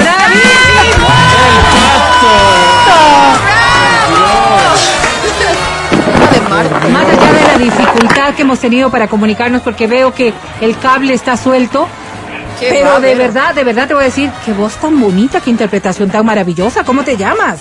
Más 6.92 7.04
allá 7.08 7.32
de 7.32 7.42
la 7.42 7.58
dificultad 7.58 8.34
que 8.34 8.42
hemos 8.42 8.58
tenido 8.60 8.90
para 8.90 9.08
comunicarnos, 9.08 9.62
porque 9.62 9.86
veo 9.86 10.12
que 10.14 10.32
el 10.60 10.78
cable 10.78 11.12
está 11.14 11.36
suelto. 11.36 11.88
Qué 12.60 12.68
Pero 12.70 13.00
de 13.00 13.14
verdad, 13.14 13.54
de 13.54 13.64
verdad 13.64 13.86
te 13.88 13.94
voy 13.94 14.04
a 14.04 14.06
decir, 14.06 14.30
qué 14.44 14.52
voz 14.52 14.76
tan 14.76 14.98
bonita, 14.98 15.40
qué 15.40 15.50
interpretación 15.50 16.08
tan 16.08 16.24
maravillosa. 16.24 16.84
¿Cómo 16.84 17.02
te 17.02 17.16
llamas? 17.16 17.60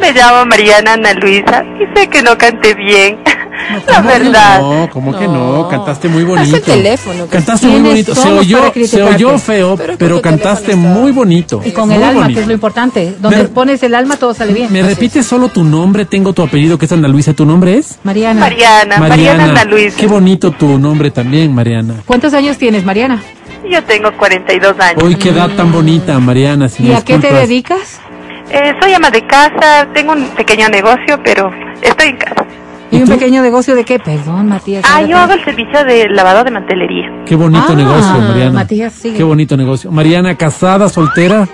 Me 0.00 0.12
llamo 0.12 0.46
Mariana 0.46 0.92
Ana 0.94 1.12
Luisa 1.14 1.64
y 1.80 1.98
sé 1.98 2.08
que 2.08 2.22
no 2.22 2.38
canté 2.38 2.74
bien. 2.74 3.22
La 3.86 4.00
verdad. 4.00 4.60
No, 4.60 4.90
¿cómo 4.92 5.16
que 5.16 5.26
no? 5.26 5.68
Cantaste 5.68 6.08
muy 6.08 6.24
bonito. 6.24 6.56
el 6.56 6.62
teléfono, 6.62 7.24
que 7.24 7.30
Cantaste 7.30 7.66
muy 7.66 7.80
¿Quiénes 7.82 8.06
bonito. 8.06 8.14
Se 8.14 8.32
oyó, 8.32 8.72
se 8.86 9.02
oyó 9.02 9.38
feo, 9.38 9.76
Pero 9.76 9.96
pero, 9.98 10.22
cantaste 10.22 10.66
teléfono 10.72 10.94
muy 10.94 11.12
bonito. 11.12 11.60
Y 11.64 11.70
con 11.70 11.88
muy 11.88 11.96
el 11.96 12.02
alma, 12.04 12.20
bonito. 12.22 12.36
que 12.38 12.40
es 12.42 12.46
lo 12.48 12.52
importante. 12.54 13.14
Donde 13.20 13.36
Me- 13.38 13.44
pones 13.44 13.82
el 13.82 13.94
alma, 13.94 14.16
todo 14.16 14.34
sale 14.34 14.52
bien. 14.52 14.72
¿Me 14.72 14.82
repites 14.82 15.26
solo 15.26 15.48
tu 15.48 15.64
nombre? 15.64 16.04
Tengo 16.04 16.32
tu 16.32 16.42
apellido, 16.42 16.78
que 16.78 16.86
es 16.86 16.92
Ana 16.92 17.08
Luisa. 17.08 17.32
¿Tu 17.32 17.44
nombre 17.46 17.76
es? 17.78 17.98
Mariana. 18.02 18.40
Mariana, 18.40 18.98
Mariana 18.98 19.44
Ana 19.44 19.64
Luisa. 19.64 19.96
Qué 19.98 20.06
bonito 20.06 20.50
tu 20.52 20.78
nombre 20.78 21.10
también, 21.10 21.54
Mariana. 21.54 21.94
¿Cuántos 22.06 22.34
años 22.34 22.58
tienes, 22.58 22.84
Mariana? 22.84 23.22
Yo 23.70 23.82
tengo 23.84 24.10
42 24.16 24.74
años. 24.80 25.02
Hoy 25.02 25.14
qué 25.16 25.28
edad 25.30 25.50
tan 25.50 25.70
bonita, 25.70 26.18
Mariana. 26.18 26.68
Si 26.68 26.82
¿Y 26.84 26.92
a 26.92 26.96
qué 27.04 27.14
te 27.14 27.28
disculpas. 27.28 27.40
dedicas? 27.48 28.00
Eh, 28.50 28.74
soy 28.82 28.92
ama 28.94 29.10
de 29.10 29.24
casa, 29.26 29.86
tengo 29.94 30.12
un 30.12 30.24
pequeño 30.30 30.68
negocio, 30.70 31.20
pero 31.22 31.50
estoy 31.82 32.08
en 32.08 32.16
casa. 32.16 32.44
¿Y, 32.90 32.96
¿Y 32.98 33.02
un 33.02 33.08
pequeño 33.08 33.42
negocio 33.42 33.74
de 33.76 33.84
qué? 33.84 33.98
Perdón, 33.98 34.48
Matías. 34.48 34.84
Ah, 34.88 35.02
yo 35.02 35.16
hago 35.16 35.32
el 35.34 35.44
servicio 35.44 35.84
de 35.84 36.08
lavado 36.08 36.42
de 36.44 36.50
mantelería. 36.50 37.08
Qué 37.26 37.36
bonito 37.36 37.66
Ah, 37.68 37.74
negocio, 37.74 38.12
Mariana. 38.20 38.52
Matías, 38.52 38.92
sigue. 38.92 39.16
Qué 39.16 39.22
bonito 39.22 39.56
negocio. 39.56 39.90
Mariana, 39.92 40.34
casada, 40.36 40.88
soltera. 40.88 41.46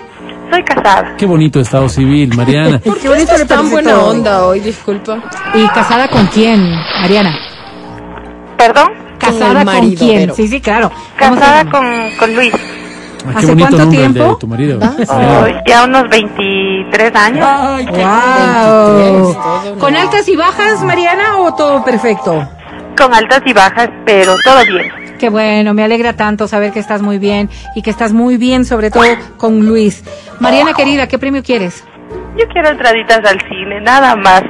Soy 0.49 0.63
casada. 0.63 1.15
Qué 1.17 1.25
bonito 1.25 1.59
estado 1.59 1.87
civil, 1.89 2.33
Mariana. 2.35 2.79
¿Por 2.83 2.95
qué 2.95 3.01
Qué 3.01 3.09
bonito 3.09 3.31
estás 3.33 3.39
le 3.41 3.45
tan 3.45 3.69
buena 3.69 3.91
todo. 3.91 4.09
onda 4.11 4.45
hoy? 4.47 4.59
Disculpa. 4.61 5.17
¿Y 5.53 5.67
casada 5.67 6.07
con 6.07 6.25
quién, 6.27 6.61
Mariana? 7.01 7.37
¿Perdón? 8.57 8.87
¿Casada 9.19 9.55
con, 9.55 9.65
marido, 9.65 9.99
quién? 9.99 10.19
pero- 10.21 10.35
Sí, 10.35 10.47
sí, 10.47 10.61
claro. 10.61 10.89
¿Cómo 11.19 11.33
se 11.35 11.39
Casada 11.39 11.69
con, 11.69 11.85
con 12.17 12.35
Luis. 12.35 12.53
Ah, 13.27 13.37
¿Hace 13.37 13.47
qué 13.47 13.53
bonito 13.53 13.67
cuánto 13.69 13.77
nombre 13.85 14.05
el 14.05 14.13
tiempo? 14.13 14.33
de 14.33 14.39
tu 14.39 14.47
marido. 14.47 14.79
Ah. 14.81 15.43
Oh, 15.45 15.47
ya 15.67 15.83
unos 15.85 16.09
23 16.09 17.15
años. 17.15 17.45
Ay, 17.49 17.85
qué 17.85 17.91
Wow. 17.91 19.33
todo 19.33 19.71
una- 19.73 19.79
¿Con 19.79 19.95
altas 19.95 20.27
y 20.27 20.35
bajas, 20.35 20.83
Mariana, 20.83 21.37
o 21.39 21.53
todo 21.53 21.83
perfecto? 21.83 22.47
Con 22.97 23.13
altas 23.13 23.41
y 23.45 23.53
bajas, 23.53 23.89
pero 24.05 24.35
todo 24.43 24.65
bien. 24.65 24.91
Qué 25.19 25.29
bueno, 25.29 25.73
me 25.73 25.83
alegra 25.83 26.13
tanto 26.13 26.47
saber 26.47 26.71
que 26.71 26.79
estás 26.79 27.01
muy 27.01 27.17
bien 27.17 27.49
y 27.75 27.81
que 27.81 27.89
estás 27.89 28.13
muy 28.13 28.37
bien, 28.37 28.65
sobre 28.65 28.91
todo 28.91 29.03
con 29.37 29.65
Luis. 29.65 30.03
Mariana 30.39 30.73
querida, 30.73 31.07
¿qué 31.07 31.17
premio 31.17 31.41
quieres? 31.43 31.83
Yo 32.37 32.47
quiero 32.49 32.69
entraditas 32.69 33.19
al 33.25 33.39
cine, 33.49 33.81
nada 33.81 34.15
más. 34.15 34.43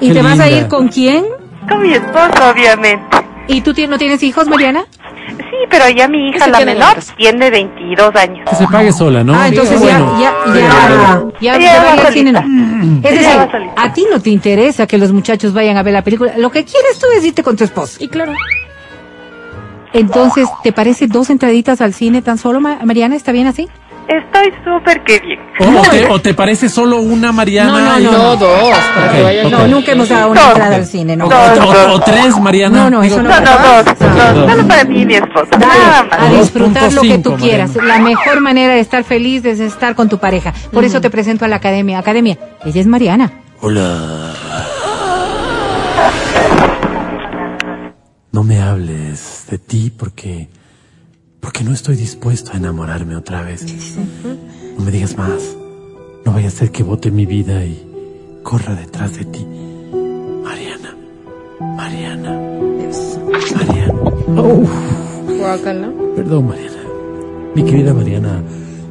¿Y 0.00 0.08
Qué 0.08 0.14
te 0.14 0.22
vas 0.22 0.38
a 0.40 0.46
linda. 0.46 0.60
ir 0.60 0.68
con 0.68 0.88
quién? 0.88 1.24
con 1.68 1.82
mi 1.82 1.92
esposo, 1.92 2.50
obviamente. 2.52 3.16
¿Y 3.46 3.60
tú 3.60 3.72
no 3.88 3.98
tienes 3.98 4.22
hijos, 4.22 4.48
Mariana? 4.48 4.84
Sí, 5.36 5.56
pero 5.70 5.88
ya 5.90 6.08
mi 6.08 6.28
hija, 6.30 6.46
la 6.48 6.64
menor, 6.64 6.96
tiene 7.16 7.50
22 7.50 8.14
años. 8.16 8.48
Que 8.48 8.56
se 8.56 8.66
pague 8.66 8.92
sola, 8.92 9.22
¿no? 9.24 9.34
Ah, 9.34 9.48
entonces 9.48 9.80
ya, 9.80 9.98
bueno. 9.98 10.20
ya, 10.20 10.32
ya, 11.40 11.52
ya, 11.52 11.58
ya 11.58 11.82
va 11.82 11.92
a 11.92 11.96
ir 11.96 12.06
al 12.06 12.12
cine, 12.12 12.32
solita. 12.32 12.46
no. 12.48 13.08
Es 13.08 13.14
decir, 13.18 13.72
a 13.76 13.92
ti 13.92 14.06
no 14.10 14.20
te 14.20 14.30
interesa 14.30 14.86
que 14.86 14.98
los 14.98 15.12
muchachos 15.12 15.52
vayan 15.52 15.76
a 15.76 15.82
ver 15.82 15.92
la 15.94 16.02
película. 16.02 16.32
Lo 16.38 16.50
que 16.50 16.64
quieres 16.64 16.98
tú 16.98 17.06
es 17.16 17.24
irte 17.24 17.42
con 17.42 17.56
tu 17.56 17.64
esposo. 17.64 17.96
Y 18.02 18.08
claro. 18.08 18.32
Entonces, 19.92 20.48
¿te 20.62 20.72
parece 20.72 21.06
dos 21.06 21.30
entraditas 21.30 21.80
al 21.80 21.94
cine 21.94 22.20
tan 22.22 22.36
solo, 22.38 22.60
Ma- 22.60 22.78
Mariana? 22.84 23.16
¿Está 23.16 23.32
bien 23.32 23.46
así? 23.46 23.68
Estoy 24.08 24.52
súper 24.64 25.02
que 25.04 25.18
bien. 25.20 25.38
O, 25.60 25.80
o 25.80 25.82
te, 25.82 26.06
o 26.06 26.18
te 26.20 26.32
parece 26.32 26.70
solo 26.70 26.96
una 27.00 27.30
Mariana? 27.30 28.00
y- 28.00 28.04
No, 28.04 28.36
dos, 28.36 28.74
para 28.94 29.12
que 29.12 29.18
Ok, 29.18 29.24
vayan. 29.24 29.46
ok. 29.46 29.52
No, 29.52 29.68
nunca 29.68 29.92
hemos 29.92 30.08
dado 30.08 30.30
una 30.30 30.40
Dos. 30.40 30.50
entrada 30.50 30.76
al 30.76 30.86
cine, 30.86 31.16
¿no? 31.16 31.26
O, 31.26 31.28
o- 31.28 31.92
o 31.92 32.00
tres, 32.00 32.40
Mariana. 32.40 32.84
No, 32.84 32.90
no, 32.90 33.02
eso 33.02 33.22
no. 33.22 33.28
No, 33.28 33.40
no, 33.40 33.50
dos. 33.50 33.84
Dos. 33.84 34.34
dos. 34.34 34.50
Solo 34.50 34.66
para 34.66 34.84
mí 34.84 35.02
y 35.02 35.06
mi 35.06 35.14
esposo. 35.14 35.48
Nada 35.58 36.06
Dale, 36.10 36.36
a 36.36 36.40
disfrutar 36.40 36.92
lo 36.94 37.02
que 37.02 37.18
tú 37.18 37.30
2.5, 37.32 37.36
quieras. 37.38 37.76
Mariana. 37.76 37.98
La 37.98 38.02
mejor 38.02 38.40
manera 38.40 38.72
de 38.74 38.80
estar 38.80 39.04
feliz 39.04 39.44
es 39.44 39.60
estar 39.60 39.94
con 39.94 40.08
tu 40.08 40.16
pareja. 40.18 40.54
Por 40.72 40.84
eso 40.84 41.02
te 41.02 41.10
presento 41.10 41.44
a 41.44 41.48
la 41.48 41.56
academia. 41.56 41.98
Academia, 41.98 42.38
ella 42.64 42.80
es 42.80 42.86
Mariana. 42.86 43.30
No 48.32 48.44
me 48.44 48.60
hables 48.62 49.46
de 49.50 49.58
ti 49.58 49.92
porque 49.96 50.48
porque 51.40 51.64
no 51.64 51.72
estoy 51.72 51.96
dispuesto 51.96 52.52
a 52.52 52.56
enamorarme 52.56 53.16
otra 53.16 53.42
vez. 53.42 53.64
No 54.76 54.84
me 54.84 54.90
digas 54.90 55.16
más. 55.16 55.56
No 56.24 56.32
vaya 56.32 56.48
a 56.48 56.50
ser 56.50 56.70
que 56.70 56.82
bote 56.82 57.10
mi 57.10 57.26
vida 57.26 57.64
y 57.64 58.40
corra 58.42 58.74
detrás 58.74 59.16
de 59.16 59.24
ti. 59.24 59.46
Mariana. 60.44 60.94
Mariana. 61.60 62.38
Mariana. 63.56 63.94
Uf, 64.42 64.68
Guácala. 65.38 65.88
perdón, 66.16 66.48
Mariana. 66.48 66.76
Mi 67.54 67.64
querida 67.64 67.94
Mariana. 67.94 68.42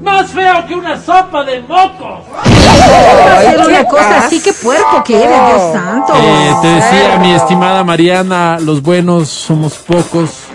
Más 0.02 0.32
feo 0.32 0.66
que 0.68 0.74
una 0.76 1.00
sopa 1.00 1.44
de 1.44 1.62
mocos. 1.62 2.22
Hacer 2.44 3.60
una 3.60 3.84
cosa 3.86 4.26
así, 4.26 4.40
que 4.42 4.54
puerco 4.54 5.04
que 5.04 5.16
eres, 5.22 5.30
Dios 5.48 5.74
santo. 5.74 6.14
Eh, 6.16 6.54
te 6.62 6.68
decía, 6.70 7.20
mi 7.20 7.34
estimada 7.34 7.84
Mariana, 7.84 8.58
los 8.60 8.82
buenos 8.82 9.28
somos 9.28 9.76
pocos. 9.78 10.47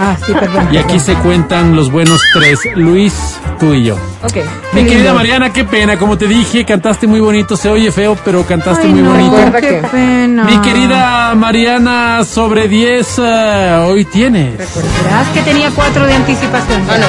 Ah, 0.00 0.16
sí, 0.24 0.32
perdón. 0.32 0.68
Y 0.70 0.76
aquí 0.76 1.00
se 1.00 1.14
cuentan 1.14 1.74
los 1.74 1.90
buenos 1.90 2.20
tres. 2.32 2.60
Luis, 2.76 3.36
tú 3.58 3.74
y 3.74 3.82
yo. 3.84 3.96
Ok. 4.22 4.36
Mi 4.72 4.84
querida 4.84 4.96
lindo. 4.96 5.14
Mariana, 5.14 5.52
qué 5.52 5.64
pena. 5.64 5.98
Como 5.98 6.16
te 6.16 6.28
dije, 6.28 6.64
cantaste 6.64 7.08
muy 7.08 7.18
bonito. 7.18 7.56
Se 7.56 7.68
oye 7.68 7.90
feo, 7.90 8.16
pero 8.24 8.46
cantaste 8.46 8.86
Ay, 8.86 8.92
muy 8.92 9.02
no, 9.02 9.10
bonito. 9.10 9.36
Qué 9.60 9.82
pena. 9.90 10.44
Mi 10.44 10.58
querida 10.58 11.34
Mariana, 11.34 12.24
sobre 12.24 12.68
10 12.68 13.18
eh, 13.18 13.84
hoy 13.88 14.04
tienes. 14.04 14.56
Verás 14.56 15.26
que 15.34 15.42
tenía 15.42 15.72
cuatro 15.72 16.06
de 16.06 16.14
anticipación. 16.14 16.80
Ah, 16.88 16.98
no. 16.98 17.06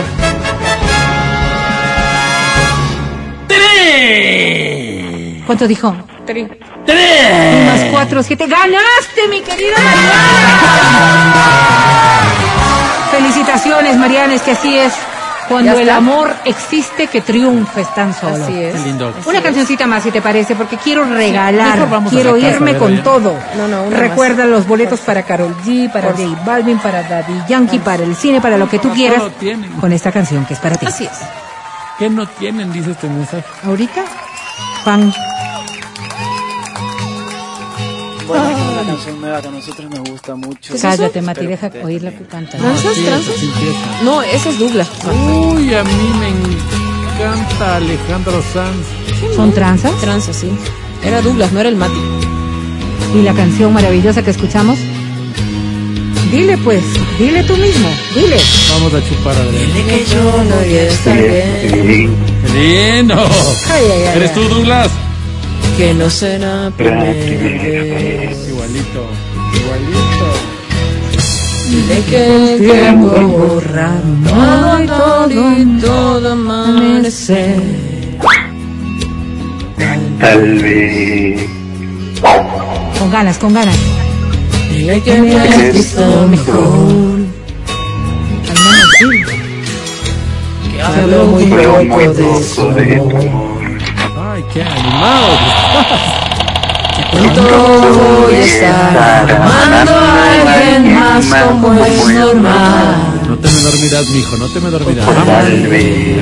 ¡Tres! 3.48 5.44
¿Cuánto 5.46 5.68
dijo? 5.68 5.96
Tri. 6.26 6.48
¡Tres! 6.88 7.66
Más 7.68 7.92
cuatro, 7.92 8.24
siete. 8.24 8.48
¡Ganaste, 8.48 9.28
mi 9.30 9.42
querida 9.42 9.78
Mariana! 9.78 11.20
Felicitaciones, 13.12 13.98
Mariana, 13.98 14.36
es 14.36 14.42
que 14.42 14.52
así 14.52 14.78
es. 14.78 14.94
Cuando 15.50 15.80
el 15.80 15.90
amor 15.90 16.32
existe, 16.46 17.08
que 17.08 17.22
triunfes 17.22 17.94
tan 17.96 18.14
solo. 18.14 18.44
Así 18.44 18.54
es. 18.62 18.86
Lindo. 18.86 19.12
Una 19.26 19.42
cancioncita 19.42 19.88
más, 19.88 20.04
si 20.04 20.12
te 20.12 20.22
parece, 20.22 20.56
porque 20.56 20.78
quiero 20.78 21.04
regalar, 21.06 21.80
a 21.80 22.10
quiero 22.10 22.38
irme 22.38 22.78
con 22.78 23.02
todo. 23.02 23.36
No, 23.58 23.68
no, 23.68 23.90
Recuerda 23.90 24.46
los 24.46 24.68
boletos 24.68 25.00
para 25.00 25.24
Carol 25.24 25.56
G, 25.66 25.92
para 25.92 26.12
J 26.12 26.24
Balvin, 26.46 26.78
para 26.78 27.02
Daddy 27.02 27.42
Yankee, 27.48 27.80
para 27.80 28.04
el 28.04 28.16
cine, 28.16 28.40
para 28.40 28.58
lo 28.58 28.70
que 28.70 28.78
tú 28.78 28.90
quieras, 28.92 29.24
tienen. 29.40 29.72
con 29.74 29.92
esta 29.92 30.12
canción 30.12 30.46
que 30.46 30.54
es 30.54 30.60
para 30.60 30.76
ti. 30.76 30.86
Así 30.86 31.06
es. 31.06 31.20
¿Qué 31.98 32.10
no 32.10 32.28
tienen? 32.28 32.72
Dice 32.72 32.92
este 32.92 33.10
mensaje. 33.10 33.44
Ahorita, 33.66 34.04
pan. 34.86 35.12
Bueno, 38.30 38.50
es 38.50 38.58
una 38.74 38.84
canción 38.86 39.22
nueva 39.22 39.42
que 39.42 39.48
a 39.48 39.52
nosotros 39.52 39.90
nos 39.90 40.10
gusta 40.10 40.36
mucho. 40.36 40.74
Cállate, 40.80 41.22
Mati, 41.22 41.46
deja 41.48 41.70
que 41.72 41.80
ustedes 41.80 41.86
oírla 41.86 42.10
también. 42.12 42.30
cantar. 42.30 42.60
¿Tranzas? 42.62 42.94
¿Tranzas? 42.94 43.36
No, 44.04 44.22
ese 44.22 44.50
es 44.50 44.60
Douglas. 44.60 44.88
Uy, 45.06 45.74
a 45.74 45.84
mí 45.84 46.12
me 46.20 46.28
encanta 46.30 47.78
Alejandro 47.78 48.42
Sanz. 48.54 49.36
¿Son 49.36 49.52
tranzas? 49.52 49.94
Tranzas, 50.00 50.36
sí. 50.36 50.52
Era 51.04 51.22
Douglas, 51.22 51.52
no 51.54 51.60
era 51.60 51.70
el 51.70 51.76
Mati. 51.76 52.00
Y 53.16 53.24
la 53.24 53.34
canción 53.34 53.74
maravillosa 53.74 54.22
que 54.24 54.30
escuchamos. 54.30 54.78
Dile 56.32 56.56
pues, 56.60 56.84
dile 57.18 57.44
tú 57.44 57.58
mismo, 57.58 57.90
dile. 58.14 58.38
Vamos 58.74 58.94
a 58.94 59.04
chupar 59.10 59.36
a 59.36 59.42
ver. 59.42 59.54
Que 59.88 60.06
yo 60.06 60.44
no 60.44 60.56
voy 60.58 60.76
a 60.76 60.84
estar 60.84 61.18
bien. 61.18 62.16
¡Qué 62.46 62.54
lindo! 62.54 63.16
Ay, 63.72 63.86
ay, 63.86 63.92
ay, 64.04 64.18
¿Eres 64.18 64.30
ay. 64.30 64.36
tú, 64.36 64.48
Douglas? 64.54 64.92
Que 65.80 65.94
no 65.94 66.10
será 66.10 66.70
primera 66.76 67.04
vez. 67.06 68.50
Igualito, 68.50 69.08
igualito. 69.56 70.28
Dile 71.70 72.04
que 72.10 72.54
el 72.56 72.60
tiempo 72.60 73.16
borra 73.30 73.92
todo, 74.28 74.98
todo 74.98 75.52
y 75.58 75.80
todo 75.80 76.34
amanecer. 76.34 77.62
Tal 80.20 80.60
vez. 80.60 81.48
Con 83.00 83.10
ganas, 83.10 83.38
con 83.38 83.54
ganas. 83.54 83.78
Dile 84.72 85.02
que 85.02 85.22
me 85.22 85.34
has 85.40 85.74
visto 85.74 86.28
mejor. 86.28 87.20
Al 88.50 88.60
menos 88.66 88.90
sí. 89.00 89.08
Que 90.74 90.82
hablo 90.82 91.26
muy 91.28 91.46
poco 91.46 92.14
de 92.16 92.38
eso. 92.38 93.59
Ay, 94.40 94.46
qué 94.54 94.64
animado. 94.64 95.28
Pronto 97.12 97.42
voy 98.24 98.36
a 98.36 98.40
estar 98.40 99.32
amando 99.32 99.92
a 99.92 100.34
alguien 100.34 100.96
más 100.98 101.26
como 101.26 101.84
es 101.84 102.08
normal. 102.08 102.96
No 103.28 103.38
te 103.38 103.48
me 103.50 103.60
dormirás, 103.60 104.10
mijo, 104.12 104.38
no 104.38 104.48
te 104.48 104.60
me 104.62 104.70
dormirás. 104.70 105.06
Vamos. 105.06 105.44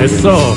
Eso. 0.02 0.56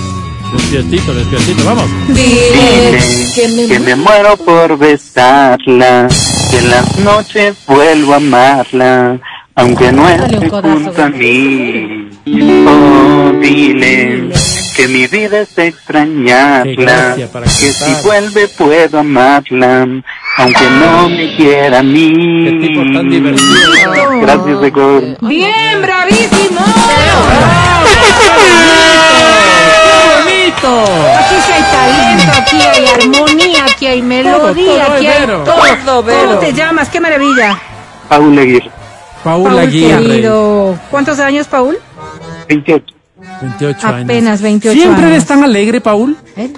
Despiertito, 0.54 1.14
despiertito, 1.14 1.64
vamos. 1.64 1.86
Dile 2.08 3.00
que 3.36 3.48
me 3.50 3.68
que 3.68 3.80
me 3.80 3.96
muero 3.96 4.38
por 4.38 4.80
besarla, 4.80 6.08
que 6.50 6.58
en 6.58 6.70
las 6.70 6.98
noches 6.98 7.58
vuelvo 7.68 8.14
a 8.14 8.18
amarla, 8.18 9.20
aunque 9.54 9.92
no 9.92 10.10
esté 10.10 10.50
junto 10.50 11.04
a 11.04 11.10
mí. 11.10 12.10
Oh, 12.68 13.32
dile 13.40 14.32
que 14.82 14.88
mi 14.88 15.06
vida 15.06 15.42
es 15.42 15.56
extrañarla, 15.60 17.16
para 17.32 17.46
que 17.46 17.52
si 17.52 18.04
vuelve 18.04 18.48
puedo 18.48 18.98
amarla, 18.98 19.88
aunque 20.38 20.70
no 20.80 21.08
me 21.08 21.36
quiera 21.36 21.80
a 21.80 21.84
mí. 21.84 22.12
Qué 22.46 22.68
tipo 22.68 22.82
tan 22.92 23.08
divertido. 23.08 24.22
Gracias, 24.22 24.64
Ecor. 24.64 25.04
Bien, 25.22 25.82
bravísimo. 25.84 26.62
¡Qué 29.78 29.92
bonito! 30.18 30.84
Aquí 31.20 31.36
sí 31.46 31.52
hay 31.52 31.64
talento, 31.72 32.42
aquí 32.42 32.62
hay 32.62 32.88
armonía, 32.88 33.66
aquí 33.66 33.86
hay 33.86 34.02
melodía, 34.02 34.86
todo 34.86 34.96
aquí 34.96 35.06
es 35.06 35.14
hay 35.16 35.26
vero. 35.28 35.44
todo. 35.44 35.62
Todo 35.86 36.04
vero. 36.04 36.28
¿Cómo 36.28 36.40
te 36.40 36.54
llamas? 36.54 36.90
¡Qué 36.90 37.00
maravilla! 37.00 37.60
Paul 38.10 38.40
Aguirre, 38.40 38.72
Paul 39.24 39.44
Paul 39.44 39.60
Aguirre. 39.60 40.02
querido. 40.02 40.80
¿Cuántos 40.90 41.20
años, 41.20 41.48
Paul? 41.48 41.78
28. 42.50 43.01
28 43.42 43.88
años. 43.88 44.04
Apenas 44.04 44.42
28 44.42 44.80
¿Siempre 44.80 45.04
años. 45.04 45.12
eres 45.16 45.26
tan 45.26 45.44
alegre, 45.44 45.82
Paul? 45.82 46.18
¿Eh? 46.36 46.52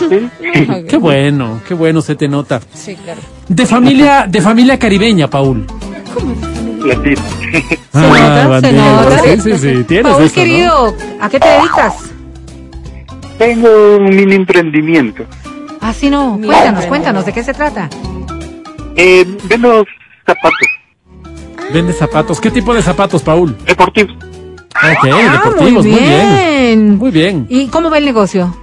Qué 0.88 0.96
bueno, 0.96 1.60
qué 1.66 1.74
bueno 1.74 2.02
se 2.02 2.16
te 2.16 2.26
nota. 2.28 2.60
Sí, 2.74 2.96
claro. 2.96 3.20
De 3.48 3.64
familia, 3.66 4.26
de 4.28 4.40
familia 4.40 4.78
caribeña, 4.78 5.28
Paul. 5.30 5.66
Latino. 6.84 7.22
Ah, 7.92 8.48
nota, 8.48 8.60
se 8.60 8.72
nota. 8.72 9.18
Sí, 9.22 9.40
sí, 9.40 9.58
sí. 9.58 9.84
Tienes 9.84 10.12
Paul, 10.12 10.24
eso, 10.24 10.36
¿no? 10.36 10.42
querido, 10.42 10.94
¿a 11.20 11.28
qué 11.28 11.40
te 11.40 11.48
dedicas? 11.48 11.94
Tengo 13.38 13.96
un 13.96 14.04
mini 14.04 14.34
emprendimiento. 14.34 15.24
Ah, 15.80 15.92
sí, 15.92 16.10
no. 16.10 16.36
Mira, 16.36 16.48
Cuéntanos, 16.54 16.74
bueno. 16.74 16.88
cuéntanos, 16.88 17.26
¿de 17.26 17.32
qué 17.32 17.44
se 17.44 17.54
trata? 17.54 17.88
Eh, 18.96 19.24
vendo 19.44 19.84
zapatos 20.26 20.68
Vende 21.72 21.92
zapatos. 21.92 22.40
¿Qué 22.40 22.50
tipo 22.50 22.74
de 22.74 22.82
zapatos, 22.82 23.22
Paul? 23.22 23.56
deportivos. 23.66 24.16
Ok, 24.74 25.08
Ah, 25.12 25.32
deportivos, 25.44 25.86
muy 25.86 25.98
bien. 25.98 26.36
bien. 26.36 26.96
Muy 26.98 27.10
bien. 27.10 27.46
¿Y 27.48 27.66
cómo 27.68 27.90
va 27.90 27.98
el 27.98 28.04
negocio? 28.04 28.54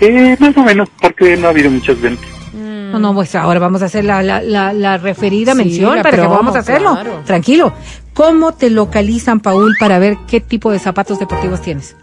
Eh, 0.00 0.36
más 0.40 0.56
o 0.56 0.62
menos, 0.62 0.88
porque 1.00 1.36
no 1.36 1.46
ha 1.48 1.50
habido 1.50 1.70
muchas 1.70 2.00
ventas. 2.00 2.26
No, 2.54 2.98
no, 2.98 3.14
pues 3.14 3.34
ahora 3.34 3.58
vamos 3.58 3.82
a 3.82 3.86
hacer 3.86 4.04
la, 4.04 4.22
la, 4.22 4.42
la, 4.42 4.72
la 4.74 4.98
referida 4.98 5.52
Sí, 5.52 5.58
mención 5.58 5.96
la 5.96 6.02
para 6.02 6.16
que 6.16 6.22
promo, 6.22 6.36
vamos 6.36 6.56
a 6.56 6.58
hacerlo. 6.58 6.90
claro. 6.92 7.20
Tranquilo. 7.24 7.72
¿Cómo 8.12 8.52
te 8.52 8.68
localizan, 8.68 9.40
Paul, 9.40 9.74
para 9.80 9.98
ver 9.98 10.18
qué 10.28 10.40
tipo 10.40 10.70
de 10.70 10.78
zapatos 10.78 11.18
deportivos 11.18 11.62
tienes? 11.62 11.96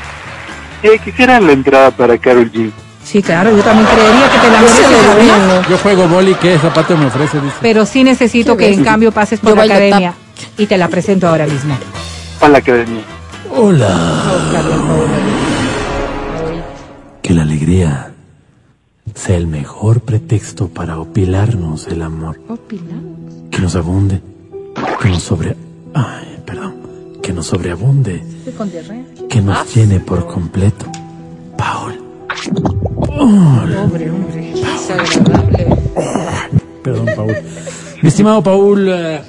Eh, 0.85 1.01
quisiera 1.03 1.41
la 1.41 1.53
entrada 1.53 1.91
para 1.91 2.19
Carol 2.19 2.53
G. 2.53 2.71
Sí, 3.03 3.23
claro, 3.23 3.57
yo 3.57 3.63
también 3.63 3.87
creería 3.87 4.31
que 4.31 4.39
te 4.39 4.51
la 4.51 4.61
mereces, 4.61 4.87
¿no? 5.47 5.69
Yo 5.71 5.79
juego 5.79 6.09
boli, 6.09 6.35
¿qué 6.35 6.59
zapato 6.59 6.95
me 6.95 7.07
ofrece? 7.07 7.41
Dice. 7.41 7.57
Pero 7.63 7.87
sí 7.87 8.05
necesito 8.05 8.55
que 8.55 8.69
en 8.69 8.85
cambio 8.85 9.11
pases 9.11 9.41
por 9.41 9.51
Yo 9.51 9.57
la 9.57 9.63
academia 9.63 10.15
y 10.59 10.67
te 10.67 10.77
la 10.77 10.89
presento 10.89 11.27
ahora 11.27 11.47
mismo. 11.47 11.75
Para 12.39 12.53
la 12.53 12.59
academia. 12.59 13.03
Que 17.23 17.33
la 17.33 17.43
alegría 17.43 18.13
sea 19.15 19.37
el 19.37 19.47
mejor 19.47 20.03
pretexto 20.03 20.69
para 20.69 20.99
opilarnos 20.99 21.87
el 21.87 22.03
amor. 22.03 22.39
Que 23.51 23.59
nos 23.59 23.75
abunde. 23.75 24.21
Que 25.01 25.09
nos 25.09 25.23
sobre... 25.23 25.57
Ay. 25.95 26.34
Que 27.25 27.33
nos 27.33 27.47
sobreabunde. 27.47 28.23
Que 29.31 29.41
nos 29.41 29.75
llene 29.75 29.99
por 29.99 30.27
completo. 30.27 30.85
Paul. 31.57 31.99
Pobre 32.99 33.79
hombre. 33.79 34.53
Perdón, 36.83 37.09
Paul. 37.17 37.37
Mi 38.03 38.09
estimado 38.09 38.43
Paul, 38.43 38.89
eh, 38.91 39.23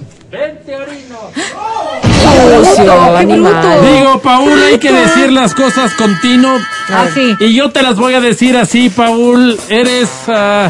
Sucio, 2.65 3.15
animal. 3.15 3.79
digo, 3.81 4.19
Paul, 4.19 4.61
hay 4.63 4.77
que 4.77 4.91
decir 4.91 5.31
las 5.31 5.55
cosas 5.55 5.93
con 5.93 6.19
tino. 6.19 6.57
Ah. 6.89 7.07
Y 7.39 7.55
yo 7.55 7.71
te 7.71 7.81
las 7.81 7.95
voy 7.95 8.13
a 8.13 8.19
decir 8.19 8.57
así, 8.57 8.89
Paul. 8.89 9.57
Eres 9.69 10.09
ah, 10.27 10.69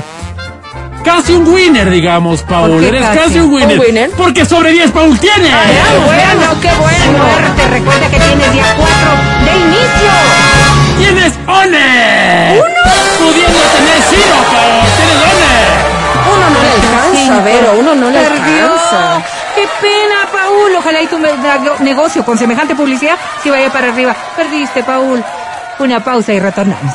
casi 1.06 1.34
un 1.34 1.48
winner, 1.48 1.90
digamos, 1.90 2.41
Paul. 2.44 2.72
¿Por 2.72 2.80
qué 2.82 2.88
Eres 2.88 3.02
casi? 3.06 3.18
casi, 3.19 3.40
un 3.40 3.53
winner. 3.53 3.80
¿Un 3.80 3.86
winner? 3.86 4.10
Porque 4.18 4.44
sobre 4.45 4.72
10 4.72 4.91
Paul 4.91 5.18
tiene. 5.19 5.49
¡Qué 5.49 5.98
bueno, 6.03 6.61
qué 6.61 6.72
bueno! 6.80 7.32
Suerte, 7.32 7.68
recuerda 7.69 8.10
que 8.10 8.19
tienes 8.19 8.52
día 8.53 8.76
4 8.76 8.91
de 9.45 9.57
inicio. 9.57 10.11
Tienes 10.98 11.34
one. 11.48 12.60
¿Uno? 12.60 12.91
Pudiendo 13.19 13.60
tener 13.60 13.99
cero, 14.10 14.36
Paul. 14.52 14.88
Tienes 14.98 15.19
one. 15.32 15.86
Uno 16.34 16.49
no 16.49 16.61
le 16.61 16.72
alcanza, 16.72 17.44
Vero, 17.44 17.73
uno 17.80 17.95
no 17.95 18.10
le 18.10 18.19
alcanza. 18.19 19.23
¡Qué 19.56 19.68
pena, 19.82 20.30
Paul! 20.32 20.76
Ojalá 20.77 21.02
y 21.02 21.07
tu 21.07 21.18
negocio 21.84 22.26
con 22.26 22.38
semejante 22.38 22.76
publicidad 22.76 23.18
si 23.44 23.49
vaya 23.49 23.72
para 23.72 23.88
arriba. 23.91 24.15
Perdiste, 24.36 24.84
Paul. 24.84 25.23
Una 25.80 26.03
pausa 26.03 26.34
y 26.34 26.40
retornamos. 26.40 26.94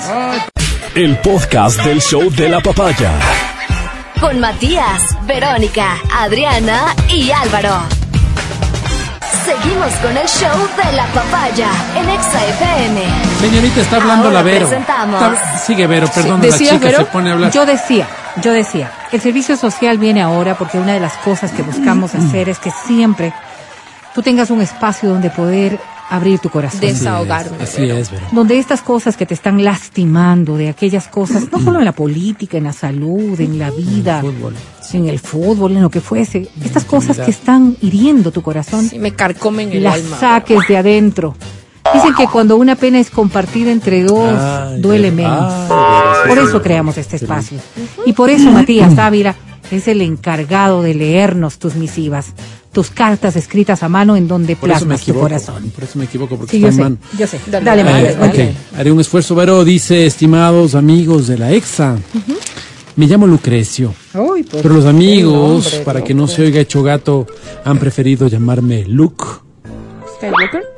El 0.94 1.16
podcast 1.18 1.80
del 1.84 2.00
show 2.00 2.30
de 2.30 2.48
la 2.48 2.60
papaya. 2.60 3.10
Con 4.20 4.38
Matías, 4.38 5.16
Verónica, 5.26 5.96
Adriana 6.12 6.94
y 7.08 7.30
Álvaro. 7.30 7.70
Seguimos 9.44 9.92
con 9.94 10.16
el 10.16 10.28
show 10.28 10.68
de 10.84 10.92
la 10.92 11.06
papaya 11.06 11.68
en 11.96 12.08
Exa 12.10 12.44
FM. 12.46 13.00
Señorita, 13.40 13.80
está 13.80 13.96
hablando 13.96 14.24
Ahora 14.26 14.38
la 14.38 14.42
Vero. 14.42 14.66
presentamos. 14.68 15.22
Está- 15.32 15.58
Sigue 15.58 15.86
Vero, 15.86 16.08
perdón, 16.14 16.40
la 16.40 16.46
¿decías, 16.46 16.74
chica 16.74 16.86
Vero? 16.86 16.98
se 16.98 17.04
pone 17.06 17.30
a 17.30 17.32
hablar. 17.32 17.50
Yo 17.52 17.64
decía, 17.64 18.06
yo 18.42 18.52
decía, 18.52 18.92
el 19.10 19.20
servicio 19.20 19.56
social 19.56 19.96
viene 19.98 20.20
ahora 20.22 20.54
porque 20.54 20.78
una 20.78 20.92
de 20.92 21.00
las 21.00 21.14
cosas 21.14 21.50
que 21.52 21.62
buscamos 21.62 22.14
hacer 22.14 22.48
es 22.50 22.58
que 22.58 22.70
siempre 22.70 23.32
tú 24.14 24.22
tengas 24.22 24.50
un 24.50 24.60
espacio 24.60 25.08
donde 25.08 25.30
poder 25.30 25.80
abrir 26.10 26.38
tu 26.40 26.50
corazón. 26.50 26.80
Desahogarme. 26.80 27.56
Así 27.62 27.84
es, 27.88 28.10
Vero. 28.10 28.26
donde 28.32 28.58
estas 28.58 28.82
cosas 28.82 29.16
que 29.16 29.26
te 29.26 29.34
están 29.34 29.62
lastimando, 29.64 30.56
de 30.56 30.68
aquellas 30.68 31.08
cosas, 31.08 31.44
no 31.52 31.60
solo 31.60 31.78
en 31.78 31.84
la 31.84 31.92
política, 31.92 32.58
en 32.58 32.64
la 32.64 32.72
salud, 32.72 33.40
en 33.40 33.58
la 33.58 33.70
vida, 33.70 34.20
Fútbol. 34.20 34.54
en 34.92 35.08
el 35.08 35.18
fútbol, 35.18 35.72
en 35.72 35.82
lo 35.82 35.90
que 35.90 36.00
fuese, 36.00 36.48
estas 36.64 36.84
cosas 36.84 37.18
que 37.18 37.30
están 37.30 37.76
hiriendo 37.80 38.30
tu 38.32 38.42
corazón, 38.42 38.88
Sí, 38.88 38.98
me 38.98 39.12
carcomen 39.12 39.70
el 39.72 39.84
las 39.84 39.94
alma. 39.94 40.18
saques 40.18 40.58
de 40.68 40.76
adentro. 40.76 41.34
Dicen 41.94 42.14
que 42.14 42.26
cuando 42.28 42.56
una 42.56 42.76
pena 42.76 42.98
es 43.00 43.10
compartida 43.10 43.72
entre 43.72 44.02
dos, 44.04 44.38
Ay, 44.38 44.80
duele 44.80 45.10
menos. 45.10 45.52
Ay, 45.70 46.28
Por 46.28 46.38
eso 46.38 46.60
creamos 46.62 46.98
este 46.98 47.16
espacio. 47.16 47.58
Y 48.06 48.12
por 48.12 48.30
eso 48.30 48.50
Matías 48.52 48.96
Ávila 48.98 49.34
es 49.70 49.88
el 49.88 50.02
encargado 50.02 50.82
de 50.82 50.94
leernos 50.94 51.58
tus 51.58 51.74
misivas, 51.76 52.32
tus 52.72 52.90
cartas 52.90 53.34
escritas 53.36 53.82
a 53.82 53.88
mano 53.88 54.16
en 54.16 54.28
donde 54.28 54.54
Por 54.56 54.70
eso 54.70 54.80
me 54.80 54.94
plasmas 54.94 54.98
tu 55.00 55.10
equivoco. 55.10 55.22
corazón. 55.26 55.70
Por 55.74 55.84
eso 55.84 55.98
me 55.98 56.04
equivoco, 56.04 56.36
porque 56.36 56.50
Sí, 56.52 56.56
está 56.58 56.66
yo 56.66 56.68
en 56.68 56.74
sé, 56.76 56.82
mano. 56.82 56.96
yo 57.18 57.26
sé. 57.26 57.40
Dale, 57.50 57.64
Dale, 57.64 57.82
dale, 57.84 58.14
dale. 58.14 58.48
ok, 58.50 58.54
haré 58.78 58.92
un 58.92 59.00
esfuerzo. 59.00 59.34
Vero 59.34 59.64
dice, 59.64 60.06
estimados 60.06 60.74
amigos 60.74 61.26
de 61.26 61.38
la 61.38 61.50
EXA, 61.52 61.96
me 62.96 63.06
llamo 63.06 63.26
Lucrecio, 63.26 63.94
Uy, 64.14 64.42
pues, 64.44 64.62
pero 64.62 64.74
los 64.74 64.84
amigos, 64.86 65.64
nombre, 65.64 65.80
para 65.84 66.04
que 66.04 66.14
no 66.14 66.26
se 66.28 66.42
oiga 66.42 66.60
hecho 66.60 66.82
gato, 66.82 67.26
han 67.64 67.78
preferido 67.78 68.28
llamarme 68.28 68.84
Luke. 68.86 69.24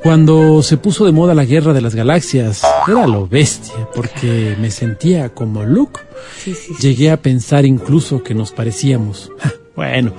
Cuando 0.01 0.63
se 0.63 0.77
puso 0.77 1.05
de 1.05 1.11
moda 1.11 1.33
la 1.35 1.43
guerra 1.45 1.73
de 1.73 1.81
las 1.81 1.95
galaxias, 1.95 2.61
era 2.87 3.05
lo 3.07 3.27
bestia, 3.27 3.73
porque 3.93 4.55
me 4.59 4.71
sentía 4.71 5.29
como 5.29 5.63
Luke. 5.63 5.99
Sí, 6.41 6.53
sí, 6.55 6.73
sí. 6.77 6.81
Llegué 6.81 7.11
a 7.11 7.21
pensar 7.21 7.65
incluso 7.65 8.23
que 8.23 8.33
nos 8.33 8.51
parecíamos. 8.51 9.31
Bueno, 9.75 10.13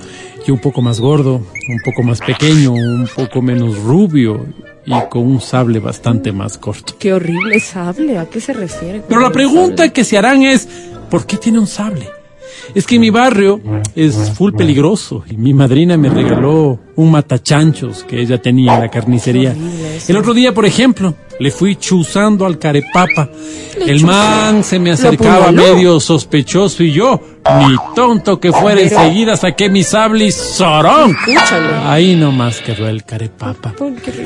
yo 0.46 0.54
un 0.54 0.60
poco 0.60 0.82
más 0.82 1.00
gordo, 1.00 1.36
un 1.36 1.80
poco 1.84 2.02
más 2.02 2.20
pequeño, 2.20 2.72
un 2.72 3.08
poco 3.14 3.40
menos 3.40 3.78
rubio 3.78 4.46
y 4.86 4.92
con 5.08 5.22
un 5.22 5.40
sable 5.40 5.78
bastante 5.78 6.32
más 6.32 6.58
corto. 6.58 6.94
Qué 6.98 7.12
horrible 7.12 7.58
sable. 7.60 8.18
¿A 8.18 8.26
qué 8.26 8.40
se 8.40 8.52
refiere? 8.52 9.02
Pero 9.08 9.20
la 9.20 9.30
pregunta 9.30 9.88
que 9.88 10.04
se 10.04 10.18
harán 10.18 10.42
es, 10.42 10.68
¿por 11.10 11.26
qué 11.26 11.36
tiene 11.36 11.58
un 11.58 11.66
sable? 11.66 12.08
Es 12.74 12.86
que 12.86 12.98
mi 12.98 13.10
barrio 13.10 13.60
es 13.94 14.32
full 14.32 14.52
peligroso 14.52 15.24
y 15.28 15.36
mi 15.36 15.54
madrina 15.54 15.96
me 15.96 16.08
regaló 16.08 16.78
un 16.96 17.10
matachanchos 17.10 18.04
que 18.04 18.20
ella 18.20 18.40
tenía 18.40 18.74
en 18.74 18.80
la 18.80 18.88
carnicería. 18.90 19.54
El 20.08 20.16
otro 20.16 20.32
día, 20.34 20.52
por 20.54 20.64
ejemplo, 20.66 21.14
le 21.40 21.50
fui 21.50 21.76
chuzando 21.76 22.46
al 22.46 22.58
carepapa. 22.58 23.28
El 23.84 24.04
man 24.04 24.62
se 24.62 24.78
me 24.78 24.92
acercaba 24.92 25.50
medio 25.50 25.98
sospechoso 25.98 26.82
y 26.84 26.92
yo, 26.92 27.20
ni 27.58 27.74
tonto 27.96 28.38
que 28.38 28.52
fuera, 28.52 28.80
Pero- 28.80 28.96
enseguida 29.00 29.36
saqué 29.36 29.68
mi 29.68 29.82
sable 29.82 30.26
y 30.26 30.32
¡zorón! 30.32 31.16
Escúchale. 31.26 31.74
Ahí 31.84 32.14
nomás 32.14 32.60
quedó 32.60 32.88
el 32.88 33.04
carepapa. 33.04 33.74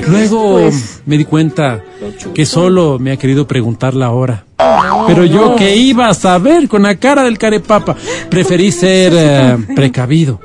Luego 0.07 0.53
Pues, 0.59 1.01
me 1.05 1.17
di 1.17 1.25
cuenta 1.25 1.81
que 2.33 2.45
solo 2.45 2.99
me 2.99 3.11
ha 3.11 3.17
querido 3.17 3.47
preguntar 3.47 3.95
la 3.95 4.11
hora. 4.11 4.45
no, 4.59 5.05
Pero 5.07 5.25
yo 5.25 5.49
no. 5.51 5.55
que 5.55 5.75
iba 5.75 6.07
a 6.07 6.13
saber 6.13 6.67
con 6.67 6.83
la 6.83 6.95
cara 6.95 7.23
del 7.23 7.37
carepapa, 7.39 7.95
preferí 8.29 8.71
ser 8.71 9.13
eh, 9.15 9.57
precavido. 9.75 10.39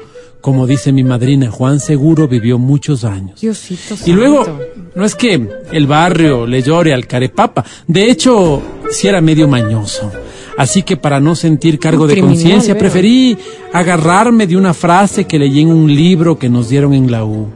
Como 0.45 0.67
dice 0.67 0.93
mi 0.93 1.03
madrina, 1.05 1.51
Juan 1.51 1.81
Seguro 1.81 2.29
vivió 2.29 2.59
muchos 2.59 3.03
años. 3.05 3.41
Diosito 3.41 3.95
Y 4.05 4.13
luego, 4.13 4.45
no 4.95 5.03
es 5.07 5.15
que 5.15 5.49
el 5.73 5.87
barrio 5.87 6.47
le 6.47 6.61
llore 6.61 6.93
al 6.93 7.07
carepapa, 7.07 7.65
de 7.87 8.11
hecho, 8.11 8.61
sí 8.91 9.09
era 9.09 9.23
medio 9.23 9.49
mañoso. 9.49 10.13
Así 10.59 10.83
que 10.83 10.99
para 10.99 11.19
no 11.19 11.35
sentir 11.35 11.79
cargo 11.79 12.07
de 12.07 12.21
conciencia, 12.21 12.77
preferí 12.77 13.39
agarrarme 13.73 14.47
de 14.47 14.59
una 14.59 14.75
frase 14.75 15.25
que 15.25 15.39
leí 15.39 15.63
en 15.63 15.69
un 15.69 15.87
libro 15.87 16.39
que 16.39 16.51
nos 16.51 16.69
dieron 16.69 16.93
en 16.93 17.11
la 17.11 17.25
U. 17.25 17.49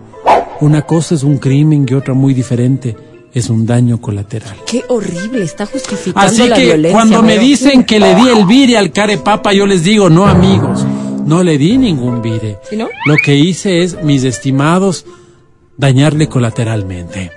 Una 0.62 0.80
cosa 0.80 1.14
es 1.14 1.24
un 1.24 1.36
crimen 1.36 1.84
y 1.86 1.92
otra 1.92 2.14
muy 2.14 2.32
diferente 2.32 2.96
es 3.34 3.50
un 3.50 3.66
daño 3.66 4.00
colateral. 4.00 4.56
Qué 4.66 4.82
horrible. 4.88 5.44
Está 5.44 5.66
justificando 5.66 6.26
Así 6.26 6.48
la 6.48 6.56
que 6.56 6.64
violencia. 6.64 6.92
cuando 6.92 7.22
me 7.22 7.36
dicen 7.36 7.84
que 7.84 8.00
le 8.00 8.14
di 8.14 8.28
el 8.30 8.46
vire 8.46 8.78
al 8.78 8.92
carepapa, 8.92 9.52
yo 9.52 9.66
les 9.66 9.84
digo, 9.84 10.08
no 10.08 10.26
amigos, 10.26 10.86
no 11.28 11.42
le 11.42 11.58
di 11.58 11.76
ningún 11.76 12.22
vire. 12.22 12.58
¿Sí, 12.68 12.76
no? 12.76 12.88
Lo 13.04 13.16
que 13.22 13.36
hice 13.36 13.82
es, 13.82 14.02
mis 14.02 14.24
estimados, 14.24 15.04
dañarle 15.78 16.28
colateralmente. 16.28 17.30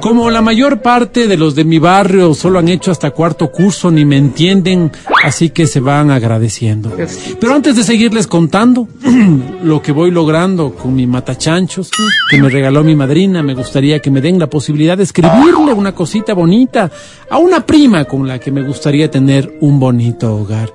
Como 0.00 0.30
la 0.30 0.42
mayor 0.42 0.82
parte 0.82 1.28
de 1.28 1.36
los 1.36 1.54
de 1.54 1.64
mi 1.64 1.78
barrio 1.78 2.34
solo 2.34 2.58
han 2.58 2.68
hecho 2.68 2.90
hasta 2.90 3.12
cuarto 3.12 3.50
curso 3.50 3.90
ni 3.90 4.04
me 4.04 4.16
entienden, 4.16 4.90
así 5.24 5.50
que 5.50 5.66
se 5.68 5.78
van 5.78 6.10
agradeciendo. 6.10 6.92
Pero 7.40 7.54
antes 7.54 7.76
de 7.76 7.84
seguirles 7.84 8.26
contando 8.26 8.88
lo 9.62 9.80
que 9.80 9.92
voy 9.92 10.10
logrando 10.10 10.74
con 10.74 10.94
mi 10.94 11.06
matachanchos 11.06 11.90
que 12.28 12.42
me 12.42 12.48
regaló 12.48 12.82
mi 12.82 12.96
madrina, 12.96 13.42
me 13.44 13.54
gustaría 13.54 14.00
que 14.00 14.10
me 14.10 14.20
den 14.20 14.40
la 14.40 14.50
posibilidad 14.50 14.96
de 14.96 15.04
escribirle 15.04 15.72
una 15.72 15.94
cosita 15.94 16.34
bonita 16.34 16.90
a 17.30 17.38
una 17.38 17.64
prima 17.64 18.04
con 18.04 18.26
la 18.26 18.40
que 18.40 18.50
me 18.50 18.62
gustaría 18.62 19.08
tener 19.08 19.58
un 19.60 19.78
bonito 19.78 20.34
hogar. 20.34 20.72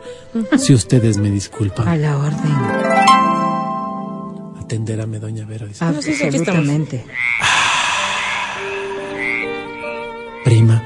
Si 0.58 0.74
ustedes 0.74 1.18
me 1.18 1.30
disculpan. 1.30 1.88
A 1.88 1.98
la 1.98 2.18
orden. 2.18 2.87
Atenderame, 4.68 5.18
doña 5.18 5.46
Vera. 5.46 5.66
dice. 5.66 5.86
Ah, 5.86 5.94
sí, 6.02 6.14
sí. 6.14 6.26
Absolutamente. 6.26 7.06
Prima, 10.44 10.84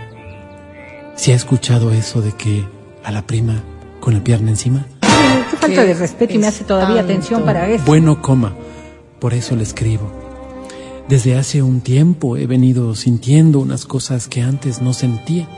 ¿se 1.16 1.34
ha 1.34 1.36
escuchado 1.36 1.91
eso 1.91 2.22
de 2.22 2.32
que 2.34 2.64
a 3.03 3.10
la 3.12 3.26
prima 3.26 3.64
con 3.99 4.14
la 4.14 4.24
pierna 4.24 4.52
encima? 4.52 4.86
Qué 5.02 5.58
falta 5.58 5.84
de 5.84 5.95
respeto 5.95 6.32
y 6.32 6.38
me 6.38 6.45
hace 6.45 6.64
todavía 6.64 7.02
atención 7.02 7.44
para 7.44 7.68
eso. 7.72 7.84
Bueno, 7.88 8.22
coma, 8.22 8.53
por 9.18 9.34
eso 9.34 9.56
le 9.56 9.64
escribo. 9.64 10.12
Desde 11.10 11.36
hace 11.36 11.64
un 11.64 11.82
tiempo 11.82 12.38
he 12.38 12.45
venido 12.45 12.94
sintiendo 12.94 13.58
unas 13.58 13.86
cosas 13.86 14.28
que 14.28 14.44
antes 14.44 14.80
no 14.80 14.94
sentía. 14.94 15.49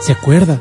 ¿Se 0.00 0.10
acuerda? 0.10 0.60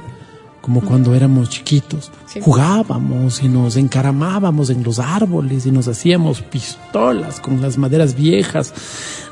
Como 0.64 0.80
cuando 0.80 1.14
éramos 1.14 1.50
chiquitos, 1.50 2.10
Sí. 2.26 2.40
jugábamos 2.42 3.44
y 3.44 3.50
nos 3.50 3.76
encaramábamos 3.76 4.70
en 4.70 4.82
los 4.82 4.98
árboles 4.98 5.66
y 5.66 5.72
nos 5.72 5.90
hacíamos 5.90 6.42
pistolas 6.42 7.42
con 7.42 7.62
las 7.62 7.78
maderas 7.78 8.16
viejas 8.16 8.74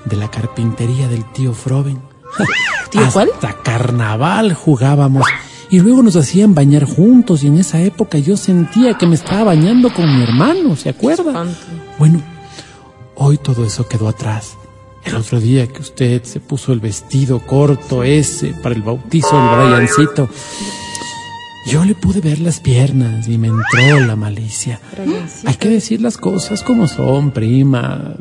de 0.03 0.18
la 0.18 0.30
carpintería 0.30 1.08
del 1.08 1.24
tío 1.32 1.53
Froben. 1.53 2.02
¿Tío 2.91 3.08
cuál? 3.14 3.30
Hasta 3.34 3.53
carnaval 3.64 4.53
jugábamos. 4.53 5.26
Y 5.70 5.80
luego 5.80 6.03
nos 6.03 6.18
hacían 6.18 6.53
bañar 6.53 6.84
juntos 6.84 7.45
y 7.45 7.48
en 7.48 7.60
esa 7.60 7.80
época 7.82 8.18
yo 8.18 8.36
sentía 8.36 8.98
que 8.98 9.08
me 9.08 9.16
estaba 9.16 9.45
bañando 9.45 9.94
con 9.94 10.14
mi 10.14 10.22
hermano, 10.24 10.76
¿se 10.76 10.90
acuerda? 10.90 11.45
Bueno, 11.98 12.22
hoy 13.16 13.38
todo 13.38 13.64
eso 13.66 13.88
quedó 13.88 14.10
atrás. 14.10 14.58
El 15.06 15.16
otro 15.16 15.40
día 15.40 15.66
que 15.66 15.80
usted 15.82 16.24
se 16.24 16.41
puso 16.41 16.74
el 16.74 16.82
vestido 16.82 17.40
corto 17.40 18.03
ese 18.03 18.49
para 18.62 18.76
el 18.76 18.82
bautizo 18.82 19.30
del 19.34 19.70
Briancito, 19.74 20.30
yo 21.68 21.86
le 21.86 21.96
pude 21.96 22.22
ver 22.22 22.40
las 22.40 22.60
piernas 22.60 23.28
y 23.28 23.38
me 23.38 23.48
entró 23.48 24.00
la 24.06 24.16
malicia. 24.16 24.80
Hay 25.46 25.56
que 25.56 25.70
decir 25.70 26.02
las 26.02 26.18
cosas 26.18 26.64
como 26.64 26.88
son, 26.88 27.32
prima. 27.32 28.16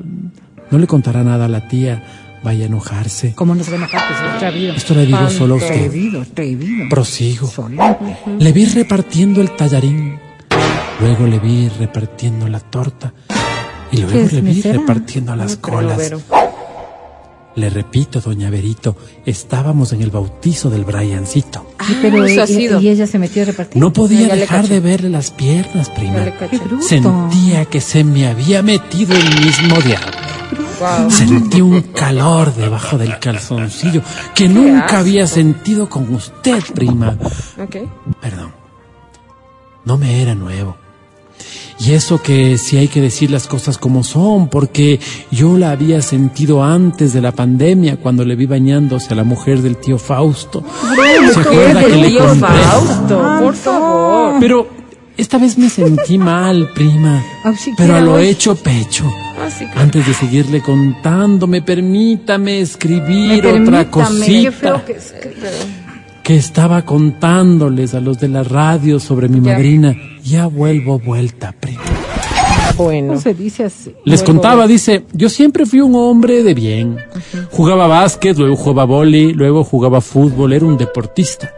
No 0.71 0.79
le 0.79 0.87
contará 0.87 1.25
nada 1.25 1.47
a 1.47 1.49
la 1.49 1.69
tía. 1.69 2.05
Vaya 2.43 2.65
a 2.65 2.67
enojarse. 2.69 3.35
Pues 3.37 3.61
es 3.69 3.69
atrevido. 3.69 4.73
Esto 4.73 4.95
le 4.95 5.05
digo 5.05 5.29
solo 5.29 5.55
a 5.55 5.57
usted. 5.59 5.75
Atrevido, 5.75 6.23
atrevido. 6.23 6.89
Prosigo. 6.89 7.47
Solo. 7.47 7.99
Le 8.39 8.53
vi 8.53 8.65
repartiendo 8.65 9.43
el 9.43 9.51
tallarín. 9.57 10.19
Luego 11.01 11.27
le 11.27 11.39
vi 11.39 11.69
repartiendo 11.69 12.49
la 12.49 12.61
torta. 12.61 13.12
Y 13.93 13.99
luego 13.99 14.29
¿Qué 14.29 14.37
le 14.37 14.41
vi 14.41 14.55
mesera? 14.55 14.79
repartiendo 14.79 15.37
las 15.37 15.57
No 15.57 15.61
creo, 15.61 15.77
colas. 15.77 16.12
Le 17.56 17.68
repito, 17.68 18.20
doña 18.20 18.48
Verito, 18.48 18.97
estábamos 19.27 19.93
en 19.93 20.02
el 20.02 20.10
bautizo 20.10 20.70
del 20.70 20.85
Briancito. 20.85 21.66
Sí, 21.86 21.97
pero 22.01 22.24
eso 22.24 22.43
ha 22.43 22.44
y- 22.44 22.47
sido. 22.55 22.81
y 22.81 22.89
ella 22.89 23.06
se 23.06 23.18
metió 23.18 23.43
a 23.43 23.47
repartir. 23.47 23.81
No 23.82 23.93
podía 23.93 24.35
dejar 24.35 24.68
de 24.68 24.78
verle 24.81 25.10
las 25.10 25.31
piernas, 25.32 25.90
prima. 25.90 26.18
Sentía 26.81 27.64
que 27.64 27.81
se 27.81 28.05
me 28.05 28.27
había 28.28 28.62
metido 28.62 29.14
el 29.16 29.40
mismo 29.44 29.77
diablo. 29.81 31.10
Sentí 31.10 31.60
un 31.60 31.81
calor 31.82 32.55
debajo 32.55 32.97
del 32.97 33.18
calzoncillo 33.18 34.01
que 34.35 34.48
nunca 34.48 35.01
había 35.01 35.27
sentido 35.27 35.89
con 35.90 36.14
usted, 36.14 36.62
prima. 36.74 37.18
Ok. 37.62 37.77
Perdón. 38.20 38.52
No 39.85 39.98
me 39.98 40.22
era 40.22 40.35
nuevo. 40.35 40.77
Y 41.79 41.93
eso 41.93 42.23
que 42.23 42.59
sí 42.59 42.77
hay 42.77 42.89
que 42.89 43.01
decir 43.01 43.31
las 43.31 43.47
cosas 43.47 43.79
como 43.79 44.05
son, 44.05 44.49
porque 44.49 45.01
yo 45.31 45.57
la 45.57 45.71
había 45.71 46.03
sentido 46.03 46.62
antes 46.62 47.12
de 47.12 47.21
la 47.21 47.33
pandemia 47.33 47.97
cuando 47.97 48.25
le 48.25 48.37
vi 48.37 48.47
bañándose 48.47 49.12
a 49.12 49.17
la 49.17 49.25
mujer 49.25 49.62
del 49.62 49.77
tío 49.77 49.99
Fausto. 49.99 50.62
¿Se 51.33 51.41
acuerda 51.41 51.83
que 51.83 51.89
del 51.91 52.01
le 52.03 52.09
tío 52.09 52.27
compré? 52.27 52.49
Fausto, 52.49 53.39
por 53.41 53.55
favor. 53.55 54.35
Pero 54.41 54.69
esta 55.17 55.39
vez 55.39 55.57
me 55.57 55.69
sentí 55.71 56.19
mal, 56.19 56.69
prima. 56.75 57.23
Ah, 57.45 57.53
sí, 57.57 57.73
Pero 57.77 57.95
a 57.95 57.99
¿qué 57.99 58.05
lo 58.05 58.19
hecho 58.19 58.55
pecho. 58.55 59.05
Que. 59.59 59.67
Antes 59.75 60.07
de 60.07 60.15
seguirle 60.15 60.62
contando, 60.62 61.47
me 61.47 61.62
permítame 61.62 62.61
escribir 62.61 63.43
Me 63.43 63.62
otra 63.62 63.91
cosita 63.91 64.85
que 66.23 66.37
estaba 66.37 66.83
contándoles 66.83 67.95
a 67.95 68.01
los 68.01 68.21
de 68.21 68.29
la 68.29 68.43
radio 68.43 69.01
sobre 69.01 69.29
mi 69.29 69.41
madrina. 69.41 69.97
Ya 70.25 70.47
vuelvo 70.47 70.99
vuelta, 70.99 71.55
prima. 71.59 71.83
Bueno. 72.77 73.15
No 73.15 73.21
se 73.21 73.35
dice 73.35 73.65
así. 73.65 73.95
Les 74.05 74.21
Vuelvo 74.21 74.33
contaba, 74.33 74.67
dice, 74.67 75.05
yo 75.13 75.29
siempre 75.29 75.67
fui 75.67 75.81
un 75.81 75.95
hombre 75.95 76.43
de 76.43 76.55
bien. 76.55 76.97
Jugaba 77.51 77.87
básquet, 77.87 78.37
luego 78.39 78.57
jugaba 78.57 78.85
vóley, 78.85 79.33
luego 79.33 79.65
jugaba 79.65 80.01
fútbol, 80.01 80.53
era 80.53 80.65
un 80.65 80.79
deportista. 80.79 81.53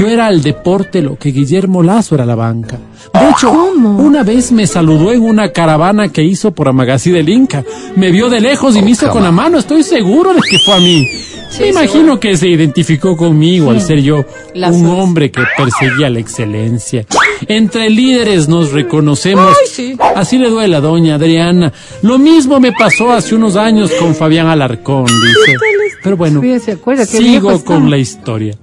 Yo 0.00 0.06
era 0.08 0.26
al 0.26 0.42
deporte 0.42 1.02
lo 1.02 1.16
que 1.18 1.30
Guillermo 1.30 1.82
Lazo 1.82 2.14
era 2.14 2.24
la 2.24 2.34
banca. 2.34 2.78
De 3.12 3.30
hecho, 3.30 3.50
una 3.52 4.22
vez 4.22 4.52
me 4.52 4.66
saludó 4.66 5.12
en 5.12 5.22
una 5.22 5.52
caravana 5.52 6.08
que 6.08 6.22
hizo 6.22 6.52
por 6.52 6.68
Amagací 6.68 7.10
del 7.10 7.28
Inca. 7.28 7.64
Me 7.96 8.10
vio 8.10 8.28
de 8.30 8.40
lejos 8.40 8.76
y 8.76 8.82
me 8.82 8.90
hizo 8.90 9.10
con 9.10 9.22
la 9.22 9.32
mano, 9.32 9.58
estoy 9.58 9.82
seguro 9.82 10.32
de 10.32 10.40
que 10.40 10.58
fue 10.64 10.74
a 10.74 10.78
mí. 10.78 11.06
Sí, 11.50 11.64
me 11.64 11.68
imagino 11.68 12.18
que 12.18 12.34
se 12.38 12.48
identificó 12.48 13.14
conmigo 13.14 13.70
al 13.70 13.82
ser 13.82 14.00
yo 14.00 14.24
un 14.54 14.86
hombre 14.86 15.30
que 15.30 15.42
perseguía 15.54 16.08
la 16.08 16.18
excelencia. 16.18 17.04
Entre 17.46 17.90
líderes 17.90 18.48
nos 18.48 18.72
reconocemos. 18.72 19.54
Ay, 19.60 19.66
sí. 19.70 19.96
Así 20.16 20.38
le 20.38 20.48
duele 20.48 20.76
a 20.76 20.80
doña 20.80 21.16
Adriana. 21.16 21.70
Lo 22.00 22.18
mismo 22.18 22.58
me 22.58 22.72
pasó 22.72 23.12
hace 23.12 23.34
unos 23.34 23.56
años 23.56 23.90
con 24.00 24.14
Fabián 24.14 24.46
Alarcón, 24.46 25.04
dice. 25.04 25.58
Pero 26.02 26.16
bueno, 26.16 26.40
Sí, 26.40 26.58
se 26.58 26.72
acuerda, 26.72 27.06
qué 27.06 27.18
viejo 27.20 27.50
sigo 27.50 27.64
con 27.64 27.90
la 27.90 27.98
historia. 27.98 28.54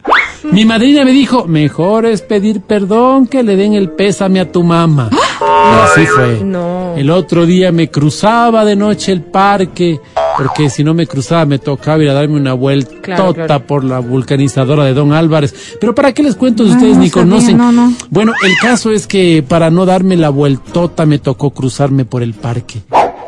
Mi 0.52 0.66
madrina 0.66 1.04
me 1.06 1.12
dijo, 1.12 1.46
mejor 1.46 2.06
es 2.06 2.22
pedir 2.22 2.62
perdón 2.62 3.28
que 3.28 3.44
le 3.44 3.56
den 3.56 3.74
el 3.74 3.90
pésame 3.92 4.40
a 4.40 4.52
tu 4.52 4.64
mamá. 4.64 5.10
Y 5.12 5.84
así 5.84 6.06
fue. 6.08 6.42
No. 6.44 6.94
El 6.96 7.10
otro 7.10 7.46
día 7.46 7.72
me 7.72 7.90
cruzaba 7.90 8.66
de 8.66 8.76
noche 8.76 9.12
el 9.12 9.22
parque 9.22 10.00
porque 10.38 10.70
si 10.70 10.84
no 10.84 10.94
me 10.94 11.06
cruzaba 11.06 11.46
me 11.46 11.60
tocaba 11.60 12.02
ir 12.02 12.10
a 12.10 12.14
darme 12.14 12.36
una 12.38 12.54
vuelta 12.54 12.94
Claro, 13.02 13.34
claro. 13.34 13.66
por 13.68 13.84
la 13.84 14.00
vulcanizadora 14.00 14.86
de 14.86 14.94
Don 14.94 15.12
Álvarez. 15.14 15.54
Pero 15.80 15.94
¿para 15.94 16.14
qué 16.14 16.24
les 16.24 16.36
cuento 16.36 16.64
si 16.64 16.70
No, 16.70 16.76
ustedes 16.76 16.96
no 16.96 17.04
ni 17.04 17.10
sabía, 17.10 17.24
conocen? 17.24 17.58
no, 17.58 17.72
no. 17.72 17.94
Bueno, 18.10 18.32
el 18.44 18.54
caso 18.62 18.92
es 18.92 19.06
que 19.08 19.44
para 19.48 19.70
no 19.70 19.86
darme 19.86 20.16
la 20.16 20.30
vueltota 20.30 21.06
me 21.06 21.20
tocó 21.20 21.50
cruzarme 21.52 22.06
por 22.06 22.24
el 22.24 22.34
parque. 22.34 22.82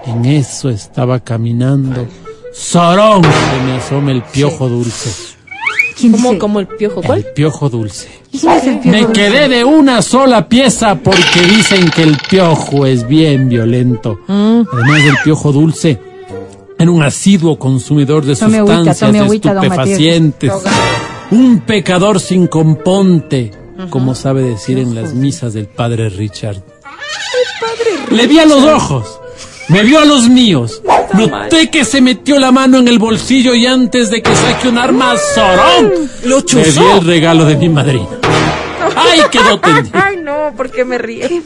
En 0.06 0.26
eso 0.26 0.70
estaba 0.70 1.20
caminando. 1.20 2.08
¡Sorón! 2.54 3.22
Se 3.24 3.66
me 3.66 3.74
asoma 3.74 4.12
el 4.12 4.22
piojo 4.24 4.68
dulce. 4.70 5.31
¿Quién 5.98 6.12
¿Cómo, 6.14 6.30
dice? 6.30 6.40
como 6.40 6.60
el 6.60 6.68
piojo? 6.68 7.02
¿Cuál? 7.02 7.20
El 7.20 7.26
piojo 7.34 7.70
dulce. 7.70 8.08
¿Quién 8.32 8.52
es 8.52 8.64
el 8.66 8.80
piojo 8.80 8.90
Me 8.90 9.02
dulce? 9.06 9.14
quedé 9.14 9.48
de 9.50 9.64
una 9.64 10.02
sola 10.02 10.48
pieza 10.48 10.96
porque 10.96 11.42
dicen 11.50 11.90
que 11.90 12.04
el 12.04 12.18
piojo 12.30 12.86
es 12.86 13.08
bien 13.08 13.50
violento. 13.50 14.20
Mm. 14.28 14.62
Además 14.74 15.04
del 15.04 15.16
piojo 15.24 15.52
dulce, 15.52 16.00
era 16.78 16.90
un 16.92 17.04
asiduo 17.04 17.60
consumidor 17.60 18.26
de 18.26 18.36
Tome 18.36 18.58
agüita, 18.58 18.94
sustancias 18.94 19.26
agüita, 19.26 19.54
don 19.54 19.64
estupefacientes. 19.64 20.54
Un 21.32 21.60
pecador 21.62 22.20
sin 22.20 22.48
componte, 22.48 23.52
como 23.90 24.16
sabe 24.16 24.42
decir 24.44 24.78
en 24.80 24.96
las 24.96 25.14
misas 25.14 25.54
del 25.54 25.68
padre 25.68 26.10
Richard. 26.10 26.58
Le 28.12 28.28
vi 28.28 28.40
a 28.40 28.46
los 28.46 28.64
ojos. 28.64 29.20
Me 29.72 29.84
vio 29.84 30.00
a 30.00 30.06
los 30.06 30.28
míos. 30.30 30.82
Noté 31.14 31.70
que 31.70 31.86
se 31.86 32.02
metió 32.02 32.40
la 32.40 32.52
mano 32.52 32.78
en 32.80 32.88
el 32.88 33.00
bolsillo 33.00 33.54
y 33.56 33.66
antes 33.66 34.10
de 34.12 34.22
que 34.22 34.36
saque 34.36 34.68
un 34.68 34.78
arma, 34.78 35.16
¡zorón! 35.34 35.94
Lo 36.26 36.38
Le 36.38 36.42
di 36.42 36.46
chuzó. 36.46 36.98
el 36.98 37.06
regalo 37.06 37.46
de 37.46 37.56
mi 37.56 37.70
madrina. 37.70 38.08
¡Ay, 38.96 39.22
quedó 39.32 39.60
tendido! 39.62 39.92
Ay, 40.52 40.52
no, 40.52 40.58
¿por 40.58 40.72
qué 40.72 40.86
me 40.86 40.98
ríe? 40.98 41.42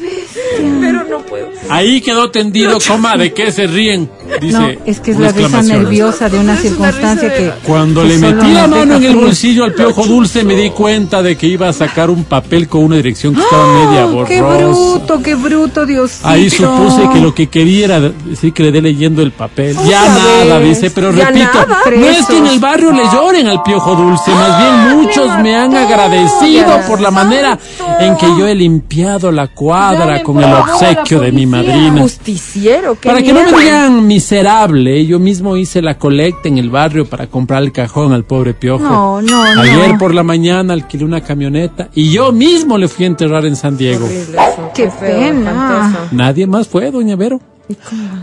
Pero 0.82 1.04
no 1.04 1.20
puedo. 1.20 1.50
Ahí 1.70 2.02
quedó 2.02 2.32
tendido, 2.32 2.78
coma, 2.86 3.18
¿de 3.18 3.34
qué 3.34 3.52
se 3.52 3.68
ríen? 3.68 4.10
Dice. 4.42 4.58
No, 4.58 4.68
es 4.86 5.00
que 5.00 5.12
es 5.12 5.20
la 5.20 5.32
risa 5.32 5.62
nerviosa 5.62 6.30
de 6.30 6.40
una 6.40 6.56
circunstancia 6.58 7.34
que... 7.34 7.52
Cuando 7.64 8.02
que 8.02 8.08
le 8.10 8.18
metí 8.18 8.54
la 8.54 8.68
mano 8.68 8.96
en 8.96 9.04
el 9.04 9.16
bolsillo 9.16 9.64
al 9.64 9.74
piojo 9.74 10.06
dulce, 10.06 10.44
me 10.44 10.56
di 10.56 10.70
cuenta 10.70 11.22
de 11.22 11.38
que 11.38 11.48
iba 11.48 11.70
a 11.70 11.74
sacar 11.74 12.10
un 12.10 12.24
papel 12.24 12.68
con 12.68 12.84
una 12.84 12.98
dirección 12.98 13.36
que 13.36 13.42
estaba 13.42 13.86
media 13.86 14.06
¡Oh, 14.06 14.26
¡Qué 14.26 14.42
borrosa. 14.42 15.00
bruto, 15.00 15.24
qué 15.24 15.36
bruto, 15.36 15.86
Dios! 15.86 16.20
Ahí 16.24 16.50
supuse 16.50 17.10
que 17.14 17.20
lo 17.20 17.34
que 17.34 17.48
quería 17.48 17.86
era 17.86 18.00
decir 18.00 18.54
que 18.54 18.64
le 18.64 18.72
dé 18.72 18.82
leyendo 18.82 19.22
el 19.22 19.32
papel. 19.32 19.76
Ya 19.88 20.08
nada, 20.08 20.60
dice, 20.60 20.92
pero 20.92 21.12
repito, 21.12 21.38
nada. 21.38 21.82
no 21.96 22.08
es 22.08 22.26
que 22.26 22.38
en 22.38 22.48
el 22.48 22.60
barrio 22.60 22.92
le 22.92 23.04
lloren 23.04 23.48
al 23.48 23.62
piojo 23.64 23.96
dulce, 23.96 24.32
más 24.32 24.60
bien 24.60 24.98
muchos 24.98 25.40
me 25.40 25.56
han 25.56 25.76
agradecido 25.76 26.82
por 26.88 27.02
la 27.02 27.12
manera 27.12 27.58
en 28.00 28.18
que 28.18 28.28
yo 28.38 28.48
he 28.48 28.56
limpiado 28.56 28.95
la 29.32 29.48
cuadra 29.48 30.24
con 30.24 30.42
el 30.42 30.54
obsequio 30.54 31.20
de 31.22 31.32
mi 31.32 31.46
madrina. 31.46 32.02
Justiciero, 32.02 32.96
qué 33.00 33.10
Para 33.10 33.22
que 33.22 33.34
no 33.34 33.44
me 33.44 33.62
digan 33.62 34.08
miserable, 34.08 35.06
yo 35.06 35.20
mismo 35.20 35.58
hice 35.58 35.82
la 35.82 35.98
colecta 35.98 36.48
en 36.48 36.58
el 36.58 36.70
barrio 36.70 37.06
para 37.06 37.28
comprar 37.28 37.64
el 37.64 37.72
cajón 37.72 38.14
al 38.14 38.24
pobre 38.24 38.54
piojo. 38.54 38.84
No, 38.84 39.22
no, 39.22 39.56
no. 39.56 39.62
Ayer 39.62 39.98
por 39.98 40.14
la 40.14 40.24
mañana 40.24 40.74
alquilé 40.74 41.06
una 41.06 41.22
camioneta 41.22 41.90
y 41.94 42.12
yo 42.12 42.32
mismo 42.32 42.78
le 42.78 42.88
fui 42.88 43.06
a 43.06 43.08
enterrar 43.08 43.46
en 43.46 43.56
San 43.56 43.78
Diego. 43.78 44.06
Horrible 44.06 44.38
eso, 44.38 44.72
¡Qué 44.74 44.90
feo, 44.90 45.20
pena! 45.20 46.10
Nadie 46.12 46.48
más 46.48 46.68
fue, 46.68 46.92
doña 46.92 47.16
Vero. 47.16 47.40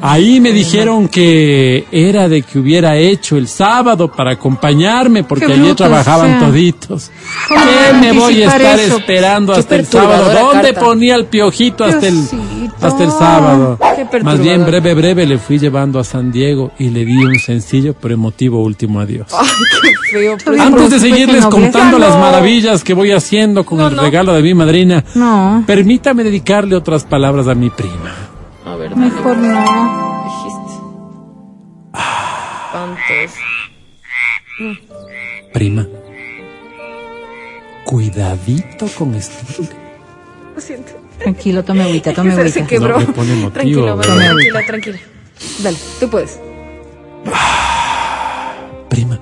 Ahí 0.01 0.41
me 0.41 0.53
dijeron 0.53 1.09
que 1.09 1.85
era 1.91 2.29
de 2.29 2.43
que 2.43 2.59
hubiera 2.59 2.97
hecho 2.97 3.37
el 3.37 3.49
sábado 3.49 4.11
para 4.11 4.33
acompañarme 4.33 5.25
porque 5.25 5.47
brutos 5.47 5.77
trabajaban 5.77 6.39
toditos. 6.39 7.11
¿Cómo 7.49 7.61
¿Qué 7.61 7.99
me 7.99 8.13
voy 8.13 8.43
a 8.43 8.47
estar 8.47 8.79
eso? 8.79 8.99
esperando 8.99 9.53
Qué 9.55 9.61
hasta 9.61 9.77
el 9.77 9.87
sábado? 9.87 10.33
¿Dónde 10.33 10.73
carta. 10.73 10.81
ponía 10.81 11.17
el 11.17 11.27
piojito 11.27 11.85
hasta 11.85 12.07
el, 12.07 12.19
hasta 12.81 13.05
el 13.05 13.11
sábado? 13.11 13.79
Más 14.23 14.41
bien 14.41 14.65
breve, 14.65 14.95
breve 14.95 15.27
le 15.27 15.39
fui 15.39 15.59
llevando 15.59 15.99
a 15.99 16.05
San 16.05 16.31
Diego 16.31 16.73
y 16.79 16.91
le 16.91 17.05
di 17.05 17.17
un 17.17 17.39
sencillo 17.39 17.95
pero 18.01 18.15
emotivo 18.15 18.63
último 18.63 19.01
adiós. 19.01 19.27
Ay, 19.33 19.49
qué 19.83 20.19
feo. 20.19 20.37
pues. 20.45 20.61
Antes 20.61 20.91
de 20.91 20.99
supuesto, 20.99 21.09
seguirles 21.09 21.43
nobleza. 21.43 21.51
contando 21.51 21.99
las 21.99 22.19
maravillas 22.19 22.85
que 22.85 22.95
voy 22.95 23.13
haciendo 23.13 23.65
con 23.65 23.81
el 23.81 23.97
regalo 23.97 24.33
de 24.35 24.43
mi 24.43 24.55
madrina, 24.55 25.05
permítame 25.67 26.25
dedicarle 26.25 26.77
otras 26.77 27.05
palabras 27.05 27.49
a 27.49 27.55
mi 27.55 27.71
prima. 27.71 28.32
A 28.65 28.77
ver, 28.77 28.97
mejor 28.97 29.37
no. 29.37 30.25
dijiste. 30.25 30.83
¿Cuántos? 32.73 33.33
Prima, 35.53 35.87
cuidadito 37.85 38.87
con 38.99 39.15
este. 39.15 39.63
Lo 40.55 40.61
siento. 40.61 40.93
Tranquilo, 41.19 41.65
tome 41.65 41.83
agüita, 41.83 42.13
tome 42.13 42.33
agüita. 42.33 42.51
Se 42.51 42.67
quebró. 42.67 43.01
No, 43.01 43.13
pone 43.13 43.35
¿verdad? 43.35 43.53
María, 43.55 43.93
tranquila, 44.01 44.67
tranquila. 44.67 44.99
Dale, 45.63 45.79
tú 46.01 46.09
puedes. 46.09 46.39
Prima, 48.89 49.21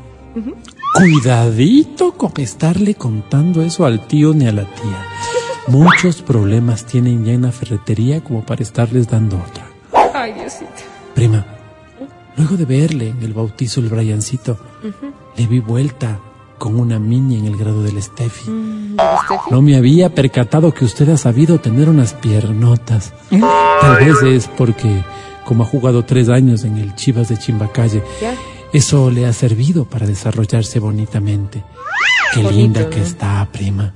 cuidadito 0.94 2.12
con 2.12 2.32
estarle 2.36 2.94
contando 2.94 3.62
eso 3.62 3.84
al 3.86 4.06
tío 4.06 4.34
ni 4.34 4.46
a 4.46 4.52
la 4.52 4.64
tía. 4.64 5.06
Muchos 5.70 6.22
problemas 6.22 6.84
tienen 6.84 7.24
ya 7.24 7.32
en 7.32 7.42
la 7.42 7.52
ferretería 7.52 8.22
como 8.22 8.44
para 8.44 8.62
estarles 8.62 9.08
dando 9.08 9.36
otra. 9.36 9.66
Ay, 10.14 10.32
Diosito. 10.34 10.66
Prima, 11.14 11.44
luego 12.36 12.56
de 12.56 12.64
verle 12.64 13.08
en 13.08 13.22
el 13.22 13.32
bautizo 13.34 13.80
el 13.80 13.88
Briancito, 13.88 14.58
le 15.36 15.46
vi 15.46 15.60
vuelta 15.60 16.18
con 16.58 16.78
una 16.78 16.98
mini 16.98 17.38
en 17.38 17.46
el 17.46 17.56
grado 17.56 17.82
del 17.82 18.02
Steffi. 18.02 18.50
No 19.50 19.62
me 19.62 19.76
había 19.76 20.14
percatado 20.14 20.74
que 20.74 20.84
usted 20.84 21.08
ha 21.10 21.16
sabido 21.16 21.58
tener 21.60 21.88
unas 21.88 22.14
piernotas. 22.14 23.12
Tal 23.30 23.96
vez 24.04 24.22
es 24.22 24.48
porque, 24.48 25.02
como 25.44 25.62
ha 25.62 25.66
jugado 25.66 26.04
tres 26.04 26.28
años 26.28 26.64
en 26.64 26.76
el 26.78 26.94
Chivas 26.96 27.28
de 27.28 27.38
Chimbacalle, 27.38 28.02
Ya. 28.20 28.34
eso 28.72 29.10
le 29.10 29.26
ha 29.26 29.32
servido 29.32 29.84
para 29.84 30.06
desarrollarse 30.06 30.78
bonitamente. 30.80 31.62
Qué 32.34 32.42
Bonito, 32.42 32.60
linda 32.60 32.90
que 32.90 33.00
está, 33.00 33.48
prima. 33.50 33.94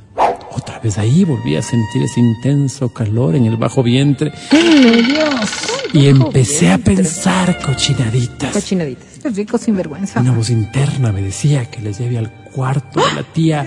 Otra 0.57 0.79
vez 0.79 0.99
ahí 0.99 1.25
volví 1.25 1.57
a 1.57 1.63
sentir 1.63 2.03
ese 2.05 2.21
intenso 2.21 2.89
calor 2.91 3.35
en 3.35 3.47
el 3.47 3.57
bajo 3.57 3.83
vientre. 3.83 4.33
Y 5.93 6.07
empecé 6.07 6.71
a 6.71 6.79
pensar 6.79 7.59
cochinaditas. 7.61 8.53
Cochinaditas. 8.53 9.19
Qué 9.21 9.31
rico 9.31 9.59
sinvergüenza. 9.59 10.21
Una 10.21 10.33
voz 10.33 10.51
interna 10.51 11.11
me 11.11 11.23
decía 11.23 11.65
que 11.67 11.81
le 11.81 11.93
lleve 11.93 12.19
al 12.19 12.31
cuarto 12.31 13.01
de 13.01 13.15
la 13.15 13.23
tía 13.25 13.67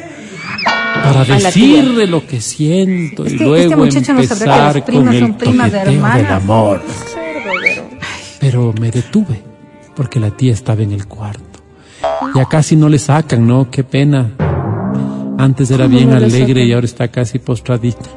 para 1.03 1.25
decirle 1.25 2.07
lo 2.07 2.25
que 2.25 2.39
siento 2.41 3.25
Es 3.25 3.33
y 3.33 3.37
que 3.37 3.43
luego 3.43 3.85
este 3.85 4.13
no 4.13 4.19
empezar 4.21 4.85
primas 4.85 5.05
con 5.05 5.13
el 5.13 5.35
primas 5.35 5.71
de 5.71 5.79
del 5.79 6.27
amor. 6.27 6.81
Pero 8.39 8.73
me 8.79 8.91
detuve 8.91 9.41
porque 9.95 10.19
la 10.19 10.31
tía 10.31 10.53
estaba 10.53 10.83
en 10.83 10.93
el 10.93 11.05
cuarto. 11.05 11.59
Ya 12.33 12.45
casi 12.45 12.75
no 12.75 12.87
le 12.87 12.99
sacan, 12.99 13.45
¿no? 13.45 13.69
Qué 13.69 13.83
pena. 13.83 14.31
Antes 15.37 15.69
era 15.71 15.87
bien 15.87 16.11
alegre 16.13 16.65
y 16.65 16.73
ahora 16.73 16.85
está 16.85 17.07
casi 17.09 17.39
postradita. 17.39 18.09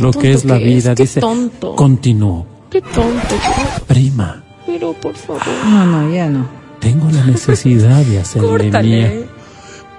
Lo 0.00 0.10
que 0.12 0.32
es 0.32 0.44
la 0.44 0.58
que 0.58 0.64
vida, 0.64 0.92
es, 0.92 0.96
qué 0.96 1.02
dice. 1.04 1.20
tonto. 1.20 1.74
Continuó. 1.74 2.46
Qué 2.70 2.80
tonto. 2.82 3.34
Prima, 3.86 4.44
Pero, 4.66 4.92
por 4.92 5.14
favor. 5.14 5.42
No, 5.68 5.86
no, 5.86 6.12
ya 6.14 6.28
no. 6.28 6.46
tengo 6.80 7.08
la 7.10 7.24
necesidad 7.24 8.04
de 8.04 8.18
hacerle 8.20 8.70
mía. 8.82 9.12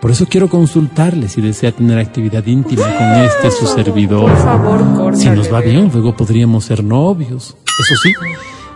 Por 0.01 0.11
eso 0.11 0.27
quiero 0.29 0.47
consultarle 0.47 1.27
si 1.27 1.41
desea 1.41 1.71
tener 1.71 1.97
actividad 1.97 2.45
íntima 2.45 2.83
con 2.83 3.13
este 3.23 3.49
su 3.49 3.65
servidor. 3.65 4.29
Por 4.29 4.37
favor, 4.43 4.95
córtale. 4.95 5.17
Si 5.23 5.29
nos 5.31 5.51
va 5.51 5.61
bien, 5.61 5.89
luego 5.91 6.15
podríamos 6.15 6.65
ser 6.65 6.83
novios. 6.83 7.57
Eso 7.79 7.95
sí, 8.03 8.13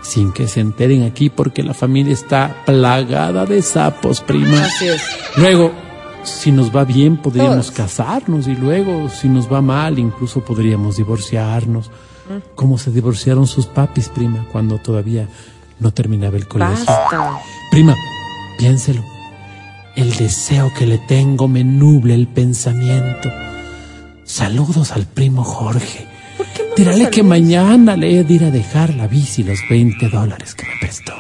sin 0.02 0.32
que 0.32 0.48
se 0.48 0.62
enteren 0.62 1.04
aquí 1.04 1.30
porque 1.30 1.62
la 1.62 1.76
familia 1.76 2.14
está 2.14 2.64
plagada 2.66 3.46
de 3.46 3.62
sapos, 3.62 4.22
prima. 4.22 4.64
Así 4.64 4.88
es. 4.88 5.02
Luego, 5.38 5.72
si 6.24 6.52
nos 6.52 6.76
va 6.76 6.84
bien, 6.86 7.18
podríamos 7.18 7.68
Todos. 7.68 7.72
casarnos 7.72 8.48
y 8.48 8.56
luego, 8.56 9.10
si 9.10 9.28
nos 9.30 9.52
va 9.52 9.62
mal, 9.62 10.00
incluso 10.00 10.42
podríamos 10.42 10.98
divorciarnos. 10.98 11.88
Mm. 11.88 12.56
Como 12.56 12.78
se 12.78 12.92
divorciaron 12.92 13.48
sus 13.48 13.66
papis, 13.66 14.10
prima, 14.10 14.46
cuando 14.52 14.78
todavía 14.78 15.28
no 15.80 15.92
terminaba 15.92 16.38
el 16.38 16.48
colegio. 16.48 16.86
Basta. 16.86 17.40
Prima, 17.72 17.96
piénselo. 18.58 19.04
El 19.96 20.16
deseo 20.16 20.72
que 20.74 20.86
le 20.86 21.00
tengo 21.00 21.48
me 21.48 21.64
nubla 21.64 22.14
el 22.14 22.28
pensamiento. 22.28 23.30
Saludos 24.24 24.92
al 24.92 25.06
primo 25.06 25.44
Jorge. 25.44 26.08
Dígale 26.78 27.10
que 27.10 27.24
mañana 27.24 27.98
le 27.98 28.20
he 28.20 28.24
de 28.24 28.34
ir 28.34 28.44
a 28.46 28.52
dejar 28.52 28.94
la 28.96 29.08
bici 29.08 29.42
y 29.42 29.46
los 29.46 29.60
20 29.70 30.08
dólares 30.10 30.56
que 30.56 30.66
me 30.66 30.74
prestó. 30.80 31.14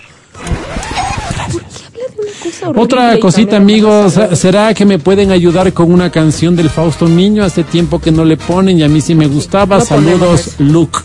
Otra 2.76 3.20
cosita, 3.20 3.58
amigos, 3.58 4.20
¿será 4.34 4.74
que 4.74 4.86
me 4.86 5.00
pueden 5.00 5.32
ayudar 5.32 5.72
con 5.74 5.92
una 5.92 6.12
canción 6.12 6.56
del 6.56 6.70
Fausto 6.70 7.08
Niño? 7.08 7.44
Hace 7.44 7.64
tiempo 7.64 8.00
que 8.00 8.12
no 8.12 8.26
le 8.26 8.38
ponen 8.38 8.80
y 8.80 8.84
a 8.84 8.88
mí 8.88 9.02
sí 9.02 9.16
me 9.16 9.28
gustaba. 9.28 9.78
No 9.78 9.86
Saludos, 9.86 10.56
Luke. 10.60 11.00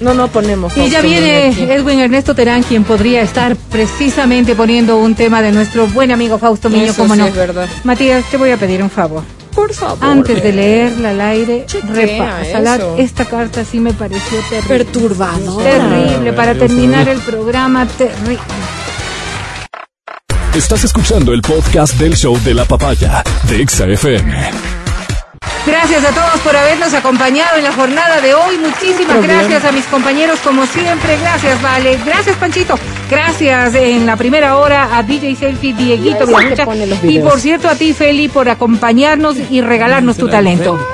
No, 0.00 0.14
no 0.14 0.28
ponemos. 0.28 0.76
Y 0.76 0.88
ya 0.88 1.02
viene. 1.02 1.48
Edwin 1.48 2.00
Ernesto 2.00 2.34
Terán, 2.34 2.62
quien 2.62 2.84
podría 2.84 3.22
estar 3.22 3.54
precisamente 3.56 4.54
poniendo 4.54 4.96
un 4.96 5.14
tema 5.14 5.42
de 5.42 5.52
nuestro 5.52 5.86
buen 5.88 6.10
amigo 6.10 6.38
Fausto 6.38 6.70
Miño, 6.70 6.94
como 6.94 7.14
sí 7.14 7.20
no. 7.20 7.26
es 7.26 7.34
verdad. 7.34 7.68
Matías, 7.84 8.24
te 8.30 8.36
voy 8.36 8.50
a 8.50 8.56
pedir 8.56 8.82
un 8.82 8.90
favor. 8.90 9.22
Por 9.54 9.74
favor. 9.74 9.98
Antes 10.00 10.42
de 10.42 10.52
leerla 10.52 11.10
al 11.10 11.20
aire, 11.20 11.66
eso. 11.66 12.96
Esta 12.96 13.24
carta 13.24 13.64
sí 13.64 13.80
me 13.80 13.92
pareció 13.92 14.38
terrible. 14.48 14.84
Perturbadora. 14.84 15.70
Terrible, 15.70 16.32
para 16.32 16.54
terminar 16.54 17.08
el 17.08 17.18
programa, 17.18 17.86
terrible. 17.86 18.38
Estás 20.54 20.82
escuchando 20.82 21.32
el 21.32 21.42
podcast 21.42 21.94
del 21.94 22.16
show 22.16 22.36
de 22.42 22.54
la 22.54 22.64
papaya 22.64 23.22
de 23.48 23.62
Exa 23.62 23.86
FM. 23.86 24.50
Gracias 25.64 26.04
a 26.04 26.08
todos 26.08 26.40
por 26.42 26.56
habernos 26.56 26.92
acompañado 26.92 27.56
en 27.56 27.62
la 27.62 27.72
jornada 27.72 28.20
de 28.20 28.34
hoy. 28.34 28.58
Muchísimas 28.58 29.22
gracias 29.22 29.64
a 29.64 29.70
mis 29.70 29.84
compañeros, 29.84 30.40
como 30.40 30.66
siempre. 30.66 31.18
Gracias, 31.20 31.62
Vale. 31.62 32.00
Gracias, 32.04 32.36
Panchito. 32.36 32.74
Gracias 33.08 33.76
en 33.76 34.06
la 34.06 34.16
primera 34.16 34.56
hora 34.56 34.98
a 34.98 35.04
DJ 35.04 35.36
Selfie, 35.36 35.72
Dieguito 35.72 36.26
Villanucha. 36.26 36.66
Y 37.04 37.20
por 37.20 37.40
cierto, 37.40 37.68
a 37.68 37.76
ti, 37.76 37.92
Feli, 37.92 38.26
por 38.26 38.48
acompañarnos 38.48 39.36
y 39.50 39.60
regalarnos 39.60 40.16
tu 40.16 40.28
talento. 40.28 40.84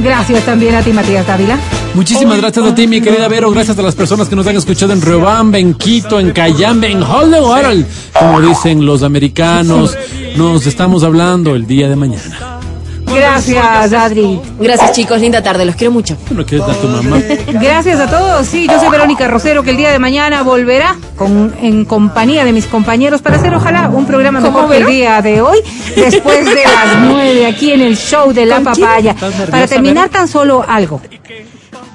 Gracias 0.00 0.42
también 0.46 0.74
a 0.74 0.80
ti, 0.80 0.94
Matías 0.94 1.26
Dávila. 1.26 1.58
Muchísimas 1.98 2.38
gracias 2.38 2.64
a 2.64 2.72
ti, 2.76 2.86
mi 2.86 3.00
querida 3.00 3.26
Vero. 3.26 3.50
Gracias 3.50 3.76
a 3.76 3.82
las 3.82 3.96
personas 3.96 4.28
que 4.28 4.36
nos 4.36 4.46
han 4.46 4.54
escuchado 4.54 4.92
en 4.92 5.02
Riobamba, 5.02 5.58
en 5.58 5.74
Quito, 5.74 6.20
en 6.20 6.30
Cayambe, 6.30 6.92
en 6.92 7.02
Hollywood, 7.02 7.84
como 8.16 8.40
dicen 8.40 8.86
los 8.86 9.02
americanos. 9.02 9.98
Nos 10.36 10.64
estamos 10.68 11.02
hablando 11.02 11.56
el 11.56 11.66
día 11.66 11.88
de 11.88 11.96
mañana. 11.96 12.60
Gracias, 13.04 13.92
Adri. 13.92 14.40
Gracias, 14.60 14.92
chicos. 14.92 15.20
Linda 15.20 15.42
tarde. 15.42 15.64
Los 15.64 15.74
quiero 15.74 15.90
mucho. 15.90 16.16
¿No 16.30 16.46
quieres 16.46 16.68
dar 16.68 16.76
tu 16.76 16.86
mamá? 16.86 17.18
Gracias 17.60 17.98
a 17.98 18.08
todos. 18.08 18.46
Sí, 18.46 18.68
yo 18.70 18.78
soy 18.78 18.90
Verónica 18.90 19.26
Rosero, 19.26 19.64
que 19.64 19.70
el 19.70 19.76
día 19.76 19.90
de 19.90 19.98
mañana 19.98 20.44
volverá 20.44 20.94
con, 21.16 21.52
en 21.60 21.84
compañía 21.84 22.44
de 22.44 22.52
mis 22.52 22.66
compañeros 22.66 23.22
para 23.22 23.38
hacer, 23.38 23.52
ojalá, 23.52 23.88
un 23.88 24.06
programa 24.06 24.40
¿Cómo, 24.40 24.52
mejor 24.52 24.70
que 24.70 24.76
el 24.76 24.86
día 24.86 25.20
de 25.20 25.40
hoy, 25.40 25.58
después 25.96 26.44
de 26.44 26.62
las 26.62 26.98
nueve, 27.08 27.44
aquí 27.44 27.72
en 27.72 27.80
el 27.80 27.96
show 27.96 28.32
de 28.32 28.46
La 28.46 28.60
Papaya. 28.60 29.10
¿Estás 29.10 29.30
nerviosa, 29.30 29.50
Para 29.50 29.66
terminar, 29.66 30.08
tan 30.10 30.28
solo 30.28 30.64
algo. 30.64 31.00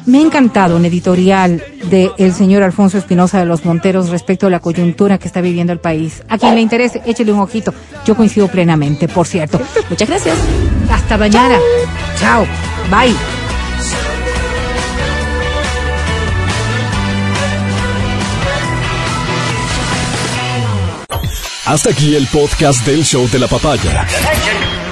Me 0.05 0.17
ha 0.17 0.21
encantado 0.21 0.75
un 0.75 0.85
editorial 0.85 1.63
del 1.89 2.33
señor 2.33 2.63
Alfonso 2.63 2.97
Espinosa 2.97 3.39
de 3.39 3.45
los 3.45 3.63
Monteros 3.63 4.09
respecto 4.09 4.47
a 4.47 4.49
la 4.49 4.59
coyuntura 4.59 5.17
que 5.17 5.27
está 5.27 5.41
viviendo 5.41 5.71
el 5.71 5.79
país. 5.79 6.23
A 6.27 6.37
quien 6.37 6.55
le 6.55 6.61
interese, 6.61 7.01
échele 7.05 7.31
un 7.31 7.39
ojito. 7.39 7.73
Yo 8.05 8.15
coincido 8.15 8.47
plenamente, 8.47 9.07
por 9.07 9.27
cierto. 9.27 9.61
Muchas 9.89 10.09
gracias. 10.09 10.37
Hasta 10.91 11.17
mañana. 11.17 11.57
Chao. 12.19 12.45
Bye. 12.89 13.15
Hasta 21.65 21.91
aquí 21.91 22.15
el 22.15 22.27
podcast 22.27 22.85
del 22.85 23.05
show 23.05 23.27
de 23.29 23.39
la 23.39 23.47
papaya. 23.47 24.05